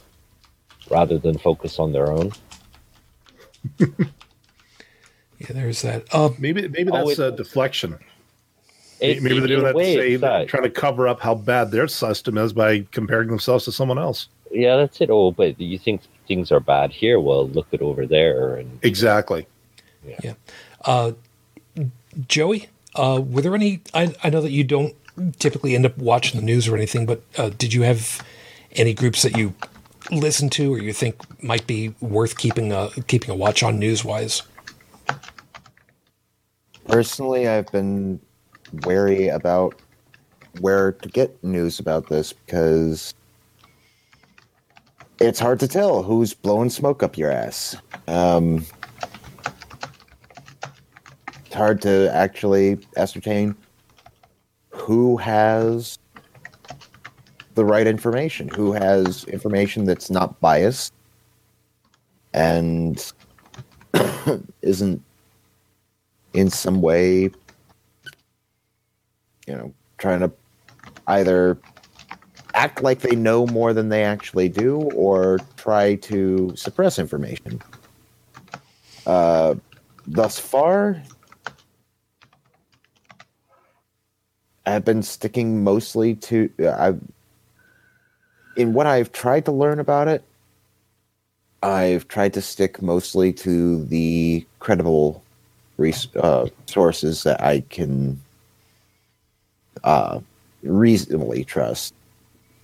rather 0.90 1.18
than 1.18 1.38
focus 1.38 1.78
on 1.78 1.92
their 1.92 2.12
own. 2.12 2.30
Yeah, 5.38 5.54
there's 5.54 5.82
that. 5.82 6.04
Uh, 6.12 6.30
Maybe 6.38 6.68
maybe 6.68 6.92
Oh, 6.92 7.04
that's 7.08 7.18
it- 7.18 7.32
a 7.34 7.36
deflection. 7.36 7.98
It- 9.00 9.20
maybe 9.24 9.40
they're 9.40 9.42
in 9.42 9.48
doing 9.48 9.60
a 9.62 9.64
that 9.64 9.72
to 9.72 9.76
way, 9.78 9.94
say 9.96 10.14
that, 10.16 10.38
that. 10.38 10.46
trying 10.48 10.62
to 10.62 10.70
cover 10.70 11.08
up 11.08 11.18
how 11.20 11.34
bad 11.34 11.72
their 11.72 11.88
system 11.88 12.38
is 12.38 12.52
by 12.52 12.86
comparing 12.92 13.26
themselves 13.28 13.64
to 13.64 13.72
someone 13.72 13.98
else. 13.98 14.28
Yeah, 14.52 14.76
that's 14.76 15.00
it. 15.00 15.10
Oh, 15.10 15.32
but 15.32 15.60
you 15.60 15.80
think 15.80 16.02
things 16.28 16.52
are 16.52 16.60
bad 16.60 16.92
here? 16.92 17.18
Well, 17.18 17.48
look 17.48 17.66
at 17.72 17.82
over 17.82 18.06
there, 18.06 18.54
and 18.54 18.78
Exactly. 18.82 19.48
uh, 20.84 21.10
Joey, 22.28 22.68
uh, 22.94 23.20
were 23.24 23.42
there 23.42 23.54
any? 23.54 23.80
I, 23.94 24.14
I 24.22 24.30
know 24.30 24.40
that 24.40 24.50
you 24.50 24.64
don't 24.64 24.94
typically 25.38 25.74
end 25.74 25.86
up 25.86 25.96
watching 25.98 26.40
the 26.40 26.44
news 26.44 26.68
or 26.68 26.76
anything, 26.76 27.06
but 27.06 27.22
uh, 27.36 27.50
did 27.50 27.72
you 27.72 27.82
have 27.82 28.24
any 28.72 28.94
groups 28.94 29.22
that 29.22 29.36
you 29.36 29.54
listen 30.10 30.50
to 30.50 30.74
or 30.74 30.78
you 30.78 30.92
think 30.92 31.42
might 31.42 31.66
be 31.66 31.94
worth 32.00 32.36
keeping 32.36 32.72
a 32.72 32.90
keeping 33.06 33.30
a 33.30 33.34
watch 33.34 33.62
on 33.62 33.78
news 33.78 34.04
wise? 34.04 34.42
Personally, 36.86 37.48
I've 37.48 37.70
been 37.70 38.20
wary 38.84 39.28
about 39.28 39.80
where 40.60 40.92
to 40.92 41.08
get 41.08 41.42
news 41.42 41.78
about 41.78 42.08
this 42.08 42.32
because 42.32 43.14
it's 45.20 45.38
hard 45.38 45.60
to 45.60 45.68
tell 45.68 46.02
who's 46.02 46.34
blowing 46.34 46.70
smoke 46.70 47.02
up 47.02 47.16
your 47.16 47.30
ass. 47.30 47.76
Um, 48.08 48.66
it's 51.52 51.58
hard 51.58 51.82
to 51.82 52.10
actually 52.14 52.78
ascertain 52.96 53.54
who 54.70 55.18
has 55.18 55.98
the 57.56 57.62
right 57.62 57.86
information, 57.86 58.48
who 58.48 58.72
has 58.72 59.24
information 59.24 59.84
that's 59.84 60.08
not 60.08 60.40
biased 60.40 60.94
and 62.32 63.12
isn't 64.62 65.02
in 66.32 66.48
some 66.48 66.80
way, 66.80 67.24
you 69.46 69.54
know, 69.54 69.74
trying 69.98 70.20
to 70.20 70.32
either 71.06 71.58
act 72.54 72.82
like 72.82 73.00
they 73.00 73.14
know 73.14 73.46
more 73.46 73.74
than 73.74 73.90
they 73.90 74.04
actually 74.04 74.48
do 74.48 74.80
or 74.94 75.38
try 75.58 75.96
to 75.96 76.50
suppress 76.56 76.98
information. 76.98 77.60
Uh, 79.04 79.54
thus 80.06 80.38
far, 80.38 81.02
I've 84.66 84.84
been 84.84 85.02
sticking 85.02 85.64
mostly 85.64 86.14
to 86.16 86.50
I. 86.60 86.94
In 88.54 88.74
what 88.74 88.86
I've 88.86 89.12
tried 89.12 89.46
to 89.46 89.52
learn 89.52 89.80
about 89.80 90.08
it, 90.08 90.22
I've 91.62 92.06
tried 92.06 92.34
to 92.34 92.42
stick 92.42 92.82
mostly 92.82 93.32
to 93.34 93.84
the 93.86 94.46
credible 94.58 95.22
res- 95.78 96.14
uh, 96.16 96.48
sources 96.66 97.22
that 97.22 97.40
I 97.42 97.60
can 97.70 98.20
uh, 99.84 100.20
reasonably 100.62 101.44
trust, 101.44 101.94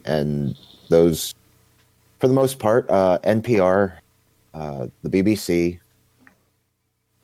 and 0.04 0.56
those, 0.88 1.34
for 2.20 2.28
the 2.28 2.34
most 2.34 2.58
part, 2.58 2.88
uh, 2.90 3.18
NPR, 3.24 3.94
uh, 4.54 4.86
the 5.02 5.08
BBC, 5.10 5.80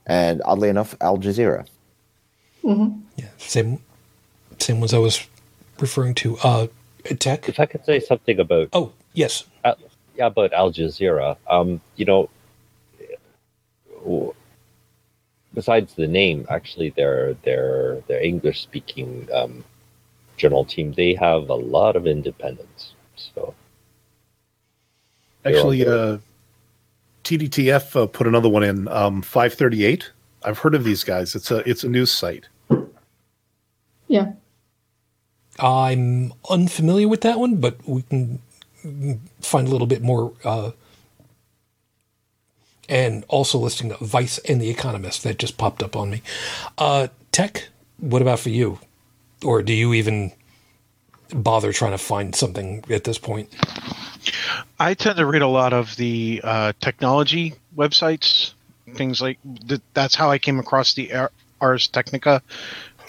and 0.06 0.42
oddly 0.44 0.68
enough, 0.68 0.96
Al 1.00 1.18
Jazeera. 1.18 1.66
hmm 2.62 2.88
Yeah, 3.16 3.28
same 3.38 3.78
same 4.62 4.80
ones 4.80 4.94
I 4.94 4.98
was 4.98 5.26
referring 5.80 6.14
to. 6.16 6.36
Uh, 6.38 6.66
tech. 7.18 7.48
if 7.48 7.60
I 7.60 7.66
could 7.66 7.84
say 7.84 8.00
something 8.00 8.38
about 8.40 8.68
Oh 8.72 8.92
yes, 9.12 9.44
uh, 9.64 9.74
yeah 10.16 10.26
about 10.26 10.52
Al 10.52 10.72
Jazeera, 10.72 11.36
um, 11.48 11.80
you 11.96 12.04
know, 12.04 12.30
besides 15.52 15.94
the 15.94 16.06
name, 16.06 16.46
actually, 16.50 16.90
their 16.90 17.34
their 17.44 18.00
their 18.08 18.22
English 18.22 18.62
speaking 18.62 19.28
um, 19.32 19.64
journal 20.36 20.64
team 20.64 20.92
they 20.92 21.14
have 21.14 21.48
a 21.48 21.54
lot 21.54 21.96
of 21.96 22.06
independence. 22.06 22.94
So 23.16 23.54
Actually, 25.44 25.86
uh, 25.86 26.18
TDTF 27.22 28.02
uh, 28.02 28.06
put 28.06 28.26
another 28.26 28.48
one 28.48 28.62
in. 28.62 28.88
Um, 28.88 29.22
Five 29.22 29.54
thirty 29.54 29.84
eight. 29.84 30.10
I've 30.42 30.58
heard 30.58 30.74
of 30.74 30.84
these 30.84 31.04
guys. 31.04 31.34
It's 31.34 31.50
a 31.50 31.68
it's 31.68 31.84
a 31.84 31.88
news 31.88 32.10
site. 32.10 32.48
Yeah. 34.08 34.32
I'm 35.58 36.32
unfamiliar 36.50 37.08
with 37.08 37.20
that 37.22 37.38
one, 37.38 37.56
but 37.56 37.76
we 37.86 38.02
can 38.02 38.40
find 39.40 39.68
a 39.68 39.70
little 39.70 39.86
bit 39.86 40.02
more. 40.02 40.32
Uh, 40.44 40.72
and 42.88 43.24
also 43.28 43.58
listing 43.58 43.88
the 43.88 43.96
Vice 43.96 44.38
and 44.38 44.60
the 44.60 44.68
Economist 44.68 45.22
that 45.22 45.38
just 45.38 45.56
popped 45.56 45.82
up 45.82 45.96
on 45.96 46.10
me. 46.10 46.22
Uh, 46.76 47.08
tech, 47.32 47.68
what 47.98 48.20
about 48.20 48.40
for 48.40 48.50
you? 48.50 48.78
Or 49.42 49.62
do 49.62 49.72
you 49.72 49.94
even 49.94 50.32
bother 51.34 51.72
trying 51.72 51.92
to 51.92 51.98
find 51.98 52.34
something 52.34 52.84
at 52.90 53.04
this 53.04 53.18
point? 53.18 53.48
I 54.78 54.94
tend 54.94 55.16
to 55.16 55.26
read 55.26 55.42
a 55.42 55.48
lot 55.48 55.72
of 55.72 55.96
the 55.96 56.40
uh, 56.44 56.72
technology 56.80 57.54
websites, 57.76 58.52
things 58.94 59.20
like 59.20 59.38
th- 59.66 59.80
that's 59.94 60.14
how 60.14 60.30
I 60.30 60.38
came 60.38 60.58
across 60.58 60.94
the 60.94 61.28
Ars 61.60 61.88
Technica 61.88 62.42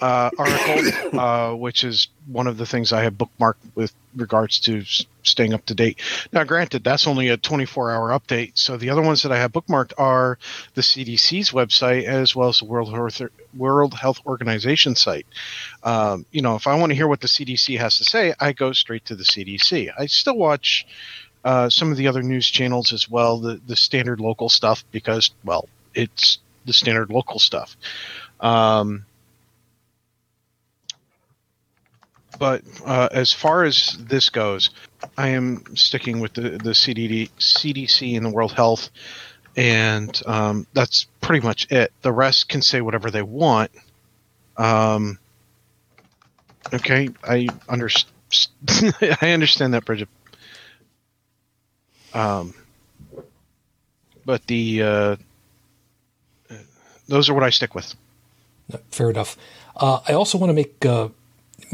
uh, 0.06 0.30
article, 0.38 1.20
uh, 1.20 1.56
which 1.56 1.84
is 1.84 2.08
one 2.28 2.46
of 2.48 2.58
the 2.58 2.66
things 2.66 2.94
I 2.94 3.04
have 3.04 3.14
bookmarked 3.14 3.56
with 3.74 3.94
regards 4.16 4.60
to 4.62 4.82
s- 4.82 5.06
staying 5.24 5.54
up 5.54 5.66
to 5.66 5.74
date. 5.74 6.00
Now, 6.32 6.44
granted, 6.44 6.84
that's 6.84 7.08
only 7.08 7.30
a 7.30 7.38
24 7.38 7.92
hour 7.92 8.10
update. 8.10 8.52
So 8.54 8.78
the 8.78 8.92
other 8.92 9.02
ones 9.02 9.24
that 9.24 9.32
I 9.32 9.38
have 9.38 9.52
bookmarked 9.52 9.94
are 9.98 10.38
the 10.76 10.82
CDC's 10.82 11.50
website 11.50 12.04
as 12.04 12.36
well 12.36 12.50
as 12.50 12.60
the 12.60 12.66
World 12.66 12.94
Health, 12.94 13.22
World 13.56 13.96
Health 13.96 14.22
Organization 14.28 14.96
site. 14.96 15.26
Um, 15.84 16.26
you 16.32 16.44
know, 16.44 16.56
if 16.56 16.68
I 16.68 16.76
want 16.76 16.92
to 16.92 16.96
hear 16.96 17.08
what 17.08 17.22
the 17.22 17.28
CDC 17.28 17.80
has 17.80 17.98
to 17.98 18.04
say, 18.04 18.34
I 18.40 18.54
go 18.54 18.74
straight 18.74 19.06
to 19.06 19.16
the 19.16 19.24
CDC. 19.24 19.92
I 19.98 20.06
still 20.06 20.38
watch 20.38 20.86
uh, 21.44 21.70
some 21.70 21.90
of 21.92 21.98
the 21.98 22.08
other 22.08 22.22
news 22.22 22.48
channels 22.48 22.94
as 22.94 23.10
well, 23.10 23.40
the 23.40 23.60
the 23.68 23.76
standard 23.76 24.20
local 24.20 24.50
stuff 24.50 24.84
because 24.92 25.32
well, 25.44 25.68
it's 25.96 26.38
the 26.66 26.74
standard 26.74 27.10
local 27.10 27.40
stuff. 27.40 27.76
Um, 28.40 29.06
but 32.40 32.62
uh, 32.86 33.10
as 33.12 33.32
far 33.32 33.64
as 33.64 33.98
this 34.00 34.30
goes, 34.30 34.70
I 35.18 35.30
am 35.30 35.76
sticking 35.76 36.20
with 36.20 36.34
the 36.34 36.42
the 36.42 36.72
CDD, 36.72 37.30
CDC 37.40 38.18
and 38.18 38.26
the 38.26 38.30
World 38.30 38.54
Health, 38.54 38.90
and 39.56 40.22
um, 40.26 40.68
that's 40.74 41.06
pretty 41.22 41.46
much 41.46 41.72
it. 41.72 41.92
The 42.02 42.12
rest 42.12 42.50
can 42.50 42.62
say 42.62 42.82
whatever 42.82 43.12
they 43.12 43.22
want. 43.22 43.72
Um, 44.58 45.20
okay, 46.74 47.10
I 47.24 47.48
understand. 47.70 48.12
I 49.22 49.32
understand 49.32 49.74
that, 49.74 49.86
Brigid. 49.86 50.08
Um, 52.14 52.54
but 54.26 54.46
the 54.48 54.82
uh, 54.82 55.16
those 57.08 57.30
are 57.30 57.34
what 57.34 57.44
I 57.44 57.50
stick 57.50 57.76
with. 57.76 57.94
Fair 58.90 59.10
enough. 59.10 59.38
Uh, 59.76 60.00
I 60.08 60.14
also 60.14 60.38
want 60.38 60.50
to 60.50 60.54
make 60.54 60.86
uh, 60.86 61.10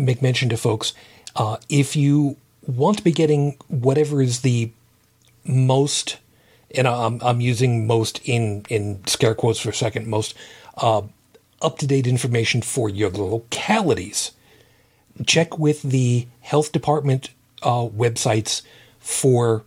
make 0.02 0.22
mention 0.22 0.50
to 0.50 0.58
folks 0.58 0.94
uh, 1.36 1.58
if 1.70 1.96
you 1.96 2.38
want 2.66 2.98
to 2.98 3.04
be 3.04 3.12
getting 3.12 3.58
whatever 3.68 4.22
is 4.22 4.42
the 4.42 4.72
most, 5.46 6.18
and 6.76 6.88
I'm, 6.88 7.20
I'm 7.22 7.42
using 7.42 7.88
most 7.88 8.22
in 8.24 8.66
in 8.70 9.06
scare 9.08 9.36
quotes 9.36 9.60
for 9.60 9.70
a 9.70 9.74
second, 9.74 10.08
most 10.08 10.36
uh, 10.78 11.02
up 11.62 11.78
to 11.80 11.88
date 11.88 12.08
information 12.08 12.62
for 12.62 12.90
your 12.90 13.10
localities. 13.10 14.32
Check 15.26 15.58
with 15.58 15.82
the 15.82 16.28
health 16.42 16.72
department 16.72 17.30
uh, 17.64 17.88
websites 17.88 18.62
for 19.00 19.64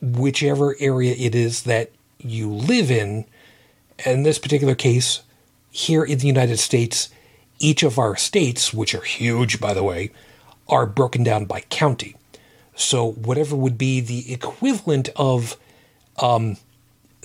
whichever 0.00 0.76
area 0.78 1.14
it 1.18 1.34
is 1.34 1.62
that 1.64 1.90
you 2.18 2.50
live 2.50 2.90
in. 2.90 3.24
In 4.04 4.24
this 4.24 4.38
particular 4.38 4.74
case, 4.74 5.22
here 5.70 6.04
in 6.04 6.18
the 6.18 6.26
United 6.26 6.58
States, 6.58 7.08
each 7.58 7.82
of 7.82 7.98
our 7.98 8.16
states, 8.16 8.72
which 8.72 8.94
are 8.94 9.02
huge, 9.02 9.60
by 9.60 9.74
the 9.74 9.82
way, 9.82 10.10
are 10.68 10.86
broken 10.86 11.22
down 11.22 11.44
by 11.44 11.60
county. 11.60 12.16
So, 12.74 13.12
whatever 13.12 13.56
would 13.56 13.78
be 13.78 14.00
the 14.00 14.32
equivalent 14.32 15.08
of 15.16 15.56
um, 16.20 16.58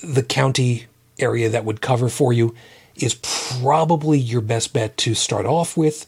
the 0.02 0.24
county 0.24 0.86
area 1.20 1.50
that 1.50 1.66
would 1.66 1.82
cover 1.82 2.10
for 2.10 2.32
you 2.34 2.56
is 2.96 3.16
probably 3.16 4.18
your 4.18 4.42
best 4.42 4.74
bet 4.74 4.98
to 4.98 5.14
start 5.14 5.46
off 5.46 5.76
with 5.76 6.06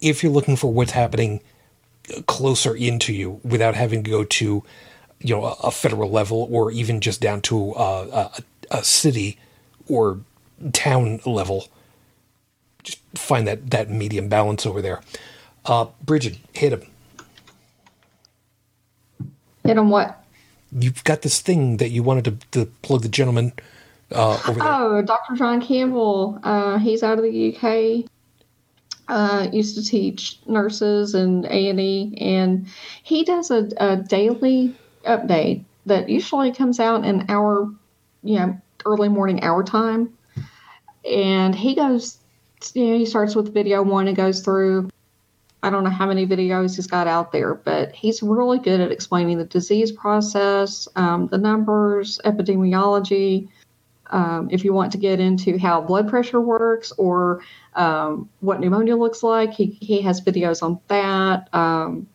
if 0.00 0.22
you're 0.22 0.32
looking 0.32 0.56
for 0.56 0.72
what's 0.72 0.92
happening 0.92 1.40
closer 2.26 2.74
into 2.74 3.12
you 3.12 3.40
without 3.44 3.74
having 3.74 4.02
to 4.02 4.10
go 4.10 4.24
to 4.24 4.64
you 5.20 5.34
know 5.34 5.44
a, 5.62 5.70
federal 5.70 6.10
level 6.10 6.48
or 6.50 6.70
even 6.70 7.00
just 7.00 7.20
down 7.20 7.40
to 7.40 7.72
uh, 7.74 8.30
a, 8.70 8.78
a 8.78 8.84
city 8.84 9.38
or 9.88 10.18
town 10.72 11.20
level 11.24 11.68
just 12.82 13.00
find 13.14 13.46
that 13.46 13.70
that 13.70 13.90
medium 13.90 14.28
balance 14.28 14.66
over 14.66 14.80
there 14.82 15.00
uh, 15.66 15.86
Brigid 16.04 16.38
hit 16.52 16.72
him 16.72 16.82
Hit 19.64 19.76
him 19.76 19.90
what? 19.90 20.22
you've 20.72 21.04
got 21.04 21.22
this 21.22 21.40
thing 21.40 21.78
that 21.78 21.90
you 21.90 22.02
wanted 22.02 22.24
to, 22.24 22.64
to 22.64 22.66
plug 22.82 23.02
the 23.02 23.08
gentleman 23.08 23.52
uh, 24.12 24.40
over 24.48 24.60
there 24.60 24.68
Oh, 24.68 25.02
Dr. 25.02 25.34
John 25.34 25.60
Campbell. 25.60 26.38
Uh, 26.42 26.78
he's 26.78 27.02
out 27.02 27.18
of 27.18 27.24
the 27.24 27.54
UK. 27.56 28.10
Uh, 29.08 29.48
used 29.52 29.74
to 29.76 29.84
teach 29.84 30.38
nurses 30.46 31.14
and 31.16 31.44
A 31.46 31.68
and 31.68 31.80
E, 31.80 32.16
and 32.20 32.68
he 33.02 33.24
does 33.24 33.50
a, 33.50 33.68
a 33.78 33.96
daily 33.96 34.76
update 35.04 35.64
that 35.86 36.08
usually 36.08 36.52
comes 36.52 36.78
out 36.78 37.04
in 37.04 37.26
our, 37.28 37.68
you 38.22 38.38
know, 38.38 38.60
early 38.86 39.08
morning 39.08 39.42
hour 39.42 39.64
time. 39.64 40.16
And 41.04 41.56
he 41.56 41.74
goes, 41.74 42.18
you 42.74 42.86
know, 42.86 42.98
he 42.98 43.06
starts 43.06 43.34
with 43.34 43.52
video 43.52 43.82
one 43.82 44.08
and 44.08 44.16
goes 44.16 44.40
through. 44.40 44.90
I 45.62 45.68
don't 45.68 45.84
know 45.84 45.90
how 45.90 46.06
many 46.06 46.26
videos 46.26 46.76
he's 46.76 46.86
got 46.86 47.06
out 47.06 47.32
there, 47.32 47.54
but 47.54 47.94
he's 47.94 48.22
really 48.22 48.58
good 48.58 48.80
at 48.80 48.90
explaining 48.90 49.36
the 49.36 49.44
disease 49.44 49.92
process, 49.92 50.88
um, 50.96 51.26
the 51.26 51.36
numbers, 51.36 52.18
epidemiology, 52.24 53.48
um, 54.10 54.48
if 54.50 54.64
you 54.64 54.72
want 54.72 54.92
to 54.92 54.98
get 54.98 55.20
into 55.20 55.58
how 55.58 55.80
blood 55.80 56.08
pressure 56.08 56.40
works 56.40 56.92
or 56.92 57.42
um, 57.74 58.28
what 58.40 58.60
pneumonia 58.60 58.96
looks 58.96 59.22
like, 59.22 59.52
he, 59.52 59.66
he 59.80 60.00
has 60.02 60.20
videos 60.20 60.62
on 60.62 60.80
that. 60.88 61.52
Um, 61.54 62.08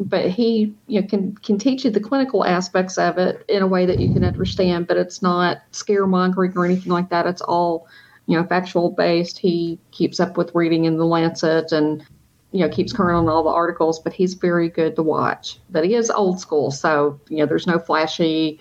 but 0.00 0.30
he 0.30 0.74
you 0.86 1.02
know, 1.02 1.06
can 1.06 1.34
can 1.36 1.58
teach 1.58 1.84
you 1.84 1.90
the 1.90 2.00
clinical 2.00 2.44
aspects 2.44 2.96
of 2.96 3.18
it 3.18 3.44
in 3.48 3.62
a 3.62 3.66
way 3.66 3.84
that 3.84 4.00
you 4.00 4.12
can 4.12 4.24
understand. 4.24 4.86
But 4.86 4.96
it's 4.96 5.20
not 5.20 5.58
scaremongering 5.72 6.56
or 6.56 6.64
anything 6.64 6.90
like 6.90 7.10
that. 7.10 7.26
It's 7.26 7.42
all 7.42 7.86
you 8.30 8.36
know 8.36 8.46
factual 8.46 8.90
based. 8.92 9.38
He 9.38 9.78
keeps 9.90 10.20
up 10.20 10.36
with 10.36 10.54
reading 10.54 10.84
in 10.84 10.96
the 10.96 11.04
Lancet 11.04 11.72
and 11.72 12.04
you 12.52 12.60
know 12.60 12.68
keeps 12.68 12.92
current 12.92 13.16
on 13.16 13.28
all 13.28 13.42
the 13.42 13.50
articles. 13.50 13.98
But 13.98 14.12
he's 14.12 14.34
very 14.34 14.68
good 14.68 14.94
to 14.96 15.02
watch. 15.02 15.58
But 15.70 15.84
he 15.84 15.94
is 15.96 16.10
old 16.10 16.38
school, 16.40 16.70
so 16.70 17.20
you 17.28 17.38
know 17.38 17.46
there's 17.46 17.66
no 17.66 17.78
flashy 17.80 18.60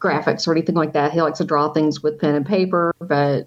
graphics 0.00 0.48
or 0.48 0.52
anything 0.52 0.74
like 0.74 0.94
that. 0.94 1.12
He 1.12 1.20
likes 1.20 1.38
to 1.38 1.44
draw 1.44 1.68
things 1.72 2.02
with 2.02 2.18
pen 2.18 2.34
and 2.34 2.46
paper, 2.46 2.92
but 3.00 3.46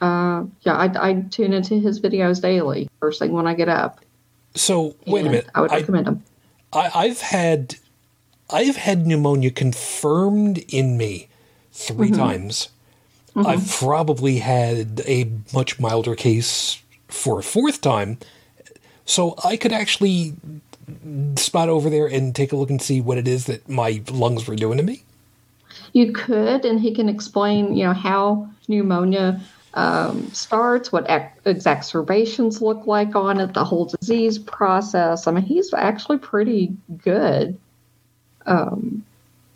uh, 0.00 0.44
yeah, 0.60 0.74
I, 0.74 1.08
I 1.08 1.14
tune 1.30 1.52
into 1.54 1.80
his 1.80 1.98
videos 1.98 2.40
daily, 2.40 2.88
first 3.00 3.18
thing 3.18 3.32
when 3.32 3.46
I 3.46 3.54
get 3.54 3.68
up. 3.70 4.00
so 4.54 4.94
wait 5.06 5.22
a 5.26 5.30
minute 5.30 5.48
I 5.54 5.62
would 5.62 5.72
I- 5.72 5.78
recommend 5.78 6.06
him. 6.08 6.22
I, 6.72 6.90
I've 6.94 7.20
had 7.20 7.76
I've 8.50 8.76
had 8.76 9.06
pneumonia 9.06 9.50
confirmed 9.50 10.58
in 10.68 10.98
me 10.98 11.28
3 11.72 12.10
times. 12.10 12.68
I've 13.36 13.70
probably 13.70 14.38
had 14.38 15.02
a 15.06 15.30
much 15.52 15.78
milder 15.78 16.14
case 16.14 16.82
for 17.08 17.40
a 17.40 17.42
fourth 17.42 17.80
time. 17.80 18.18
So 19.04 19.34
I 19.44 19.56
could 19.56 19.72
actually 19.72 20.34
spot 21.36 21.68
over 21.68 21.90
there 21.90 22.06
and 22.06 22.34
take 22.34 22.52
a 22.52 22.56
look 22.56 22.70
and 22.70 22.80
see 22.80 23.00
what 23.00 23.18
it 23.18 23.28
is 23.28 23.46
that 23.46 23.68
my 23.68 24.02
lungs 24.10 24.46
were 24.46 24.56
doing 24.56 24.78
to 24.78 24.84
me. 24.84 25.02
You 25.92 26.12
could, 26.12 26.64
and 26.64 26.80
he 26.80 26.94
can 26.94 27.08
explain, 27.08 27.76
you 27.76 27.84
know, 27.84 27.92
how 27.92 28.48
pneumonia 28.68 29.40
um, 29.74 30.30
starts, 30.32 30.90
what 30.90 31.08
ex- 31.08 31.38
exacerbations 31.44 32.62
look 32.62 32.86
like 32.86 33.14
on 33.14 33.40
it, 33.40 33.54
the 33.54 33.64
whole 33.64 33.86
disease 33.86 34.38
process. 34.38 35.26
I 35.26 35.32
mean, 35.32 35.44
he's 35.44 35.72
actually 35.74 36.18
pretty 36.18 36.74
good. 36.98 37.58
Um, 38.46 39.04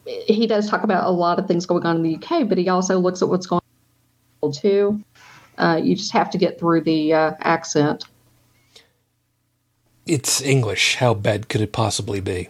he 0.05 0.47
does 0.47 0.69
talk 0.69 0.82
about 0.82 1.07
a 1.07 1.11
lot 1.11 1.39
of 1.39 1.47
things 1.47 1.66
going 1.66 1.86
on 1.86 1.97
in 1.97 2.02
the 2.02 2.16
UK, 2.16 2.48
but 2.48 2.59
he 2.59 2.69
also 2.69 2.98
looks 2.98 3.23
at 3.23 3.28
what's 3.28 3.47
going 3.47 3.59
on 3.59 3.60
too. 4.48 5.02
Uh, 5.58 5.78
you 5.82 5.94
just 5.94 6.12
have 6.12 6.30
to 6.30 6.38
get 6.38 6.58
through 6.58 6.80
the 6.80 7.12
uh, 7.12 7.32
accent. 7.40 8.04
It's 10.06 10.40
English. 10.40 10.96
How 10.96 11.12
bad 11.14 11.48
could 11.48 11.60
it 11.60 11.72
possibly 11.72 12.20
be? 12.20 12.48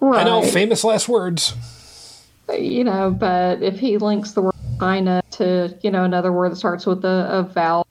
Right. 0.00 0.22
I 0.22 0.24
know, 0.24 0.42
famous 0.42 0.82
last 0.82 1.08
words. 1.08 1.54
you 2.58 2.82
know, 2.82 3.10
but 3.10 3.62
if 3.62 3.78
he 3.78 3.98
links 3.98 4.32
the 4.32 4.42
word 4.42 4.54
China 4.80 5.22
to, 5.32 5.78
you 5.82 5.90
know, 5.92 6.02
another 6.04 6.32
word 6.32 6.50
that 6.52 6.56
starts 6.56 6.84
with 6.86 7.04
a, 7.04 7.28
a 7.30 7.42
vowel, 7.44 7.86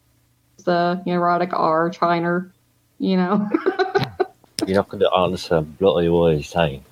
the 0.65 1.01
neurotic 1.05 1.53
R, 1.53 1.89
China, 1.89 2.51
you 2.99 3.15
know, 3.15 3.49
You're 4.67 4.75
not 4.75 4.89
going 4.89 4.99
to 5.01 5.11
answer 5.11 5.61
bloody 5.61 6.09
what 6.09 6.35
he's 6.35 6.49
saying. 6.49 6.83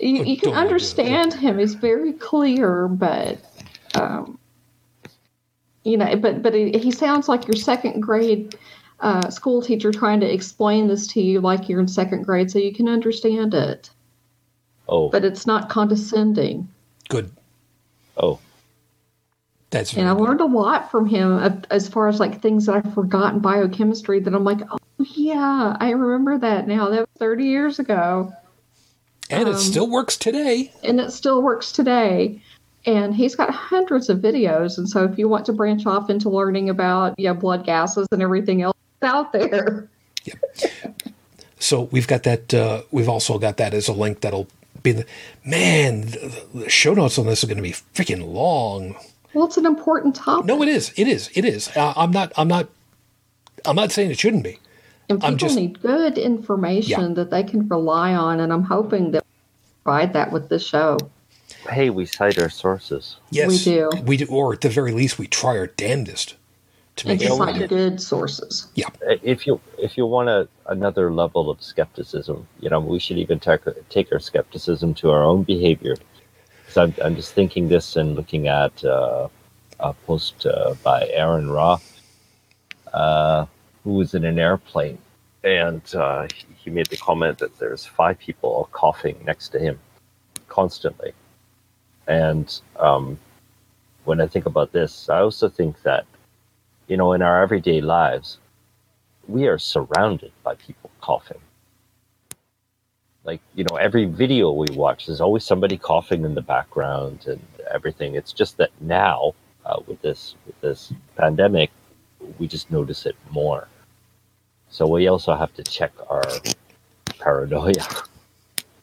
you, 0.00 0.24
you 0.24 0.36
can 0.36 0.50
Don't 0.50 0.52
do 0.52 0.52
it. 0.52 0.54
understand 0.54 1.34
him. 1.34 1.58
He's 1.58 1.74
very 1.74 2.12
clear, 2.14 2.88
but, 2.88 3.38
um, 3.96 4.38
you 5.84 5.96
know, 5.96 6.16
but 6.16 6.42
but 6.42 6.54
he, 6.54 6.72
he 6.72 6.90
sounds 6.90 7.28
like 7.28 7.46
your 7.46 7.56
second 7.56 8.00
grade 8.00 8.56
uh, 9.00 9.28
school 9.30 9.60
teacher 9.62 9.92
trying 9.92 10.20
to 10.20 10.32
explain 10.32 10.88
this 10.88 11.06
to 11.08 11.20
you 11.20 11.40
like 11.40 11.68
you're 11.68 11.80
in 11.80 11.88
second 11.88 12.22
grade, 12.22 12.50
so 12.50 12.58
you 12.58 12.72
can 12.74 12.88
understand 12.88 13.54
it. 13.54 13.90
Oh, 14.88 15.08
But 15.08 15.24
it's 15.24 15.46
not 15.46 15.68
condescending. 15.70 16.68
Good. 17.08 17.30
oh, 18.18 18.38
That's 19.70 19.94
And 19.94 20.08
I 20.08 20.14
good. 20.14 20.22
learned 20.22 20.40
a 20.40 20.46
lot 20.46 20.90
from 20.90 21.06
him 21.06 21.32
uh, 21.38 21.50
as 21.70 21.88
far 21.88 22.08
as 22.08 22.20
like 22.20 22.40
things 22.40 22.66
that 22.66 22.84
I 22.84 22.90
forgot 22.90 23.34
in 23.34 23.40
biochemistry 23.40 24.20
that 24.20 24.34
I'm 24.34 24.44
like, 24.44 24.60
oh, 24.70 24.78
yeah, 24.98 25.76
I 25.80 25.90
remember 25.90 26.38
that 26.38 26.68
now. 26.68 26.88
That 26.90 27.00
was 27.00 27.08
30 27.18 27.44
years 27.44 27.78
ago. 27.78 28.32
and 29.30 29.48
it 29.48 29.54
um, 29.54 29.60
still 29.60 29.88
works 29.90 30.16
today. 30.18 30.70
And 30.82 31.00
it 31.00 31.12
still 31.12 31.42
works 31.42 31.72
today. 31.72 32.42
And 32.86 33.14
he's 33.14 33.34
got 33.34 33.50
hundreds 33.50 34.08
of 34.10 34.18
videos. 34.18 34.76
And 34.76 34.88
so 34.88 35.04
if 35.04 35.18
you 35.18 35.28
want 35.28 35.46
to 35.46 35.52
branch 35.52 35.86
off 35.86 36.10
into 36.10 36.28
learning 36.28 36.68
about 36.68 37.14
yeah, 37.18 37.32
blood 37.32 37.64
gases 37.64 38.06
and 38.12 38.20
everything 38.22 38.60
else 38.62 38.76
out 39.02 39.32
there, 39.32 39.88
So 41.58 41.82
we've 41.92 42.06
got 42.06 42.24
that. 42.24 42.52
Uh, 42.52 42.82
we've 42.90 43.08
also 43.08 43.38
got 43.38 43.56
that 43.56 43.72
as 43.72 43.88
a 43.88 43.92
link 43.92 44.20
that'll 44.20 44.48
be 44.82 44.92
the 44.92 45.06
man. 45.46 46.02
The, 46.02 46.46
the 46.54 46.68
show 46.70 46.92
notes 46.92 47.18
on 47.18 47.26
this 47.26 47.42
are 47.42 47.46
going 47.46 47.56
to 47.56 47.62
be 47.62 47.72
freaking 47.72 48.32
long. 48.34 48.96
well, 49.32 49.46
it's 49.46 49.56
an 49.56 49.64
important 49.64 50.14
topic. 50.14 50.44
No, 50.44 50.62
it 50.62 50.68
is. 50.68 50.92
It 50.96 51.08
is. 51.08 51.30
It 51.34 51.44
is. 51.46 51.74
Uh, 51.74 51.94
I'm 51.96 52.10
not. 52.10 52.32
I'm 52.36 52.48
not. 52.48 52.68
I'm 53.64 53.76
not 53.76 53.92
saying 53.92 54.10
it 54.10 54.18
shouldn't 54.18 54.44
be. 54.44 54.58
and 55.08 55.18
people 55.20 55.28
I'm 55.30 55.38
just- 55.38 55.56
need 55.56 55.80
good 55.80 56.18
information 56.18 57.00
Yeah. 57.08 57.14
that 57.14 57.30
they 57.30 57.42
can 57.42 57.66
rely 57.68 58.14
on. 58.14 58.40
And 58.40 58.52
I'm 58.52 58.64
hoping 58.64 59.12
that 59.12 59.24
we 59.24 59.82
provide 59.84 60.12
that 60.12 60.32
with 60.32 60.50
this 60.50 60.66
show. 60.66 60.98
Hey, 61.70 61.90
we 61.90 62.06
cite 62.06 62.38
our 62.38 62.48
sources. 62.50 63.16
Yes, 63.30 63.48
We 63.48 63.58
do. 63.58 63.90
We 64.04 64.16
do, 64.18 64.26
or 64.26 64.52
at 64.54 64.60
the 64.60 64.68
very 64.68 64.92
least, 64.92 65.18
we 65.18 65.26
try 65.26 65.56
our 65.58 65.66
damnedest 65.68 66.36
to 66.96 67.08
make 67.08 67.20
to 67.20 67.26
sure. 67.26 67.36
cite 67.36 67.68
good 67.68 68.00
sources. 68.00 68.68
Yeah, 68.74 68.88
if 69.22 69.46
you 69.46 69.60
if 69.78 69.96
you 69.96 70.06
want 70.06 70.28
a, 70.28 70.48
another 70.66 71.12
level 71.12 71.50
of 71.50 71.62
skepticism, 71.62 72.46
you 72.60 72.70
know, 72.70 72.80
we 72.80 72.98
should 72.98 73.18
even 73.18 73.40
take 73.40 73.62
take 73.88 74.12
our 74.12 74.20
skepticism 74.20 74.94
to 74.94 75.10
our 75.10 75.24
own 75.24 75.42
behavior. 75.42 75.96
So 76.68 76.82
I'm, 76.84 76.94
I'm 77.04 77.16
just 77.16 77.32
thinking 77.32 77.68
this 77.68 77.96
and 77.96 78.16
looking 78.16 78.48
at 78.48 78.84
uh, 78.84 79.28
a 79.80 79.92
post 79.92 80.46
uh, 80.46 80.74
by 80.82 81.08
Aaron 81.08 81.50
Roth, 81.50 82.00
uh, 82.92 83.46
who 83.84 83.92
was 83.94 84.14
in 84.14 84.24
an 84.24 84.38
airplane, 84.38 84.98
and 85.44 85.82
uh, 85.94 86.22
he- 86.34 86.46
he 86.64 86.70
made 86.70 86.86
the 86.86 86.96
comment 86.96 87.38
that 87.38 87.58
there's 87.58 87.84
five 87.84 88.18
people 88.18 88.48
all 88.50 88.68
coughing 88.72 89.22
next 89.26 89.50
to 89.50 89.58
him 89.58 89.78
constantly. 90.48 91.12
And 92.06 92.60
um, 92.78 93.18
when 94.04 94.20
I 94.20 94.26
think 94.26 94.46
about 94.46 94.72
this, 94.72 95.08
I 95.08 95.20
also 95.20 95.48
think 95.48 95.82
that 95.82 96.06
you 96.86 96.96
know, 96.96 97.12
in 97.12 97.22
our 97.22 97.42
everyday 97.42 97.80
lives, 97.80 98.38
we 99.26 99.46
are 99.46 99.58
surrounded 99.58 100.32
by 100.42 100.54
people 100.54 100.90
coughing. 101.00 101.40
Like, 103.24 103.40
you 103.54 103.64
know, 103.64 103.76
every 103.76 104.04
video 104.04 104.52
we 104.52 104.66
watch, 104.72 105.06
there's 105.06 105.22
always 105.22 105.44
somebody 105.44 105.78
coughing 105.78 106.24
in 106.24 106.34
the 106.34 106.42
background 106.42 107.24
and 107.26 107.40
everything. 107.72 108.16
It's 108.16 108.32
just 108.34 108.58
that 108.58 108.70
now, 108.80 109.32
uh, 109.64 109.80
with 109.86 110.02
this 110.02 110.34
with 110.44 110.60
this 110.60 110.92
pandemic, 111.16 111.70
we 112.38 112.46
just 112.46 112.70
notice 112.70 113.06
it 113.06 113.16
more. 113.30 113.66
So 114.68 114.86
we 114.86 115.08
also 115.08 115.34
have 115.34 115.54
to 115.54 115.62
check 115.62 115.92
our 116.10 116.22
paranoia, 117.18 117.86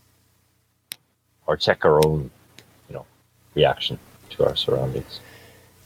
or 1.46 1.56
check 1.56 1.86
our 1.86 2.04
own, 2.04 2.32
reaction 3.56 4.00
to 4.32 4.46
our 4.46 4.56
surroundings. 4.56 5.20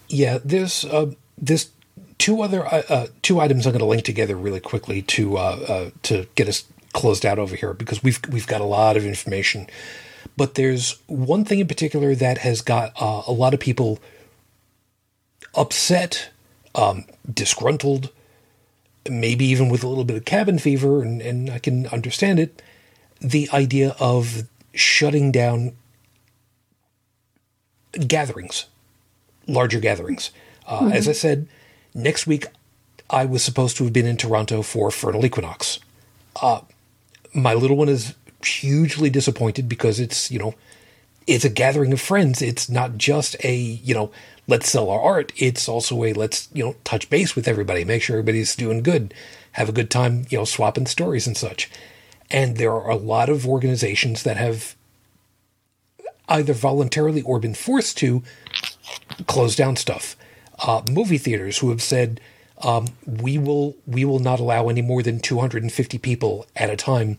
Yeah, 0.07 0.39
there's 0.43 0.85
uh, 0.85 1.11
there's 1.37 1.71
two 2.17 2.41
other 2.41 2.65
uh, 2.65 2.83
uh, 2.89 3.07
two 3.21 3.39
items 3.39 3.65
I'm 3.65 3.73
going 3.73 3.79
to 3.79 3.85
link 3.85 4.03
together 4.03 4.35
really 4.35 4.59
quickly 4.59 5.01
to 5.03 5.37
uh, 5.37 5.41
uh, 5.41 5.89
to 6.03 6.27
get 6.35 6.47
us 6.47 6.65
closed 6.93 7.25
out 7.25 7.39
over 7.39 7.55
here 7.55 7.73
because 7.73 8.03
we've 8.03 8.19
we've 8.29 8.47
got 8.47 8.61
a 8.61 8.65
lot 8.65 8.97
of 8.97 9.05
information. 9.05 9.67
But 10.37 10.55
there's 10.55 10.99
one 11.07 11.45
thing 11.45 11.59
in 11.59 11.67
particular 11.67 12.15
that 12.15 12.39
has 12.39 12.61
got 12.61 12.93
uh, 12.99 13.23
a 13.27 13.31
lot 13.31 13.53
of 13.53 13.59
people 13.59 13.99
upset, 15.53 16.29
um, 16.73 17.05
disgruntled, 17.31 18.09
maybe 19.09 19.45
even 19.45 19.69
with 19.69 19.83
a 19.83 19.87
little 19.87 20.03
bit 20.03 20.17
of 20.17 20.25
cabin 20.25 20.59
fever, 20.59 21.01
and, 21.01 21.21
and 21.21 21.49
I 21.49 21.59
can 21.59 21.87
understand 21.87 22.39
it. 22.39 22.61
The 23.21 23.49
idea 23.53 23.95
of 23.99 24.43
shutting 24.73 25.31
down 25.31 25.73
gatherings 28.07 28.65
larger 29.47 29.79
gatherings. 29.79 30.31
Uh, 30.67 30.89
As 30.91 31.07
I 31.07 31.11
said, 31.11 31.47
next 31.93 32.27
week 32.27 32.47
I 33.09 33.25
was 33.25 33.43
supposed 33.43 33.77
to 33.77 33.83
have 33.83 33.93
been 33.93 34.05
in 34.05 34.17
Toronto 34.17 34.61
for 34.61 34.89
Furnal 34.89 35.23
Equinox. 35.23 35.79
Uh, 36.41 36.61
my 37.33 37.53
little 37.53 37.77
one 37.77 37.89
is 37.89 38.15
hugely 38.43 39.09
disappointed 39.09 39.67
because 39.67 39.99
it's 39.99 40.29
you 40.29 40.39
know 40.39 40.55
it's 41.27 41.45
a 41.45 41.49
gathering 41.49 41.93
of 41.93 42.01
friends. 42.01 42.41
It's 42.41 42.69
not 42.69 42.97
just 42.97 43.35
a 43.43 43.55
you 43.55 43.93
know 43.93 44.11
let's 44.47 44.69
sell 44.69 44.89
our 44.89 45.01
art. 45.01 45.31
It's 45.35 45.69
also 45.69 46.03
a 46.03 46.13
let's 46.13 46.49
you 46.53 46.63
know 46.63 46.75
touch 46.83 47.09
base 47.09 47.35
with 47.35 47.47
everybody, 47.47 47.85
make 47.85 48.01
sure 48.01 48.17
everybody's 48.17 48.55
doing 48.55 48.81
good, 48.83 49.13
have 49.53 49.69
a 49.69 49.73
good 49.73 49.91
time, 49.91 50.25
you 50.29 50.37
know, 50.39 50.45
swapping 50.45 50.87
stories 50.87 51.27
and 51.27 51.37
such. 51.37 51.69
And 52.31 52.57
there 52.57 52.71
are 52.71 52.89
a 52.89 52.95
lot 52.95 53.29
of 53.29 53.47
organizations 53.47 54.23
that 54.23 54.37
have 54.37 54.75
either 56.27 56.53
voluntarily 56.53 57.21
or 57.21 57.39
been 57.39 57.53
forced 57.53 57.97
to 57.99 58.23
close 59.27 59.55
down 59.55 59.75
stuff. 59.75 60.15
Uh, 60.59 60.81
movie 60.89 61.17
theaters 61.17 61.57
who 61.59 61.69
have 61.69 61.81
said 61.81 62.21
um, 62.63 62.87
we 63.05 63.37
will 63.37 63.75
we 63.85 64.05
will 64.05 64.19
not 64.19 64.39
allow 64.39 64.69
any 64.69 64.81
more 64.81 65.03
than 65.03 65.19
250 65.19 65.97
people 65.97 66.45
at 66.55 66.69
a 66.69 66.77
time, 66.77 67.17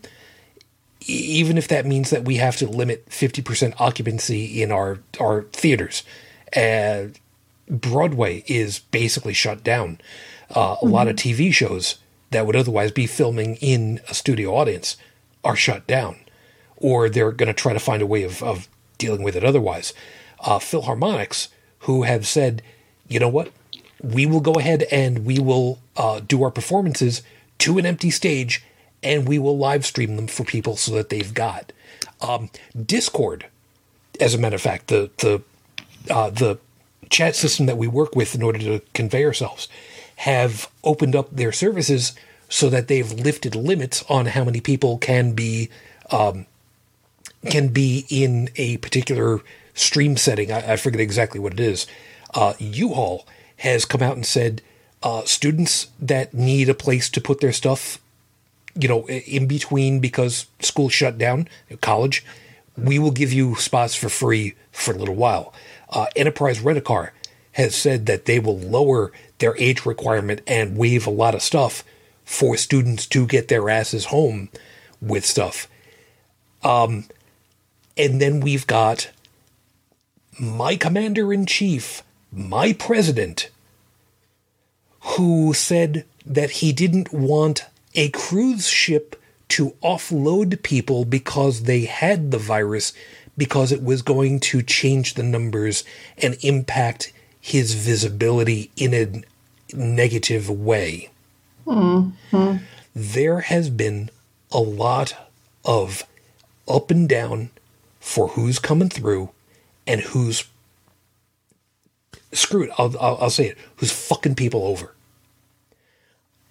even 1.05 1.57
if 1.57 1.67
that 1.67 1.85
means 1.85 2.09
that 2.09 2.25
we 2.25 2.37
have 2.37 2.57
to 2.57 2.67
limit 2.67 3.07
50% 3.09 3.73
occupancy 3.79 4.61
in 4.61 4.71
our 4.71 4.99
our 5.19 5.43
theaters. 5.53 6.03
Uh, 6.55 7.07
Broadway 7.69 8.43
is 8.47 8.79
basically 8.79 9.33
shut 9.33 9.63
down. 9.63 9.99
Uh, 10.55 10.77
A 10.81 10.85
lot 10.85 11.07
of 11.07 11.17
TV 11.17 11.53
shows 11.53 11.97
that 12.31 12.45
would 12.45 12.55
otherwise 12.55 12.91
be 12.91 13.05
filming 13.05 13.55
in 13.57 13.99
a 14.09 14.13
studio 14.13 14.55
audience 14.55 14.97
are 15.43 15.55
shut 15.55 15.85
down, 15.85 16.17
or 16.77 17.09
they're 17.09 17.31
going 17.31 17.47
to 17.47 17.53
try 17.53 17.73
to 17.73 17.79
find 17.79 18.01
a 18.01 18.07
way 18.07 18.23
of, 18.23 18.41
of 18.41 18.67
dealing 18.97 19.23
with 19.23 19.35
it 19.35 19.43
otherwise. 19.43 19.93
Uh, 20.39 20.59
Philharmonics, 20.59 21.49
who 21.79 22.03
have 22.03 22.27
said, 22.27 22.61
you 23.07 23.19
know 23.19 23.29
what, 23.29 23.51
we 24.01 24.25
will 24.25 24.41
go 24.41 24.53
ahead 24.53 24.83
and 24.91 25.25
we 25.25 25.39
will 25.39 25.79
uh, 25.95 26.19
do 26.19 26.43
our 26.43 26.51
performances 26.51 27.21
to 27.59 27.77
an 27.77 27.85
empty 27.85 28.11
stage 28.11 28.63
and 29.03 29.27
we 29.27 29.39
will 29.39 29.57
live 29.57 29.85
stream 29.85 30.15
them 30.15 30.27
for 30.27 30.43
people 30.43 30.75
so 30.75 30.93
that 30.93 31.09
they've 31.09 31.33
got. 31.33 31.71
Um, 32.21 32.49
Discord, 32.79 33.45
as 34.19 34.33
a 34.33 34.37
matter 34.37 34.55
of 34.55 34.61
fact, 34.61 34.87
the 34.87 35.09
the 35.17 35.41
uh, 36.09 36.29
the 36.29 36.57
chat 37.09 37.35
system 37.35 37.65
that 37.67 37.77
we 37.77 37.87
work 37.87 38.15
with 38.15 38.35
in 38.35 38.41
order 38.41 38.59
to 38.59 38.81
convey 38.93 39.23
ourselves 39.23 39.67
have 40.17 40.69
opened 40.83 41.15
up 41.15 41.29
their 41.31 41.51
services 41.51 42.13
so 42.49 42.69
that 42.69 42.87
they've 42.87 43.11
lifted 43.11 43.55
limits 43.55 44.03
on 44.09 44.27
how 44.27 44.43
many 44.43 44.59
people 44.59 44.97
can 44.97 45.33
be 45.33 45.69
um, 46.11 46.45
can 47.45 47.69
be 47.69 48.05
in 48.09 48.49
a 48.55 48.77
particular 48.77 49.41
stream 49.73 50.17
setting. 50.17 50.51
I, 50.51 50.73
I 50.73 50.75
forget 50.75 50.99
exactly 50.99 51.39
what 51.39 51.53
it 51.53 51.59
is. 51.59 51.87
Uh, 52.33 52.53
U-Haul 52.59 53.25
has 53.57 53.85
come 53.85 54.01
out 54.01 54.15
and 54.15 54.25
said 54.25 54.61
uh, 55.03 55.23
students 55.25 55.87
that 55.99 56.33
need 56.33 56.69
a 56.69 56.73
place 56.73 57.09
to 57.09 57.21
put 57.21 57.39
their 57.39 57.53
stuff, 57.53 57.99
you 58.75 58.87
know, 58.87 59.07
in 59.07 59.47
between 59.47 59.99
because 59.99 60.47
school 60.59 60.89
shut 60.89 61.17
down, 61.17 61.47
college, 61.81 62.25
we 62.75 62.99
will 62.99 63.11
give 63.11 63.33
you 63.33 63.55
spots 63.55 63.95
for 63.95 64.09
free 64.09 64.55
for 64.71 64.93
a 64.93 64.97
little 64.97 65.15
while. 65.15 65.53
Uh, 65.89 66.07
Enterprise 66.15 66.59
Rent 66.59 66.77
a 66.77 66.81
Car 66.81 67.13
has 67.53 67.73
said 67.75 68.05
that 68.05 68.25
they 68.25 68.39
will 68.39 68.57
lower 68.59 69.11
their 69.39 69.57
age 69.57 69.85
requirement 69.85 70.41
and 70.45 70.77
waive 70.77 71.07
a 71.07 71.11
lot 71.11 71.33
of 71.33 71.41
stuff 71.41 71.83
for 72.23 72.57
students 72.57 73.07
to 73.07 73.25
get 73.25 73.47
their 73.47 73.69
asses 73.69 74.05
home 74.05 74.49
with 75.01 75.25
stuff. 75.25 75.67
Um, 76.63 77.05
and 77.97 78.21
then 78.21 78.39
we've 78.39 78.67
got 78.67 79.09
my 80.39 80.75
commander 80.75 81.33
in 81.33 81.45
chief, 81.45 82.03
my 82.31 82.73
president, 82.73 83.49
who 85.01 85.53
said 85.53 86.05
that 86.25 86.51
he 86.51 86.71
didn't 86.71 87.11
want 87.11 87.65
a 87.95 88.09
cruise 88.09 88.67
ship 88.67 89.19
to 89.49 89.71
offload 89.81 90.61
people 90.61 91.05
because 91.05 91.63
they 91.63 91.85
had 91.85 92.31
the 92.31 92.37
virus, 92.37 92.93
because 93.37 93.71
it 93.71 93.81
was 93.81 94.01
going 94.01 94.39
to 94.39 94.61
change 94.61 95.13
the 95.13 95.23
numbers 95.23 95.83
and 96.17 96.37
impact 96.41 97.13
his 97.39 97.73
visibility 97.73 98.69
in 98.75 98.93
a 98.93 99.23
negative 99.73 100.49
way. 100.49 101.09
Mm-hmm. 101.65 102.57
There 102.93 103.39
has 103.41 103.69
been 103.69 104.09
a 104.51 104.59
lot 104.59 105.29
of 105.63 106.03
up 106.67 106.91
and 106.91 107.07
down 107.07 107.49
for 108.07 108.29
who's 108.29 108.57
coming 108.57 108.87
through 108.87 109.29
and 109.85 109.99
who's 109.99 110.45
screw 112.31 112.63
it. 112.63 112.69
I'll, 112.77 112.95
I'll, 112.99 113.17
I'll 113.21 113.29
say 113.29 113.47
it. 113.47 113.57
Who's 113.75 113.91
fucking 113.91 114.35
people 114.35 114.63
over. 114.63 114.95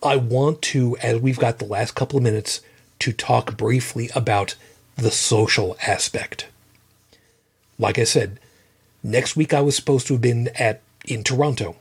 I 0.03 0.16
want 0.16 0.61
to, 0.62 0.99
as 0.99 1.19
we've 1.19 1.39
got 1.39 1.59
the 1.59 1.65
last 1.65 1.95
couple 1.95 2.19
of 2.19 2.23
minutes, 2.23 2.61
to 2.99 3.12
talk 3.12 3.57
briefly 3.57 4.11
about 4.15 4.55
the 4.97 5.11
social 5.11 5.78
aspect. 5.87 6.47
Like 7.78 7.99
I 7.99 8.05
said, 8.05 8.39
next 9.03 9.35
week 9.35 9.55
I 9.55 9.62
was 9.62 9.74
supposed 9.74 10.07
to 10.09 10.15
have 10.15 10.23
been 10.23 10.51
at 10.59 10.83
in 11.07 11.24
Toronto. 11.24 11.77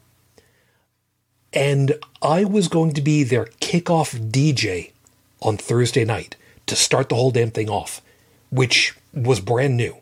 And 1.52 1.96
I 2.22 2.46
was 2.46 2.70
going 2.70 2.94
to 2.94 3.02
be 3.02 3.24
their 3.24 3.46
kickoff 3.60 4.32
DJ 4.32 4.92
on 5.42 5.58
Thursday 5.58 6.06
night 6.06 6.38
to 6.66 6.78
start 6.78 7.10
the 7.10 7.16
whole 7.16 7.32
damn 7.32 7.52
thing 7.52 7.70
off, 7.70 8.02
which 8.50 8.96
was 9.14 9.40
brand 9.40 9.78
new. 9.78 9.98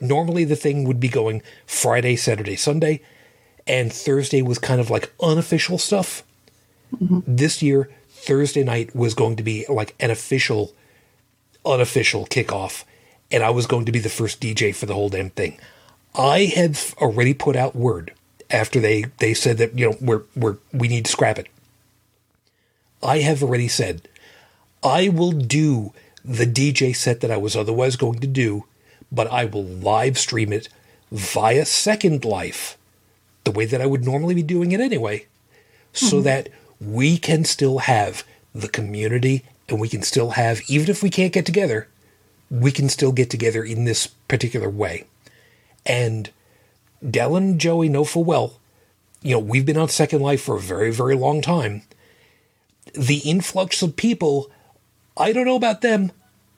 Normally 0.00 0.44
the 0.44 0.56
thing 0.56 0.84
would 0.84 1.00
be 1.00 1.08
going 1.08 1.42
Friday, 1.66 2.16
Saturday, 2.16 2.56
Sunday, 2.56 3.00
and 3.66 3.92
Thursday 3.92 4.42
was 4.42 4.58
kind 4.58 4.80
of 4.80 4.90
like 4.90 5.12
unofficial 5.20 5.78
stuff. 5.78 6.22
Mm-hmm. 6.94 7.20
This 7.26 7.62
year, 7.62 7.90
Thursday 8.10 8.64
night 8.64 8.94
was 8.94 9.14
going 9.14 9.36
to 9.36 9.42
be 9.42 9.64
like 9.68 9.94
an 10.00 10.10
official, 10.10 10.74
unofficial 11.64 12.26
kickoff, 12.26 12.84
and 13.30 13.42
I 13.42 13.50
was 13.50 13.66
going 13.66 13.84
to 13.86 13.92
be 13.92 13.98
the 13.98 14.08
first 14.08 14.40
DJ 14.40 14.74
for 14.74 14.86
the 14.86 14.94
whole 14.94 15.08
damn 15.08 15.30
thing. 15.30 15.58
I 16.14 16.44
had 16.44 16.78
already 16.98 17.34
put 17.34 17.56
out 17.56 17.74
word 17.74 18.12
after 18.50 18.80
they, 18.80 19.06
they 19.18 19.34
said 19.34 19.58
that 19.58 19.78
you 19.78 19.90
know 19.90 19.96
we're 20.00 20.22
we're 20.36 20.56
we 20.72 20.88
need 20.88 21.06
to 21.06 21.10
scrap 21.10 21.38
it. 21.38 21.48
I 23.02 23.18
have 23.18 23.42
already 23.42 23.68
said 23.68 24.08
I 24.82 25.08
will 25.08 25.32
do 25.32 25.92
the 26.24 26.46
DJ 26.46 26.96
set 26.96 27.20
that 27.20 27.30
I 27.30 27.36
was 27.36 27.54
otherwise 27.54 27.96
going 27.96 28.20
to 28.20 28.26
do, 28.26 28.64
but 29.12 29.30
I 29.30 29.44
will 29.44 29.64
live 29.64 30.18
stream 30.18 30.52
it 30.52 30.68
via 31.12 31.64
Second 31.64 32.24
Life, 32.24 32.78
the 33.44 33.50
way 33.50 33.66
that 33.66 33.80
I 33.80 33.86
would 33.86 34.04
normally 34.04 34.34
be 34.34 34.42
doing 34.42 34.72
it 34.72 34.80
anyway, 34.80 35.26
so 35.92 36.16
mm-hmm. 36.16 36.24
that 36.24 36.48
we 36.80 37.18
can 37.18 37.44
still 37.44 37.78
have 37.78 38.24
the 38.54 38.68
community 38.68 39.44
and 39.68 39.80
we 39.80 39.88
can 39.88 40.02
still 40.02 40.30
have, 40.30 40.62
even 40.68 40.88
if 40.88 41.02
we 41.02 41.10
can't 41.10 41.32
get 41.32 41.46
together, 41.46 41.88
we 42.50 42.70
can 42.70 42.88
still 42.88 43.12
get 43.12 43.30
together 43.30 43.62
in 43.62 43.84
this 43.84 44.06
particular 44.06 44.68
way. 44.68 45.04
And 45.86 46.30
Dell 47.08 47.36
and 47.36 47.58
Joey 47.60 47.88
know 47.88 48.04
full 48.04 48.24
well, 48.24 48.58
you 49.22 49.32
know, 49.32 49.38
we've 49.38 49.66
been 49.66 49.78
on 49.78 49.88
Second 49.88 50.20
Life 50.20 50.42
for 50.42 50.56
a 50.56 50.60
very, 50.60 50.92
very 50.92 51.14
long 51.14 51.40
time. 51.40 51.82
The 52.92 53.18
influx 53.18 53.82
of 53.82 53.96
people, 53.96 54.50
I 55.16 55.32
don't 55.32 55.46
know 55.46 55.56
about 55.56 55.80
them. 55.80 56.12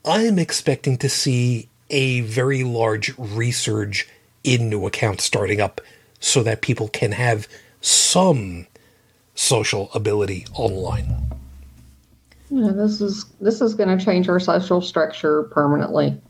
I'm 0.05 0.39
expecting 0.39 0.97
to 0.99 1.09
see 1.09 1.69
a 1.91 2.21
very 2.23 2.65
large 2.65 3.15
resurge 3.17 4.07
in 4.45 4.71
new 4.71 4.87
accounts 4.87 5.25
starting 5.25 5.61
up 5.61 5.81
so 6.21 6.43
that 6.43 6.63
people 6.63 6.89
can 6.89 7.13
have 7.13 7.49
some 7.81 8.67
social 9.35 9.91
ability 9.93 10.47
online. 10.55 11.31
Yeah, 12.51 12.71
this 12.73 13.01
is 13.01 13.27
this 13.41 13.61
is 13.61 13.75
going 13.75 13.97
to 13.97 14.03
change 14.03 14.29
our 14.29 14.41
social 14.41 14.81
structure 14.81 15.45
permanently. 15.45 16.21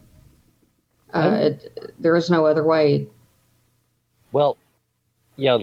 Uh, 1.14 1.38
it, 1.40 1.94
there 1.98 2.16
is 2.16 2.30
no 2.30 2.46
other 2.46 2.64
way. 2.64 3.06
Well, 4.32 4.56
yeah, 5.36 5.58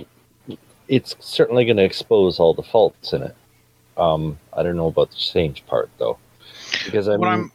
it's 0.87 1.15
certainly 1.19 1.65
going 1.65 1.77
to 1.77 1.83
expose 1.83 2.39
all 2.39 2.53
the 2.53 2.63
faults 2.63 3.13
in 3.13 3.23
it. 3.23 3.35
Um, 3.97 4.39
I 4.55 4.63
don't 4.63 4.77
know 4.77 4.87
about 4.87 5.09
the 5.09 5.17
change 5.17 5.65
part 5.65 5.89
though, 5.97 6.17
because 6.85 7.07
I 7.07 7.17
What 7.17 7.25
mean, 7.25 7.31
I'm- 7.33 7.51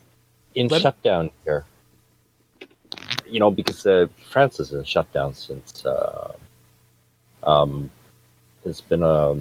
in 0.55 0.69
Let- 0.69 0.83
shutdown 0.83 1.31
here, 1.45 1.65
you 3.27 3.39
know, 3.41 3.51
because 3.51 3.87
uh, 3.87 4.07
France 4.31 4.59
is 4.61 4.73
in 4.73 4.83
shutdown 4.85 5.35
since 5.35 5.85
uh, 5.87 6.33
um, 7.43 7.91
there's 8.65 8.81
been 8.81 9.03
a 9.03 9.37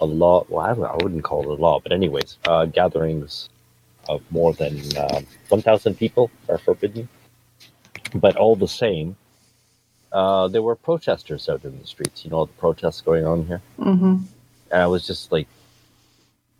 a 0.00 0.04
law. 0.04 0.44
Well, 0.48 0.66
I, 0.66 0.70
I 0.72 0.96
wouldn't 0.96 1.22
call 1.24 1.42
it 1.42 1.58
a 1.58 1.62
law, 1.62 1.78
but 1.80 1.92
anyways, 1.92 2.38
uh, 2.46 2.64
gatherings 2.66 3.48
of 4.08 4.22
more 4.30 4.52
than 4.54 4.80
um, 4.96 5.26
one 5.48 5.62
thousand 5.62 5.96
people 5.96 6.30
are 6.48 6.58
forbidden. 6.58 7.08
But 8.14 8.36
all 8.36 8.56
the 8.56 8.68
same, 8.68 9.16
uh, 10.12 10.48
there 10.48 10.62
were 10.62 10.76
protesters 10.76 11.48
out 11.48 11.64
in 11.64 11.78
the 11.78 11.86
streets. 11.86 12.24
You 12.24 12.30
know 12.30 12.44
the 12.46 12.52
protests 12.54 13.00
going 13.02 13.26
on 13.26 13.46
here, 13.46 13.62
hmm 13.76 14.16
and 14.70 14.82
I 14.82 14.86
was 14.86 15.06
just 15.06 15.30
like 15.30 15.46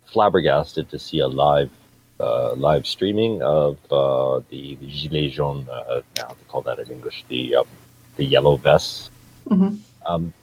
flabbergasted 0.05 0.89
to 0.89 0.99
see 0.99 1.19
a 1.19 1.27
live 1.27 1.69
uh, 1.69 1.84
live 2.19 2.87
streaming 2.87 3.41
of 3.41 3.77
uh, 3.91 4.41
the, 4.49 4.75
the 4.75 4.87
gilets 4.87 5.33
jaunes. 5.33 5.67
Uh, 5.67 6.01
now 6.17 6.27
they 6.29 6.45
call 6.47 6.61
that 6.61 6.79
in 6.79 6.89
English 6.89 7.23
the 7.27 7.55
um, 7.55 7.67
the 8.15 8.25
yellow 8.25 8.55
vests. 8.57 9.09
Mhm. 9.47 9.79
Um, 10.05 10.33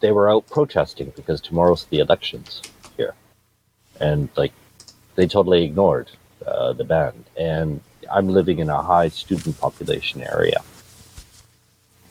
they 0.00 0.12
were 0.12 0.30
out 0.30 0.46
protesting 0.48 1.12
because 1.16 1.40
tomorrow's 1.40 1.84
the 1.86 1.98
elections 1.98 2.62
here, 2.96 3.14
and 4.00 4.28
like 4.36 4.52
they 5.16 5.26
totally 5.26 5.64
ignored 5.64 6.10
uh, 6.46 6.72
the 6.72 6.84
ban. 6.84 7.12
And 7.36 7.80
I'm 8.10 8.28
living 8.28 8.58
in 8.58 8.70
a 8.70 8.82
high 8.82 9.08
student 9.08 9.58
population 9.58 10.22
area. 10.22 10.62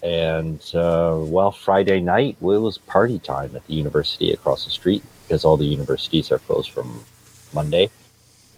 And 0.03 0.61
uh, 0.75 1.17
well, 1.19 1.51
Friday 1.51 1.99
night 1.99 2.37
it 2.39 2.43
was 2.43 2.77
party 2.77 3.17
time 3.17 3.55
at 3.55 3.65
the 3.65 3.73
university 3.73 4.31
across 4.31 4.65
the 4.65 4.71
street 4.71 5.03
because 5.23 5.43
all 5.43 5.57
the 5.57 5.65
universities 5.65 6.31
are 6.31 6.37
closed 6.39 6.69
from 6.69 7.03
Monday, 7.53 7.89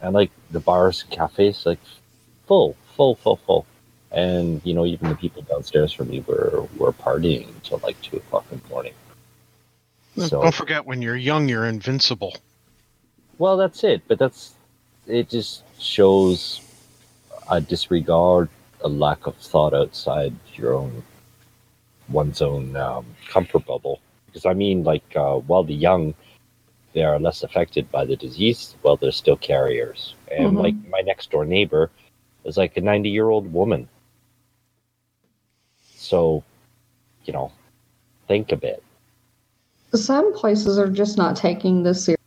and 0.02 0.14
like 0.14 0.32
the 0.52 0.60
bars 0.60 1.04
and 1.04 1.12
cafes 1.12 1.66
like 1.66 1.80
full, 2.48 2.76
full, 2.96 3.16
full, 3.16 3.38
full. 3.38 3.66
And 4.12 4.62
you 4.64 4.74
know, 4.74 4.86
even 4.86 5.10
the 5.10 5.16
people 5.16 5.42
downstairs 5.44 5.92
from 5.92 6.10
me 6.10 6.24
were 6.28 6.66
were 6.78 6.94
partying 6.94 7.48
until 7.50 7.80
like 7.84 8.02
two 8.02 8.18
o'clock 8.18 8.46
in 8.52 8.60
the 8.60 8.70
morning. 8.70 8.94
So 10.18 10.42
Don't 10.42 10.54
forget, 10.54 10.86
when 10.86 11.02
you're 11.04 11.16
young, 11.16 11.48
you're 11.48 11.68
invincible. 11.68 12.36
well, 13.38 13.56
that's 13.58 13.84
it. 13.84 14.02
But 14.08 14.18
that's 14.18 14.54
it. 15.06 15.30
Just 15.30 15.64
shows 15.80 16.62
a 17.52 17.62
disregard, 17.62 18.50
a 18.82 18.88
lack 18.88 19.28
of 19.28 19.36
thought 19.36 19.74
outside 19.74 20.34
your 20.56 20.74
own 20.74 21.04
one's 22.10 22.42
own 22.42 22.76
um, 22.76 23.06
comfort 23.30 23.66
bubble. 23.66 24.00
Because 24.26 24.46
I 24.46 24.54
mean, 24.54 24.84
like, 24.84 25.16
uh, 25.16 25.36
while 25.36 25.64
the 25.64 25.76
young 25.76 26.14
they 26.94 27.04
are 27.04 27.20
less 27.20 27.44
affected 27.44 27.92
by 27.92 28.06
the 28.06 28.16
disease, 28.16 28.76
while 28.82 28.98
they're 28.98 29.12
still 29.12 29.38
carriers. 29.38 30.16
And 30.32 30.58
Mhm. 30.58 30.60
like 30.60 30.76
my 30.90 31.02
next 31.02 31.30
door 31.32 31.46
neighbor 31.46 31.92
is 32.44 32.58
like 32.58 32.78
a 32.78 32.82
ninety 32.82 33.10
year 33.10 33.30
old 33.30 33.52
woman. 33.54 33.88
So, 35.96 36.44
you 37.26 37.34
know, 37.34 37.52
think 38.28 38.52
a 38.52 38.58
bit. 38.58 38.84
Some 39.94 40.34
places 40.34 40.78
are 40.78 40.90
just 40.90 41.18
not 41.18 41.36
taking 41.36 41.84
this 41.84 42.06
serious, 42.06 42.18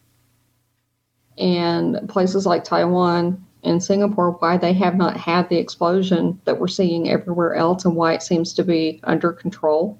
and 1.39 2.09
places 2.09 2.47
like 2.47 2.65
Taiwan 2.65 3.45
and 3.63 3.83
Singapore, 3.83 4.33
why 4.33 4.57
they 4.57 4.73
have 4.73 4.97
not 4.97 5.17
had 5.17 5.49
the 5.49 5.59
explosion 5.59 6.41
that 6.45 6.59
we're 6.59 6.69
seeing 6.69 7.11
everywhere 7.11 7.55
else, 7.55 7.85
and 7.85 7.95
why 7.95 8.15
it 8.15 8.23
seems 8.23 8.55
to 8.55 8.65
be 8.65 9.01
under 9.05 9.33
control, 9.33 9.99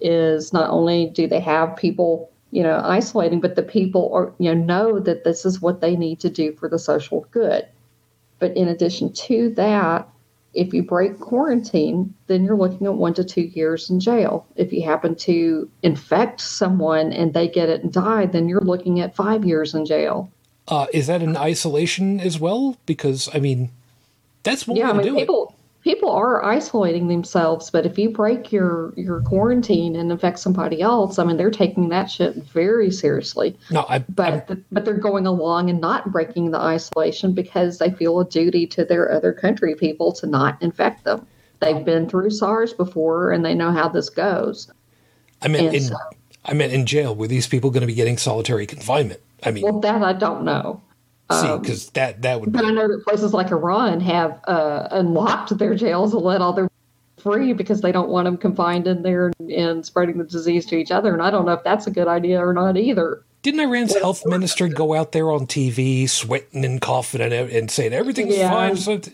is 0.00 0.52
not 0.52 0.70
only 0.70 1.06
do 1.10 1.26
they 1.28 1.40
have 1.40 1.76
people 1.76 2.30
you 2.50 2.62
know 2.62 2.80
isolating, 2.84 3.40
but 3.40 3.56
the 3.56 3.62
people 3.62 4.10
are 4.12 4.32
you 4.38 4.54
know 4.54 4.64
know 4.64 5.00
that 5.00 5.24
this 5.24 5.44
is 5.44 5.60
what 5.60 5.80
they 5.80 5.96
need 5.96 6.20
to 6.20 6.30
do 6.30 6.52
for 6.52 6.68
the 6.68 6.78
social 6.78 7.26
good. 7.30 7.66
But 8.38 8.56
in 8.56 8.68
addition 8.68 9.12
to 9.12 9.50
that, 9.54 10.08
if 10.54 10.74
you 10.74 10.82
break 10.82 11.20
quarantine, 11.20 12.14
then 12.26 12.44
you're 12.44 12.56
looking 12.56 12.86
at 12.86 12.94
one 12.94 13.14
to 13.14 13.24
two 13.24 13.42
years 13.42 13.88
in 13.88 14.00
jail. 14.00 14.46
If 14.56 14.72
you 14.72 14.82
happen 14.82 15.14
to 15.16 15.70
infect 15.82 16.40
someone 16.40 17.12
and 17.12 17.34
they 17.34 17.46
get 17.46 17.68
it 17.68 17.82
and 17.82 17.92
die, 17.92 18.26
then 18.26 18.48
you're 18.48 18.60
looking 18.60 19.00
at 19.00 19.14
five 19.14 19.44
years 19.44 19.74
in 19.74 19.84
jail. 19.86 20.30
Uh, 20.66 20.86
is 20.92 21.06
that 21.06 21.22
an 21.22 21.36
isolation 21.36 22.20
as 22.20 22.40
well? 22.40 22.76
Because 22.86 23.28
I 23.34 23.38
mean, 23.38 23.70
that's 24.42 24.66
one 24.66 24.76
yeah, 24.76 24.90
I 24.90 24.96
way 24.96 25.04
to 25.04 25.12
mean 25.12 25.20
it. 25.28 25.54
People 25.82 26.10
are 26.10 26.44
isolating 26.44 27.08
themselves, 27.08 27.70
but 27.70 27.86
if 27.86 27.98
you 27.98 28.10
break 28.10 28.52
your 28.52 28.92
your 28.96 29.20
quarantine 29.22 29.96
and 29.96 30.10
infect 30.10 30.38
somebody 30.38 30.80
else, 30.80 31.18
I 31.18 31.24
mean 31.24 31.36
they're 31.36 31.50
taking 31.50 31.88
that 31.88 32.10
shit 32.10 32.36
very 32.36 32.90
seriously. 32.90 33.56
No, 33.70 33.86
I, 33.88 34.00
But 34.00 34.50
but 34.70 34.84
they're 34.84 34.94
going 34.94 35.26
along 35.26 35.70
and 35.70 35.80
not 35.80 36.12
breaking 36.12 36.50
the 36.50 36.58
isolation 36.58 37.32
because 37.32 37.78
they 37.78 37.90
feel 37.90 38.20
a 38.20 38.24
duty 38.28 38.66
to 38.68 38.84
their 38.84 39.10
other 39.10 39.32
country 39.32 39.74
people 39.74 40.12
to 40.12 40.26
not 40.26 40.60
infect 40.62 41.04
them. 41.04 41.26
They've 41.60 41.84
been 41.84 42.08
through 42.08 42.30
SARS 42.30 42.72
before 42.72 43.32
and 43.32 43.44
they 43.44 43.54
know 43.54 43.70
how 43.70 43.88
this 43.88 44.08
goes. 44.08 44.70
I 45.42 45.48
mean, 45.48 45.74
in 45.74 45.80
so- 45.80 45.96
I 46.44 46.54
meant 46.54 46.72
in 46.72 46.86
jail. 46.86 47.14
Were 47.14 47.26
these 47.26 47.46
people 47.46 47.70
going 47.70 47.82
to 47.82 47.86
be 47.86 47.94
getting 47.94 48.16
solitary 48.16 48.66
confinement? 48.66 49.20
I 49.42 49.50
mean, 49.50 49.62
Well, 49.62 49.80
that 49.80 50.02
I 50.02 50.14
don't 50.14 50.42
know. 50.44 50.80
See, 51.32 51.58
because 51.58 51.90
that 51.90 52.22
that 52.22 52.40
would 52.40 52.52
But 52.52 52.64
I 52.64 52.70
know 52.70 52.88
that 52.88 53.04
places 53.04 53.32
like 53.32 53.50
Iran 53.50 54.00
have 54.00 54.40
uh, 54.46 54.88
unlocked 54.90 55.56
their 55.58 55.74
jails 55.74 56.12
and 56.14 56.22
let 56.22 56.40
all 56.40 56.52
their 56.52 56.68
free 57.18 57.52
because 57.52 57.80
they 57.82 57.92
don't 57.92 58.08
want 58.08 58.24
them 58.24 58.36
confined 58.38 58.86
in 58.86 59.02
there 59.02 59.30
and, 59.38 59.50
and 59.50 59.86
spreading 59.86 60.16
the 60.18 60.24
disease 60.24 60.64
to 60.66 60.76
each 60.76 60.90
other. 60.90 61.12
And 61.12 61.22
I 61.22 61.30
don't 61.30 61.44
know 61.44 61.52
if 61.52 61.62
that's 61.62 61.86
a 61.86 61.90
good 61.90 62.08
idea 62.08 62.44
or 62.44 62.54
not 62.54 62.76
either. 62.78 63.22
didn't 63.42 63.60
Iran's 63.60 63.94
health 63.96 64.24
minister 64.24 64.68
go 64.68 64.94
out 64.94 65.12
there 65.12 65.30
on 65.30 65.46
TV 65.46 66.08
sweating 66.08 66.64
and 66.64 66.80
coughing 66.80 67.20
and, 67.20 67.32
and 67.34 67.70
saying 67.70 67.92
everything's 67.92 68.36
Yeah. 68.36 68.50
fine? 68.50 68.76
So 68.76 68.98
t- 68.98 69.12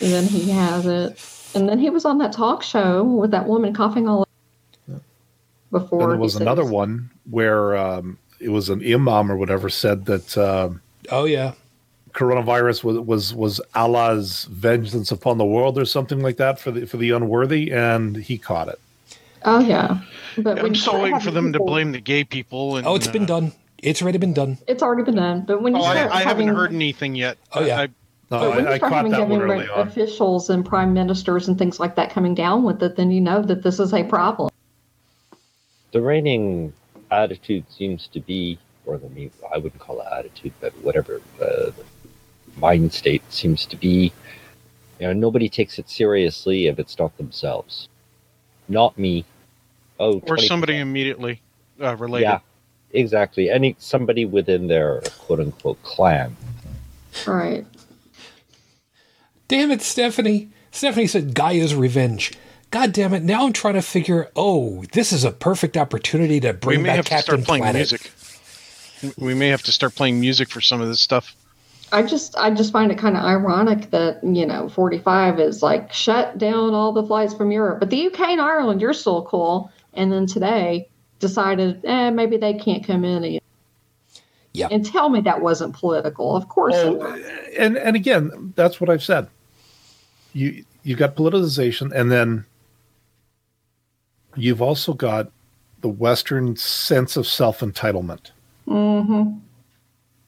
And 0.00 0.12
then 0.12 0.24
he 0.24 0.50
has 0.50 0.86
it. 0.86 1.20
And 1.54 1.68
then 1.68 1.78
he 1.78 1.88
was 1.88 2.04
on 2.04 2.18
that 2.18 2.32
talk 2.32 2.62
show 2.64 3.04
with 3.04 3.30
that 3.30 3.46
woman 3.46 3.72
coughing 3.72 4.08
all 4.08 4.26
before. 5.70 6.02
And 6.02 6.10
there 6.12 6.18
was 6.18 6.32
said- 6.34 6.42
another 6.42 6.64
one 6.64 7.10
where 7.30 7.76
um, 7.76 8.18
it 8.40 8.48
was 8.48 8.68
an 8.70 8.82
imam 8.84 9.30
or 9.30 9.36
whatever 9.36 9.68
said 9.68 10.04
that 10.06 10.36
um, 10.36 10.80
oh 11.10 11.24
yeah, 11.24 11.52
coronavirus 12.14 12.84
was, 12.84 12.98
was 13.00 13.34
was 13.34 13.60
Allah's 13.74 14.44
vengeance 14.44 15.10
upon 15.12 15.38
the 15.38 15.44
world 15.46 15.78
or 15.78 15.84
something 15.84 16.20
like 16.20 16.36
that 16.38 16.58
for 16.58 16.70
the 16.70 16.86
for 16.86 16.96
the 16.96 17.10
unworthy, 17.10 17.72
and 17.72 18.16
he 18.16 18.38
caught 18.38 18.68
it. 18.68 18.80
Oh 19.44 19.60
yeah, 19.60 20.00
but 20.38 20.56
when 20.62 20.66
I'm 20.66 20.74
you 20.74 20.80
still 20.80 21.00
waiting 21.00 21.20
for 21.20 21.30
having 21.30 21.34
them 21.34 21.52
to 21.52 21.60
blame 21.60 21.92
the 21.92 22.00
gay 22.00 22.24
people. 22.24 22.76
And, 22.76 22.86
oh 22.86 22.94
it's 22.96 23.08
been 23.08 23.24
uh, 23.24 23.26
done. 23.26 23.52
It's 23.78 24.02
already 24.02 24.18
been 24.18 24.34
done. 24.34 24.58
It's 24.66 24.82
already 24.82 25.04
been 25.04 25.16
done. 25.16 25.42
But 25.46 25.62
when 25.62 25.76
you 25.76 25.82
Oh, 25.82 25.84
start 25.84 26.10
I, 26.10 26.20
I 26.20 26.22
haven't 26.22 26.48
having, 26.48 26.48
heard 26.48 26.72
anything 26.72 27.14
yet. 27.14 27.38
Oh, 27.52 27.64
yeah. 27.64 27.80
I, 27.82 27.88
No, 28.30 28.40
But 28.40 28.56
when 28.56 28.66
I, 28.66 28.72
I 28.72 28.76
start 28.78 28.92
caught 28.92 28.96
having 28.96 29.12
government 29.12 29.42
early 29.42 29.68
on. 29.68 29.86
officials 29.88 30.50
and 30.50 30.64
prime 30.64 30.94
ministers 30.94 31.46
and 31.48 31.58
things 31.58 31.78
like 31.78 31.94
that 31.96 32.10
coming 32.10 32.34
down 32.34 32.64
with 32.64 32.82
it, 32.82 32.96
then 32.96 33.10
you 33.10 33.20
know 33.20 33.42
that 33.42 33.62
this 33.62 33.78
is 33.78 33.92
a 33.94 34.02
problem. 34.04 34.50
the 35.92 36.00
reigning 36.00 36.72
attitude 37.10 37.64
seems 37.70 38.08
to 38.08 38.20
be, 38.20 38.58
or 38.86 38.96
the 38.98 39.08
me- 39.10 39.30
I 39.52 39.58
wouldn't 39.58 39.80
call 39.80 40.00
it 40.00 40.06
attitude, 40.10 40.52
but 40.60 40.72
whatever 40.82 41.20
uh, 41.40 41.44
the 41.70 41.74
mind 42.56 42.92
state 42.92 43.22
seems 43.32 43.66
to 43.66 43.76
be. 43.76 44.12
You 44.98 45.08
know, 45.08 45.12
nobody 45.12 45.48
takes 45.50 45.78
it 45.78 45.90
seriously 45.90 46.68
if 46.68 46.78
it's 46.78 46.98
not 46.98 47.16
themselves, 47.18 47.88
not 48.68 48.96
me. 48.98 49.24
Oh, 50.00 50.20
or 50.26 50.36
20%. 50.36 50.46
somebody 50.48 50.78
immediately 50.78 51.42
uh, 51.80 51.96
related. 51.96 52.24
Yeah, 52.26 52.38
exactly. 52.92 53.50
Any 53.50 53.76
somebody 53.78 54.24
within 54.24 54.68
their 54.68 55.00
quote 55.18 55.40
unquote 55.40 55.82
clan. 55.82 56.36
Right. 57.26 57.66
Damn 59.48 59.70
it, 59.70 59.82
Stephanie. 59.82 60.50
Stephanie 60.70 61.06
said 61.06 61.34
Gaia's 61.34 61.74
revenge. 61.74 62.32
God 62.70 62.92
damn 62.92 63.14
it! 63.14 63.22
Now 63.22 63.46
I'm 63.46 63.52
trying 63.52 63.74
to 63.74 63.82
figure. 63.82 64.30
Oh, 64.34 64.84
this 64.92 65.12
is 65.12 65.24
a 65.24 65.30
perfect 65.30 65.76
opportunity 65.76 66.40
to 66.40 66.48
We 66.52 66.58
bring 66.58 66.82
may 66.82 66.88
back 66.90 66.96
have 66.96 67.04
to 67.06 67.10
Captain 67.10 67.24
start 67.42 67.44
playing 67.46 67.62
Planet. 67.62 67.78
music. 67.78 68.10
We 69.18 69.34
may 69.34 69.48
have 69.48 69.62
to 69.64 69.72
start 69.72 69.94
playing 69.94 70.20
music 70.20 70.48
for 70.50 70.60
some 70.60 70.80
of 70.80 70.88
this 70.88 71.00
stuff. 71.00 71.34
I 71.92 72.02
just 72.02 72.36
I 72.36 72.50
just 72.50 72.72
find 72.72 72.90
it 72.90 72.98
kind 72.98 73.16
of 73.16 73.22
ironic 73.24 73.90
that 73.90 74.22
you 74.24 74.44
know 74.44 74.68
45 74.68 75.38
is 75.38 75.62
like 75.62 75.92
shut 75.92 76.36
down 76.36 76.74
all 76.74 76.92
the 76.92 77.04
flights 77.04 77.32
from 77.34 77.52
Europe, 77.52 77.78
but 77.78 77.90
the 77.90 78.06
UK 78.06 78.20
and 78.20 78.40
Ireland 78.40 78.80
you're 78.80 78.92
still 78.92 79.24
cool, 79.24 79.70
and 79.94 80.10
then 80.10 80.26
today 80.26 80.88
decided 81.20 81.84
eh, 81.84 82.10
maybe 82.10 82.36
they 82.36 82.54
can't 82.54 82.84
come 82.84 83.04
in 83.04 83.24
and, 83.24 83.40
Yeah. 84.52 84.68
and 84.70 84.84
tell 84.84 85.08
me 85.08 85.20
that 85.22 85.40
wasn't 85.40 85.74
political. 85.74 86.34
Of 86.36 86.48
course, 86.48 86.74
it 86.74 86.86
Oh, 86.86 87.22
and 87.56 87.76
and 87.76 87.94
again, 87.94 88.52
that's 88.56 88.80
what 88.80 88.90
I've 88.90 89.04
said. 89.04 89.28
You 90.32 90.64
you 90.82 90.96
got 90.96 91.14
politicization, 91.14 91.92
and 91.94 92.10
then 92.10 92.44
you've 94.34 94.60
also 94.62 94.92
got 94.92 95.30
the 95.82 95.88
Western 95.88 96.56
sense 96.56 97.16
of 97.16 97.28
self 97.28 97.60
entitlement. 97.60 98.30
Hmm 98.66 99.38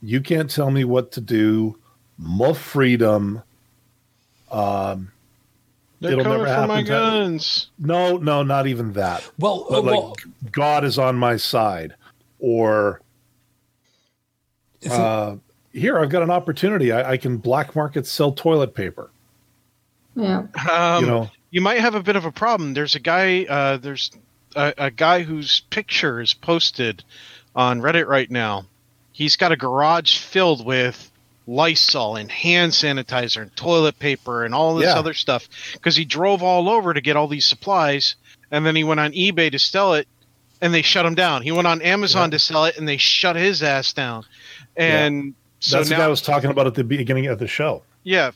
You 0.03 0.21
can't 0.21 0.51
tell 0.51 0.71
me 0.71 0.85
what 0.85 1.13
to 1.13 1.21
do. 1.21 1.77
My 2.19 2.53
freedom. 2.53 3.43
Um, 4.51 5.13
They're 6.01 6.13
It'll 6.13 6.25
coming 6.25 6.39
never 6.45 6.63
for 6.63 6.67
my 6.67 6.75
happen 6.79 6.85
to- 6.85 6.91
guns. 6.91 7.71
no, 7.79 8.17
no, 8.17 8.43
not 8.43 8.67
even 8.67 8.93
that. 8.95 9.29
Well, 9.39 9.67
But 9.69 9.79
uh, 9.79 9.83
like 9.83 9.95
well, 10.01 10.17
God 10.53 10.85
is 10.85 10.99
on 10.99 11.17
my 11.17 11.37
side, 11.37 11.95
or 12.39 13.01
is 14.81 14.93
it- 14.93 14.99
uh, 14.99 15.37
here 15.73 15.99
I've 15.99 16.09
got 16.11 16.23
an 16.23 16.31
opportunity. 16.31 16.93
I, 16.93 17.13
I 17.13 17.17
can 17.17 17.37
black 17.39 17.77
market 17.77 18.07
sell 18.07 18.33
toilet 18.33 18.75
paper. 18.75 19.11
yeah. 20.17 20.47
Um, 20.71 21.05
you 21.05 21.11
know, 21.11 21.31
you 21.51 21.61
might 21.61 21.81
have 21.81 21.95
a 21.95 22.03
bit 22.03 22.17
of 22.17 22.25
a 22.25 22.33
problem. 22.33 22.75
There's 22.75 22.95
a 22.95 23.01
guy. 23.01 23.45
Uh, 23.45 23.77
there's 23.77 24.11
a, 24.57 24.73
a 24.79 24.91
guy 24.91 25.23
whose 25.23 25.61
picture 25.71 26.21
is 26.21 26.33
posted 26.35 27.05
on 27.59 27.81
Reddit 27.83 28.07
right 28.07 28.31
now. 28.31 28.65
He's 29.13 29.37
got 29.37 29.51
a 29.53 29.57
garage 29.57 30.19
filled 30.19 30.65
with 30.65 31.11
Lysol 31.49 32.15
and 32.17 32.31
hand 32.31 32.73
sanitizer 32.73 33.43
and 33.43 33.55
toilet 33.57 33.99
paper 33.99 34.45
and 34.45 34.55
all 34.55 34.77
this 34.77 34.87
Yeah. 34.87 34.99
other 34.99 35.13
stuff 35.13 35.49
because 35.73 35.97
he 35.97 36.05
drove 36.05 36.43
all 36.43 36.69
over 36.69 36.95
to 36.95 37.01
get 37.01 37.17
all 37.17 37.27
these 37.27 37.45
supplies, 37.47 38.15
and 38.51 38.65
then 38.65 38.77
he 38.77 38.85
went 38.85 39.01
on 39.01 39.13
eBay 39.13 39.51
to 39.51 39.59
sell 39.59 39.95
it, 39.95 40.07
and 40.61 40.73
they 40.73 40.83
shut 40.83 41.05
him 41.05 41.17
down. 41.17 41.43
He 41.43 41.51
went 41.51 41.67
on 41.67 41.83
Amazon 41.83 42.31
to 42.31 42.39
sell 42.39 42.65
it, 42.67 42.79
and 42.79 42.87
they 42.87 42.97
shut 42.97 43.35
his 43.35 43.63
ass 43.63 43.93
down. 43.93 44.25
And 44.77 45.35
so 45.59 45.79
that's 45.79 45.89
the 45.89 45.95
now 45.97 46.03
guy 46.03 46.05
I 46.05 46.09
was 46.09 46.23
talking 46.23 46.51
about 46.51 46.67
at 46.69 46.75
the 46.75 46.85
beginning 46.85 47.27
of 47.27 47.39
the 47.41 47.49
show. 47.49 47.83
yeah. 48.05 48.31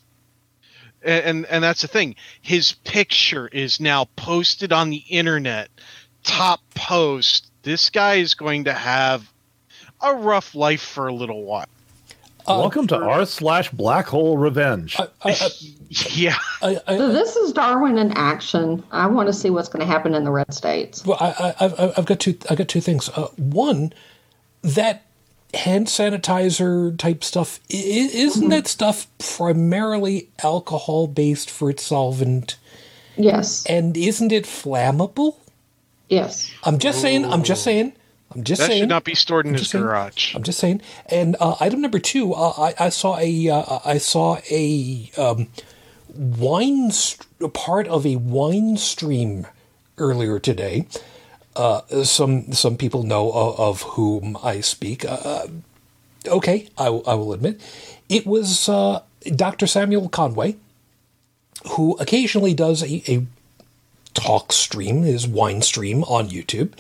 And, 1.05 1.25
and 1.25 1.47
and 1.47 1.65
that's 1.65 1.83
the 1.83 1.89
thing. 1.89 2.15
His 2.43 2.73
picture 2.85 3.49
is 3.49 3.81
now 3.81 4.05
posted 4.17 4.73
on 4.73 4.91
the 4.91 5.03
internet. 5.09 5.69
Top 6.23 6.61
post. 6.77 7.51
This 7.63 7.91
guy 7.91 8.17
is 8.17 8.35
going 8.35 8.65
to 8.65 8.73
have 8.73 9.31
a 10.01 10.15
rough 10.15 10.55
life 10.55 10.83
for 10.83 11.07
a 11.07 11.15
little 11.15 11.45
while. 11.45 11.67
uh, 12.47 12.59
Welcome 12.61 12.87
to 12.89 12.97
r 12.97 13.25
slash 13.25 13.71
black 13.71 14.07
hole 14.07 14.37
revenge. 14.37 14.97
I, 14.99 15.07
I, 15.23 15.51
Yeah. 16.11 16.35
I, 16.61 16.79
I, 16.89 16.97
So 16.97 17.13
this 17.13 17.37
is 17.37 17.53
Darwin 17.53 17.99
in 17.99 18.11
action. 18.13 18.83
I 18.91 19.07
want 19.07 19.29
to 19.29 19.33
see 19.33 19.51
what's 19.51 19.69
going 19.69 19.81
to 19.81 19.87
happen 19.87 20.15
in 20.15 20.25
the 20.25 20.31
red 20.33 20.53
states. 20.53 21.05
Well, 21.07 21.19
I, 21.21 21.55
I, 21.61 21.65
I've, 21.65 21.99
I've 21.99 22.07
got 22.07 22.19
two. 22.19 22.37
I 22.51 22.55
got 22.57 22.67
two 22.69 22.81
things. 22.81 23.09
Uh, 23.11 23.29
one, 23.37 23.93
that 24.63 25.05
hand 25.55 25.87
sanitizer 25.87 26.97
type 26.97 27.23
stuff 27.23 27.61
i- 27.71 27.77
i- 27.77 28.11
isn't 28.15 28.49
that 28.49 28.67
stuff 28.67 29.07
primarily 29.19 30.31
alcohol 30.43 31.07
based 31.07 31.51
for 31.51 31.69
its 31.71 31.85
solvent, 31.85 32.57
Yes, 33.19 33.67
and 33.67 33.95
isn't 33.97 34.33
it 34.33 34.45
flammable? 34.45 35.37
Yes. 36.13 36.51
I'm 36.65 36.79
just 36.79 37.01
saying. 37.01 37.25
I'm 37.25 37.43
just 37.43 37.65
saying. 37.65 37.93
I'm 38.35 38.45
just 38.45 38.61
That 38.61 38.67
saying. 38.69 38.81
That 38.81 38.85
should 38.85 38.89
not 38.89 39.05
be 39.05 39.15
stored 39.15 39.47
in 39.47 39.55
his 39.55 39.69
saying. 39.71 39.85
garage. 39.85 40.35
I'm 40.35 40.43
just 40.43 40.59
saying. 40.59 40.81
And 41.07 41.37
uh, 41.41 41.57
item 41.61 41.81
number 41.83 41.99
two, 41.99 42.33
uh, 42.35 42.51
I, 42.59 42.87
I 42.87 42.89
saw 42.91 43.19
a 43.19 43.49
uh, 43.49 43.79
I 43.85 43.99
saw 43.99 44.39
a 44.51 45.11
um, 45.19 45.49
wine 46.09 46.91
st- 46.91 47.53
part 47.53 47.89
of 47.89 48.07
a 48.07 48.17
wine 48.17 48.77
stream 48.77 49.47
earlier 49.99 50.39
today. 50.39 50.87
Uh, 51.55 51.83
some 52.05 52.53
some 52.53 52.77
people 52.79 53.03
know 53.03 53.31
of, 53.33 53.61
of 53.61 53.83
whom 53.97 54.39
I 54.43 54.61
speak. 54.61 55.05
Uh, 55.05 55.47
okay, 56.27 56.69
I, 56.79 56.89
will- 56.89 57.05
I 57.07 57.15
will 57.15 57.33
admit, 57.35 57.61
it 58.09 58.27
was 58.27 58.69
uh, 58.69 59.03
Dr. 59.37 59.67
Samuel 59.67 60.09
Conway, 60.09 60.57
who 61.73 61.97
occasionally 61.99 62.55
does 62.55 62.83
a, 62.83 63.03
a 63.13 63.27
talk 64.15 64.53
stream, 64.53 65.03
his 65.03 65.27
wine 65.27 65.63
stream 65.63 66.05
on 66.05 66.29
YouTube, 66.29 66.73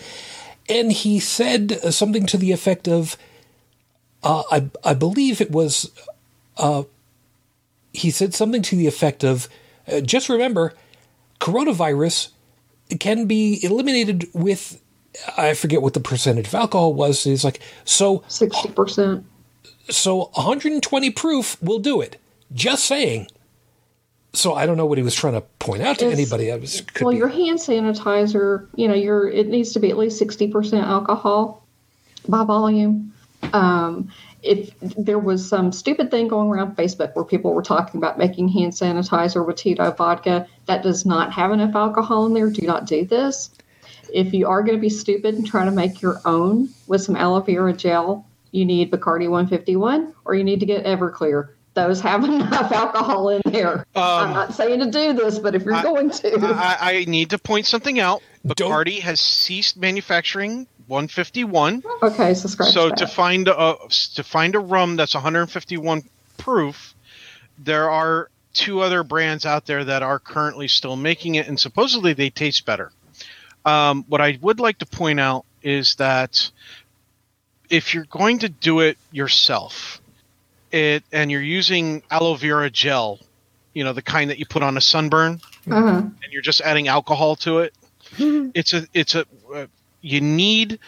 and 0.68 0.92
he 0.92 1.18
said 1.18 1.72
something 1.92 2.26
to 2.26 2.36
the 2.36 2.52
effect 2.52 2.88
of, 2.88 3.16
uh, 4.22 4.42
I 4.50 4.68
I 4.84 4.94
believe 4.94 5.40
it 5.40 5.50
was, 5.50 5.90
uh, 6.56 6.84
he 7.92 8.10
said 8.10 8.34
something 8.34 8.62
to 8.62 8.76
the 8.76 8.86
effect 8.86 9.24
of, 9.24 9.48
uh, 9.90 10.00
just 10.00 10.28
remember, 10.28 10.74
coronavirus 11.40 12.30
can 13.00 13.26
be 13.26 13.58
eliminated 13.64 14.28
with. 14.32 14.80
I 15.36 15.52
forget 15.52 15.82
what 15.82 15.92
the 15.92 16.00
percentage 16.00 16.46
of 16.46 16.54
alcohol 16.54 16.94
was. 16.94 17.24
He's 17.24 17.44
like, 17.44 17.60
so 17.84 18.22
Sixty 18.28 18.70
percent. 18.70 19.26
so 19.90 20.30
120 20.34 21.10
proof 21.10 21.62
will 21.62 21.78
do 21.80 22.00
it. 22.00 22.18
Just 22.54 22.84
saying. 22.84 23.26
So 24.34 24.54
I 24.54 24.64
don't 24.66 24.76
know 24.76 24.86
what 24.86 24.98
he 24.98 25.04
was 25.04 25.14
trying 25.14 25.34
to 25.34 25.42
point 25.58 25.82
out 25.82 25.98
to 25.98 26.06
It's- 26.06 26.18
anybody. 26.18 26.50
I 26.50 26.56
was 26.56 26.82
Well, 27.00 27.10
be- 27.12 27.18
your 27.18 27.28
hand 27.28 27.58
sanitizer, 27.58 28.66
you 28.76 28.88
know, 28.88 28.94
your 28.94 29.28
it 29.28 29.48
needs 29.48 29.72
to 29.72 29.80
be 29.80 29.90
at 29.90 29.98
least 29.98 30.18
sixty 30.18 30.48
percent 30.48 30.86
alcohol 30.86 31.66
by 32.28 32.44
volume. 32.44 33.12
Um, 33.52 34.08
if 34.42 34.72
there 34.80 35.18
was 35.18 35.46
some 35.46 35.70
stupid 35.70 36.10
thing 36.10 36.28
going 36.28 36.48
around 36.48 36.76
Facebook 36.76 37.14
where 37.14 37.24
people 37.24 37.52
were 37.52 37.62
talking 37.62 37.98
about 37.98 38.18
making 38.18 38.48
hand 38.48 38.72
sanitizer 38.72 39.46
with 39.46 39.56
Tito 39.56 39.90
vodka, 39.92 40.46
that 40.66 40.82
does 40.82 41.04
not 41.04 41.32
have 41.32 41.52
enough 41.52 41.74
alcohol 41.74 42.26
in 42.26 42.34
there. 42.34 42.48
Do 42.50 42.66
not 42.66 42.86
do 42.86 43.04
this. 43.04 43.50
If 44.12 44.32
you 44.34 44.46
are 44.46 44.62
going 44.62 44.76
to 44.76 44.80
be 44.80 44.88
stupid 44.88 45.34
and 45.34 45.46
try 45.46 45.64
to 45.64 45.70
make 45.70 46.00
your 46.02 46.20
own 46.24 46.68
with 46.86 47.02
some 47.02 47.16
aloe 47.16 47.40
vera 47.40 47.72
gel, 47.72 48.24
you 48.50 48.64
need 48.64 48.90
Bacardi 48.90 49.28
151 49.28 50.12
or 50.24 50.34
you 50.34 50.44
need 50.44 50.60
to 50.60 50.66
get 50.66 50.84
Everclear. 50.84 51.48
Those 51.74 52.00
have 52.02 52.22
enough 52.24 52.70
alcohol 52.72 53.30
in 53.30 53.40
there. 53.46 53.86
I'm 53.94 54.28
Um, 54.28 54.34
not 54.34 54.54
saying 54.54 54.80
to 54.80 54.90
do 54.90 55.12
this, 55.14 55.38
but 55.38 55.54
if 55.54 55.64
you're 55.64 55.74
I- 55.74 55.82
going 55.82 56.10
to, 56.10 56.38
I, 56.54 56.76
I 56.80 57.04
need 57.06 57.30
to 57.30 57.38
point 57.38 57.66
something 57.66 57.98
out. 57.98 58.22
Don't- 58.44 58.70
Bacardi 58.70 59.00
has 59.00 59.20
ceased 59.20 59.76
manufacturing 59.76 60.66
151. 60.88 61.82
okay, 62.02 62.34
so 62.34 62.48
scratch 62.48 62.72
so 62.72 62.88
that. 62.88 62.98
to 62.98 63.06
find 63.06 63.48
a 63.48 63.76
to 64.14 64.22
find 64.22 64.54
a 64.54 64.58
rum 64.58 64.96
that's 64.96 65.14
151 65.14 66.02
proof, 66.38 66.94
there 67.58 67.88
are 67.88 68.28
two 68.52 68.80
other 68.80 69.02
brands 69.02 69.46
out 69.46 69.64
there 69.64 69.82
that 69.84 70.02
are 70.02 70.18
currently 70.18 70.68
still 70.68 70.96
making 70.96 71.36
it, 71.36 71.48
and 71.48 71.58
supposedly 71.58 72.12
they 72.12 72.28
taste 72.28 72.66
better. 72.66 72.90
Um, 73.64 74.04
what 74.08 74.20
I 74.20 74.38
would 74.42 74.60
like 74.60 74.78
to 74.78 74.86
point 74.86 75.20
out 75.20 75.46
is 75.62 75.94
that 75.94 76.50
if 77.70 77.94
you're 77.94 78.04
going 78.06 78.40
to 78.40 78.48
do 78.50 78.80
it 78.80 78.98
yourself, 79.12 80.01
it 80.72 81.04
and 81.12 81.30
you're 81.30 81.42
using 81.42 82.02
aloe 82.10 82.34
vera 82.34 82.70
gel, 82.70 83.20
you 83.74 83.84
know 83.84 83.92
the 83.92 84.02
kind 84.02 84.30
that 84.30 84.38
you 84.38 84.46
put 84.46 84.62
on 84.62 84.76
a 84.76 84.80
sunburn, 84.80 85.40
uh-huh. 85.70 85.98
and 85.98 86.32
you're 86.32 86.42
just 86.42 86.60
adding 86.60 86.88
alcohol 86.88 87.36
to 87.36 87.60
it. 87.60 87.74
it's 88.18 88.72
a 88.72 88.86
it's 88.92 89.14
a 89.14 89.26
uh, 89.54 89.66
you 90.00 90.20
need 90.20 90.78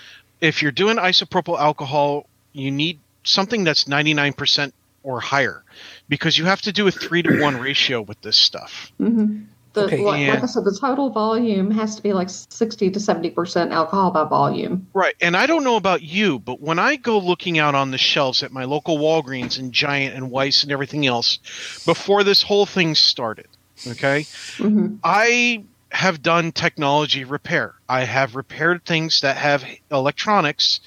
if 0.41 0.63
you're 0.63 0.73
doing 0.73 0.97
isopropyl 0.97 1.59
alcohol, 1.59 2.27
you 2.53 2.71
need 2.71 3.01
something 3.23 3.65
that's 3.65 3.85
99% 3.85 4.73
or 5.03 5.21
higher 5.21 5.65
because 6.09 6.37
you 6.37 6.45
have 6.45 6.61
to 6.63 6.73
do 6.73 6.87
a 6.87 6.91
3 6.91 7.23
to 7.23 7.41
1 7.41 7.57
ratio 7.59 8.03
with 8.03 8.21
this 8.21 8.37
stuff. 8.37 8.93
hmm 8.99 9.43
The, 9.75 9.85
Okay, 9.87 9.99
like, 9.99 10.29
like. 10.29 10.43
I 10.43 10.47
said, 10.47 10.65
the 10.65 10.77
total 10.81 11.11
volume 11.11 11.71
has 11.73 11.97
to 11.97 12.03
be 12.03 12.13
like 12.13 12.29
60 12.31 12.91
to 12.91 12.99
70% 12.99 13.71
alcohol 13.73 14.13
by 14.13 14.25
volume. 14.25 14.87
Right. 14.95 15.15
And 15.21 15.37
I 15.37 15.47
don't 15.47 15.65
know 15.65 15.77
about 15.77 16.03
you, 16.03 16.39
but 16.39 16.61
when 16.61 16.79
I 16.79 16.97
go 16.97 17.19
looking 17.19 17.59
out 17.59 17.75
on 17.75 17.91
the 17.91 17.99
shelves 17.99 18.43
at 18.43 18.53
my 18.53 18.65
local 18.65 18.99
Walgreens 18.99 19.59
and 19.59 19.73
Giant 19.73 20.15
and 20.15 20.31
Weis 20.31 20.63
and 20.63 20.71
everything 20.71 21.07
else 21.07 21.39
before 21.85 22.23
this 22.23 22.43
whole 22.43 22.67
thing 22.67 22.95
started, 22.95 23.49
okay? 23.87 24.27
hmm 24.57 24.97
I 25.03 25.65
have 25.91 26.23
done 26.23 26.53
technology 26.53 27.25
repair. 27.25 27.75
I 27.89 28.05
have 28.05 28.35
repaired 28.35 28.85
things 28.85 29.21
that 29.21 29.37
have 29.37 29.65
electronics 29.91 30.81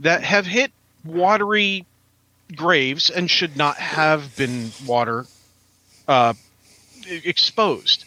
that 0.00 0.22
have 0.22 0.46
hit 0.46 0.72
watery 1.04 1.86
graves 2.54 3.10
and 3.10 3.30
should 3.30 3.56
not 3.56 3.76
have 3.76 4.34
been 4.36 4.72
water 4.86 5.26
uh, 6.08 6.34
exposed. 7.06 8.04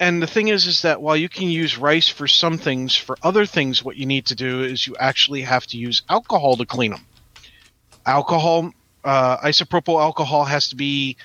And 0.00 0.22
the 0.22 0.26
thing 0.26 0.48
is, 0.48 0.66
is 0.66 0.80
that 0.82 1.02
while 1.02 1.16
you 1.16 1.28
can 1.28 1.48
use 1.48 1.76
rice 1.76 2.08
for 2.08 2.26
some 2.26 2.56
things, 2.56 2.96
for 2.96 3.18
other 3.22 3.44
things, 3.44 3.84
what 3.84 3.96
you 3.96 4.06
need 4.06 4.26
to 4.26 4.34
do 4.34 4.64
is 4.64 4.86
you 4.86 4.96
actually 4.96 5.42
have 5.42 5.66
to 5.66 5.76
use 5.76 6.02
alcohol 6.08 6.56
to 6.56 6.64
clean 6.64 6.92
them. 6.92 7.04
Alcohol, 8.06 8.72
uh, 9.04 9.36
isopropyl 9.38 10.00
alcohol 10.00 10.46
has 10.46 10.70
to 10.70 10.76
be. 10.76 11.18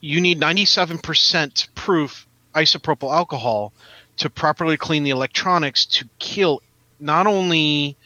You 0.00 0.20
need 0.20 0.38
ninety-seven 0.38 0.98
percent 0.98 1.68
proof 1.74 2.28
isopropyl 2.54 3.12
alcohol 3.12 3.72
to 4.18 4.30
properly 4.30 4.76
clean 4.76 5.02
the 5.02 5.10
electronics 5.10 5.84
to 5.86 6.08
kill 6.20 6.62
not 7.00 7.26
only 7.26 7.96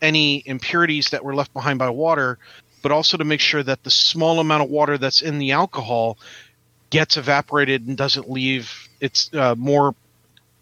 any 0.00 0.42
impurities 0.46 1.10
that 1.10 1.22
were 1.22 1.34
left 1.34 1.52
behind 1.52 1.78
by 1.78 1.90
water, 1.90 2.38
but 2.82 2.92
also 2.92 3.18
to 3.18 3.24
make 3.24 3.40
sure 3.40 3.62
that 3.62 3.84
the 3.84 3.90
small 3.90 4.40
amount 4.40 4.62
of 4.62 4.70
water 4.70 4.96
that's 4.96 5.20
in 5.20 5.38
the 5.38 5.52
alcohol 5.52 6.16
gets 6.88 7.18
evaporated 7.18 7.86
and 7.86 7.98
doesn't 7.98 8.30
leave 8.30 8.88
its 9.00 9.30
uh, 9.34 9.54
more 9.56 9.94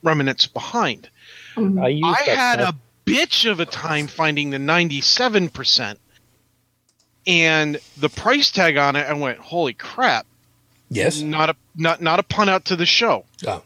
remnants 0.03 0.47
behind. 0.47 1.09
Mhm. 1.57 1.83
I 1.83 1.89
use 1.89 2.05
I 2.19 2.23
had 2.31 2.61
stuff- 2.61 2.75
a 2.75 3.11
bitch 3.11 3.51
of 3.51 3.59
a 3.61 3.67
time 3.67 4.07
finding 4.07 4.51
the 4.51 4.59
97%. 4.59 5.99
And 7.27 7.79
the 7.99 8.09
price 8.09 8.51
tag 8.51 8.77
on 8.79 8.97
it, 8.97 9.07
I 9.07 9.13
went, 9.13 9.39
holy 9.39 9.75
crap. 9.75 10.27
Yes. 10.91 11.21
Not 11.21 11.51
a 11.51 11.57
not 11.77 12.01
not 12.01 12.19
a 12.19 12.23
pun 12.23 12.49
out 12.49 12.67
to 12.67 12.77
the 12.77 12.87
show. 12.87 13.27
Oh. 13.47 13.63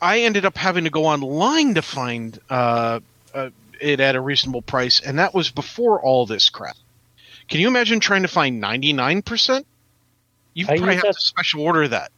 I 0.00 0.20
ended 0.20 0.44
up 0.44 0.56
having 0.56 0.84
to 0.84 0.90
go 0.90 1.06
online 1.06 1.74
to 1.74 1.82
find 1.82 2.38
uh, 2.48 3.00
uh, 3.34 3.50
it 3.80 3.98
at 3.98 4.14
a 4.14 4.20
reasonable 4.20 4.62
price, 4.62 5.00
and 5.00 5.18
that 5.18 5.34
was 5.34 5.50
before 5.50 6.00
all 6.00 6.24
this 6.26 6.48
crap. 6.48 6.76
Can 7.48 7.58
you 7.60 7.66
imagine 7.66 7.98
trying 7.98 8.22
to 8.22 8.28
find 8.28 8.60
ninety 8.60 8.92
nine 8.92 9.22
percent? 9.22 9.66
You 10.54 10.66
probably 10.66 10.94
have 10.94 11.02
that- 11.02 11.14
to 11.14 11.20
special 11.20 11.62
order 11.62 11.88
that. 11.88 12.12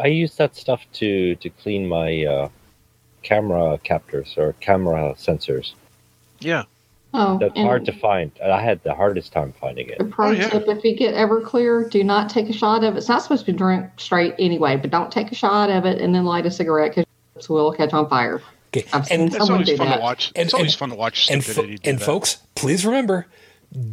I 0.00 0.06
use 0.08 0.36
that 0.36 0.56
stuff 0.56 0.82
to 0.94 1.34
to 1.36 1.48
clean 1.50 1.88
my 1.88 2.24
uh, 2.24 2.48
camera 3.22 3.78
captors 3.84 4.34
or 4.36 4.54
camera 4.60 5.14
sensors. 5.18 5.72
Yeah, 6.40 6.64
Oh, 7.12 7.38
That's 7.38 7.58
hard 7.58 7.84
to 7.86 7.92
find. 7.92 8.30
I 8.42 8.62
had 8.62 8.82
the 8.84 8.94
hardest 8.94 9.32
time 9.32 9.52
finding 9.60 9.88
it. 9.88 10.00
a 10.00 10.04
pro 10.04 10.28
Oh, 10.28 10.30
yeah. 10.30 10.48
tip: 10.48 10.68
if 10.68 10.84
you 10.84 10.94
get 10.96 11.14
Everclear, 11.14 11.90
do 11.90 12.04
not 12.04 12.30
take 12.30 12.48
a 12.48 12.52
shot 12.52 12.84
of 12.84 12.94
it. 12.94 12.98
It's 12.98 13.08
not 13.08 13.22
supposed 13.22 13.44
to 13.46 13.52
be 13.52 13.58
drunk 13.58 13.90
straight 13.98 14.34
anyway, 14.38 14.76
but 14.76 14.90
don't 14.90 15.10
take 15.10 15.30
a 15.32 15.34
shot 15.34 15.70
of 15.70 15.84
it 15.86 16.00
and 16.00 16.14
then 16.14 16.24
light 16.24 16.46
a 16.46 16.50
cigarette 16.50 16.94
because 16.94 17.04
it 17.36 17.50
will 17.50 17.72
catch 17.72 17.92
on 17.92 18.08
fire. 18.08 18.40
Okay. 18.72 18.86
I've 18.92 19.06
seen 19.06 19.20
And 19.22 19.28
it's 19.28 19.36
someone 19.38 19.52
always 19.54 19.68
do 19.68 19.76
fun 19.76 19.88
that. 19.88 19.96
to 19.96 20.02
watch. 20.02 20.32
And- 20.36 20.44
it's 20.46 20.54
always 20.54 20.72
and- 20.74 20.78
fun 20.78 20.88
to 20.90 20.94
watch 20.94 21.28
and, 21.30 21.44
fo- 21.44 21.66
do 21.66 21.76
and 21.84 21.98
that. 21.98 22.04
folks, 22.04 22.36
please 22.54 22.86
remember, 22.86 23.26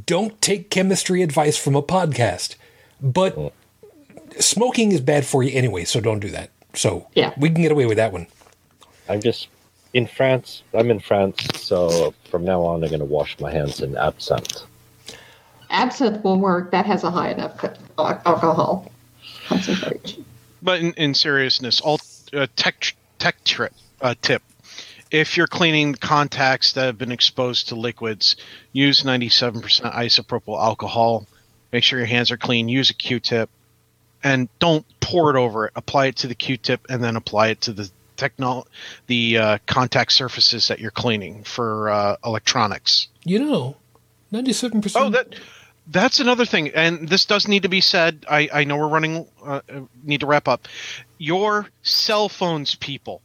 don't 0.06 0.40
take 0.40 0.70
chemistry 0.70 1.24
advice 1.24 1.58
from 1.58 1.76
a 1.76 1.82
podcast. 1.82 2.56
But 3.02 3.52
smoking 4.40 4.92
is 4.92 5.02
bad 5.02 5.26
for 5.26 5.44
you 5.44 5.52
anyway, 5.58 5.86
so 5.86 6.00
don't 6.00 6.20
do 6.20 6.30
that. 6.30 6.50
So 6.74 7.08
Yeah. 7.16 7.34
we 7.38 7.50
can 7.50 7.62
get 7.62 7.72
away 7.72 7.86
with 7.86 7.98
that 7.98 8.12
one. 8.14 8.28
I'm 9.10 9.22
just 9.22 9.48
in 9.94 10.06
France. 10.08 10.64
I'm 10.74 10.92
in 10.92 11.00
France, 11.00 11.38
so 11.56 12.14
from 12.30 12.44
now 12.46 12.62
on, 12.64 12.84
I'm 12.84 12.90
going 12.90 13.00
to 13.00 13.06
wash 13.06 13.40
my 13.40 13.52
hands 13.52 13.82
in 13.82 13.96
absinthe. 13.98 14.62
Absinthe 15.70 16.24
will 16.24 16.38
work. 16.40 16.72
That 16.72 16.86
has 16.86 17.04
a 17.04 17.12
high 17.12 17.32
enough 17.32 17.58
co- 17.58 17.74
al- 17.98 18.22
alcohol 18.26 18.92
concentration. 19.48 20.26
But 20.62 20.80
in, 20.82 20.94
in 20.94 21.14
seriousness, 21.14 21.82
all 21.82 22.00
uh, 22.34 22.48
tech 22.56 22.96
tech 23.20 23.44
trip 23.44 23.74
uh, 24.02 24.16
tip: 24.22 24.42
if 25.12 25.36
you're 25.38 25.48
cleaning 25.48 25.94
contacts 25.96 26.74
that 26.74 26.86
have 26.86 26.98
been 26.98 27.12
exposed 27.12 27.70
to 27.70 27.76
liquids, 27.76 28.36
use 28.74 29.04
97% 29.04 29.62
isopropyl 29.94 30.58
alcohol. 30.62 31.26
Make 31.74 31.84
sure 31.84 32.00
your 32.00 32.08
hands 32.08 32.32
are 32.32 32.38
clean. 32.38 32.70
Use 32.70 32.90
a 32.90 32.94
Q-tip, 32.94 33.50
and 34.24 34.50
don't 34.60 34.86
pour 35.00 35.30
it 35.36 35.40
over 35.40 35.68
it. 35.68 35.74
Apply 35.76 36.08
it 36.08 36.18
to 36.18 36.28
the 36.28 36.36
Q-tip, 36.36 36.86
and 36.90 37.04
then 37.04 37.16
apply 37.16 37.50
it 37.50 37.62
to 37.62 37.74
the 37.74 37.90
technol 38.18 38.66
the 39.06 39.38
uh, 39.38 39.58
contact 39.68 40.12
surfaces 40.12 40.68
that 40.68 40.80
you're 40.80 40.92
cleaning 40.92 41.44
for 41.44 41.90
uh, 41.90 42.18
electronics. 42.26 43.08
You 43.24 43.40
know, 43.40 43.76
97%. 44.34 44.94
Oh, 44.96 45.10
that 45.12 45.36
that's 45.90 46.20
another 46.20 46.46
thing, 46.46 46.70
and 46.70 47.08
this 47.08 47.26
does 47.26 47.48
need 47.48 47.64
to 47.64 47.70
be 47.70 47.80
said. 47.80 48.26
I 48.30 48.50
I 48.54 48.64
know 48.66 48.78
we're 48.78 48.90
running, 48.90 49.26
uh, 49.44 49.62
need 50.04 50.20
to 50.20 50.26
wrap 50.26 50.48
up. 50.48 50.68
Your 51.18 51.70
cell 51.84 52.28
phones, 52.28 52.76
people. 52.76 53.22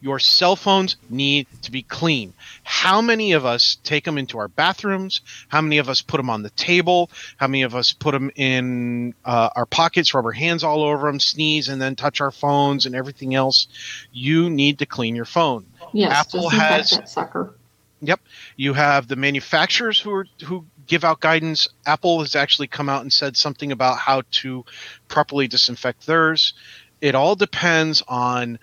Your 0.00 0.18
cell 0.18 0.56
phones 0.56 0.96
need 1.08 1.46
to 1.62 1.70
be 1.70 1.82
clean. 1.82 2.34
How 2.64 3.00
many 3.00 3.32
of 3.32 3.46
us 3.46 3.78
take 3.82 4.04
them 4.04 4.18
into 4.18 4.38
our 4.38 4.48
bathrooms? 4.48 5.22
How 5.48 5.60
many 5.60 5.78
of 5.78 5.88
us 5.88 6.02
put 6.02 6.18
them 6.18 6.28
on 6.28 6.42
the 6.42 6.50
table? 6.50 7.10
How 7.38 7.46
many 7.46 7.62
of 7.62 7.74
us 7.74 7.92
put 7.92 8.12
them 8.12 8.30
in 8.36 9.14
uh, 9.24 9.48
our 9.56 9.66
pockets, 9.66 10.12
rub 10.12 10.26
our 10.26 10.32
hands 10.32 10.62
all 10.62 10.82
over 10.82 11.06
them, 11.06 11.18
sneeze, 11.18 11.68
and 11.68 11.80
then 11.80 11.96
touch 11.96 12.20
our 12.20 12.30
phones 12.30 12.84
and 12.86 12.94
everything 12.94 13.34
else? 13.34 13.68
You 14.12 14.50
need 14.50 14.78
to 14.80 14.86
clean 14.86 15.16
your 15.16 15.24
phone. 15.24 15.66
Yes, 15.92 16.12
Apple 16.12 16.50
has- 16.50 16.90
that 16.90 17.08
sucker. 17.08 17.54
Yep. 18.02 18.20
You 18.56 18.74
have 18.74 19.08
the 19.08 19.16
manufacturers 19.16 19.98
who 19.98 20.12
are 20.12 20.26
who 20.44 20.66
give 20.86 21.02
out 21.02 21.20
guidance. 21.20 21.66
Apple 21.86 22.20
has 22.20 22.36
actually 22.36 22.66
come 22.66 22.90
out 22.90 23.00
and 23.00 23.10
said 23.12 23.36
something 23.38 23.72
about 23.72 23.96
how 23.96 24.22
to 24.32 24.66
properly 25.08 25.48
disinfect 25.48 26.06
theirs. 26.06 26.52
It 27.00 27.14
all 27.14 27.36
depends 27.36 28.02
on 28.06 28.58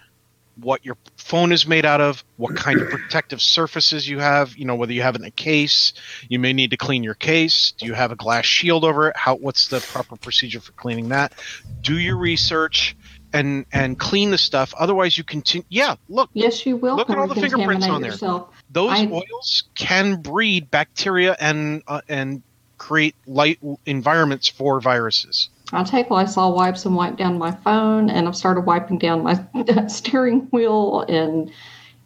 what 0.55 0.85
your 0.85 0.97
phone 1.17 1.51
is 1.51 1.65
made 1.65 1.85
out 1.85 2.01
of, 2.01 2.23
what 2.37 2.55
kind 2.55 2.81
of 2.81 2.89
protective 2.89 3.41
surfaces 3.41 4.07
you 4.07 4.19
have, 4.19 4.55
you 4.55 4.65
know, 4.65 4.75
whether 4.75 4.93
you 4.93 5.01
have 5.01 5.15
it 5.15 5.21
in 5.21 5.27
a 5.27 5.31
case, 5.31 5.93
you 6.29 6.39
may 6.39 6.53
need 6.53 6.71
to 6.71 6.77
clean 6.77 7.03
your 7.03 7.15
case. 7.15 7.73
Do 7.77 7.85
you 7.85 7.93
have 7.93 8.11
a 8.11 8.15
glass 8.15 8.45
shield 8.45 8.83
over 8.83 9.09
it? 9.09 9.17
How 9.17 9.35
what's 9.35 9.67
the 9.67 9.81
proper 9.81 10.15
procedure 10.15 10.59
for 10.59 10.71
cleaning 10.73 11.09
that? 11.09 11.33
Do 11.81 11.97
your 11.97 12.17
research 12.17 12.95
and 13.33 13.65
and 13.73 13.97
clean 13.97 14.31
the 14.31 14.37
stuff. 14.37 14.73
Otherwise 14.77 15.17
you 15.17 15.23
continue 15.23 15.65
yeah, 15.69 15.95
look, 16.07 16.29
Yes, 16.33 16.65
you 16.65 16.77
will. 16.77 16.95
Look 16.95 17.09
at 17.09 17.17
all 17.17 17.27
the 17.27 17.35
fingerprints 17.35 17.87
on 17.87 18.01
there. 18.01 18.11
Yourself. 18.11 18.49
those 18.69 18.91
I- 18.91 19.07
oils 19.07 19.63
can 19.75 20.17
breed 20.17 20.69
bacteria 20.69 21.35
and 21.39 21.83
uh, 21.87 22.01
and 22.07 22.43
create 22.77 23.15
light 23.25 23.59
environments 23.85 24.49
for 24.49 24.79
viruses. 24.79 25.49
I'll 25.71 25.85
take 25.85 26.09
Lysol 26.09 26.53
wipes 26.55 26.85
and 26.85 26.95
wipe 26.95 27.17
down 27.17 27.37
my 27.37 27.51
phone, 27.51 28.09
and 28.09 28.27
I've 28.27 28.35
started 28.35 28.61
wiping 28.61 28.97
down 28.99 29.23
my 29.23 29.87
steering 29.87 30.41
wheel 30.51 31.01
and 31.07 31.51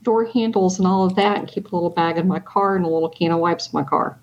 door 0.03 0.25
handles 0.25 0.77
and 0.77 0.87
all 0.87 1.05
of 1.05 1.15
that, 1.15 1.39
and 1.39 1.47
keep 1.47 1.71
a 1.71 1.75
little 1.75 1.89
bag 1.89 2.17
in 2.17 2.27
my 2.27 2.39
car 2.39 2.75
and 2.75 2.85
a 2.85 2.89
little 2.89 3.09
can 3.09 3.31
of 3.31 3.39
wipes 3.39 3.67
in 3.67 3.77
my 3.77 3.83
car. 3.83 4.17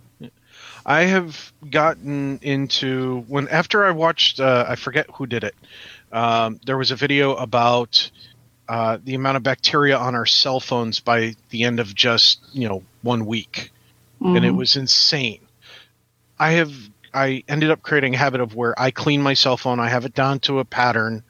I 0.86 1.02
have 1.04 1.52
gotten 1.70 2.38
into 2.42 3.24
when 3.28 3.48
after 3.48 3.84
I 3.84 3.90
watched 3.90 4.38
uh, 4.40 4.66
I 4.68 4.76
forget 4.76 5.06
who 5.14 5.26
did 5.26 5.44
it. 5.44 5.54
Um, 6.12 6.60
there 6.64 6.78
was 6.78 6.90
a 6.90 6.96
video 6.96 7.34
about 7.34 8.10
uh, 8.68 8.98
the 9.02 9.14
amount 9.14 9.36
of 9.36 9.42
bacteria 9.42 9.96
on 9.96 10.14
our 10.14 10.26
cell 10.26 10.60
phones 10.60 11.00
by 11.00 11.34
the 11.50 11.64
end 11.64 11.80
of 11.80 11.94
just 11.94 12.40
you 12.52 12.68
know 12.68 12.82
one 13.02 13.26
week, 13.26 13.70
and 14.20 14.44
it 14.44 14.52
Mhm. 14.52 14.56
was 14.56 14.76
insane. 14.76 15.40
I 16.38 16.52
have 16.52 16.72
I 17.14 17.44
ended 17.48 17.70
up 17.70 17.82
creating 17.82 18.14
a 18.14 18.18
habit 18.18 18.40
of 18.40 18.54
where 18.56 18.78
I 18.78 18.90
clean 18.90 19.22
my 19.22 19.34
cell 19.34 19.56
phone. 19.56 19.78
I 19.78 19.88
have 19.88 20.04
it 20.04 20.14
down 20.14 20.40
to 20.40 20.58
a 20.58 20.64
pattern. 20.64 21.22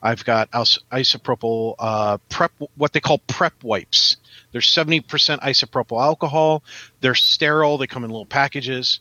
I've 0.00 0.24
got 0.24 0.50
isopropyl 0.52 1.74
uh, 1.78 2.18
prep, 2.28 2.52
what 2.76 2.92
they 2.92 3.00
call 3.00 3.18
prep 3.18 3.64
wipes. 3.64 4.16
They're 4.52 4.60
seventy 4.60 5.00
percent 5.00 5.40
isopropyl 5.40 6.00
alcohol. 6.00 6.62
They're 7.00 7.14
sterile. 7.16 7.78
They 7.78 7.86
come 7.88 8.04
in 8.04 8.10
little 8.10 8.26
packages. 8.26 9.00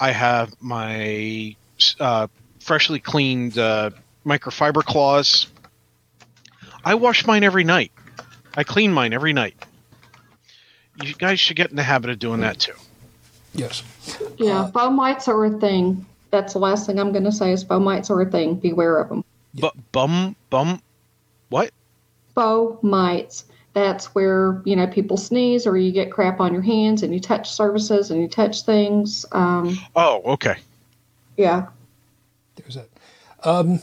I 0.00 0.10
have 0.10 0.54
my 0.60 1.54
uh, 2.00 2.26
freshly 2.60 2.98
cleaned 2.98 3.58
uh, 3.58 3.90
microfiber 4.26 4.82
claws. 4.82 5.46
I 6.84 6.94
wash 6.94 7.26
mine 7.26 7.44
every 7.44 7.64
night. 7.64 7.92
I 8.56 8.64
clean 8.64 8.92
mine 8.92 9.12
every 9.12 9.32
night. 9.32 9.54
You 11.02 11.14
guys 11.14 11.38
should 11.38 11.56
get 11.56 11.70
in 11.70 11.76
the 11.76 11.82
habit 11.82 12.10
of 12.10 12.18
doing 12.18 12.40
that 12.40 12.58
too. 12.58 12.74
Yes. 13.54 13.82
Yeah, 14.36 14.70
fomites 14.72 15.28
are 15.28 15.44
a 15.44 15.50
thing. 15.58 16.04
That's 16.30 16.52
the 16.52 16.58
last 16.58 16.86
thing 16.86 16.98
I'm 16.98 17.12
going 17.12 17.24
to 17.24 17.32
say 17.32 17.52
is 17.52 17.64
fomites 17.64 18.10
are 18.10 18.20
a 18.20 18.30
thing. 18.30 18.56
Beware 18.56 18.98
of 18.98 19.08
them. 19.08 19.24
But 19.54 19.74
bum 19.92 20.36
bum, 20.50 20.80
what? 21.48 21.70
Fomites. 22.36 23.44
That's 23.72 24.14
where 24.14 24.60
you 24.64 24.76
know 24.76 24.86
people 24.86 25.16
sneeze 25.16 25.66
or 25.66 25.76
you 25.76 25.92
get 25.92 26.10
crap 26.12 26.40
on 26.40 26.52
your 26.52 26.62
hands 26.62 27.02
and 27.02 27.12
you 27.14 27.20
touch 27.20 27.50
surfaces 27.50 28.10
and 28.10 28.20
you 28.20 28.28
touch 28.28 28.62
things. 28.62 29.24
Um, 29.32 29.78
Oh, 29.96 30.22
okay. 30.24 30.56
yeah, 31.36 31.66
There's 32.56 32.74
that. 32.74 32.88
Um, 33.44 33.80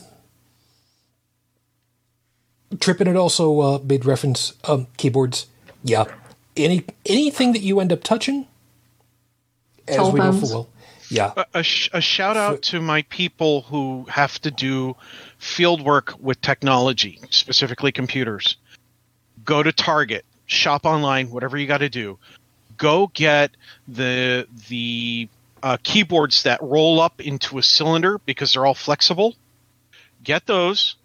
Trippin 2.80 3.06
had 3.06 3.16
also 3.16 3.60
uh, 3.60 3.78
made 3.82 4.04
reference 4.04 4.52
um, 4.64 4.86
keyboards. 4.96 5.46
Yeah, 5.82 6.04
any 6.56 6.84
anything 7.06 7.52
that 7.52 7.60
you 7.62 7.80
end 7.80 7.92
up 7.92 8.02
touching, 8.02 8.46
as 9.88 9.98
we 10.12 10.20
know 10.20 10.32
full 10.32 10.48
Telephones. 10.48 10.72
Yeah, 11.08 11.32
A, 11.36 11.46
a, 11.54 11.62
sh- 11.62 11.90
a 11.92 12.00
shout 12.00 12.36
out 12.36 12.62
to 12.62 12.80
my 12.80 13.02
people 13.02 13.62
who 13.62 14.06
have 14.08 14.40
to 14.40 14.50
do 14.50 14.96
field 15.38 15.80
work 15.80 16.14
with 16.18 16.40
technology, 16.40 17.20
specifically 17.30 17.92
computers. 17.92 18.56
Go 19.44 19.62
to 19.62 19.70
Target, 19.70 20.24
shop 20.46 20.84
online, 20.84 21.30
whatever 21.30 21.56
you 21.56 21.68
got 21.68 21.78
to 21.78 21.88
do. 21.88 22.18
Go 22.76 23.06
get 23.14 23.52
the 23.86 24.48
the 24.68 25.28
uh, 25.62 25.76
keyboards 25.82 26.42
that 26.42 26.60
roll 26.60 27.00
up 27.00 27.20
into 27.20 27.58
a 27.58 27.62
cylinder 27.62 28.18
because 28.26 28.52
they're 28.52 28.66
all 28.66 28.74
flexible. 28.74 29.36
Get 30.24 30.46
those, 30.46 30.96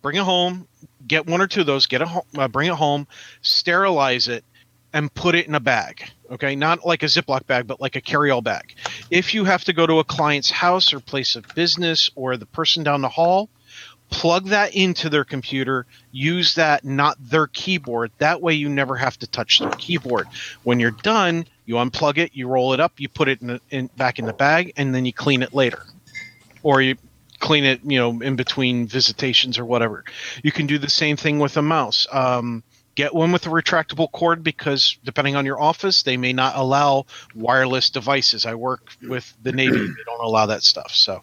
bring 0.00 0.16
it 0.16 0.22
home. 0.22 0.66
Get 1.06 1.26
one 1.26 1.42
or 1.42 1.46
two 1.46 1.60
of 1.60 1.66
those. 1.66 1.86
Get 1.86 2.00
it, 2.00 2.08
ho- 2.08 2.26
uh, 2.36 2.48
bring 2.48 2.68
it 2.68 2.74
home, 2.74 3.06
sterilize 3.42 4.28
it, 4.28 4.44
and 4.92 5.12
put 5.14 5.34
it 5.34 5.46
in 5.46 5.54
a 5.54 5.60
bag. 5.60 6.10
Okay, 6.30 6.54
not 6.54 6.86
like 6.86 7.02
a 7.02 7.06
Ziploc 7.06 7.46
bag, 7.46 7.66
but 7.66 7.80
like 7.80 7.96
a 7.96 8.00
carry-all 8.00 8.42
bag 8.42 8.74
if 9.10 9.34
you 9.34 9.44
have 9.44 9.64
to 9.64 9.72
go 9.72 9.86
to 9.86 9.98
a 9.98 10.04
client's 10.04 10.50
house 10.50 10.92
or 10.92 11.00
place 11.00 11.36
of 11.36 11.46
business 11.54 12.10
or 12.14 12.36
the 12.36 12.46
person 12.46 12.82
down 12.82 13.02
the 13.02 13.08
hall, 13.08 13.48
plug 14.08 14.46
that 14.46 14.74
into 14.74 15.08
their 15.08 15.24
computer, 15.24 15.86
use 16.12 16.54
that, 16.54 16.84
not 16.84 17.16
their 17.20 17.46
keyboard. 17.48 18.10
That 18.18 18.40
way 18.40 18.54
you 18.54 18.68
never 18.68 18.96
have 18.96 19.18
to 19.18 19.26
touch 19.26 19.58
their 19.58 19.70
keyboard. 19.70 20.28
When 20.62 20.80
you're 20.80 20.90
done, 20.90 21.46
you 21.66 21.74
unplug 21.74 22.18
it, 22.18 22.30
you 22.34 22.48
roll 22.48 22.72
it 22.72 22.80
up, 22.80 22.94
you 22.98 23.08
put 23.08 23.28
it 23.28 23.40
in, 23.40 23.48
the, 23.48 23.60
in 23.70 23.90
back 23.96 24.18
in 24.18 24.26
the 24.26 24.32
bag, 24.32 24.72
and 24.76 24.94
then 24.94 25.04
you 25.04 25.12
clean 25.12 25.42
it 25.42 25.54
later. 25.54 25.84
Or 26.62 26.80
you 26.80 26.96
clean 27.38 27.64
it, 27.64 27.80
you 27.84 27.98
know, 27.98 28.20
in 28.20 28.36
between 28.36 28.86
visitations 28.86 29.58
or 29.58 29.64
whatever. 29.64 30.04
You 30.42 30.52
can 30.52 30.66
do 30.66 30.78
the 30.78 30.90
same 30.90 31.16
thing 31.16 31.38
with 31.38 31.56
a 31.56 31.62
mouse. 31.62 32.06
Um, 32.12 32.62
get 32.94 33.14
one 33.14 33.32
with 33.32 33.46
a 33.46 33.50
retractable 33.50 34.10
cord 34.12 34.42
because 34.42 34.98
depending 35.04 35.36
on 35.36 35.46
your 35.46 35.60
office, 35.60 36.02
they 36.02 36.16
may 36.16 36.32
not 36.32 36.56
allow 36.56 37.06
wireless 37.34 37.90
devices. 37.90 38.46
I 38.46 38.54
work 38.54 38.88
with 39.02 39.32
the 39.42 39.52
Navy; 39.52 39.78
they 39.78 40.02
don't 40.06 40.22
allow 40.24 40.46
that 40.46 40.62
stuff. 40.62 40.92
So 40.92 41.22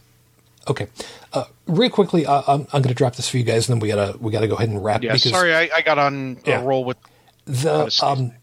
Okay. 0.70 0.88
Uh, 1.32 1.46
real 1.66 1.90
quickly, 1.90 2.26
uh, 2.26 2.42
I'm, 2.46 2.62
I'm 2.74 2.82
going 2.82 2.90
to 2.90 2.94
drop 2.94 3.16
this 3.16 3.30
for 3.30 3.38
you 3.38 3.44
guys, 3.44 3.70
and 3.70 3.76
then 3.76 3.80
we 3.80 3.88
gotta 3.88 4.18
we 4.20 4.32
gotta 4.32 4.48
go 4.48 4.56
ahead 4.56 4.70
and 4.70 4.84
wrap. 4.84 5.02
yeah, 5.04 5.14
because 5.14 5.32
sorry, 5.32 5.56
I, 5.56 5.70
I 5.76 5.82
got 5.82 5.98
on 5.98 6.40
Yeah. 6.46 6.62
a 6.62 6.64
roll 6.64 6.84
with. 6.84 6.98
the 7.46 7.90
um, 8.04 8.34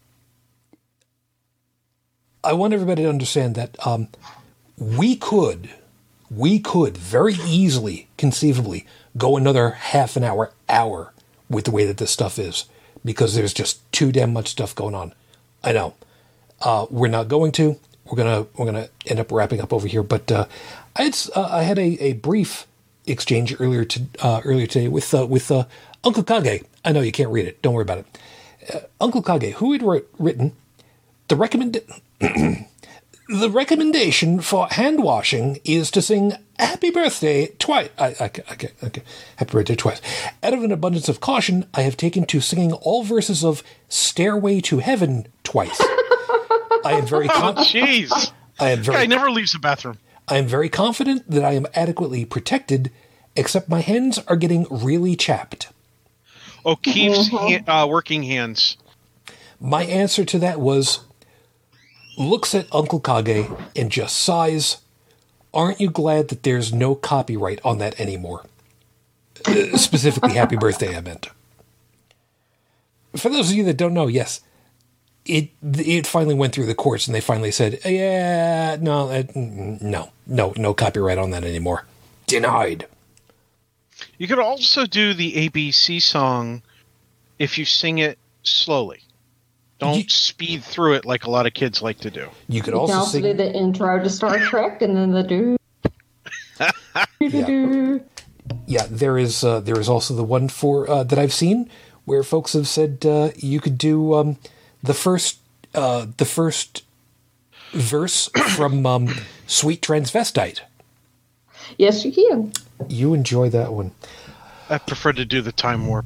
I 2.43 2.53
want 2.53 2.73
everybody 2.73 3.03
to 3.03 3.09
understand 3.09 3.55
that 3.55 3.75
um, 3.85 4.07
we 4.77 5.15
could 5.15 5.69
we 6.29 6.59
could 6.59 6.97
very 6.97 7.35
easily, 7.45 8.07
conceivably, 8.17 8.85
go 9.17 9.37
another 9.37 9.71
half 9.71 10.15
an 10.15 10.23
hour, 10.23 10.51
hour 10.67 11.13
with 11.49 11.65
the 11.65 11.71
way 11.71 11.85
that 11.85 11.97
this 11.97 12.09
stuff 12.11 12.39
is, 12.39 12.65
because 13.05 13.35
there's 13.35 13.53
just 13.53 13.89
too 13.93 14.11
damn 14.11 14.33
much 14.33 14.49
stuff 14.49 14.75
going 14.75 14.95
on. 14.95 15.13
I 15.63 15.71
know. 15.71 15.93
Uh, 16.61 16.87
we're 16.89 17.07
not 17.07 17.27
going 17.27 17.51
to. 17.53 17.79
We're 18.05 18.17
gonna 18.17 18.47
we're 18.57 18.65
gonna 18.65 18.89
end 19.05 19.19
up 19.19 19.31
wrapping 19.31 19.61
up 19.61 19.71
over 19.71 19.87
here. 19.87 20.03
But 20.03 20.31
uh, 20.31 20.45
I 20.95 21.03
had 21.03 21.17
uh, 21.35 21.47
I 21.51 21.63
had 21.63 21.79
a, 21.79 22.03
a 22.03 22.13
brief 22.13 22.67
exchange 23.07 23.55
earlier 23.59 23.85
to 23.85 24.01
uh, 24.19 24.41
earlier 24.43 24.67
today 24.67 24.87
with 24.87 25.13
uh, 25.13 25.25
with 25.25 25.51
Uncle 26.03 26.23
Kage. 26.23 26.63
I 26.83 26.91
know 26.91 27.01
you 27.01 27.11
can't 27.11 27.29
read 27.31 27.47
it. 27.47 27.61
Don't 27.61 27.73
worry 27.73 27.83
about 27.83 27.99
it. 27.99 28.89
Uncle 28.99 29.21
Kage, 29.21 29.53
who 29.55 29.71
had 29.73 29.83
writ- 29.83 30.09
written 30.19 30.53
the 31.27 31.35
recommend 31.35 31.81
the 33.27 33.49
recommendation 33.49 34.39
for 34.41 34.67
hand 34.67 35.01
washing 35.03 35.59
is 35.63 35.89
to 35.91 36.01
sing 36.01 36.33
"Happy 36.59 36.91
Birthday" 36.91 37.47
twice. 37.59 37.89
I, 37.97 38.15
I, 38.19 38.25
okay, 38.25 38.69
okay, 38.83 39.01
Happy 39.37 39.51
Birthday 39.51 39.75
twice. 39.75 40.01
Out 40.43 40.53
of 40.53 40.63
an 40.63 40.71
abundance 40.71 41.09
of 41.09 41.19
caution, 41.21 41.65
I 41.73 41.81
have 41.81 41.97
taken 41.97 42.25
to 42.25 42.39
singing 42.41 42.73
all 42.73 43.03
verses 43.03 43.43
of 43.43 43.63
"Stairway 43.89 44.61
to 44.61 44.79
Heaven" 44.79 45.27
twice. 45.43 45.79
I 45.81 46.93
am 46.93 47.05
very 47.07 47.27
Oh, 47.29 47.33
con- 47.33 47.55
jeez! 47.57 48.31
I 48.59 48.69
am 48.69 48.81
very 48.81 48.97
Guy 48.99 49.05
never 49.07 49.31
leaves 49.31 49.53
the 49.53 49.59
bathroom. 49.59 49.97
I 50.27 50.37
am 50.37 50.47
very 50.47 50.69
confident 50.69 51.29
that 51.29 51.43
I 51.43 51.53
am 51.53 51.67
adequately 51.73 52.25
protected, 52.25 52.91
except 53.35 53.69
my 53.69 53.81
hands 53.81 54.17
are 54.27 54.35
getting 54.35 54.65
really 54.69 55.15
chapped. 55.15 55.69
O'Keeffe's 56.65 57.29
ha- 57.29 57.83
uh, 57.83 57.87
working 57.87 58.23
hands. 58.23 58.77
My 59.59 59.83
answer 59.83 60.25
to 60.25 60.39
that 60.39 60.59
was 60.59 60.99
looks 62.17 62.55
at 62.55 62.67
Uncle 62.73 62.99
Kage 62.99 63.49
and 63.75 63.91
just 63.91 64.17
sighs. 64.17 64.77
Aren't 65.53 65.79
you 65.79 65.89
glad 65.89 66.27
that 66.29 66.43
there's 66.43 66.73
no 66.73 66.95
copyright 66.95 67.59
on 67.63 67.77
that 67.77 67.99
anymore? 67.99 68.43
Uh, 69.45 69.77
specifically, 69.77 70.33
happy 70.33 70.55
birthday, 70.55 70.95
I 70.95 71.01
meant. 71.01 71.27
For 73.15 73.29
those 73.29 73.51
of 73.51 73.55
you 73.55 73.63
that 73.65 73.77
don't 73.77 73.93
know, 73.93 74.07
yes, 74.07 74.41
it 75.25 75.49
it 75.61 76.05
finally 76.05 76.35
went 76.35 76.53
through 76.53 76.65
the 76.65 76.75
courts 76.75 77.07
and 77.07 77.15
they 77.15 77.21
finally 77.21 77.51
said, 77.51 77.79
yeah, 77.85 78.77
no, 78.79 79.09
uh, 79.09 79.23
no, 79.35 80.11
no, 80.27 80.53
no 80.55 80.73
copyright 80.73 81.17
on 81.17 81.31
that 81.31 81.43
anymore. 81.43 81.85
Denied. 82.27 82.87
You 84.17 84.27
could 84.27 84.39
also 84.39 84.85
do 84.85 85.13
the 85.13 85.49
ABC 85.49 86.01
song 86.01 86.61
if 87.39 87.57
you 87.57 87.65
sing 87.65 87.97
it 87.97 88.17
slowly. 88.43 89.01
Don't 89.79 89.97
Ye- 89.97 90.07
speed 90.07 90.63
through 90.63 90.93
it 90.93 91.05
like 91.05 91.25
a 91.25 91.29
lot 91.29 91.45
of 91.45 91.53
kids 91.53 91.81
like 91.81 91.99
to 91.99 92.11
do. 92.11 92.29
You 92.47 92.61
could 92.61 92.73
You 92.73 92.79
also 92.79 92.93
can 92.93 92.99
also 92.99 93.11
sing. 93.11 93.21
do 93.23 93.33
the 93.33 93.53
intro 93.53 94.01
to 94.01 94.09
Star 94.09 94.39
Trek 94.39 94.81
and 94.81 94.95
then 94.95 95.11
the 95.11 95.23
do. 95.23 95.57
do 97.19 98.01
yeah, 98.67 98.85
there 98.89 99.17
is 99.17 99.43
uh, 99.43 99.59
there 99.59 99.79
is 99.79 99.89
also 99.89 100.13
the 100.13 100.23
one 100.23 100.47
for 100.47 100.89
uh, 100.89 101.03
that 101.03 101.19
I've 101.19 101.33
seen 101.33 101.69
where 102.05 102.23
folks 102.23 102.53
have 102.53 102.67
said 102.67 103.05
uh, 103.05 103.31
you 103.35 103.59
could 103.59 103.77
do 103.77 104.13
um, 104.13 104.37
the 104.81 104.93
first 104.93 105.39
uh, 105.73 106.05
the 106.17 106.25
first 106.25 106.83
verse 107.73 108.29
from 108.55 108.85
um, 108.85 109.09
"Sweet 109.47 109.81
Transvestite." 109.81 110.61
Yes, 111.77 112.05
you 112.05 112.11
can. 112.11 112.53
You 112.87 113.13
enjoy 113.13 113.49
that 113.49 113.73
one. 113.73 113.91
I 114.69 114.77
prefer 114.77 115.13
to 115.13 115.25
do 115.25 115.41
the 115.41 115.51
time 115.51 115.87
warp. 115.87 116.05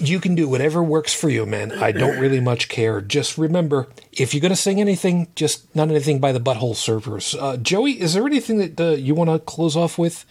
You 0.00 0.20
can 0.20 0.34
do 0.34 0.48
whatever 0.48 0.82
works 0.82 1.12
for 1.12 1.28
you, 1.28 1.44
man. 1.44 1.72
I 1.72 1.92
don't 1.92 2.18
really 2.18 2.40
much 2.40 2.68
care. 2.68 3.00
Just 3.00 3.36
remember, 3.36 3.88
if 4.12 4.32
you're 4.32 4.40
going 4.40 4.50
to 4.50 4.56
sing 4.56 4.80
anything, 4.80 5.28
just 5.34 5.74
not 5.74 5.88
anything 5.88 6.20
by 6.20 6.30
the 6.30 6.40
Butthole 6.40 6.74
Surfers. 6.74 7.36
Uh, 7.40 7.56
Joey, 7.56 8.00
is 8.00 8.14
there 8.14 8.24
anything 8.24 8.58
that 8.58 8.80
uh, 8.80 8.90
you 8.92 9.14
want 9.14 9.30
to 9.30 9.38
close 9.40 9.76
off 9.76 9.98
with? 9.98 10.24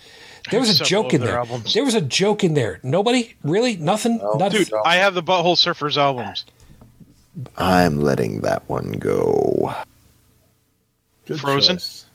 There 0.50 0.60
was 0.60 0.80
a 0.80 0.84
joke 0.84 1.14
in 1.14 1.22
there. 1.22 1.38
albums. 1.38 1.74
There 1.74 1.84
was 1.84 1.96
a 1.96 2.02
joke 2.02 2.44
in 2.44 2.54
there. 2.54 2.80
Nobody 2.82 3.36
really, 3.44 3.76
nothing. 3.76 4.18
Not 4.18 4.52
Dude, 4.52 4.72
I 4.86 4.96
have 4.96 5.14
the 5.14 5.24
Butthole 5.24 5.58
Surfers 5.58 5.98
albums. 5.98 6.46
I'm 7.58 8.00
letting 8.02 8.42
that 8.42 8.68
one 8.70 8.94
go. 8.94 9.76
Good 11.26 11.40
Frozen? 11.42 11.78
choice. 11.78 12.06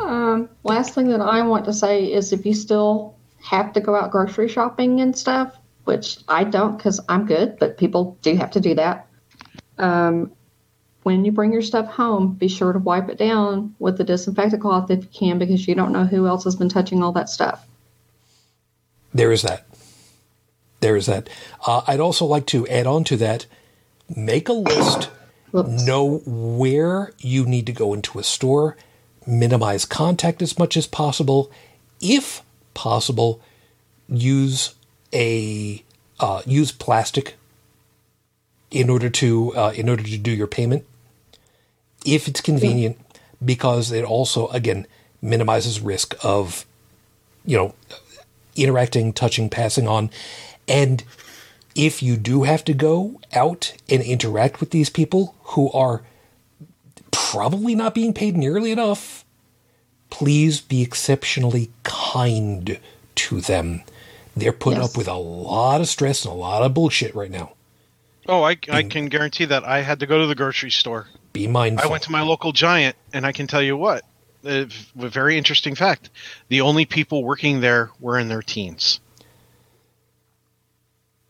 Um, 0.00 0.48
last 0.64 0.94
thing 0.94 1.08
that 1.08 1.20
I 1.20 1.42
want 1.42 1.64
to 1.66 1.72
say 1.72 2.10
is 2.10 2.32
if 2.32 2.46
you 2.46 2.54
still 2.54 3.14
have 3.42 3.72
to 3.74 3.80
go 3.80 3.94
out 3.94 4.10
grocery 4.10 4.48
shopping 4.48 5.00
and 5.00 5.16
stuff, 5.16 5.56
which 5.86 6.18
I 6.28 6.44
don't 6.44 6.76
because 6.76 7.00
I'm 7.08 7.26
good, 7.26 7.58
but 7.58 7.78
people 7.78 8.18
do 8.20 8.34
have 8.36 8.50
to 8.52 8.60
do 8.60 8.74
that. 8.74 9.06
Um, 9.78 10.32
when 11.04 11.24
you 11.24 11.30
bring 11.30 11.52
your 11.52 11.62
stuff 11.62 11.86
home, 11.86 12.34
be 12.34 12.48
sure 12.48 12.72
to 12.72 12.80
wipe 12.80 13.08
it 13.08 13.16
down 13.16 13.76
with 13.78 13.96
the 13.96 14.02
disinfectant 14.02 14.60
cloth 14.60 14.90
if 14.90 15.04
you 15.04 15.10
can, 15.12 15.38
because 15.38 15.66
you 15.68 15.76
don't 15.76 15.92
know 15.92 16.04
who 16.04 16.26
else 16.26 16.42
has 16.42 16.56
been 16.56 16.68
touching 16.68 17.02
all 17.02 17.12
that 17.12 17.28
stuff. 17.28 17.64
There 19.14 19.30
is 19.30 19.42
that. 19.42 19.66
There 20.80 20.96
is 20.96 21.06
that. 21.06 21.28
Uh, 21.64 21.82
I'd 21.86 22.00
also 22.00 22.26
like 22.26 22.46
to 22.46 22.66
add 22.66 22.88
on 22.88 23.04
to 23.04 23.16
that 23.18 23.46
make 24.14 24.48
a 24.48 24.52
list, 24.52 25.10
know 25.52 26.22
where 26.26 27.12
you 27.18 27.46
need 27.46 27.66
to 27.66 27.72
go 27.72 27.94
into 27.94 28.18
a 28.18 28.24
store, 28.24 28.76
minimize 29.24 29.84
contact 29.84 30.42
as 30.42 30.58
much 30.58 30.76
as 30.76 30.88
possible. 30.88 31.50
If 32.00 32.42
possible, 32.74 33.40
use 34.08 34.74
a 35.12 35.82
uh, 36.20 36.42
use 36.46 36.72
plastic 36.72 37.36
in 38.70 38.90
order 38.90 39.08
to 39.08 39.54
uh, 39.56 39.72
in 39.74 39.88
order 39.88 40.02
to 40.02 40.18
do 40.18 40.30
your 40.30 40.46
payment 40.46 40.84
if 42.04 42.28
it's 42.28 42.40
convenient 42.40 42.98
because 43.44 43.92
it 43.92 44.04
also 44.04 44.48
again 44.48 44.86
minimizes 45.22 45.80
risk 45.80 46.14
of 46.24 46.66
you 47.44 47.56
know 47.56 47.74
interacting, 48.56 49.12
touching, 49.12 49.48
passing 49.48 49.86
on. 49.86 50.10
And 50.66 51.04
if 51.74 52.02
you 52.02 52.16
do 52.16 52.44
have 52.44 52.64
to 52.64 52.74
go 52.74 53.20
out 53.32 53.74
and 53.88 54.02
interact 54.02 54.60
with 54.60 54.70
these 54.70 54.90
people 54.90 55.34
who 55.42 55.70
are 55.72 56.02
probably 57.10 57.74
not 57.74 57.94
being 57.94 58.14
paid 58.14 58.36
nearly 58.36 58.72
enough, 58.72 59.24
please 60.10 60.60
be 60.60 60.82
exceptionally 60.82 61.70
kind 61.82 62.80
to 63.14 63.40
them. 63.40 63.82
They're 64.36 64.52
putting 64.52 64.80
Yes. 64.80 64.90
up 64.92 64.96
with 64.98 65.08
a 65.08 65.14
lot 65.14 65.80
of 65.80 65.88
stress 65.88 66.24
and 66.24 66.32
a 66.32 66.36
lot 66.36 66.62
of 66.62 66.74
bullshit 66.74 67.14
right 67.14 67.30
now. 67.30 67.52
Oh, 68.28 68.42
I, 68.42 68.56
I 68.70 68.82
can 68.82 69.06
guarantee 69.06 69.44
that 69.46 69.64
I 69.64 69.82
had 69.82 70.00
to 70.00 70.06
go 70.06 70.18
to 70.20 70.26
the 70.26 70.34
grocery 70.34 70.70
store. 70.70 71.06
Be 71.32 71.46
mindful. 71.46 71.88
I 71.88 71.90
went 71.90 72.02
to 72.04 72.10
my 72.12 72.22
local 72.22 72.52
giant, 72.52 72.96
and 73.12 73.24
I 73.24 73.32
can 73.32 73.46
tell 73.46 73.62
you 73.62 73.76
what, 73.76 74.04
a 74.44 74.62
a 74.98 75.08
very 75.08 75.38
interesting 75.38 75.74
fact: 75.74 76.10
the 76.48 76.60
only 76.60 76.84
people 76.86 77.22
working 77.24 77.60
there 77.60 77.90
were 78.00 78.18
in 78.18 78.28
their 78.28 78.42
teens 78.42 79.00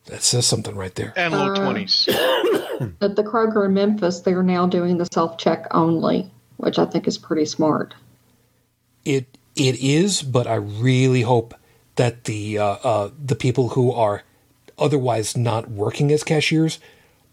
that 0.06 0.22
says 0.22 0.46
something 0.46 0.74
right 0.76 0.94
there. 0.94 1.12
and 1.16 1.32
low 1.34 1.52
Uh, 1.52 1.56
twenties. 1.64 2.08
At 3.00 3.16
the 3.16 3.24
Kroger 3.24 3.64
in 3.66 3.74
Memphis, 3.74 4.20
they 4.20 4.32
are 4.32 4.42
now 4.42 4.66
doing 4.66 4.98
the 4.98 5.06
self 5.06 5.38
check 5.38 5.66
only, 5.72 6.30
which 6.58 6.78
I 6.78 6.84
think 6.86 7.06
is 7.08 7.18
pretty 7.18 7.44
smart. 7.46 7.94
It 9.04 9.26
it 9.56 9.76
is, 9.80 10.22
but 10.22 10.46
I 10.46 10.54
really 10.56 11.22
hope 11.22 11.54
that 11.96 12.24
the 12.24 12.58
uh, 12.58 12.64
uh, 12.82 13.10
the 13.22 13.34
people 13.34 13.70
who 13.70 13.92
are 13.92 14.22
otherwise 14.78 15.36
not 15.36 15.70
working 15.70 16.12
as 16.12 16.22
cashiers 16.22 16.78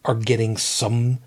are 0.05 0.15
getting 0.15 0.57
some 0.57 1.19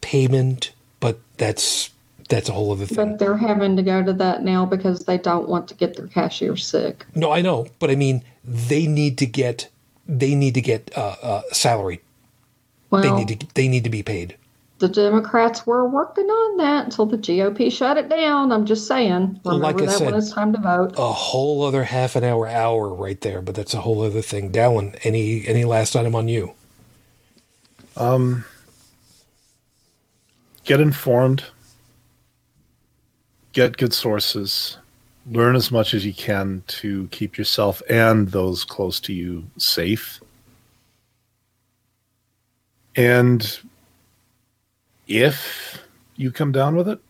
payment. 0.00 0.72
But 1.00 1.20
that's 1.38 1.90
that's 2.28 2.48
a 2.48 2.52
whole 2.52 2.72
other 2.72 2.86
thing. 2.86 2.96
But 2.96 3.18
they're 3.18 3.36
having 3.36 3.76
to 3.76 3.82
go 3.82 4.02
to 4.02 4.12
that 4.14 4.42
now 4.42 4.66
because 4.66 5.00
they 5.00 5.18
don't 5.18 5.48
want 5.48 5.68
to 5.68 5.74
get 5.74 5.96
their 5.96 6.06
cashier 6.06 6.56
sick. 6.56 7.06
no, 7.14 7.32
I 7.32 7.40
know, 7.40 7.66
but 7.78 7.90
I 7.90 7.96
mean 7.96 8.22
they 8.44 8.86
need 8.86 9.18
to 9.18 9.26
get 9.26 9.68
they 10.06 10.34
need 10.34 10.54
to 10.54 10.60
get 10.60 10.90
uh, 10.96 11.16
uh, 11.22 11.42
salary. 11.52 12.00
Well, 12.90 13.02
They 13.02 13.10
need 13.10 13.40
to 13.40 13.46
they 13.54 13.68
need 13.68 13.84
to 13.84 13.90
be 13.90 14.02
paid. 14.02 14.36
The 14.80 14.88
Democrats 14.88 15.66
were 15.66 15.88
working 15.88 16.26
on 16.26 16.56
that 16.58 16.86
until 16.86 17.06
the 17.06 17.16
GOP 17.16 17.70
shut 17.70 17.96
it 17.96 18.08
down. 18.08 18.50
I'm 18.50 18.66
just 18.66 18.88
saying. 18.88 19.40
Remember 19.44 19.64
Like 19.66 19.80
I 19.80 19.86
that 19.86 19.92
said- 19.98 20.06
when 20.06 20.14
it's 20.16 20.32
time 20.32 20.52
to 20.52 20.60
vote. 20.60 20.94
A 20.98 21.12
whole 21.12 21.62
other 21.62 21.84
half 21.84 22.16
an 22.16 22.24
hour, 22.24 22.46
hour 22.48 22.92
right 22.92 23.20
there, 23.20 23.40
but 23.40 23.54
that's 23.54 23.72
a 23.72 23.82
whole 23.82 24.02
other 24.02 24.20
thing. 24.20 24.50
Dallin, 24.50 24.98
any 25.04 25.46
any 25.46 25.64
last 25.64 25.94
item 25.94 26.14
on 26.16 26.26
you? 26.28 26.52
Um, 27.96 28.44
get 30.64 30.80
informed. 30.80 31.44
Get 33.52 33.76
good 33.76 33.94
sources. 33.94 34.78
Learn 35.30 35.54
as 35.54 35.70
much 35.70 35.94
as 35.94 36.04
you 36.04 36.12
can 36.12 36.64
to 36.66 37.06
keep 37.12 37.38
yourself 37.38 37.80
and 37.88 38.28
those 38.32 38.64
close 38.64 38.98
to 39.00 39.12
you 39.12 39.44
safe. 39.56 40.20
And 42.96 43.58
if 45.06 45.82
you 46.16 46.30
come 46.30 46.52
down 46.52 46.76
with 46.76 46.88
it, 46.88 47.00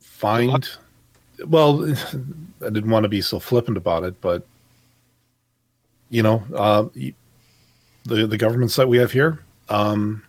find. 0.00 0.68
Well, 1.46 1.84
I 2.64 2.70
didn't 2.70 2.90
want 2.90 3.04
to 3.04 3.08
be 3.08 3.20
so 3.20 3.38
flippant 3.38 3.76
about 3.76 4.04
it, 4.04 4.20
but 4.20 4.46
you 6.10 6.22
know, 6.22 6.42
uh, 6.54 6.84
the 8.04 8.26
the 8.26 8.38
governments 8.38 8.76
that 8.76 8.88
we 8.88 8.98
have 8.98 9.12
here, 9.12 9.40
um, 9.68 10.22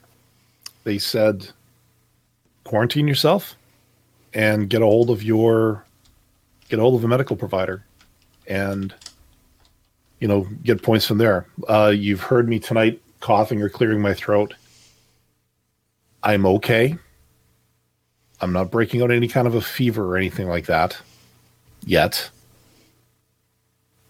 they 0.84 0.98
said 0.98 1.50
quarantine 2.64 3.08
yourself 3.08 3.56
and 4.34 4.70
get 4.70 4.82
a 4.82 4.86
hold 4.86 5.10
of 5.10 5.24
your 5.24 5.84
get 6.70 6.78
a 6.78 6.82
hold 6.82 6.96
of 6.96 7.04
a 7.04 7.08
medical 7.08 7.36
provider 7.36 7.84
and 8.48 8.94
you 10.20 10.28
know 10.28 10.48
get 10.64 10.84
points 10.84 11.06
from 11.06 11.18
there 11.18 11.48
uh, 11.68 11.92
you've 11.96 12.22
heard 12.22 12.48
me 12.48 12.60
tonight 12.60 13.02
coughing 13.20 13.62
or 13.62 13.70
clearing 13.70 14.02
my 14.02 14.14
throat 14.14 14.54
i'm 16.24 16.46
okay. 16.46 16.98
I'm 18.42 18.54
not 18.54 18.72
breaking 18.72 19.02
out 19.02 19.12
any 19.12 19.28
kind 19.28 19.48
of 19.48 19.56
a 19.56 19.62
fever 19.62 20.14
or 20.14 20.18
anything 20.18 20.48
like 20.48 20.66
that 20.68 20.98
yet. 21.86 22.30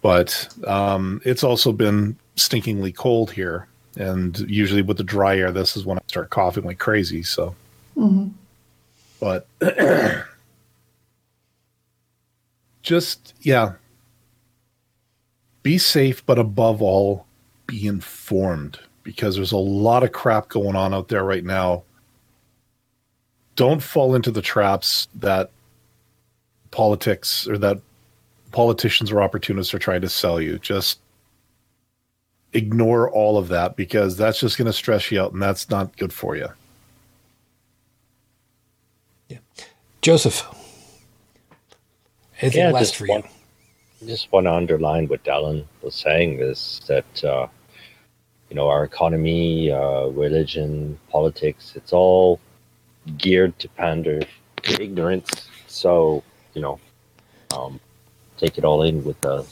But 0.01 0.47
um, 0.67 1.19
it's 1.25 1.43
also 1.43 1.71
been 1.71 2.15
stinkingly 2.35 2.95
cold 2.95 3.31
here. 3.31 3.67
And 3.97 4.37
usually 4.41 4.83
with 4.83 4.97
the 4.97 5.03
dry 5.03 5.37
air 5.37 5.51
this 5.51 5.75
is 5.75 5.83
when 5.83 5.97
i 5.97 6.01
start 6.07 6.29
coughing 6.29 6.63
like 6.63 6.77
crazy 6.79 7.23
so. 7.23 7.55
But 9.19 9.47
just 12.81 13.33
yeah. 13.41 13.73
Be 15.63 15.77
safe 15.77 16.25
but 16.25 16.39
above 16.39 16.81
all 16.81 17.25
be 17.67 17.85
informed 17.85 18.79
because 19.03 19.35
there's 19.35 19.51
a 19.51 19.57
lot 19.57 20.03
of 20.03 20.11
crap 20.11 20.49
going 20.49 20.75
on 20.75 20.93
out 20.93 21.07
there 21.07 21.23
right 21.23 21.43
now 21.43 21.83
don't 23.55 23.81
fall 23.83 24.15
into 24.15 24.31
the 24.31 24.41
traps 24.41 25.07
that 25.15 25.51
politics 26.71 27.47
or 27.47 27.57
that 27.57 27.79
politicians 28.51 29.11
or 29.11 29.21
opportunists 29.21 29.73
are 29.73 29.79
trying 29.79 30.01
to 30.01 30.09
sell 30.09 30.39
you 30.39 30.57
just 30.59 30.99
ignore 32.53 33.11
all 33.11 33.37
of 33.37 33.47
that 33.49 33.75
because 33.75 34.17
that's 34.17 34.39
just 34.39 34.57
going 34.57 34.65
to 34.65 34.73
stress 34.73 35.11
you 35.11 35.21
out 35.21 35.33
and 35.33 35.41
that's 35.41 35.69
not 35.69 35.95
good 35.97 36.11
for 36.13 36.35
you 36.35 36.47
Yeah. 39.27 39.37
Joseph. 40.01 40.47
Anything 42.41 42.61
Yeah, 42.61 42.71
last 42.71 42.79
just 42.81 42.95
for 42.95 43.05
you? 43.05 43.13
one- 43.13 43.23
just 44.07 44.31
want 44.31 44.45
to 44.45 44.53
underline 44.53 45.07
what 45.09 45.23
Dallin 45.25 45.65
was 45.81 45.93
saying 45.93 46.39
is 46.39 46.79
that 46.87 47.23
uh, 47.25 47.47
you 48.49 48.55
know 48.55 48.67
our 48.67 48.83
economy, 48.83 49.71
uh, 49.71 50.07
religion, 50.07 50.97
politics, 51.09 51.73
it's 51.75 51.93
all 51.93 52.39
geared 53.17 53.57
to 53.59 53.69
pander 53.69 54.21
to 54.63 54.81
ignorance. 54.81 55.47
So 55.67 56.23
you 56.53 56.61
know, 56.61 56.79
um, 57.55 57.79
take 58.37 58.57
it 58.57 58.65
all 58.65 58.83
in 58.83 59.03
with 59.03 59.23
a 59.25 59.45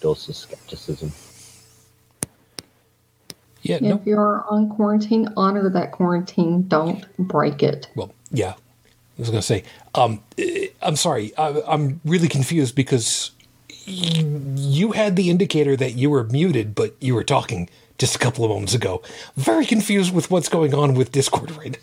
dose 0.00 0.28
of 0.28 0.36
skepticism. 0.36 1.12
Yeah, 3.62 3.78
no. 3.80 3.96
If 3.96 4.06
you're 4.06 4.44
on 4.50 4.68
quarantine, 4.70 5.28
honor 5.36 5.70
that 5.70 5.92
quarantine. 5.92 6.62
Don't 6.66 7.06
break 7.16 7.62
it. 7.62 7.88
Well, 7.94 8.12
yeah. 8.30 8.54
I 8.54 9.20
was 9.20 9.28
going 9.28 9.40
to 9.40 9.46
say, 9.46 9.62
um, 9.94 10.22
eh, 10.36 10.68
I'm 10.80 10.96
sorry. 10.96 11.36
I, 11.36 11.62
I'm 11.68 12.00
really 12.04 12.28
confused 12.28 12.74
because 12.74 13.30
you, 13.84 14.42
you 14.56 14.92
had 14.92 15.16
the 15.16 15.30
indicator 15.30 15.76
that 15.76 15.94
you 15.94 16.10
were 16.10 16.24
muted, 16.24 16.74
but 16.74 16.96
you 17.00 17.14
were 17.14 17.22
talking 17.22 17.68
just 17.98 18.14
a 18.16 18.18
couple 18.18 18.44
of 18.44 18.50
moments 18.50 18.74
ago. 18.74 19.02
Very 19.36 19.66
confused 19.66 20.14
with 20.14 20.30
what's 20.30 20.48
going 20.48 20.74
on 20.74 20.94
with 20.94 21.12
Discord 21.12 21.50
right 21.56 21.72
now. 21.72 21.78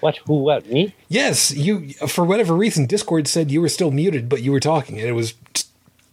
What? 0.00 0.16
Who? 0.26 0.34
What? 0.44 0.66
Me? 0.70 0.94
Yes, 1.08 1.50
you 1.52 1.90
for 2.06 2.24
whatever 2.24 2.54
reason 2.54 2.86
Discord 2.86 3.26
said 3.26 3.50
you 3.50 3.60
were 3.60 3.68
still 3.68 3.90
muted, 3.90 4.28
but 4.28 4.42
you 4.42 4.52
were 4.52 4.60
talking, 4.60 4.98
and 5.00 5.08
it 5.08 5.12
was 5.12 5.34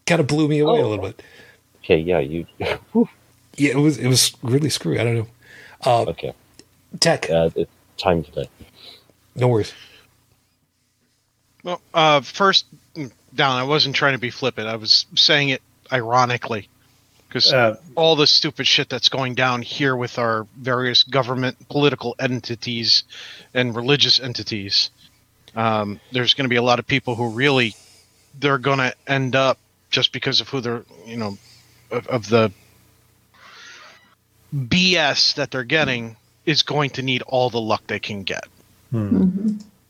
kind 0.07 0.19
of 0.19 0.25
blew 0.27 0.47
me 0.47 0.59
away 0.59 0.79
a 0.79 0.83
Oh. 0.85 0.89
little 0.89 1.05
bit. 1.05 1.21
Okay, 1.83 1.97
yeah, 1.99 2.19
you. 2.19 2.47
Yeah, 3.57 3.71
it 3.71 3.77
was 3.77 3.97
it 3.97 4.07
was 4.07 4.35
really 4.41 4.69
screwy. 4.69 4.99
I 4.99 5.03
don't 5.05 5.15
know. 5.15 5.27
okay, 6.09 6.33
Tech, 6.99 7.29
uh, 7.29 7.49
it's 7.55 7.71
time 7.97 8.21
today. 8.23 8.49
no 9.35 9.47
worries. 9.47 9.71
Well, 11.63 11.79
uh, 11.93 12.19
first, 12.21 12.65
mm, 12.95 13.11
down. 13.33 13.55
I 13.57 13.63
wasn't 13.63 13.95
trying 13.95 14.11
to 14.13 14.19
be 14.19 14.29
flippant. 14.29 14.67
I 14.67 14.75
was 14.75 15.05
saying 15.15 15.49
it 15.49 15.61
ironically, 15.91 16.67
because 17.35 17.51
Uh, 17.51 17.75
all 17.95 18.15
the 18.15 18.27
stupid 18.27 18.65
shit 18.65 18.87
that's 18.87 19.09
going 19.09 19.35
down 19.35 19.61
here 19.61 19.93
with 19.93 20.17
our 20.17 20.47
various 20.55 21.03
government, 21.03 21.57
political 21.67 22.15
entities, 22.17 23.03
and 23.53 23.75
religious 23.75 24.21
entities. 24.21 24.89
Um, 25.53 25.99
there's 26.13 26.33
going 26.33 26.45
to 26.45 26.49
be 26.49 26.55
a 26.55 26.61
lot 26.61 26.79
of 26.79 26.87
people 26.87 27.15
who 27.15 27.31
really 27.31 27.75
they're 28.39 28.57
going 28.57 28.77
to 28.77 28.93
end 29.05 29.35
up 29.35 29.57
just 29.89 30.13
because 30.13 30.39
of 30.39 30.47
who 30.47 30.61
they're, 30.61 30.85
you 31.05 31.17
know, 31.17 31.37
of, 31.91 32.07
of 32.07 32.29
the 32.29 32.53
BS 34.55 35.35
that 35.35 35.51
they're 35.51 35.65
getting 35.65 36.15
is 36.45 36.63
going 36.63 36.91
to 36.91 37.01
need 37.01 37.21
all 37.21 37.49
the 37.49 37.59
luck 37.59 37.83
they 37.87 37.99
can 37.99 38.23
get. 38.23 38.45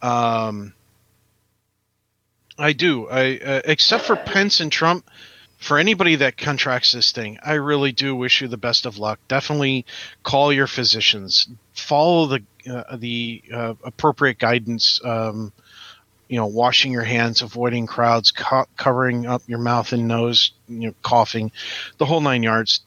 Um, 0.01 0.73
I 2.57 2.73
do. 2.73 3.07
I 3.07 3.37
uh, 3.37 3.61
except 3.65 4.05
for 4.05 4.15
Pence 4.15 4.61
and 4.61 4.71
Trump. 4.71 5.07
For 5.65 5.79
anybody 5.79 6.17
that 6.17 6.37
contracts 6.37 6.91
this 6.91 7.11
thing, 7.11 7.39
I 7.43 7.53
really 7.53 7.91
do 7.91 8.15
wish 8.15 8.39
you 8.39 8.47
the 8.47 8.55
best 8.55 8.85
of 8.85 8.99
luck. 8.99 9.19
Definitely 9.27 9.87
call 10.21 10.53
your 10.53 10.67
physicians. 10.67 11.47
Follow 11.73 12.27
the 12.27 12.43
uh, 12.71 12.97
the 12.97 13.41
uh, 13.51 13.73
appropriate 13.83 14.37
guidance. 14.37 15.01
Um, 15.03 15.51
you 16.27 16.37
know, 16.37 16.45
washing 16.45 16.91
your 16.91 17.01
hands, 17.03 17.41
avoiding 17.41 17.87
crowds, 17.87 18.29
co- 18.29 18.67
covering 18.77 19.25
up 19.25 19.41
your 19.47 19.57
mouth 19.57 19.91
and 19.91 20.07
nose, 20.07 20.51
you 20.67 20.89
know, 20.89 20.95
coughing, 21.01 21.51
the 21.97 22.05
whole 22.05 22.21
nine 22.21 22.43
yards. 22.43 22.81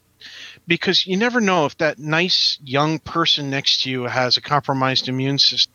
Because 0.65 1.05
you 1.05 1.17
never 1.17 1.41
know 1.41 1.65
if 1.65 1.77
that 1.79 1.99
nice 1.99 2.59
young 2.63 2.99
person 2.99 3.49
next 3.49 3.83
to 3.83 3.89
you 3.89 4.03
has 4.03 4.37
a 4.37 4.41
compromised 4.41 5.09
immune 5.09 5.37
system. 5.37 5.73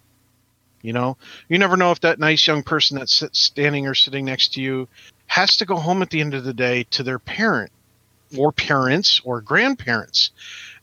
You 0.81 0.95
know, 0.95 1.19
you 1.51 1.59
never 1.59 1.77
know 1.77 1.91
if 1.91 2.01
that 2.01 2.19
nice 2.19 2.47
young 2.47 2.63
person 2.63 2.97
that's 2.97 3.23
standing 3.33 3.87
or 3.87 3.95
sitting 3.95 4.25
next 4.25 4.55
to 4.55 4.63
you 4.63 4.89
has 5.27 5.57
to 5.59 5.67
go 5.67 5.77
home 5.77 6.03
at 6.03 6.11
the 6.11 6.21
end 6.21 6.35
of 6.35 6.45
the 6.45 6.55
day 6.55 6.85
to 6.91 7.03
their 7.03 7.19
parent 7.19 7.71
or 8.37 8.53
parents 8.53 9.21
or 9.25 9.41
grandparents. 9.41 10.31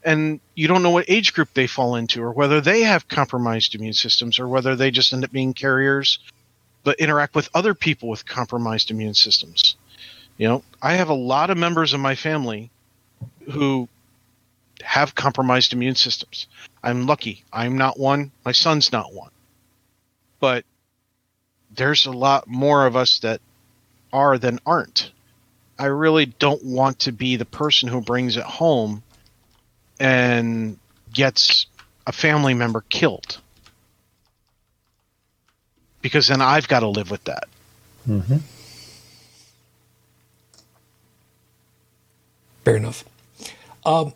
And 0.03 0.39
you 0.55 0.67
don't 0.67 0.83
know 0.83 0.91
what 0.91 1.09
age 1.09 1.33
group 1.33 1.49
they 1.53 1.67
fall 1.67 1.95
into 1.95 2.23
or 2.23 2.31
whether 2.31 2.61
they 2.61 2.81
have 2.81 3.07
compromised 3.07 3.75
immune 3.75 3.93
systems 3.93 4.39
or 4.39 4.47
whether 4.47 4.75
they 4.75 4.91
just 4.91 5.13
end 5.13 5.23
up 5.23 5.31
being 5.31 5.53
carriers 5.53 6.19
but 6.83 6.99
interact 6.99 7.35
with 7.35 7.49
other 7.53 7.75
people 7.75 8.09
with 8.09 8.25
compromised 8.25 8.89
immune 8.89 9.13
systems. 9.13 9.75
You 10.37 10.47
know, 10.47 10.63
I 10.81 10.93
have 10.93 11.09
a 11.09 11.13
lot 11.13 11.51
of 11.51 11.57
members 11.57 11.93
of 11.93 11.99
my 11.99 12.15
family 12.15 12.71
who 13.51 13.87
have 14.81 15.13
compromised 15.13 15.73
immune 15.73 15.93
systems. 15.93 16.47
I'm 16.83 17.05
lucky. 17.05 17.43
I'm 17.53 17.77
not 17.77 17.99
one. 17.99 18.31
My 18.43 18.51
son's 18.51 18.91
not 18.91 19.13
one 19.13 19.29
but 20.41 20.65
there's 21.73 22.05
a 22.05 22.11
lot 22.11 22.47
more 22.47 22.85
of 22.85 22.97
us 22.97 23.19
that 23.19 23.39
are 24.13 24.37
than 24.37 24.59
aren't. 24.65 25.11
I 25.79 25.85
really 25.85 26.25
don't 26.25 26.63
want 26.63 26.99
to 26.99 27.11
be 27.11 27.35
the 27.37 27.45
person 27.45 27.89
who 27.89 28.01
brings 28.01 28.37
it 28.37 28.43
home 28.43 29.03
and 29.99 30.77
gets 31.13 31.65
a 32.05 32.11
family 32.11 32.53
member 32.53 32.81
killed. 32.89 33.39
Because 36.01 36.27
then 36.27 36.41
I've 36.41 36.67
got 36.67 36.81
to 36.81 36.87
live 36.87 37.11
with 37.11 37.23
that. 37.25 37.47
Fair 42.65 42.75
enough. 42.75 43.03
Um, 43.85 44.13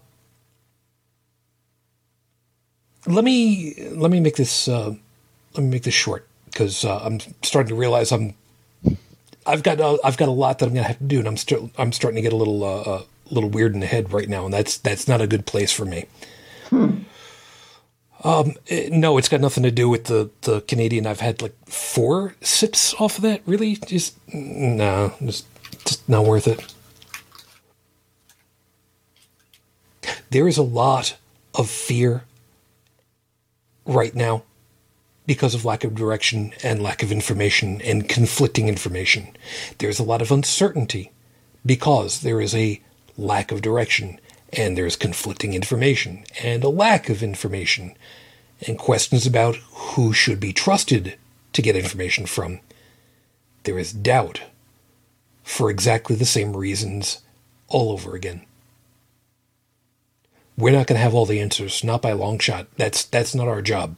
let 3.08 3.24
me 3.24 3.74
let 3.92 4.12
me 4.12 4.20
make 4.20 4.36
this 4.36 4.68
uh, 4.68 4.94
let 5.54 5.64
me 5.64 5.70
make 5.70 5.84
this 5.84 5.94
short 5.94 6.28
because 6.46 6.86
uh, 6.86 7.00
I'm 7.04 7.20
starting 7.44 7.70
to 7.70 7.76
realize 7.76 8.12
I'm 8.12 8.34
I've 9.46 9.64
got 9.64 9.80
uh, 9.80 9.98
I've 10.04 10.18
got 10.18 10.28
a 10.28 10.32
lot 10.32 10.60
that 10.60 10.68
I'm 10.68 10.74
gonna 10.74 10.88
have 10.88 10.98
to 10.98 11.04
do, 11.04 11.20
and 11.20 11.28
I'm 11.28 11.38
still 11.38 11.70
I'm 11.78 11.92
starting 11.92 12.16
to 12.16 12.22
get 12.22 12.34
a 12.34 12.36
little 12.36 12.64
uh, 12.64 12.82
uh, 12.82 13.04
little 13.30 13.50
weird 13.50 13.74
in 13.74 13.80
the 13.80 13.86
head 13.86 14.12
right 14.12 14.28
now, 14.28 14.46
and 14.46 14.54
that's 14.54 14.78
that's 14.78 15.08
not 15.08 15.22
a 15.22 15.28
good 15.28 15.46
place 15.46 15.72
for 15.72 15.86
me. 15.86 16.06
Um, 18.24 18.54
eh, 18.70 18.90
no, 18.92 19.20
it's 19.20 19.30
got 19.30 19.40
nothing 19.40 19.62
to 19.64 19.72
do 19.72 19.88
with 19.88 20.06
the, 20.06 20.32
the 20.42 20.62
Canadian. 20.62 21.06
I've 21.06 21.20
had 21.20 21.44
like 21.44 21.54
four 21.68 22.34
sips 22.42 22.96
off 22.96 23.18
of 23.18 23.22
that. 23.22 23.42
Really, 23.46 23.76
just 23.76 24.18
no, 24.34 25.14
just 25.24 25.46
just 25.86 26.10
not 26.10 26.26
worth 26.26 26.48
it. 26.48 26.74
There 30.32 30.48
is 30.48 30.58
a 30.58 30.64
lot 30.64 31.18
of 31.54 31.70
fear 31.70 32.24
right 33.86 34.16
now 34.16 34.42
because 35.26 35.56
of 35.56 35.66
lack 35.66 35.84
of 35.84 35.96
direction 35.96 36.54
and 36.64 36.82
lack 36.82 37.02
of 37.02 37.12
information 37.12 37.82
and 37.82 38.08
conflicting 38.10 38.68
information. 38.68 39.36
There's 39.80 40.00
a 40.00 40.04
lot 40.04 40.22
of 40.22 40.32
uncertainty 40.32 41.12
because 41.66 42.22
there 42.22 42.42
is 42.42 42.54
a 42.54 42.82
lack 43.18 43.52
of 43.52 43.62
direction 43.62 44.20
and 44.54 44.78
there's 44.78 44.96
conflicting 44.96 45.54
information 45.54 46.24
and 46.42 46.64
a 46.64 46.70
lack 46.70 47.10
of 47.10 47.24
information 47.24 47.96
and 48.68 48.78
questions 48.78 49.26
about 49.26 49.56
who 49.56 50.14
should 50.14 50.40
be 50.40 50.54
trusted 50.54 51.18
to 51.54 51.62
get 51.62 51.76
information 51.76 52.26
from. 52.26 52.60
There 53.64 53.80
is 53.80 53.92
doubt 53.92 54.42
for 55.44 55.70
exactly 55.70 56.16
the 56.16 56.26
same 56.26 56.56
reasons 56.56 57.22
all 57.68 57.92
over 57.92 58.16
again. 58.16 58.46
We're 60.58 60.72
not 60.72 60.88
going 60.88 60.98
to 60.98 61.04
have 61.04 61.14
all 61.14 61.26
the 61.26 61.42
answers, 61.42 61.84
not 61.84 62.02
by 62.02 62.12
a 62.12 62.16
long 62.16 62.40
shot. 62.40 62.68
That's 62.78 63.04
that's 63.04 63.36
not 63.36 63.48
our 63.48 63.62
job. 63.62 63.98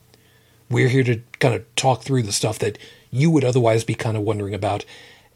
We're 0.69 0.89
here 0.89 1.03
to 1.03 1.22
kind 1.39 1.56
of 1.56 1.76
talk 1.76 2.03
through 2.03 2.23
the 2.23 2.31
stuff 2.31 2.60
that 2.60 2.77
you 3.11 3.31
would 3.31 3.44
otherwise 3.44 3.84
be 3.84 3.95
kind 3.95 4.18
of 4.18 4.23
wondering 4.23 4.53
about 4.53 4.85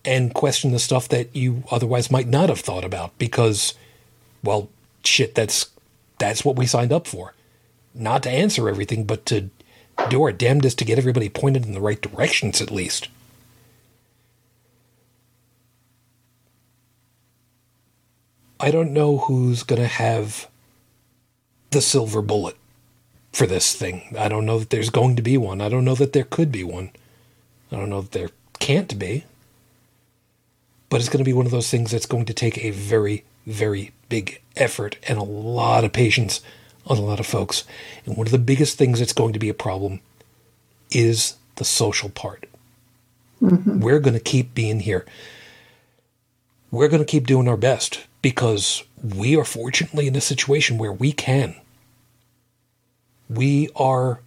and 0.03 0.33
question 0.33 0.71
the 0.71 0.79
stuff 0.79 1.07
that 1.09 1.35
you 1.35 1.63
otherwise 1.71 2.11
might 2.11 2.27
not 2.27 2.49
have 2.49 2.59
thought 2.59 2.83
about 2.83 3.17
because 3.17 3.75
well, 4.43 4.69
shit, 5.03 5.35
that's 5.35 5.69
that's 6.17 6.43
what 6.43 6.55
we 6.55 6.65
signed 6.65 6.91
up 6.91 7.07
for. 7.07 7.33
Not 7.93 8.23
to 8.23 8.29
answer 8.29 8.69
everything, 8.69 9.05
but 9.05 9.25
to 9.27 9.49
do 10.09 10.21
our 10.23 10.31
damnedest 10.31 10.79
to 10.79 10.85
get 10.85 10.97
everybody 10.97 11.29
pointed 11.29 11.65
in 11.65 11.73
the 11.73 11.81
right 11.81 12.01
directions 12.01 12.61
at 12.61 12.71
least. 12.71 13.07
I 18.59 18.69
don't 18.69 18.93
know 18.93 19.17
who's 19.17 19.63
going 19.63 19.81
to 19.81 19.87
have 19.87 20.47
the 21.71 21.81
silver 21.81 22.21
bullet 22.21 22.55
for 23.31 23.47
this 23.47 23.75
thing. 23.75 24.15
I 24.17 24.27
don't 24.27 24.45
know 24.45 24.59
that 24.59 24.69
there's 24.69 24.89
going 24.89 25.15
to 25.15 25.21
be 25.21 25.37
one. 25.37 25.61
I 25.61 25.69
don't 25.69 25.85
know 25.85 25.95
that 25.95 26.13
there 26.13 26.23
could 26.23 26.51
be 26.51 26.63
one. 26.63 26.91
I 27.71 27.77
don't 27.77 27.89
know 27.89 28.01
that 28.01 28.11
there 28.11 28.29
can't 28.59 28.97
be. 28.99 29.23
But 30.89 30.99
it's 30.99 31.09
going 31.09 31.23
to 31.23 31.29
be 31.29 31.33
one 31.33 31.45
of 31.45 31.51
those 31.51 31.69
things 31.69 31.91
that's 31.91 32.05
going 32.05 32.25
to 32.25 32.33
take 32.33 32.57
a 32.57 32.71
very, 32.71 33.23
very 33.47 33.91
big 34.09 34.41
effort 34.57 34.97
and 35.07 35.17
a 35.17 35.23
lot 35.23 35.85
of 35.85 35.93
patience 35.93 36.41
on 36.85 36.97
a 36.97 37.01
lot 37.01 37.19
of 37.19 37.25
folks. 37.25 37.63
And 38.05 38.17
one 38.17 38.27
of 38.27 38.31
the 38.31 38.37
biggest 38.37 38.77
things 38.77 38.99
that's 38.99 39.13
going 39.13 39.31
to 39.33 39.39
be 39.39 39.49
a 39.49 39.53
problem 39.53 40.01
is 40.91 41.35
the 41.55 41.63
social 41.63 42.09
part. 42.09 42.45
Mm-hmm. 43.41 43.79
We're 43.79 43.99
going 43.99 44.13
to 44.13 44.19
keep 44.19 44.53
being 44.53 44.81
here. 44.81 45.05
We're 46.69 46.89
going 46.89 47.01
to 47.01 47.09
keep 47.09 47.25
doing 47.25 47.47
our 47.47 47.57
best 47.57 48.05
because 48.21 48.83
we 49.01 49.37
are 49.37 49.45
fortunately 49.45 50.07
in 50.07 50.15
a 50.15 50.21
situation 50.21 50.77
where 50.77 50.91
we 50.91 51.11
can. 51.13 51.55
We 53.31 53.69
are, 53.77 54.19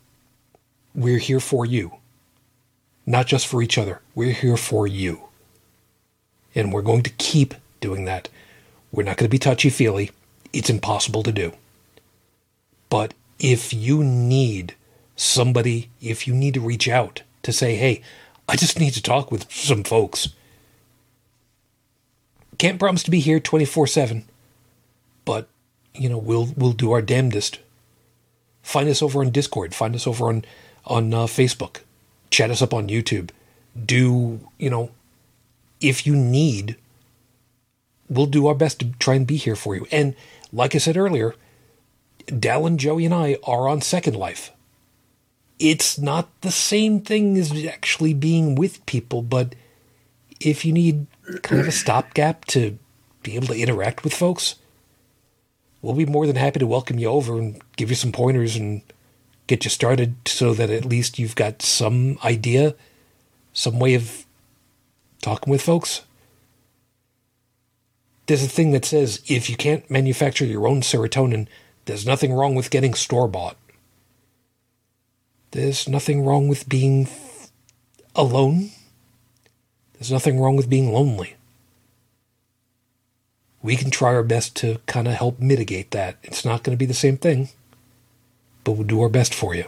we're 0.95 1.19
here 1.19 1.41
for 1.41 1.67
you, 1.67 1.97
not 3.05 3.27
just 3.27 3.47
for 3.47 3.61
each 3.61 3.77
other. 3.77 4.01
We're 4.15 4.33
here 4.33 4.57
for 4.57 4.87
you. 4.87 5.25
And 6.55 6.73
we're 6.73 6.81
going 6.81 7.03
to 7.03 7.11
keep 7.11 7.55
doing 7.81 8.07
that. 8.07 8.31
We're 8.91 9.03
not 9.03 9.19
going 9.19 9.27
to 9.27 9.31
be 9.31 9.39
touchy 9.39 9.69
feely. 9.69 10.11
It's 10.55 10.71
impossible 10.71 11.23
to 11.25 11.33
do. 11.33 11.53
But 12.89 13.13
if 13.39 13.75
you 13.75 14.03
need 14.03 14.75
somebody, 15.17 15.91
if 16.01 16.27
you 16.27 16.35
need 16.35 16.55
to 16.55 16.61
reach 16.61 16.89
out 16.89 17.23
to 17.43 17.53
say, 17.53 17.77
hey, 17.77 18.01
I 18.49 18.57
just 18.57 18.79
need 18.79 18.95
to 18.95 19.03
talk 19.03 19.31
with 19.31 19.53
some 19.53 19.85
folks. 19.85 20.29
Can't 22.57 22.79
promise 22.79 23.03
to 23.03 23.11
be 23.11 23.21
here 23.21 23.39
24 23.39 23.87
7, 23.87 24.25
but, 25.27 25.47
you 25.93 26.09
know, 26.09 26.17
we'll, 26.17 26.55
we'll 26.57 26.73
do 26.73 26.93
our 26.93 27.03
damnedest. 27.03 27.59
Find 28.65 28.89
us 28.89 29.01
over 29.01 29.21
on 29.21 29.31
Discord. 29.31 29.73
Find 29.73 29.95
us 29.95 30.09
over 30.09 30.27
on, 30.27 30.45
on 30.85 31.15
uh, 31.15 31.27
Facebook. 31.27 31.83
Chat 32.31 32.51
us 32.51 32.63
up 32.63 32.75
on 32.75 32.89
YouTube. 32.89 33.31
Do, 33.87 34.41
you 34.59 34.71
know, 34.71 34.91
if 35.81 36.05
you 36.07 36.17
need 36.17 36.77
we'll 38.09 38.27
do 38.27 38.47
our 38.47 38.55
best 38.55 38.81
to 38.81 38.87
try 38.99 39.15
and 39.15 39.27
be 39.27 39.37
here 39.37 39.57
for 39.57 39.75
you. 39.75 39.87
And 39.91 40.15
like 40.53 40.75
I 40.75 40.79
said 40.79 40.97
earlier, 40.97 41.35
Dallin, 42.27 42.77
Joey, 42.77 43.05
and 43.05 43.15
I 43.15 43.37
are 43.45 43.69
on 43.69 43.81
Second 43.81 44.17
Life. 44.17 44.51
It's 45.59 45.99
not 45.99 46.29
the 46.41 46.51
same 46.51 47.01
thing 47.01 47.37
as 47.39 47.65
actually 47.67 48.15
being 48.15 48.55
with 48.55 48.85
people, 48.87 49.23
but 49.23 49.55
if 50.41 50.65
you 50.65 50.73
need 50.73 51.07
kind 51.43 51.61
of 51.61 51.69
a 51.69 51.73
stopgap 51.73 52.45
to 52.47 52.79
be 53.23 53.37
able 53.37 53.49
to 53.49 53.59
interact 53.59 54.05
with 54.05 54.13
folks, 54.13 54.57
we'll 55.85 55.95
be 55.95 56.07
more 56.07 56.27
than 56.27 56.37
happy 56.37 56.59
to 56.59 56.67
welcome 56.67 56.99
you 56.99 57.09
over 57.09 57.39
and 57.39 57.61
give 57.77 57.91
you 57.91 57.97
some 57.97 58.13
pointers 58.13 58.57
and 58.57 58.83
get 59.47 59.65
you 59.65 59.71
started 59.71 60.17
so 60.27 60.55
that 60.55 60.71
at 60.71 60.85
least 60.85 61.19
you've 61.19 61.37
got 61.37 61.63
some 61.63 62.19
idea, 62.25 62.75
some 63.53 63.79
way 63.79 63.95
of 63.95 64.25
talking 65.21 65.51
with 65.51 65.63
folks 65.63 66.03
there's 68.27 68.45
a 68.45 68.49
thing 68.49 68.71
that 68.73 68.85
says 68.85 69.21
if 69.27 69.51
you 69.51 69.57
can't 69.57 69.91
manufacture 69.91 70.45
your 70.45 70.67
own 70.67 70.81
serotonin, 70.81 71.47
there's 71.85 72.07
nothing 72.07 72.33
wrong 72.33 72.55
with 72.55 72.71
getting 72.71 72.95
store 72.95 73.29
bought. 73.29 73.57
There's 75.51 75.89
nothing 75.89 76.25
wrong 76.25 76.49
with 76.49 76.69
being 76.69 77.09
alone. 78.17 78.71
There's 79.95 80.11
nothing 80.11 80.41
wrong 80.41 80.57
with 80.57 80.71
being 80.71 80.93
lonely. 80.93 81.37
We 83.65 83.77
can 83.77 83.91
try 83.91 84.11
our 84.15 84.23
best 84.23 84.55
to 84.57 84.79
kind 84.85 85.09
of 85.09 85.15
help 85.15 85.41
mitigate 85.41 85.91
that. 85.93 86.17
It's 86.23 86.45
not 86.45 86.63
going 86.63 86.77
to 86.77 86.79
be 86.79 86.85
the 86.85 86.93
same 86.93 87.17
thing, 87.17 87.49
but 88.63 88.73
we'll 88.73 88.87
do 88.87 89.01
our 89.01 89.09
best 89.09 89.33
for 89.33 89.55
you. 89.55 89.65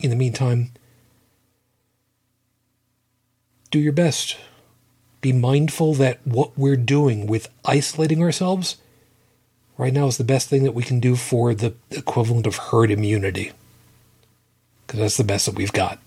In 0.00 0.10
the 0.10 0.16
meantime, 0.16 0.72
do 3.70 3.78
your 3.78 3.94
best 3.94 4.36
be 5.22 5.32
mindful 5.32 5.94
that 5.94 6.18
what 6.26 6.50
we're 6.58 6.76
doing 6.76 7.26
with 7.26 7.48
isolating 7.64 8.20
ourselves 8.22 8.76
right 9.78 9.94
now 9.94 10.06
is 10.06 10.18
the 10.18 10.24
best 10.24 10.50
thing 10.50 10.64
that 10.64 10.74
we 10.74 10.82
can 10.82 11.00
do 11.00 11.16
for 11.16 11.54
the 11.54 11.72
equivalent 11.90 12.46
of 12.46 12.56
herd 12.56 12.90
immunity. 12.90 13.52
Because 14.86 15.00
that's 15.00 15.16
the 15.16 15.24
best 15.24 15.46
that 15.46 15.54
we've 15.54 15.72
got. 15.72 15.98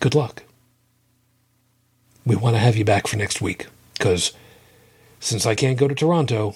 Good 0.00 0.14
luck. 0.14 0.42
We 2.24 2.36
want 2.36 2.54
to 2.54 2.60
have 2.60 2.76
you 2.76 2.84
back 2.84 3.06
for 3.06 3.16
next 3.16 3.40
week. 3.40 3.66
Because 3.94 4.32
since 5.20 5.46
I 5.46 5.54
can't 5.54 5.78
go 5.78 5.88
to 5.88 5.94
Toronto, 5.94 6.54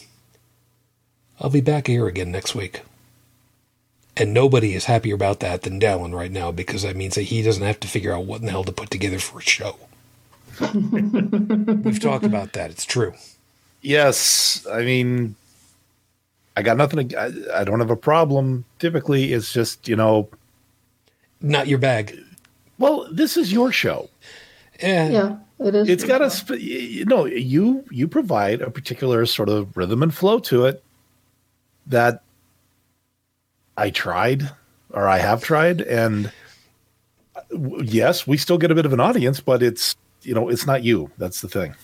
I'll 1.41 1.51
be 1.51 1.60
back 1.60 1.86
here 1.86 2.07
again 2.07 2.31
next 2.31 2.55
week. 2.55 2.83
And 4.17 4.33
nobody 4.33 4.75
is 4.75 4.84
happier 4.84 5.15
about 5.15 5.41
that 5.41 5.62
than 5.62 5.81
Dallin 5.81 6.15
right 6.15 6.31
now 6.31 6.52
because 6.52 6.83
that 6.83 6.97
means 6.97 7.17
that 7.17 7.23
he 7.23 7.43
doesn't 7.43 7.62
have 7.65 7.81
to 7.81 7.89
figure 7.89 8.12
out 8.12 8.25
what 8.26 8.41
in 8.41 8.47
the 8.47 8.52
hell 8.52 8.65
to 8.65 8.73
put 8.73 8.91
together 8.91 9.18
for 9.18 9.41
a 9.41 9.43
show. 9.43 9.76
We've 10.73 12.01
talked 12.01 12.25
about 12.25 12.52
that. 12.52 12.70
It's 12.70 12.84
true. 12.84 13.15
Yes. 13.83 14.65
I 14.70 14.83
mean, 14.84 15.34
I 16.57 16.62
got 16.62 16.76
nothing. 16.76 17.09
To, 17.09 17.20
I, 17.20 17.60
I 17.60 17.65
don't 17.65 17.81
have 17.81 17.91
a 17.91 17.97
problem. 17.97 18.65
Typically, 18.78 19.33
it's 19.33 19.52
just, 19.52 19.89
you 19.89 19.97
know. 19.97 20.28
Not 21.41 21.67
your 21.67 21.78
bag. 21.78 22.17
Well, 22.78 23.09
this 23.10 23.36
is 23.36 23.52
your 23.52 23.73
show. 23.73 24.09
Eh. 24.81 25.10
Yeah. 25.10 25.10
Yeah. 25.10 25.36
It 25.65 25.75
is. 25.75 25.89
It's 25.89 26.05
got 26.05 26.20
a, 26.20 26.60
you 26.60 27.07
know, 27.07 27.25
you 27.25 27.86
you 27.91 28.07
provide 28.07 28.60
a 28.60 28.70
particular 28.70 29.25
sort 29.25 29.49
of 29.49 29.75
rhythm 29.75 30.02
and 30.02 30.15
flow 30.15 30.39
to 30.41 30.67
it 30.67 30.84
that 31.86 32.23
I 33.75 33.89
tried 33.89 34.51
or 34.91 35.09
I 35.09 35.18
have 35.18 35.43
tried 35.43 35.81
and 35.81 36.31
yes, 37.51 38.26
we 38.26 38.36
still 38.36 38.59
get 38.59 38.70
a 38.70 38.75
bit 38.75 38.84
of 38.84 38.93
an 38.93 39.01
audience, 39.01 39.41
but 39.41 39.62
it's 39.62 39.97
you 40.20 40.34
know, 40.34 40.51
it's 40.51 40.67
not 40.67 40.83
you. 40.83 41.10
That's 41.17 41.41
the 41.41 41.49
thing. 41.49 41.75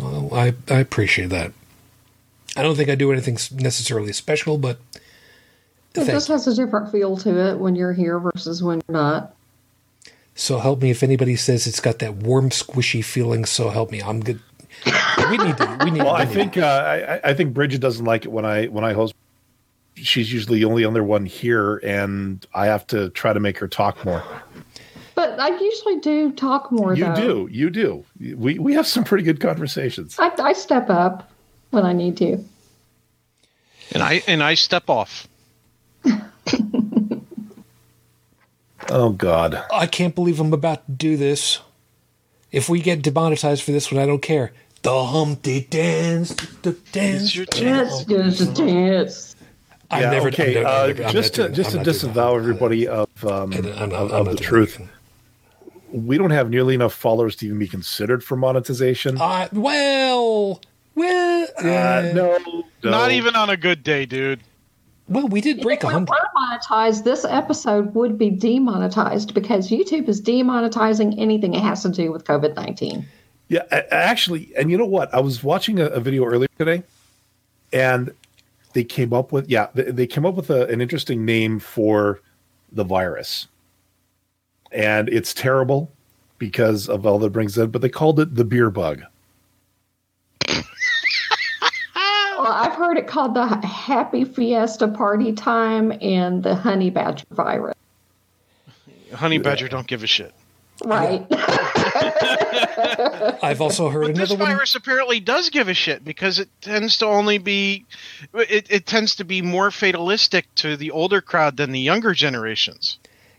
Well, 0.00 0.34
I 0.34 0.54
I 0.68 0.80
appreciate 0.80 1.30
that. 1.30 1.52
I 2.56 2.62
don't 2.64 2.74
think 2.74 2.90
I 2.90 2.96
do 2.96 3.12
anything 3.12 3.38
necessarily 3.52 4.12
special, 4.14 4.58
but 4.58 4.78
it 5.94 6.06
just 6.06 6.26
has 6.26 6.48
a 6.48 6.54
different 6.56 6.90
feel 6.90 7.16
to 7.18 7.50
it 7.50 7.58
when 7.60 7.76
you're 7.76 7.92
here 7.92 8.18
versus 8.18 8.64
when 8.64 8.82
you're 8.88 8.98
not. 8.98 9.35
So 10.36 10.58
help 10.58 10.82
me 10.82 10.90
if 10.90 11.02
anybody 11.02 11.34
says 11.34 11.66
it's 11.66 11.80
got 11.80 11.98
that 12.00 12.16
warm, 12.16 12.50
squishy 12.50 13.02
feeling. 13.02 13.46
So 13.46 13.70
help 13.70 13.90
me. 13.90 14.02
I'm 14.02 14.20
good. 14.20 14.38
We 15.30 15.38
need 15.38 15.56
to. 15.56 15.78
We 15.82 15.90
need. 15.90 16.02
Well, 16.02 16.14
I 16.14 16.26
think 16.26 16.58
uh, 16.58 17.20
I, 17.24 17.30
I 17.30 17.34
think 17.34 17.54
Brigid 17.54 17.80
doesn't 17.80 18.04
like 18.04 18.26
it 18.26 18.30
when 18.30 18.44
I 18.44 18.66
when 18.66 18.84
I 18.84 18.92
host 18.92 19.14
she's 19.96 20.30
usually 20.30 20.58
the 20.58 20.66
only 20.66 20.84
other 20.84 21.02
one 21.02 21.24
here, 21.24 21.78
and 21.78 22.44
I 22.54 22.66
have 22.66 22.86
to 22.88 23.08
try 23.10 23.32
to 23.32 23.40
make 23.40 23.58
her 23.58 23.66
talk 23.66 24.04
more. 24.04 24.22
But 25.14 25.40
I 25.40 25.58
usually 25.58 26.00
do 26.00 26.30
talk 26.32 26.70
more. 26.70 26.94
You 26.94 27.06
though. 27.06 27.14
do, 27.14 27.48
you 27.50 27.70
do. 27.70 28.04
We 28.20 28.58
we 28.58 28.74
have 28.74 28.86
some 28.86 29.04
pretty 29.04 29.24
good 29.24 29.40
conversations. 29.40 30.16
I, 30.18 30.30
I 30.38 30.52
step 30.52 30.90
up 30.90 31.30
when 31.70 31.86
I 31.86 31.94
need 31.94 32.18
to. 32.18 32.44
And 33.92 34.02
I 34.02 34.22
and 34.26 34.42
I 34.42 34.54
step 34.54 34.90
off. 34.90 35.26
Oh 38.90 39.10
God. 39.10 39.62
I 39.72 39.86
can't 39.86 40.14
believe 40.14 40.40
I'm 40.40 40.52
about 40.52 40.86
to 40.86 40.92
do 40.92 41.16
this. 41.16 41.60
If 42.52 42.68
we 42.68 42.80
get 42.80 43.02
demonetized 43.02 43.62
for 43.62 43.72
this 43.72 43.90
one, 43.90 44.00
I 44.00 44.06
don't 44.06 44.22
care. 44.22 44.52
The 44.82 45.04
Humpty 45.04 45.62
Dance, 45.68 46.34
the 46.62 46.72
dance. 46.92 47.22
It's 47.24 47.34
your 47.36 47.46
Yes, 47.56 48.04
yes, 48.08 48.58
yes. 48.58 49.36
I'm 49.90 50.02
yeah, 50.02 50.10
never. 50.10 50.28
okay. 50.28 50.60
I'm 50.60 50.66
uh, 50.66 50.68
I'm 50.70 50.86
never- 50.88 51.04
I'm 51.04 51.12
just 51.12 51.34
to 51.34 51.42
doing- 51.42 51.54
just 51.54 51.72
I'm 51.74 51.78
to 51.78 51.84
disavow 51.84 52.36
everybody 52.36 52.86
of 52.88 53.08
um, 53.24 53.52
I'm- 53.52 53.66
I'm- 53.66 53.92
of, 53.92 54.12
I'm 54.12 54.28
of 54.28 54.36
the 54.36 54.42
truth. 54.42 54.76
anything. 54.78 54.90
We 55.92 56.18
don't 56.18 56.30
have 56.30 56.50
nearly 56.50 56.74
enough 56.74 56.92
followers 56.92 57.36
to 57.36 57.46
even 57.46 57.58
be 57.58 57.68
considered 57.68 58.22
for 58.24 58.36
monetization. 58.36 59.20
Uh, 59.20 59.48
well, 59.52 60.60
well, 60.94 61.48
Uh, 61.58 61.64
yeah. 61.64 62.12
no, 62.14 62.38
no. 62.82 62.90
Not 62.90 63.12
even 63.12 63.34
on 63.36 63.50
a 63.50 63.56
good 63.56 63.82
day, 63.82 64.04
dude. 64.06 64.40
Well, 65.08 65.28
we 65.28 65.40
did 65.40 65.60
break 65.60 65.84
a 65.84 65.88
hundred. 65.88 66.08
monetized, 66.36 67.04
this 67.04 67.24
episode 67.24 67.94
would 67.94 68.18
be 68.18 68.30
demonetized 68.30 69.34
because 69.34 69.70
YouTube 69.70 70.08
is 70.08 70.20
demonetizing 70.20 71.14
anything 71.18 71.54
it 71.54 71.62
has 71.62 71.82
to 71.82 71.90
do 71.90 72.10
with 72.10 72.24
COVID 72.24 72.56
19. 72.56 73.06
Yeah, 73.48 73.62
actually, 73.70 74.52
and 74.56 74.70
you 74.70 74.76
know 74.76 74.86
what? 74.86 75.14
I 75.14 75.20
was 75.20 75.44
watching 75.44 75.78
a, 75.78 75.86
a 75.86 76.00
video 76.00 76.24
earlier 76.24 76.48
today, 76.58 76.82
and 77.72 78.12
they 78.72 78.82
came 78.82 79.12
up 79.12 79.30
with 79.30 79.48
yeah, 79.48 79.68
they, 79.74 79.84
they 79.84 80.06
came 80.08 80.26
up 80.26 80.34
with 80.34 80.50
a, 80.50 80.66
an 80.66 80.80
interesting 80.80 81.24
name 81.24 81.60
for 81.60 82.20
the 82.72 82.82
virus, 82.82 83.46
and 84.72 85.08
it's 85.08 85.32
terrible 85.32 85.92
because 86.38 86.88
of 86.88 87.06
all 87.06 87.20
that 87.20 87.26
it 87.26 87.32
brings 87.32 87.56
in. 87.56 87.70
But 87.70 87.82
they 87.82 87.88
called 87.88 88.18
it 88.18 88.34
the 88.34 88.44
beer 88.44 88.70
bug. 88.70 89.02
Well, 92.56 92.64
I've 92.64 92.74
heard 92.74 92.96
it 92.96 93.06
called 93.06 93.34
the 93.34 93.46
Happy 93.46 94.24
Fiesta 94.24 94.88
Party 94.88 95.34
Time 95.34 95.92
and 96.00 96.42
the 96.42 96.54
Honey 96.54 96.88
Badger 96.88 97.26
virus. 97.30 97.74
Honey 99.12 99.36
Badger 99.36 99.68
don't 99.68 99.86
give 99.86 100.02
a 100.02 100.06
shit. 100.06 100.32
Right. 100.82 101.26
I've 103.42 103.60
also 103.60 103.90
heard 103.90 104.06
But 104.06 104.14
this 104.14 104.30
another 104.30 104.42
one. 104.42 104.52
virus 104.52 104.74
apparently 104.74 105.20
does 105.20 105.50
give 105.50 105.68
a 105.68 105.74
shit 105.74 106.02
because 106.02 106.38
it 106.38 106.48
tends 106.62 106.96
to 106.98 107.06
only 107.06 107.36
be, 107.36 107.84
it, 108.32 108.68
it 108.70 108.86
tends 108.86 109.16
to 109.16 109.24
be 109.24 109.42
more 109.42 109.70
fatalistic 109.70 110.46
to 110.54 110.78
the 110.78 110.92
older 110.92 111.20
crowd 111.20 111.58
than 111.58 111.72
the 111.72 111.80
younger 111.80 112.14
generations. 112.14 112.96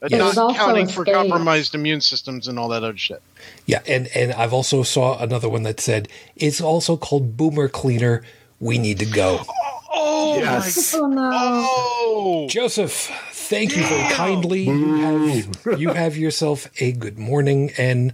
Yes. 0.08 0.36
Not 0.36 0.38
also 0.38 0.56
counting 0.56 0.88
for 0.88 1.04
compromised 1.04 1.74
immune 1.74 2.02
systems 2.02 2.48
and 2.48 2.60
all 2.60 2.68
that 2.70 2.84
other 2.84 2.98
shit. 2.98 3.20
Yeah, 3.66 3.82
and 3.88 4.08
and 4.16 4.32
I've 4.34 4.54
also 4.54 4.84
saw 4.84 5.18
another 5.18 5.50
one 5.50 5.64
that 5.64 5.80
said 5.80 6.08
it's 6.36 6.62
also 6.62 6.98
called 6.98 7.36
Boomer 7.36 7.68
Cleaner. 7.68 8.22
We 8.60 8.78
need 8.78 9.00
to 9.00 9.06
go. 9.06 9.42
Oh 9.90 10.38
Yes. 10.40 10.94
my! 10.94 11.00
oh 11.00 11.08
no. 11.08 11.30
Oh, 11.34 12.48
Joseph, 12.50 12.92
thank 13.32 13.76
you 13.76 13.84
very 13.84 14.14
kindly. 14.14 14.62
You 14.64 14.96
have, 14.96 15.80
you 15.80 15.90
have 15.94 16.18
yourself 16.18 16.68
a 16.82 16.92
good 16.92 17.18
morning, 17.18 17.72
and 17.78 18.14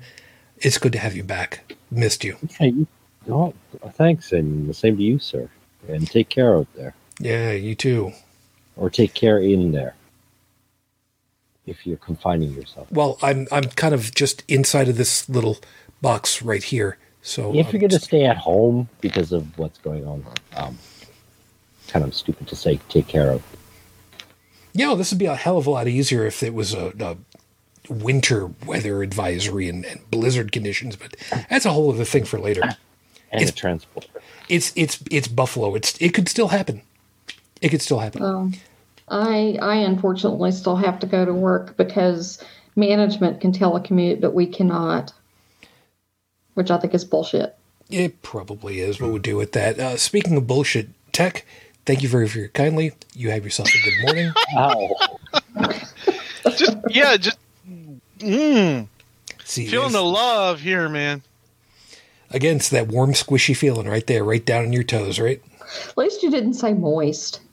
it's 0.57 0.77
good 0.77 0.91
to 0.93 0.99
have 0.99 1.15
you 1.15 1.23
back. 1.23 1.75
Missed 1.91 2.23
you. 2.23 2.38
Hey, 2.59 2.69
you, 2.69 2.88
oh, 3.30 3.53
thanks, 3.91 4.31
and 4.31 4.67
the 4.69 4.73
same 4.73 4.97
to 4.97 5.03
you, 5.03 5.19
sir. 5.19 5.49
And 5.88 6.09
take 6.09 6.30
care 6.30 6.55
out 6.57 6.67
there, 6.75 6.95
Yeah, 7.19 7.51
you 7.51 7.75
too. 7.75 8.13
or 8.77 8.89
take 8.89 9.13
care 9.13 9.38
in 9.39 9.72
there. 9.72 9.95
If 11.65 11.85
you're 11.88 11.97
confining 11.97 12.51
yourself, 12.53 12.91
Well, 12.91 13.17
I'm 13.22 13.47
I'm 13.51 13.63
kind 13.65 13.93
of 13.93 14.13
just 14.13 14.43
inside 14.49 14.89
of 14.89 14.97
this 14.97 15.30
little 15.30 15.57
box 16.01 16.41
right 16.41 16.63
here. 16.63 16.97
So 17.23 17.55
if 17.55 17.67
um, 17.67 17.71
you're 17.71 17.79
going 17.79 17.89
to 17.89 17.99
stay 17.99 18.25
at 18.25 18.37
home 18.37 18.89
because 19.01 19.31
of 19.31 19.57
what's 19.57 19.79
going 19.79 20.05
on, 20.05 20.25
um, 20.57 20.77
kind 21.87 22.03
of 22.05 22.13
stupid 22.13 22.47
to 22.49 22.55
say 22.55 22.79
take 22.89 23.07
care 23.07 23.31
of. 23.31 23.41
you 24.73 24.85
know, 24.85 24.95
this 24.95 25.11
would 25.11 25.19
be 25.19 25.25
a 25.25 25.35
hell 25.35 25.57
of 25.57 25.65
a 25.65 25.69
lot 25.69 25.87
easier 25.87 26.25
if 26.25 26.43
it 26.43 26.53
was 26.53 26.73
a, 26.73 26.91
a 26.99 27.17
winter 27.91 28.51
weather 28.65 29.01
advisory 29.03 29.69
and, 29.69 29.85
and 29.85 29.99
blizzard 30.11 30.51
conditions. 30.51 30.95
But 30.97 31.15
that's 31.49 31.65
a 31.65 31.71
whole 31.71 31.91
other 31.93 32.05
thing 32.05 32.25
for 32.25 32.39
later. 32.39 32.61
And 33.31 33.41
It's- 33.41 33.49
a 33.49 33.53
transporter. 33.53 34.07
It's 34.49 34.73
it's 34.75 35.01
it's 35.09 35.29
Buffalo. 35.29 35.73
It's 35.75 35.97
it 36.01 36.13
could 36.13 36.27
still 36.27 36.49
happen. 36.49 36.81
It 37.61 37.69
could 37.69 37.81
still 37.81 37.99
happen. 37.99 38.21
Um, 38.21 38.53
I 39.07 39.57
I 39.61 39.75
unfortunately 39.77 40.51
still 40.51 40.75
have 40.75 40.99
to 40.99 41.07
go 41.07 41.23
to 41.23 41.33
work 41.33 41.77
because 41.77 42.43
management 42.75 43.39
can 43.39 43.53
telecommute, 43.53 44.19
but 44.19 44.33
we 44.33 44.45
cannot, 44.45 45.13
which 46.53 46.72
I 46.72 46.77
think 46.77 46.93
is 46.93 47.03
bullshit. 47.06 47.56
It 47.90 48.22
probably 48.22 48.80
is. 48.80 48.99
What 49.01 49.09
we'll 49.11 49.19
do 49.19 49.35
with 49.38 49.51
that. 49.53 49.77
Uh, 49.80 49.98
speaking 49.98 50.38
of 50.38 50.48
bullshit, 50.48 50.90
Tech, 51.11 51.45
thank 51.85 52.01
you 52.01 52.09
very, 52.09 52.27
very 52.27 52.49
kindly. 52.49 52.93
You 53.14 53.30
have 53.32 53.43
yourself 53.43 53.69
a 53.69 53.83
good 53.83 54.01
morning. 54.06 54.33
Ow. 54.57 54.95
just 56.56 56.77
yeah, 56.90 57.17
just 57.17 57.38
mm, 58.19 58.88
See, 59.43 59.67
feeling 59.67 59.91
the 59.91 60.01
love 60.03 60.61
here, 60.61 60.88
man. 60.90 61.22
again, 62.32 62.56
it's 62.57 62.69
that 62.69 62.88
warm, 62.88 63.11
squishy 63.14 63.56
feeling 63.56 63.88
right 63.88 64.07
there, 64.07 64.23
right 64.23 64.43
down 64.45 64.64
in 64.65 64.73
your 64.73 64.83
toes, 64.83 65.19
right? 65.19 65.41
At 65.90 65.98
least 65.98 66.23
you 66.23 66.32
didn't 66.32 66.53
say 66.56 66.73
moist. 66.73 67.41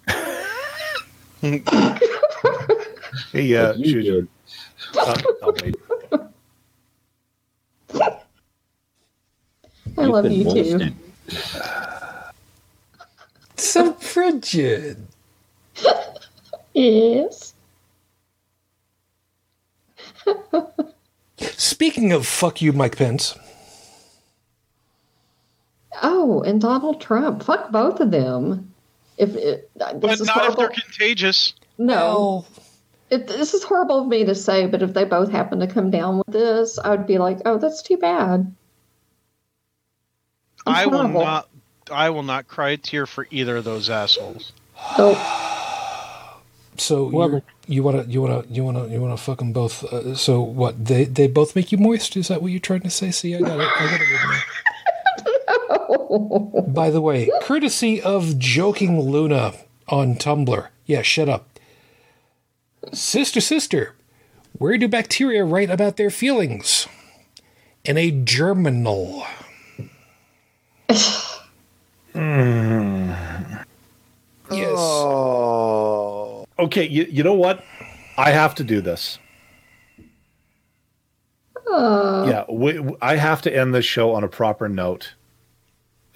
Hey, 3.33 3.55
uh, 3.57 3.73
Like 3.73 3.79
you 3.79 4.03
Juju, 4.03 4.21
did. 4.23 4.29
uh, 4.99 5.17
oh, 5.43 5.55
wait. 5.63 5.77
I 9.99 10.00
love 10.13 10.25
been 10.25 10.33
you 10.33 10.45
too. 10.45 10.79
moisted. 10.79 10.95
So 13.57 13.93
frigid. 13.95 15.07
Yes. 16.75 17.55
Speaking 21.39 22.13
of 22.13 22.27
fuck 22.27 22.61
you, 22.63 22.73
Mike 22.73 22.97
Pence. 22.97 23.37
Oh, 26.03 26.43
and 26.43 26.61
Donald 26.61 27.01
Trump. 27.01 27.43
Fuck 27.43 27.71
both 27.71 28.01
of 28.01 28.11
them. 28.11 28.73
If 29.19 29.35
it, 29.37 29.71
this 29.77 29.95
But 30.01 30.11
is 30.13 30.23
not 30.23 30.49
if 30.51 30.57
they're 30.57 30.69
contagious. 30.69 31.53
no, 31.77 31.95
Well, 31.95 32.47
it, 33.11 33.27
this 33.27 33.53
is 33.53 33.63
horrible 33.63 34.01
of 34.03 34.07
me 34.09 34.25
to 34.25 34.35
say, 34.35 34.67
but 34.67 34.83
if 34.83 34.95
they 34.95 35.05
both 35.05 35.31
happen 35.31 35.59
to 35.61 35.67
come 35.67 35.91
down 35.91 36.19
with 36.19 36.29
this, 36.29 36.79
I 36.79 36.91
would 36.91 37.07
be 37.07 37.19
like, 37.19 37.39
oh, 37.45 37.59
that's 37.59 37.83
too 37.83 37.99
bad. 37.99 38.55
It's 40.67 40.79
I 40.79 40.87
will 40.87 40.99
horrible. 40.99 41.21
not. 41.23 41.49
I 41.91 42.11
will 42.11 42.23
not 42.23 42.47
cry 42.49 42.71
a 42.71 42.77
tear 42.77 43.07
for 43.07 43.27
either 43.31 43.57
of 43.59 43.65
those 43.65 43.91
assholes. 43.91 44.53
So, 44.97 45.15
so 46.77 47.05
Well, 47.09 47.29
you're- 47.29 47.43
want 47.83 48.07
to 48.07 48.13
you 48.13 48.23
want 48.23 48.47
to 48.49 48.53
you 48.53 48.65
want 48.65 48.77
to 48.77 48.89
you 48.93 49.01
want 49.01 49.17
to 49.17 49.23
fuck 49.23 49.39
them 49.39 49.53
both. 49.53 49.85
Uh, 49.85 50.15
so 50.15 50.41
what? 50.41 50.85
They 50.87 51.05
they 51.05 51.27
both 51.29 51.55
make 51.57 51.71
you 51.73 51.79
moist? 51.79 52.17
Is 52.17 52.29
that 52.29 52.43
what 52.43 52.51
you're 52.51 52.61
trying 52.61 52.81
to 52.83 52.91
say? 52.91 53.11
See, 53.11 53.35
I 53.37 53.41
got 53.41 53.61
it. 53.61 53.69
I 53.69 53.87
got 53.87 54.01
it. 54.01 54.09
in. 56.67 56.73
By 56.75 56.91
the 56.91 57.01
way, 57.01 57.31
courtesy 57.43 58.01
of 58.01 58.39
joking 58.39 59.01
Luna 59.01 59.55
on 59.89 60.15
Tumblr. 60.17 60.69
Yeah, 60.87 61.03
shut 61.03 61.29
up. 61.29 61.47
Sister, 62.93 63.41
sister, 63.41 63.95
where 64.53 64.77
do 64.79 64.89
bacteria 64.89 65.45
write 65.45 65.71
about 65.71 65.97
their 65.97 66.11
feelings? 66.11 66.87
In 67.85 67.97
a 67.97 68.11
germinal. 68.11 69.25
Yes. 74.53 74.77
Oh. 74.77 76.45
Okay, 76.59 76.87
you, 76.89 77.05
you 77.05 77.23
know 77.23 77.35
what? 77.35 77.63
I 78.19 78.31
have 78.33 78.55
to 78.57 78.65
do 78.65 78.81
this. 78.81 79.19
uh, 81.71 82.27
Yeah, 82.29 82.45
we, 82.51 82.83
I 83.01 83.15
have 83.17 83.43
to 83.43 83.57
end 83.57 83.75
this 83.75 83.85
show 83.85 84.13
on 84.13 84.25
a 84.25 84.29
proper 84.29 84.69
note, 84.69 85.15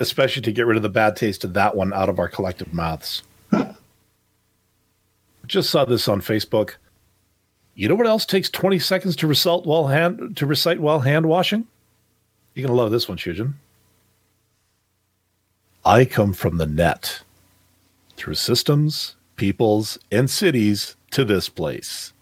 especially 0.01 0.43
to 0.43 0.53
get 0.53 0.67
rid 0.67 0.77
of 0.77 0.83
the 0.83 0.89
bad 0.89 1.15
taste 1.17 1.44
of 1.44 1.55
that 1.55 1.77
one 1.77 1.93
out 1.93 2.09
of 2.09 2.19
our 2.19 2.28
collective 2.28 2.75
mouths. 2.75 3.23
Just 5.47 5.70
saw 5.70 5.85
this 5.85 6.09
on 6.09 6.20
Facebook. 6.20 6.75
You 7.77 7.89
know 7.89 7.94
what 7.94 8.07
else 8.07 8.27
takes 8.27 8.51
20 8.51 8.78
seconds 8.81 9.15
to 9.17 9.27
recite 9.27 9.65
while 9.65 9.86
hand 9.86 10.36
to 10.36 10.47
recite 10.47 10.81
while 10.81 11.01
hand 11.01 11.27
washing? 11.27 11.67
You're 12.55 12.67
gonna 12.67 12.78
love 12.78 12.91
this 12.91 13.09
one, 13.09 13.19
Shujin. 13.19 13.55
I 15.85 16.05
come 16.05 16.33
from 16.33 16.57
the 16.59 16.67
net. 16.67 17.23
Through 18.17 18.35
systems, 18.37 19.17
peoples, 19.37 19.99
and 20.11 20.31
cities 20.31 20.97
to 21.11 21.25
this 21.25 21.49
place. 21.49 22.13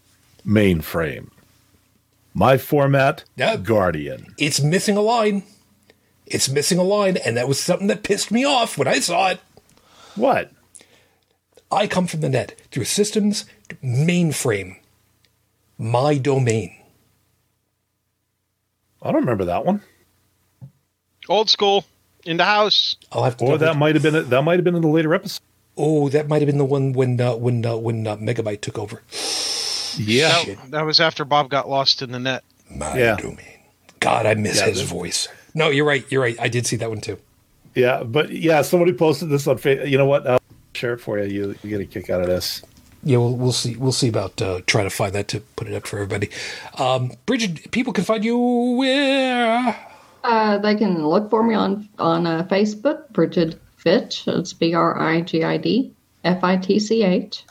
Mainframe. 0.45 1.29
My 2.33 2.57
format, 2.57 3.23
Yeah. 3.35 3.55
Guardian. 3.57 4.33
it's 4.37 4.59
missing 4.61 4.97
a 4.97 5.01
line. 5.01 5.43
It's 6.25 6.49
missing 6.49 6.77
a 6.79 6.83
line, 6.83 7.17
and 7.17 7.37
that 7.37 7.47
was 7.47 7.59
something 7.59 7.87
that 7.87 8.03
pissed 8.03 8.31
me 8.31 8.43
off 8.43 8.77
when 8.77 8.87
I 8.87 8.99
saw 8.99 9.29
it. 9.29 9.39
What? 10.15 10.51
I 11.71 11.85
come 11.87 12.07
from 12.07 12.21
the 12.21 12.29
net 12.29 12.59
through 12.71 12.85
systems, 12.85 13.45
mainframe, 13.83 14.77
my 15.77 16.17
domain. 16.17 16.75
I 19.01 19.11
don't 19.11 19.21
remember 19.21 19.45
that 19.45 19.65
one. 19.65 19.81
Old 21.29 21.49
school 21.49 21.85
in 22.25 22.37
the 22.37 22.45
house. 22.45 22.95
I'll 23.11 23.23
have 23.23 23.37
to. 23.37 23.45
Or 23.45 23.57
that 23.57 23.77
might 23.77 23.95
have 23.95 24.03
been 24.03 24.29
that 24.29 24.41
might 24.43 24.55
have 24.55 24.63
been 24.63 24.75
in 24.75 24.81
the 24.81 24.87
later 24.87 25.13
episode. 25.13 25.41
Oh, 25.75 26.07
that 26.09 26.27
might 26.27 26.41
have 26.41 26.47
been 26.47 26.57
the 26.59 26.65
one 26.65 26.93
when 26.93 27.19
uh, 27.19 27.35
when 27.35 27.65
uh, 27.65 27.75
when 27.75 28.05
uh, 28.05 28.15
Megabyte 28.17 28.61
took 28.61 28.77
over. 28.77 29.01
Yeah. 29.97 30.43
That, 30.45 30.71
that 30.71 30.85
was 30.85 30.99
after 30.99 31.25
Bob 31.25 31.49
got 31.49 31.69
lost 31.69 32.01
in 32.01 32.11
the 32.11 32.19
net. 32.19 32.43
My 32.69 32.97
Yeah. 32.97 33.15
domain. 33.17 33.39
God, 33.99 34.25
I 34.25 34.33
miss 34.35 34.57
Yeah, 34.59 34.67
his 34.67 34.81
voice. 34.81 35.27
No, 35.53 35.69
you're 35.69 35.85
right. 35.85 36.05
You're 36.11 36.21
right. 36.21 36.35
I 36.39 36.47
did 36.47 36.65
see 36.65 36.75
that 36.77 36.89
one 36.89 36.99
too. 37.01 37.17
Yeah, 37.75 38.03
but 38.03 38.29
yeah, 38.31 38.61
somebody 38.61 38.93
posted 38.93 39.29
this 39.29 39.47
on 39.47 39.57
Facebook. 39.57 39.89
You 39.89 39.97
know 39.97 40.05
what? 40.05 40.27
I'll 40.27 40.39
share 40.73 40.93
it 40.93 40.99
for 40.99 41.17
you. 41.19 41.25
You, 41.25 41.55
you 41.63 41.69
get 41.69 41.81
a 41.81 41.85
kick 41.85 42.09
out 42.09 42.21
of 42.21 42.27
this. 42.27 42.61
Yeah, 43.03 43.17
we'll, 43.17 43.35
we'll 43.35 43.51
see. 43.51 43.75
We'll 43.75 43.91
see 43.91 44.07
about 44.09 44.41
uh, 44.41 44.61
trying 44.65 44.85
to 44.85 44.89
find 44.89 45.13
that 45.13 45.27
to 45.29 45.39
put 45.55 45.67
it 45.67 45.73
up 45.73 45.85
for 45.87 45.97
everybody. 45.97 46.29
Um, 46.77 47.11
Brigid, 47.25 47.71
people 47.71 47.91
can 47.93 48.03
find 48.03 48.23
you 48.23 48.37
where? 48.37 49.75
Uh, 50.23 50.57
they 50.57 50.75
can 50.75 51.05
look 51.05 51.29
for 51.29 51.43
me 51.43 51.53
on 51.53 51.87
on 51.99 52.25
uh, 52.25 52.47
Facebook, 52.49 53.11
Brigid 53.11 53.59
Fitch. 53.77 54.23
It's 54.27 54.53
B 54.53 54.73
R 54.73 54.99
I 54.99 55.21
G 55.21 55.43
I 55.43 55.57
D 55.57 55.93
F 56.23 56.43
I 56.43 56.57
T 56.57 56.79
C 56.79 57.03
H. 57.03 57.43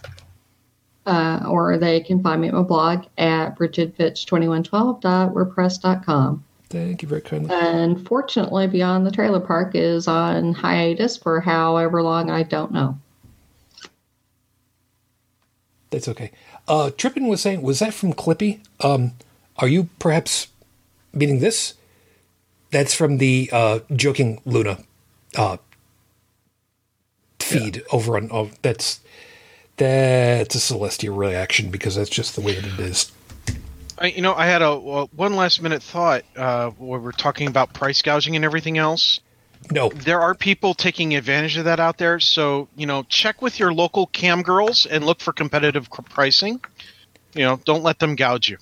Uh, 1.05 1.41
or 1.49 1.79
they 1.79 1.99
can 2.01 2.23
find 2.23 2.41
me 2.41 2.47
at 2.47 2.55
my 2.55 2.63
blog 2.63 3.07
at 3.19 3.59
brigidfitch2112.wordpress.com. 3.59 6.45
Thank 6.71 7.03
you 7.03 7.09
very 7.09 7.21
kindly. 7.21 7.51
Unfortunately, 7.53 8.69
Beyond 8.69 9.05
the 9.05 9.11
Trailer 9.11 9.41
Park 9.41 9.73
is 9.75 10.07
on 10.07 10.55
hiatus 10.55 11.17
for 11.17 11.41
however 11.41 12.05
long 12.05 12.31
I 12.31 12.45
don't 12.45 12.71
know. 12.71 12.97
That's 15.91 16.07
okay. 16.09 16.31
Uh, 16.69 16.93
Trippin 16.97 17.27
was 17.27 17.43
saying, 17.43 17.63
was 17.63 17.81
that 17.81 17.93
from 17.93 18.13
Clippy? 18.15 18.61
Um, 18.81 19.11
are 19.57 19.69
you 19.69 19.91
perhaps 19.99 20.47
meaning 21.13 21.41
this? 21.41 21.75
That's 22.73 22.95
from 22.95 23.19
the 23.19 23.49
uh, 23.53 23.79
joking 23.95 24.41
Luna 24.45 24.79
uh, 25.37 25.59
feed 27.39 27.83
over 27.93 28.17
on. 28.17 28.29
Oh, 28.33 28.51
that's 28.63 29.01
that's 29.77 30.55
a 30.55 30.61
celestial 30.61 31.17
reaction 31.17 31.71
because 31.71 31.95
that's 31.95 32.11
just 32.11 32.35
the 32.35 32.41
way 32.41 32.55
that 32.55 32.65
it 32.65 32.81
is. 32.81 33.13
I, 33.99 34.07
you 34.07 34.23
know, 34.23 34.35
I 34.35 34.47
had 34.47 34.63
a 34.63 34.75
one 34.77 35.37
last 35.37 35.63
minute 35.63 35.83
thought 35.83 36.25
uh, 36.37 36.71
where 36.71 36.99
we're 36.99 37.13
talking 37.13 37.47
about 37.47 37.73
price 37.73 38.03
gouging 38.03 38.37
and 38.37 38.45
everything 38.45 38.79
else. 38.79 39.21
No, 39.71 39.91
There 39.91 40.21
are 40.21 40.35
people 40.35 40.75
taking 40.75 41.15
advantage 41.15 41.57
of 41.57 41.67
that 41.67 41.79
out 41.79 41.99
there, 41.99 42.19
so 42.19 42.69
you 42.77 42.87
know, 42.87 43.05
check 43.05 43.41
with 43.43 43.61
your 43.61 43.73
local 43.73 44.07
cam 44.09 44.43
girls 44.43 44.87
and 44.87 45.07
look 45.07 45.21
for 45.21 45.33
competitive 45.33 45.89
pricing. 45.91 46.61
You 47.35 47.43
know, 47.43 47.61
don't 47.65 47.83
let 47.85 47.99
them 47.99 48.17
gouge 48.17 48.49
you. 48.49 48.59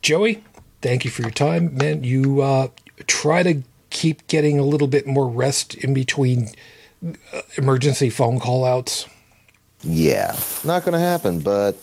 Joey, 0.00 0.44
thank 0.82 1.04
you 1.04 1.10
for 1.10 1.22
your 1.22 1.30
time, 1.30 1.76
man. 1.76 2.04
You 2.04 2.42
uh, 2.42 2.68
try 3.06 3.42
to 3.42 3.62
keep 3.90 4.26
getting 4.26 4.58
a 4.58 4.62
little 4.64 4.88
bit 4.88 5.06
more 5.06 5.28
rest 5.28 5.74
in 5.74 5.94
between 5.94 6.50
uh, 7.32 7.42
emergency 7.56 8.10
phone 8.10 8.40
call 8.40 8.64
outs. 8.64 9.06
Yeah, 9.82 10.36
not 10.64 10.84
gonna 10.84 10.98
happen, 10.98 11.40
but 11.40 11.76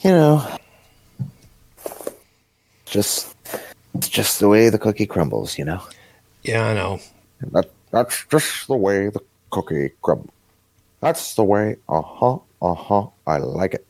you 0.00 0.10
know, 0.10 0.56
just 2.86 3.34
it's 3.94 4.08
just 4.08 4.38
the 4.38 4.48
way 4.48 4.68
the 4.68 4.78
cookie 4.78 5.06
crumbles, 5.06 5.58
you 5.58 5.64
know. 5.64 5.82
Yeah, 6.44 6.66
I 6.66 6.74
know. 6.74 7.00
That 7.52 7.70
that's 7.90 8.24
just 8.26 8.68
the 8.68 8.76
way 8.76 9.08
the 9.08 9.20
cookie 9.50 9.90
crumbles. 10.02 10.30
That's 11.00 11.34
the 11.34 11.44
way. 11.44 11.76
Uh 11.88 12.02
huh. 12.02 12.38
Uh 12.62 12.74
huh. 12.74 13.08
I 13.26 13.38
like 13.38 13.74
it. 13.74 13.87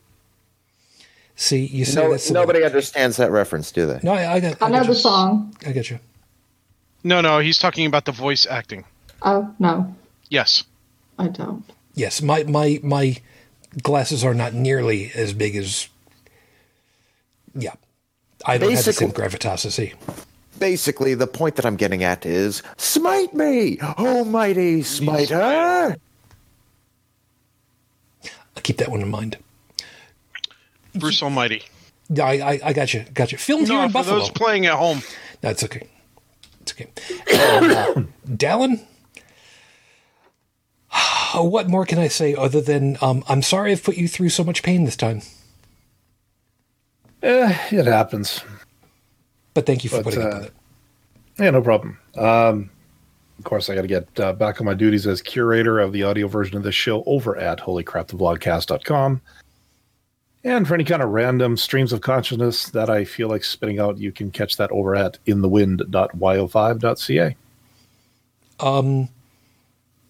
See, 1.41 1.65
you 1.67 1.85
say 1.85 2.03
No, 2.03 2.11
that's 2.11 2.27
the- 2.27 2.33
nobody 2.33 2.65
understands 2.65 3.15
that 3.15 3.31
reference, 3.31 3.71
do 3.71 3.85
they? 3.85 4.01
No, 4.03 4.11
I, 4.11 4.33
I 4.33 4.39
got. 4.41 4.61
I, 4.61 4.65
I 4.65 4.69
know 4.69 4.79
got 4.79 4.87
the 4.87 4.93
you. 4.93 4.99
song. 4.99 5.55
I 5.65 5.71
got 5.71 5.89
you. 5.89 5.97
No, 7.01 7.21
no, 7.21 7.39
he's 7.39 7.57
talking 7.57 7.85
about 7.85 8.03
the 8.03 8.11
voice 8.11 8.45
acting. 8.45 8.83
Oh, 9.21 9.49
no, 9.57 9.95
Yes. 10.29 10.65
I 11.17 11.29
don't. 11.29 11.63
Yes, 11.95 12.21
my 12.21 12.43
my 12.43 12.81
my 12.83 13.15
glasses 13.81 14.21
are 14.25 14.33
not 14.33 14.53
nearly 14.53 15.11
as 15.15 15.31
big 15.31 15.55
as. 15.55 15.87
Yeah, 17.55 17.71
I 18.45 18.57
don't 18.57 18.71
have 18.73 18.83
the 18.83 18.91
same 18.91 19.09
Basically- 19.11 19.23
gravitas 19.39 19.65
as 19.65 19.77
he. 19.77 19.93
Basically, 20.59 21.13
the 21.13 21.25
point 21.27 21.55
that 21.55 21.65
I'm 21.65 21.77
getting 21.77 22.03
at 22.03 22.25
is 22.25 22.61
smite 22.75 23.33
me, 23.33 23.77
oh 23.97 24.25
mighty 24.25 24.81
smiter. 24.83 25.95
I'll 28.55 28.61
keep 28.61 28.75
that 28.77 28.89
one 28.91 28.99
in 29.01 29.09
mind. 29.09 29.37
Bruce 30.99 31.21
Almighty. 31.23 31.63
Yeah, 32.09 32.25
I, 32.25 32.33
I, 32.53 32.59
I 32.65 32.73
got 32.73 32.93
you. 32.93 33.05
Got 33.13 33.31
you. 33.31 33.37
Filmed 33.37 33.67
here 33.67 33.77
No, 33.77 33.83
in 33.83 33.89
for 33.89 33.93
Buffalo. 33.93 34.19
those 34.19 34.29
playing 34.31 34.65
at 34.65 34.73
home. 34.75 35.01
That's 35.41 35.63
okay. 35.63 35.87
It's 36.61 36.71
okay. 36.73 36.89
And, 37.31 37.71
uh, 37.71 37.93
Dallin, 38.27 38.81
what 41.35 41.69
more 41.69 41.85
can 41.85 41.99
I 41.99 42.07
say 42.07 42.35
other 42.35 42.61
than 42.61 42.97
um, 43.01 43.23
I'm 43.29 43.41
sorry 43.41 43.71
I've 43.71 43.83
put 43.83 43.97
you 43.97 44.07
through 44.07 44.29
so 44.29 44.43
much 44.43 44.63
pain 44.63 44.83
this 44.85 44.95
time, 44.95 45.21
Eh, 47.21 47.57
it 47.71 47.85
happens. 47.85 48.41
but 49.53 49.65
thank 49.65 49.83
you 49.83 49.89
for 49.89 49.97
But, 49.97 50.03
putting 50.05 50.21
up 50.23 50.33
uh, 50.33 50.37
with 50.37 50.45
it. 50.47 50.53
Yeah, 51.37 51.49
no 51.51 51.61
problem. 51.61 51.97
Um, 52.17 52.69
of 53.37 53.43
course, 53.45 53.69
I 53.69 53.75
got 53.75 53.81
to 53.81 53.87
get 53.87 54.19
uh, 54.19 54.33
back 54.33 54.59
on 54.61 54.65
my 54.65 54.73
duties 54.73 55.05
as 55.05 55.21
curator 55.21 55.79
of 55.79 55.91
the 55.93 56.03
audio 56.03 56.27
version 56.27 56.57
of 56.57 56.63
this 56.63 56.75
show 56.75 57.03
over 57.05 57.37
at 57.37 57.59
holycrapthevlogcast.com. 57.59 59.21
And 60.43 60.67
for 60.67 60.73
any 60.73 60.85
kind 60.85 61.01
of 61.01 61.09
random 61.09 61.57
streams 61.57 61.91
of 61.91 62.01
consciousness 62.01 62.69
that 62.69 62.89
I 62.89 63.03
feel 63.03 63.27
like 63.27 63.43
spitting 63.43 63.79
out, 63.79 63.97
you 63.97 64.11
can 64.11 64.31
catch 64.31 64.57
that 64.57 64.71
over 64.71 64.95
at 64.95 65.17
inthewind.yo5.ca. 65.25 67.35
Um, 68.61 69.09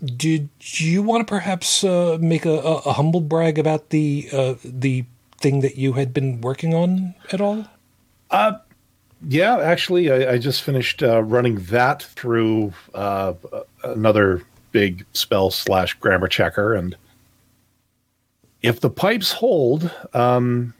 Did 0.05 0.49
you 0.59 1.01
want 1.01 1.27
to 1.27 1.31
perhaps 1.31 1.83
uh, 1.83 2.17
make 2.21 2.45
a, 2.45 2.59
a, 2.59 2.75
a 2.77 2.93
humble 2.93 3.21
brag 3.21 3.57
about 3.57 3.89
the 3.89 4.29
uh, 4.31 4.55
the 4.63 5.05
thing 5.37 5.61
that 5.61 5.77
you 5.77 5.93
had 5.93 6.13
been 6.13 6.41
working 6.41 6.73
on 6.73 7.15
at 7.31 7.41
all? 7.41 7.65
Yeah, 9.27 9.57
actually, 9.57 10.11
I, 10.11 10.33
I 10.33 10.37
just 10.37 10.63
finished 10.63 11.03
uh, 11.03 11.21
running 11.23 11.55
that 11.65 12.03
through 12.03 12.73
uh, 12.93 13.33
another 13.83 14.43
big 14.71 15.05
spell 15.13 15.51
slash 15.51 15.93
grammar 15.95 16.29
checker, 16.29 16.73
and 16.73 16.95
if 18.61 18.79
the 18.79 18.89
pipes 18.89 19.31
hold, 19.31 19.91
um, 20.13 20.73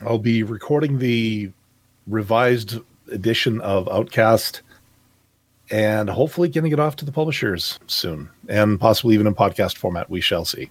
I'll 0.00 0.18
be 0.18 0.42
recording 0.42 0.98
the 0.98 1.50
revised 2.06 2.78
edition 3.10 3.60
of 3.60 3.88
Outcast, 3.88 4.62
and 5.70 6.10
hopefully 6.10 6.48
getting 6.48 6.72
it 6.72 6.78
off 6.80 6.96
to 6.96 7.04
the 7.04 7.12
publishers 7.12 7.78
soon, 7.86 8.28
and 8.48 8.78
possibly 8.78 9.14
even 9.14 9.26
in 9.26 9.34
podcast 9.34 9.76
format. 9.76 10.10
We 10.10 10.20
shall 10.20 10.44
see. 10.44 10.70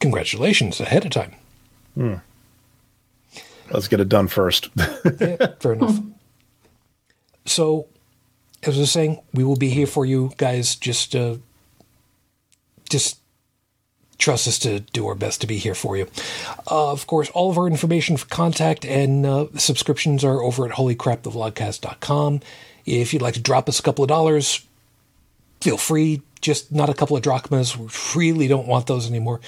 Congratulations 0.00 0.80
ahead 0.80 1.04
of 1.04 1.10
time. 1.10 1.34
Let's 3.70 3.88
get 3.88 4.00
it 4.00 4.08
done 4.08 4.28
first. 4.28 4.68
Yeah, 5.20 5.54
fair 5.60 5.74
enough. 5.74 5.98
So, 7.46 7.86
as 8.62 8.76
I 8.76 8.80
was 8.80 8.90
saying, 8.90 9.20
we 9.34 9.44
will 9.44 9.56
be 9.56 9.68
here 9.68 9.86
for 9.86 10.06
you 10.06 10.32
guys. 10.38 10.76
Just, 10.76 11.14
uh, 11.14 11.36
just 12.88 13.18
trust 14.18 14.48
us 14.48 14.58
to 14.60 14.80
do 14.80 15.06
our 15.06 15.14
best 15.14 15.40
to 15.40 15.46
be 15.46 15.58
here 15.58 15.74
for 15.74 15.96
you. 15.96 16.06
Uh, 16.70 16.90
of 16.90 17.06
course, 17.06 17.30
all 17.30 17.50
of 17.50 17.58
our 17.58 17.66
information 17.66 18.16
for 18.16 18.26
contact 18.26 18.84
and 18.84 19.26
uh, 19.26 19.46
subscriptions 19.56 20.24
are 20.24 20.42
over 20.42 20.66
at 20.66 20.72
holycrapthevlogcast.com. 20.72 22.40
If 22.86 23.12
you'd 23.12 23.22
like 23.22 23.34
to 23.34 23.40
drop 23.40 23.68
us 23.68 23.78
a 23.78 23.82
couple 23.82 24.04
of 24.04 24.08
dollars, 24.08 24.64
feel 25.60 25.76
free. 25.76 26.22
Just 26.40 26.72
not 26.72 26.90
a 26.90 26.94
couple 26.94 27.16
of 27.16 27.22
drachmas. 27.22 27.76
We 27.76 27.88
really 28.14 28.48
don't 28.48 28.68
want 28.68 28.86
those 28.86 29.08
anymore. 29.08 29.40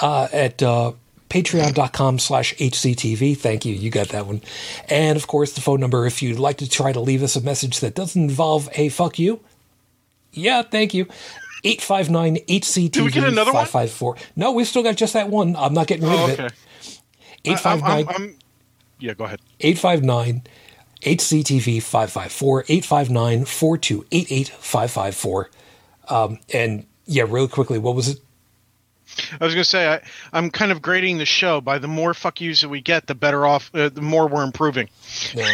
Uh, 0.00 0.28
at 0.32 0.62
uh, 0.62 0.92
patreon.com 1.28 2.18
slash 2.20 2.54
hctv. 2.54 3.36
Thank 3.36 3.64
you. 3.64 3.74
You 3.74 3.90
got 3.90 4.10
that 4.10 4.26
one. 4.26 4.42
And 4.88 5.16
of 5.16 5.26
course, 5.26 5.52
the 5.54 5.60
phone 5.60 5.80
number 5.80 6.06
if 6.06 6.22
you'd 6.22 6.38
like 6.38 6.58
to 6.58 6.68
try 6.68 6.92
to 6.92 7.00
leave 7.00 7.22
us 7.22 7.34
a 7.36 7.40
message 7.40 7.80
that 7.80 7.94
doesn't 7.94 8.22
involve 8.22 8.68
a 8.74 8.88
fuck 8.88 9.18
you. 9.18 9.40
Yeah, 10.32 10.62
thank 10.62 10.94
you. 10.94 11.06
859 11.66 12.36
HCTV 12.48 12.90
Did 12.90 13.04
we 13.04 13.10
get 13.10 13.24
another 13.24 13.52
one? 13.52 13.64
554. 13.66 14.16
No, 14.36 14.52
we've 14.52 14.66
still 14.68 14.82
got 14.82 14.96
just 14.96 15.12
that 15.14 15.28
one. 15.28 15.56
I'm 15.56 15.74
not 15.74 15.86
getting 15.86 16.04
rid 16.08 16.12
Oh, 16.18 16.24
of 16.24 16.30
okay. 16.30 16.46
it. 16.46 16.52
I- 17.46 17.50
I'm- 17.50 17.56
859 17.58 17.90
I'm- 17.90 18.06
I'm- 18.08 18.38
yeah, 18.98 19.14
go 19.14 19.24
ahead. 19.24 19.40
859 19.60 20.42
HCTV 21.02 21.80
554 21.82 22.64
859 22.68 23.44
4288 23.44 24.48
554. 24.48 25.50
Um, 26.08 26.38
and 26.54 26.86
yeah, 27.06 27.24
really 27.28 27.48
quickly, 27.48 27.78
what 27.78 27.94
was 27.94 28.08
it? 28.08 28.18
I 29.40 29.44
was 29.44 29.54
going 29.54 29.62
to 29.64 29.68
say 29.70 29.88
I, 29.92 30.00
I'm 30.32 30.50
kind 30.50 30.72
of 30.72 30.82
grading 30.82 31.18
the 31.18 31.24
show 31.26 31.60
by 31.60 31.78
the 31.78 31.88
more 31.88 32.12
fuck 32.14 32.40
yous 32.40 32.60
that 32.62 32.68
we 32.68 32.80
get, 32.80 33.06
the 33.06 33.14
better 33.14 33.46
off, 33.46 33.70
uh, 33.74 33.88
the 33.88 34.02
more 34.02 34.26
we're 34.26 34.42
improving. 34.42 34.88
No, 35.34 35.46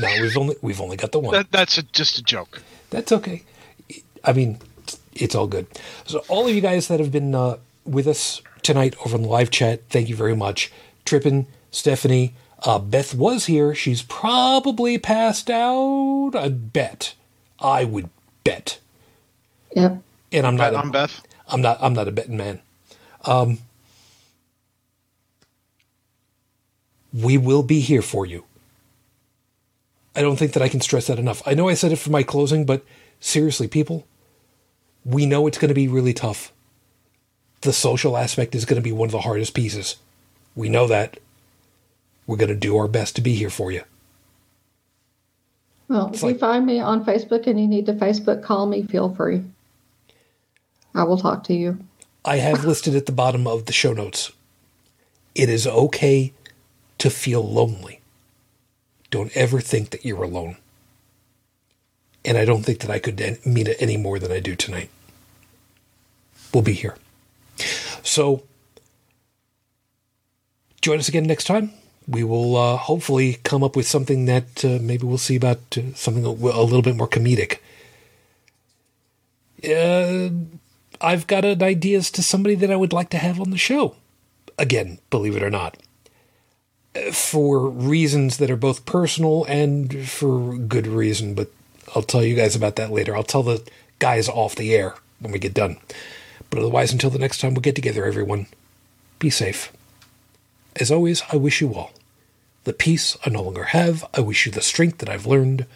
no, 0.00 0.08
we've 0.20 0.36
only 0.36 0.56
we've 0.62 0.80
only 0.80 0.96
got 0.96 1.12
the 1.12 1.18
one. 1.18 1.32
That, 1.34 1.50
that's 1.50 1.78
a, 1.78 1.82
just 1.84 2.18
a 2.18 2.22
joke. 2.22 2.62
That's 2.90 3.10
okay. 3.12 3.42
I 4.24 4.32
mean, 4.32 4.58
it's 5.14 5.34
all 5.34 5.46
good. 5.46 5.66
So, 6.06 6.24
all 6.28 6.48
of 6.48 6.54
you 6.54 6.60
guys 6.60 6.88
that 6.88 7.00
have 7.00 7.12
been 7.12 7.34
uh, 7.34 7.58
with 7.84 8.06
us 8.06 8.42
tonight 8.62 8.94
over 9.04 9.16
in 9.16 9.22
the 9.22 9.28
live 9.28 9.50
chat, 9.50 9.82
thank 9.88 10.08
you 10.08 10.16
very 10.16 10.36
much. 10.36 10.72
Trippin, 11.04 11.46
Stephanie, 11.70 12.34
uh, 12.64 12.78
Beth 12.78 13.14
was 13.14 13.46
here. 13.46 13.74
She's 13.74 14.02
probably 14.02 14.98
passed 14.98 15.50
out. 15.50 16.32
I 16.34 16.48
bet. 16.48 17.14
I 17.58 17.84
would 17.84 18.08
bet. 18.44 18.78
Yep. 19.74 20.02
And 20.32 20.46
I'm 20.46 20.56
not. 20.56 20.72
Bet 20.72 20.84
A, 20.84 20.90
Beth. 20.90 21.22
I'm 21.48 21.60
not. 21.60 21.78
I'm 21.80 21.92
not 21.92 22.08
a 22.08 22.12
betting 22.12 22.36
man. 22.36 22.60
Um, 23.24 23.58
we 27.12 27.36
will 27.36 27.62
be 27.62 27.80
here 27.80 28.02
for 28.02 28.24
you. 28.24 28.44
I 30.14 30.22
don't 30.22 30.36
think 30.36 30.52
that 30.52 30.62
I 30.62 30.68
can 30.68 30.80
stress 30.80 31.06
that 31.06 31.18
enough. 31.18 31.42
I 31.46 31.54
know 31.54 31.68
I 31.68 31.74
said 31.74 31.92
it 31.92 31.96
for 31.96 32.10
my 32.10 32.22
closing, 32.22 32.64
but 32.64 32.84
seriously, 33.20 33.66
people, 33.68 34.06
we 35.04 35.26
know 35.26 35.46
it's 35.46 35.58
going 35.58 35.68
to 35.68 35.74
be 35.74 35.88
really 35.88 36.12
tough. 36.12 36.52
The 37.62 37.72
social 37.72 38.16
aspect 38.16 38.54
is 38.54 38.64
going 38.64 38.80
to 38.80 38.84
be 38.84 38.92
one 38.92 39.06
of 39.06 39.12
the 39.12 39.20
hardest 39.20 39.54
pieces. 39.54 39.96
We 40.54 40.68
know 40.68 40.86
that. 40.86 41.18
We're 42.26 42.36
going 42.36 42.48
to 42.48 42.54
do 42.56 42.76
our 42.76 42.88
best 42.88 43.16
to 43.16 43.22
be 43.22 43.34
here 43.34 43.50
for 43.50 43.70
you. 43.72 43.82
Well, 45.88 46.08
It's 46.08 46.18
if 46.18 46.22
like- 46.22 46.34
you 46.34 46.38
find 46.38 46.66
me 46.66 46.80
on 46.80 47.04
Facebook 47.04 47.46
and 47.46 47.60
you 47.60 47.66
need 47.68 47.86
to 47.86 47.92
Facebook 47.94 48.42
call 48.42 48.66
me, 48.66 48.82
feel 48.82 49.14
free. 49.14 49.42
I 50.94 51.04
will 51.04 51.18
talk 51.18 51.44
to 51.44 51.54
you. 51.54 51.78
I 52.24 52.36
have 52.36 52.64
listed 52.66 52.94
at 52.94 53.06
the 53.06 53.12
bottom 53.12 53.46
of 53.46 53.66
the 53.66 53.72
show 53.72 53.92
notes. 53.92 54.32
It 55.34 55.48
is 55.48 55.66
okay 55.66 56.32
to 56.98 57.10
feel 57.10 57.42
lonely. 57.42 58.00
Don't 59.10 59.34
ever 59.36 59.60
think 59.60 59.90
that 59.90 60.04
you're 60.04 60.22
alone. 60.22 60.56
And 62.24 62.38
I 62.38 62.44
don't 62.44 62.62
think 62.62 62.80
that 62.80 62.90
I 62.90 62.98
could 62.98 63.18
mean 63.44 63.66
it 63.66 63.76
any 63.80 63.96
more 63.96 64.18
than 64.18 64.30
I 64.30 64.40
do 64.40 64.54
tonight. 64.54 64.90
We'll 66.54 66.62
be 66.62 66.74
here. 66.74 66.96
So, 68.02 68.44
join 70.80 70.98
us 70.98 71.08
again 71.08 71.24
next 71.24 71.44
time. 71.44 71.72
We 72.06 72.24
will 72.24 72.56
uh, 72.56 72.76
hopefully 72.76 73.38
come 73.44 73.62
up 73.62 73.76
with 73.76 73.86
something 73.86 74.26
that 74.26 74.64
uh, 74.64 74.78
maybe 74.80 75.06
we'll 75.06 75.18
see 75.18 75.36
about 75.36 75.60
uh, 75.76 75.94
something 75.94 76.24
a 76.24 76.28
a 76.28 76.64
little 76.64 76.82
bit 76.82 76.96
more 76.96 77.08
comedic. 77.08 77.58
Uh, 79.64 80.30
I've 81.00 81.26
got 81.26 81.44
an 81.44 81.62
idea 81.62 81.98
as 81.98 82.10
to 82.12 82.22
somebody 82.22 82.54
that 82.56 82.70
I 82.70 82.76
would 82.76 82.92
like 82.92 83.10
to 83.10 83.18
have 83.18 83.40
on 83.40 83.50
the 83.50 83.56
show. 83.56 83.96
Again, 84.58 84.98
believe 85.10 85.36
it 85.36 85.42
or 85.42 85.50
not. 85.50 85.76
Uh, 86.94 87.12
For 87.12 87.68
reasons 87.68 88.36
that 88.38 88.50
are 88.50 88.56
both 88.56 88.84
personal 88.84 89.44
and 89.44 90.08
for 90.08 90.56
good 90.56 90.86
reason, 90.86 91.34
but 91.34 91.50
I'll 91.94 92.02
tell 92.02 92.22
you 92.24 92.34
guys 92.34 92.56
about 92.56 92.76
that 92.76 92.90
later. 92.90 93.14
I'll 93.16 93.22
tell 93.22 93.42
the 93.42 93.62
guys 93.98 94.28
off 94.28 94.54
the 94.54 94.74
air 94.74 94.94
when 95.20 95.32
we 95.32 95.38
get 95.38 95.54
done. 95.54 95.76
But 96.50 96.58
otherwise, 96.58 96.92
until 96.92 97.10
the 97.10 97.18
next 97.18 97.40
time 97.40 97.54
we 97.54 97.60
get 97.60 97.74
together, 97.74 98.04
everyone, 98.04 98.46
be 99.18 99.30
safe. 99.30 99.72
As 100.76 100.90
always, 100.90 101.22
I 101.32 101.36
wish 101.36 101.60
you 101.60 101.74
all 101.74 101.92
the 102.64 102.72
peace 102.72 103.16
I 103.26 103.30
no 103.30 103.42
longer 103.42 103.64
have. 103.64 104.04
I 104.14 104.20
wish 104.20 104.46
you 104.46 104.52
the 104.52 104.60
strength 104.60 104.98
that 104.98 105.08
I've 105.08 105.26
learned. 105.26 105.66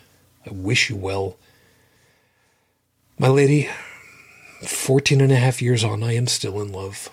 I 0.46 0.50
wish 0.52 0.88
you 0.88 0.96
well. 0.96 1.36
My 3.18 3.28
lady, 3.28 3.68
14 4.62 5.20
and 5.20 5.32
a 5.32 5.36
half 5.36 5.60
years 5.60 5.82
on, 5.82 6.02
I 6.02 6.14
am 6.14 6.26
still 6.26 6.60
in 6.60 6.72
love. 6.72 7.10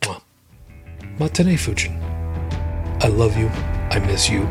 Mwah. 0.00 0.22
Matane 1.18 1.58
Fujin. 1.58 2.00
I 3.02 3.08
love 3.08 3.36
you. 3.36 3.48
I 3.90 3.98
miss 3.98 4.30
you. 4.30 4.48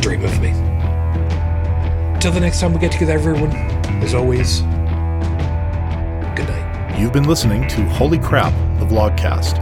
Dream 0.00 0.24
of 0.24 0.40
me. 0.40 0.75
Till 2.26 2.34
the 2.34 2.40
next 2.40 2.58
time 2.58 2.72
we 2.72 2.80
get 2.80 2.90
together, 2.90 3.12
everyone, 3.12 3.52
as 4.02 4.12
always, 4.12 4.62
good 6.34 6.48
night. 6.48 6.98
You've 6.98 7.12
been 7.12 7.28
listening 7.28 7.68
to 7.68 7.84
Holy 7.84 8.18
Crap, 8.18 8.52
the 8.80 8.84
Vlogcast. 8.84 9.58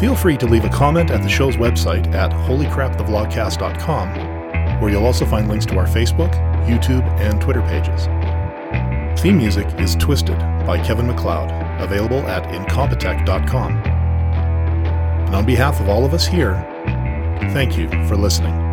Feel 0.00 0.16
free 0.16 0.36
to 0.36 0.46
leave 0.46 0.64
a 0.64 0.68
comment 0.68 1.12
at 1.12 1.22
the 1.22 1.28
show's 1.28 1.54
website 1.54 2.12
at 2.12 2.32
holycrapthevlogcast.com, 2.32 4.80
where 4.80 4.90
you'll 4.90 5.06
also 5.06 5.24
find 5.24 5.48
links 5.48 5.64
to 5.66 5.78
our 5.78 5.86
Facebook, 5.86 6.34
YouTube, 6.66 7.08
and 7.20 7.40
Twitter 7.40 7.62
pages. 7.62 8.06
Theme 9.22 9.36
music 9.36 9.68
is 9.78 9.94
Twisted 9.94 10.40
by 10.66 10.84
Kevin 10.84 11.06
MacLeod, 11.06 11.52
available 11.80 12.26
at 12.26 12.42
incompetech.com. 12.52 13.76
And 13.76 15.36
on 15.36 15.46
behalf 15.46 15.78
of 15.78 15.88
all 15.88 16.04
of 16.04 16.14
us 16.14 16.26
here, 16.26 16.54
thank 17.52 17.78
you 17.78 17.88
for 18.08 18.16
listening. 18.16 18.67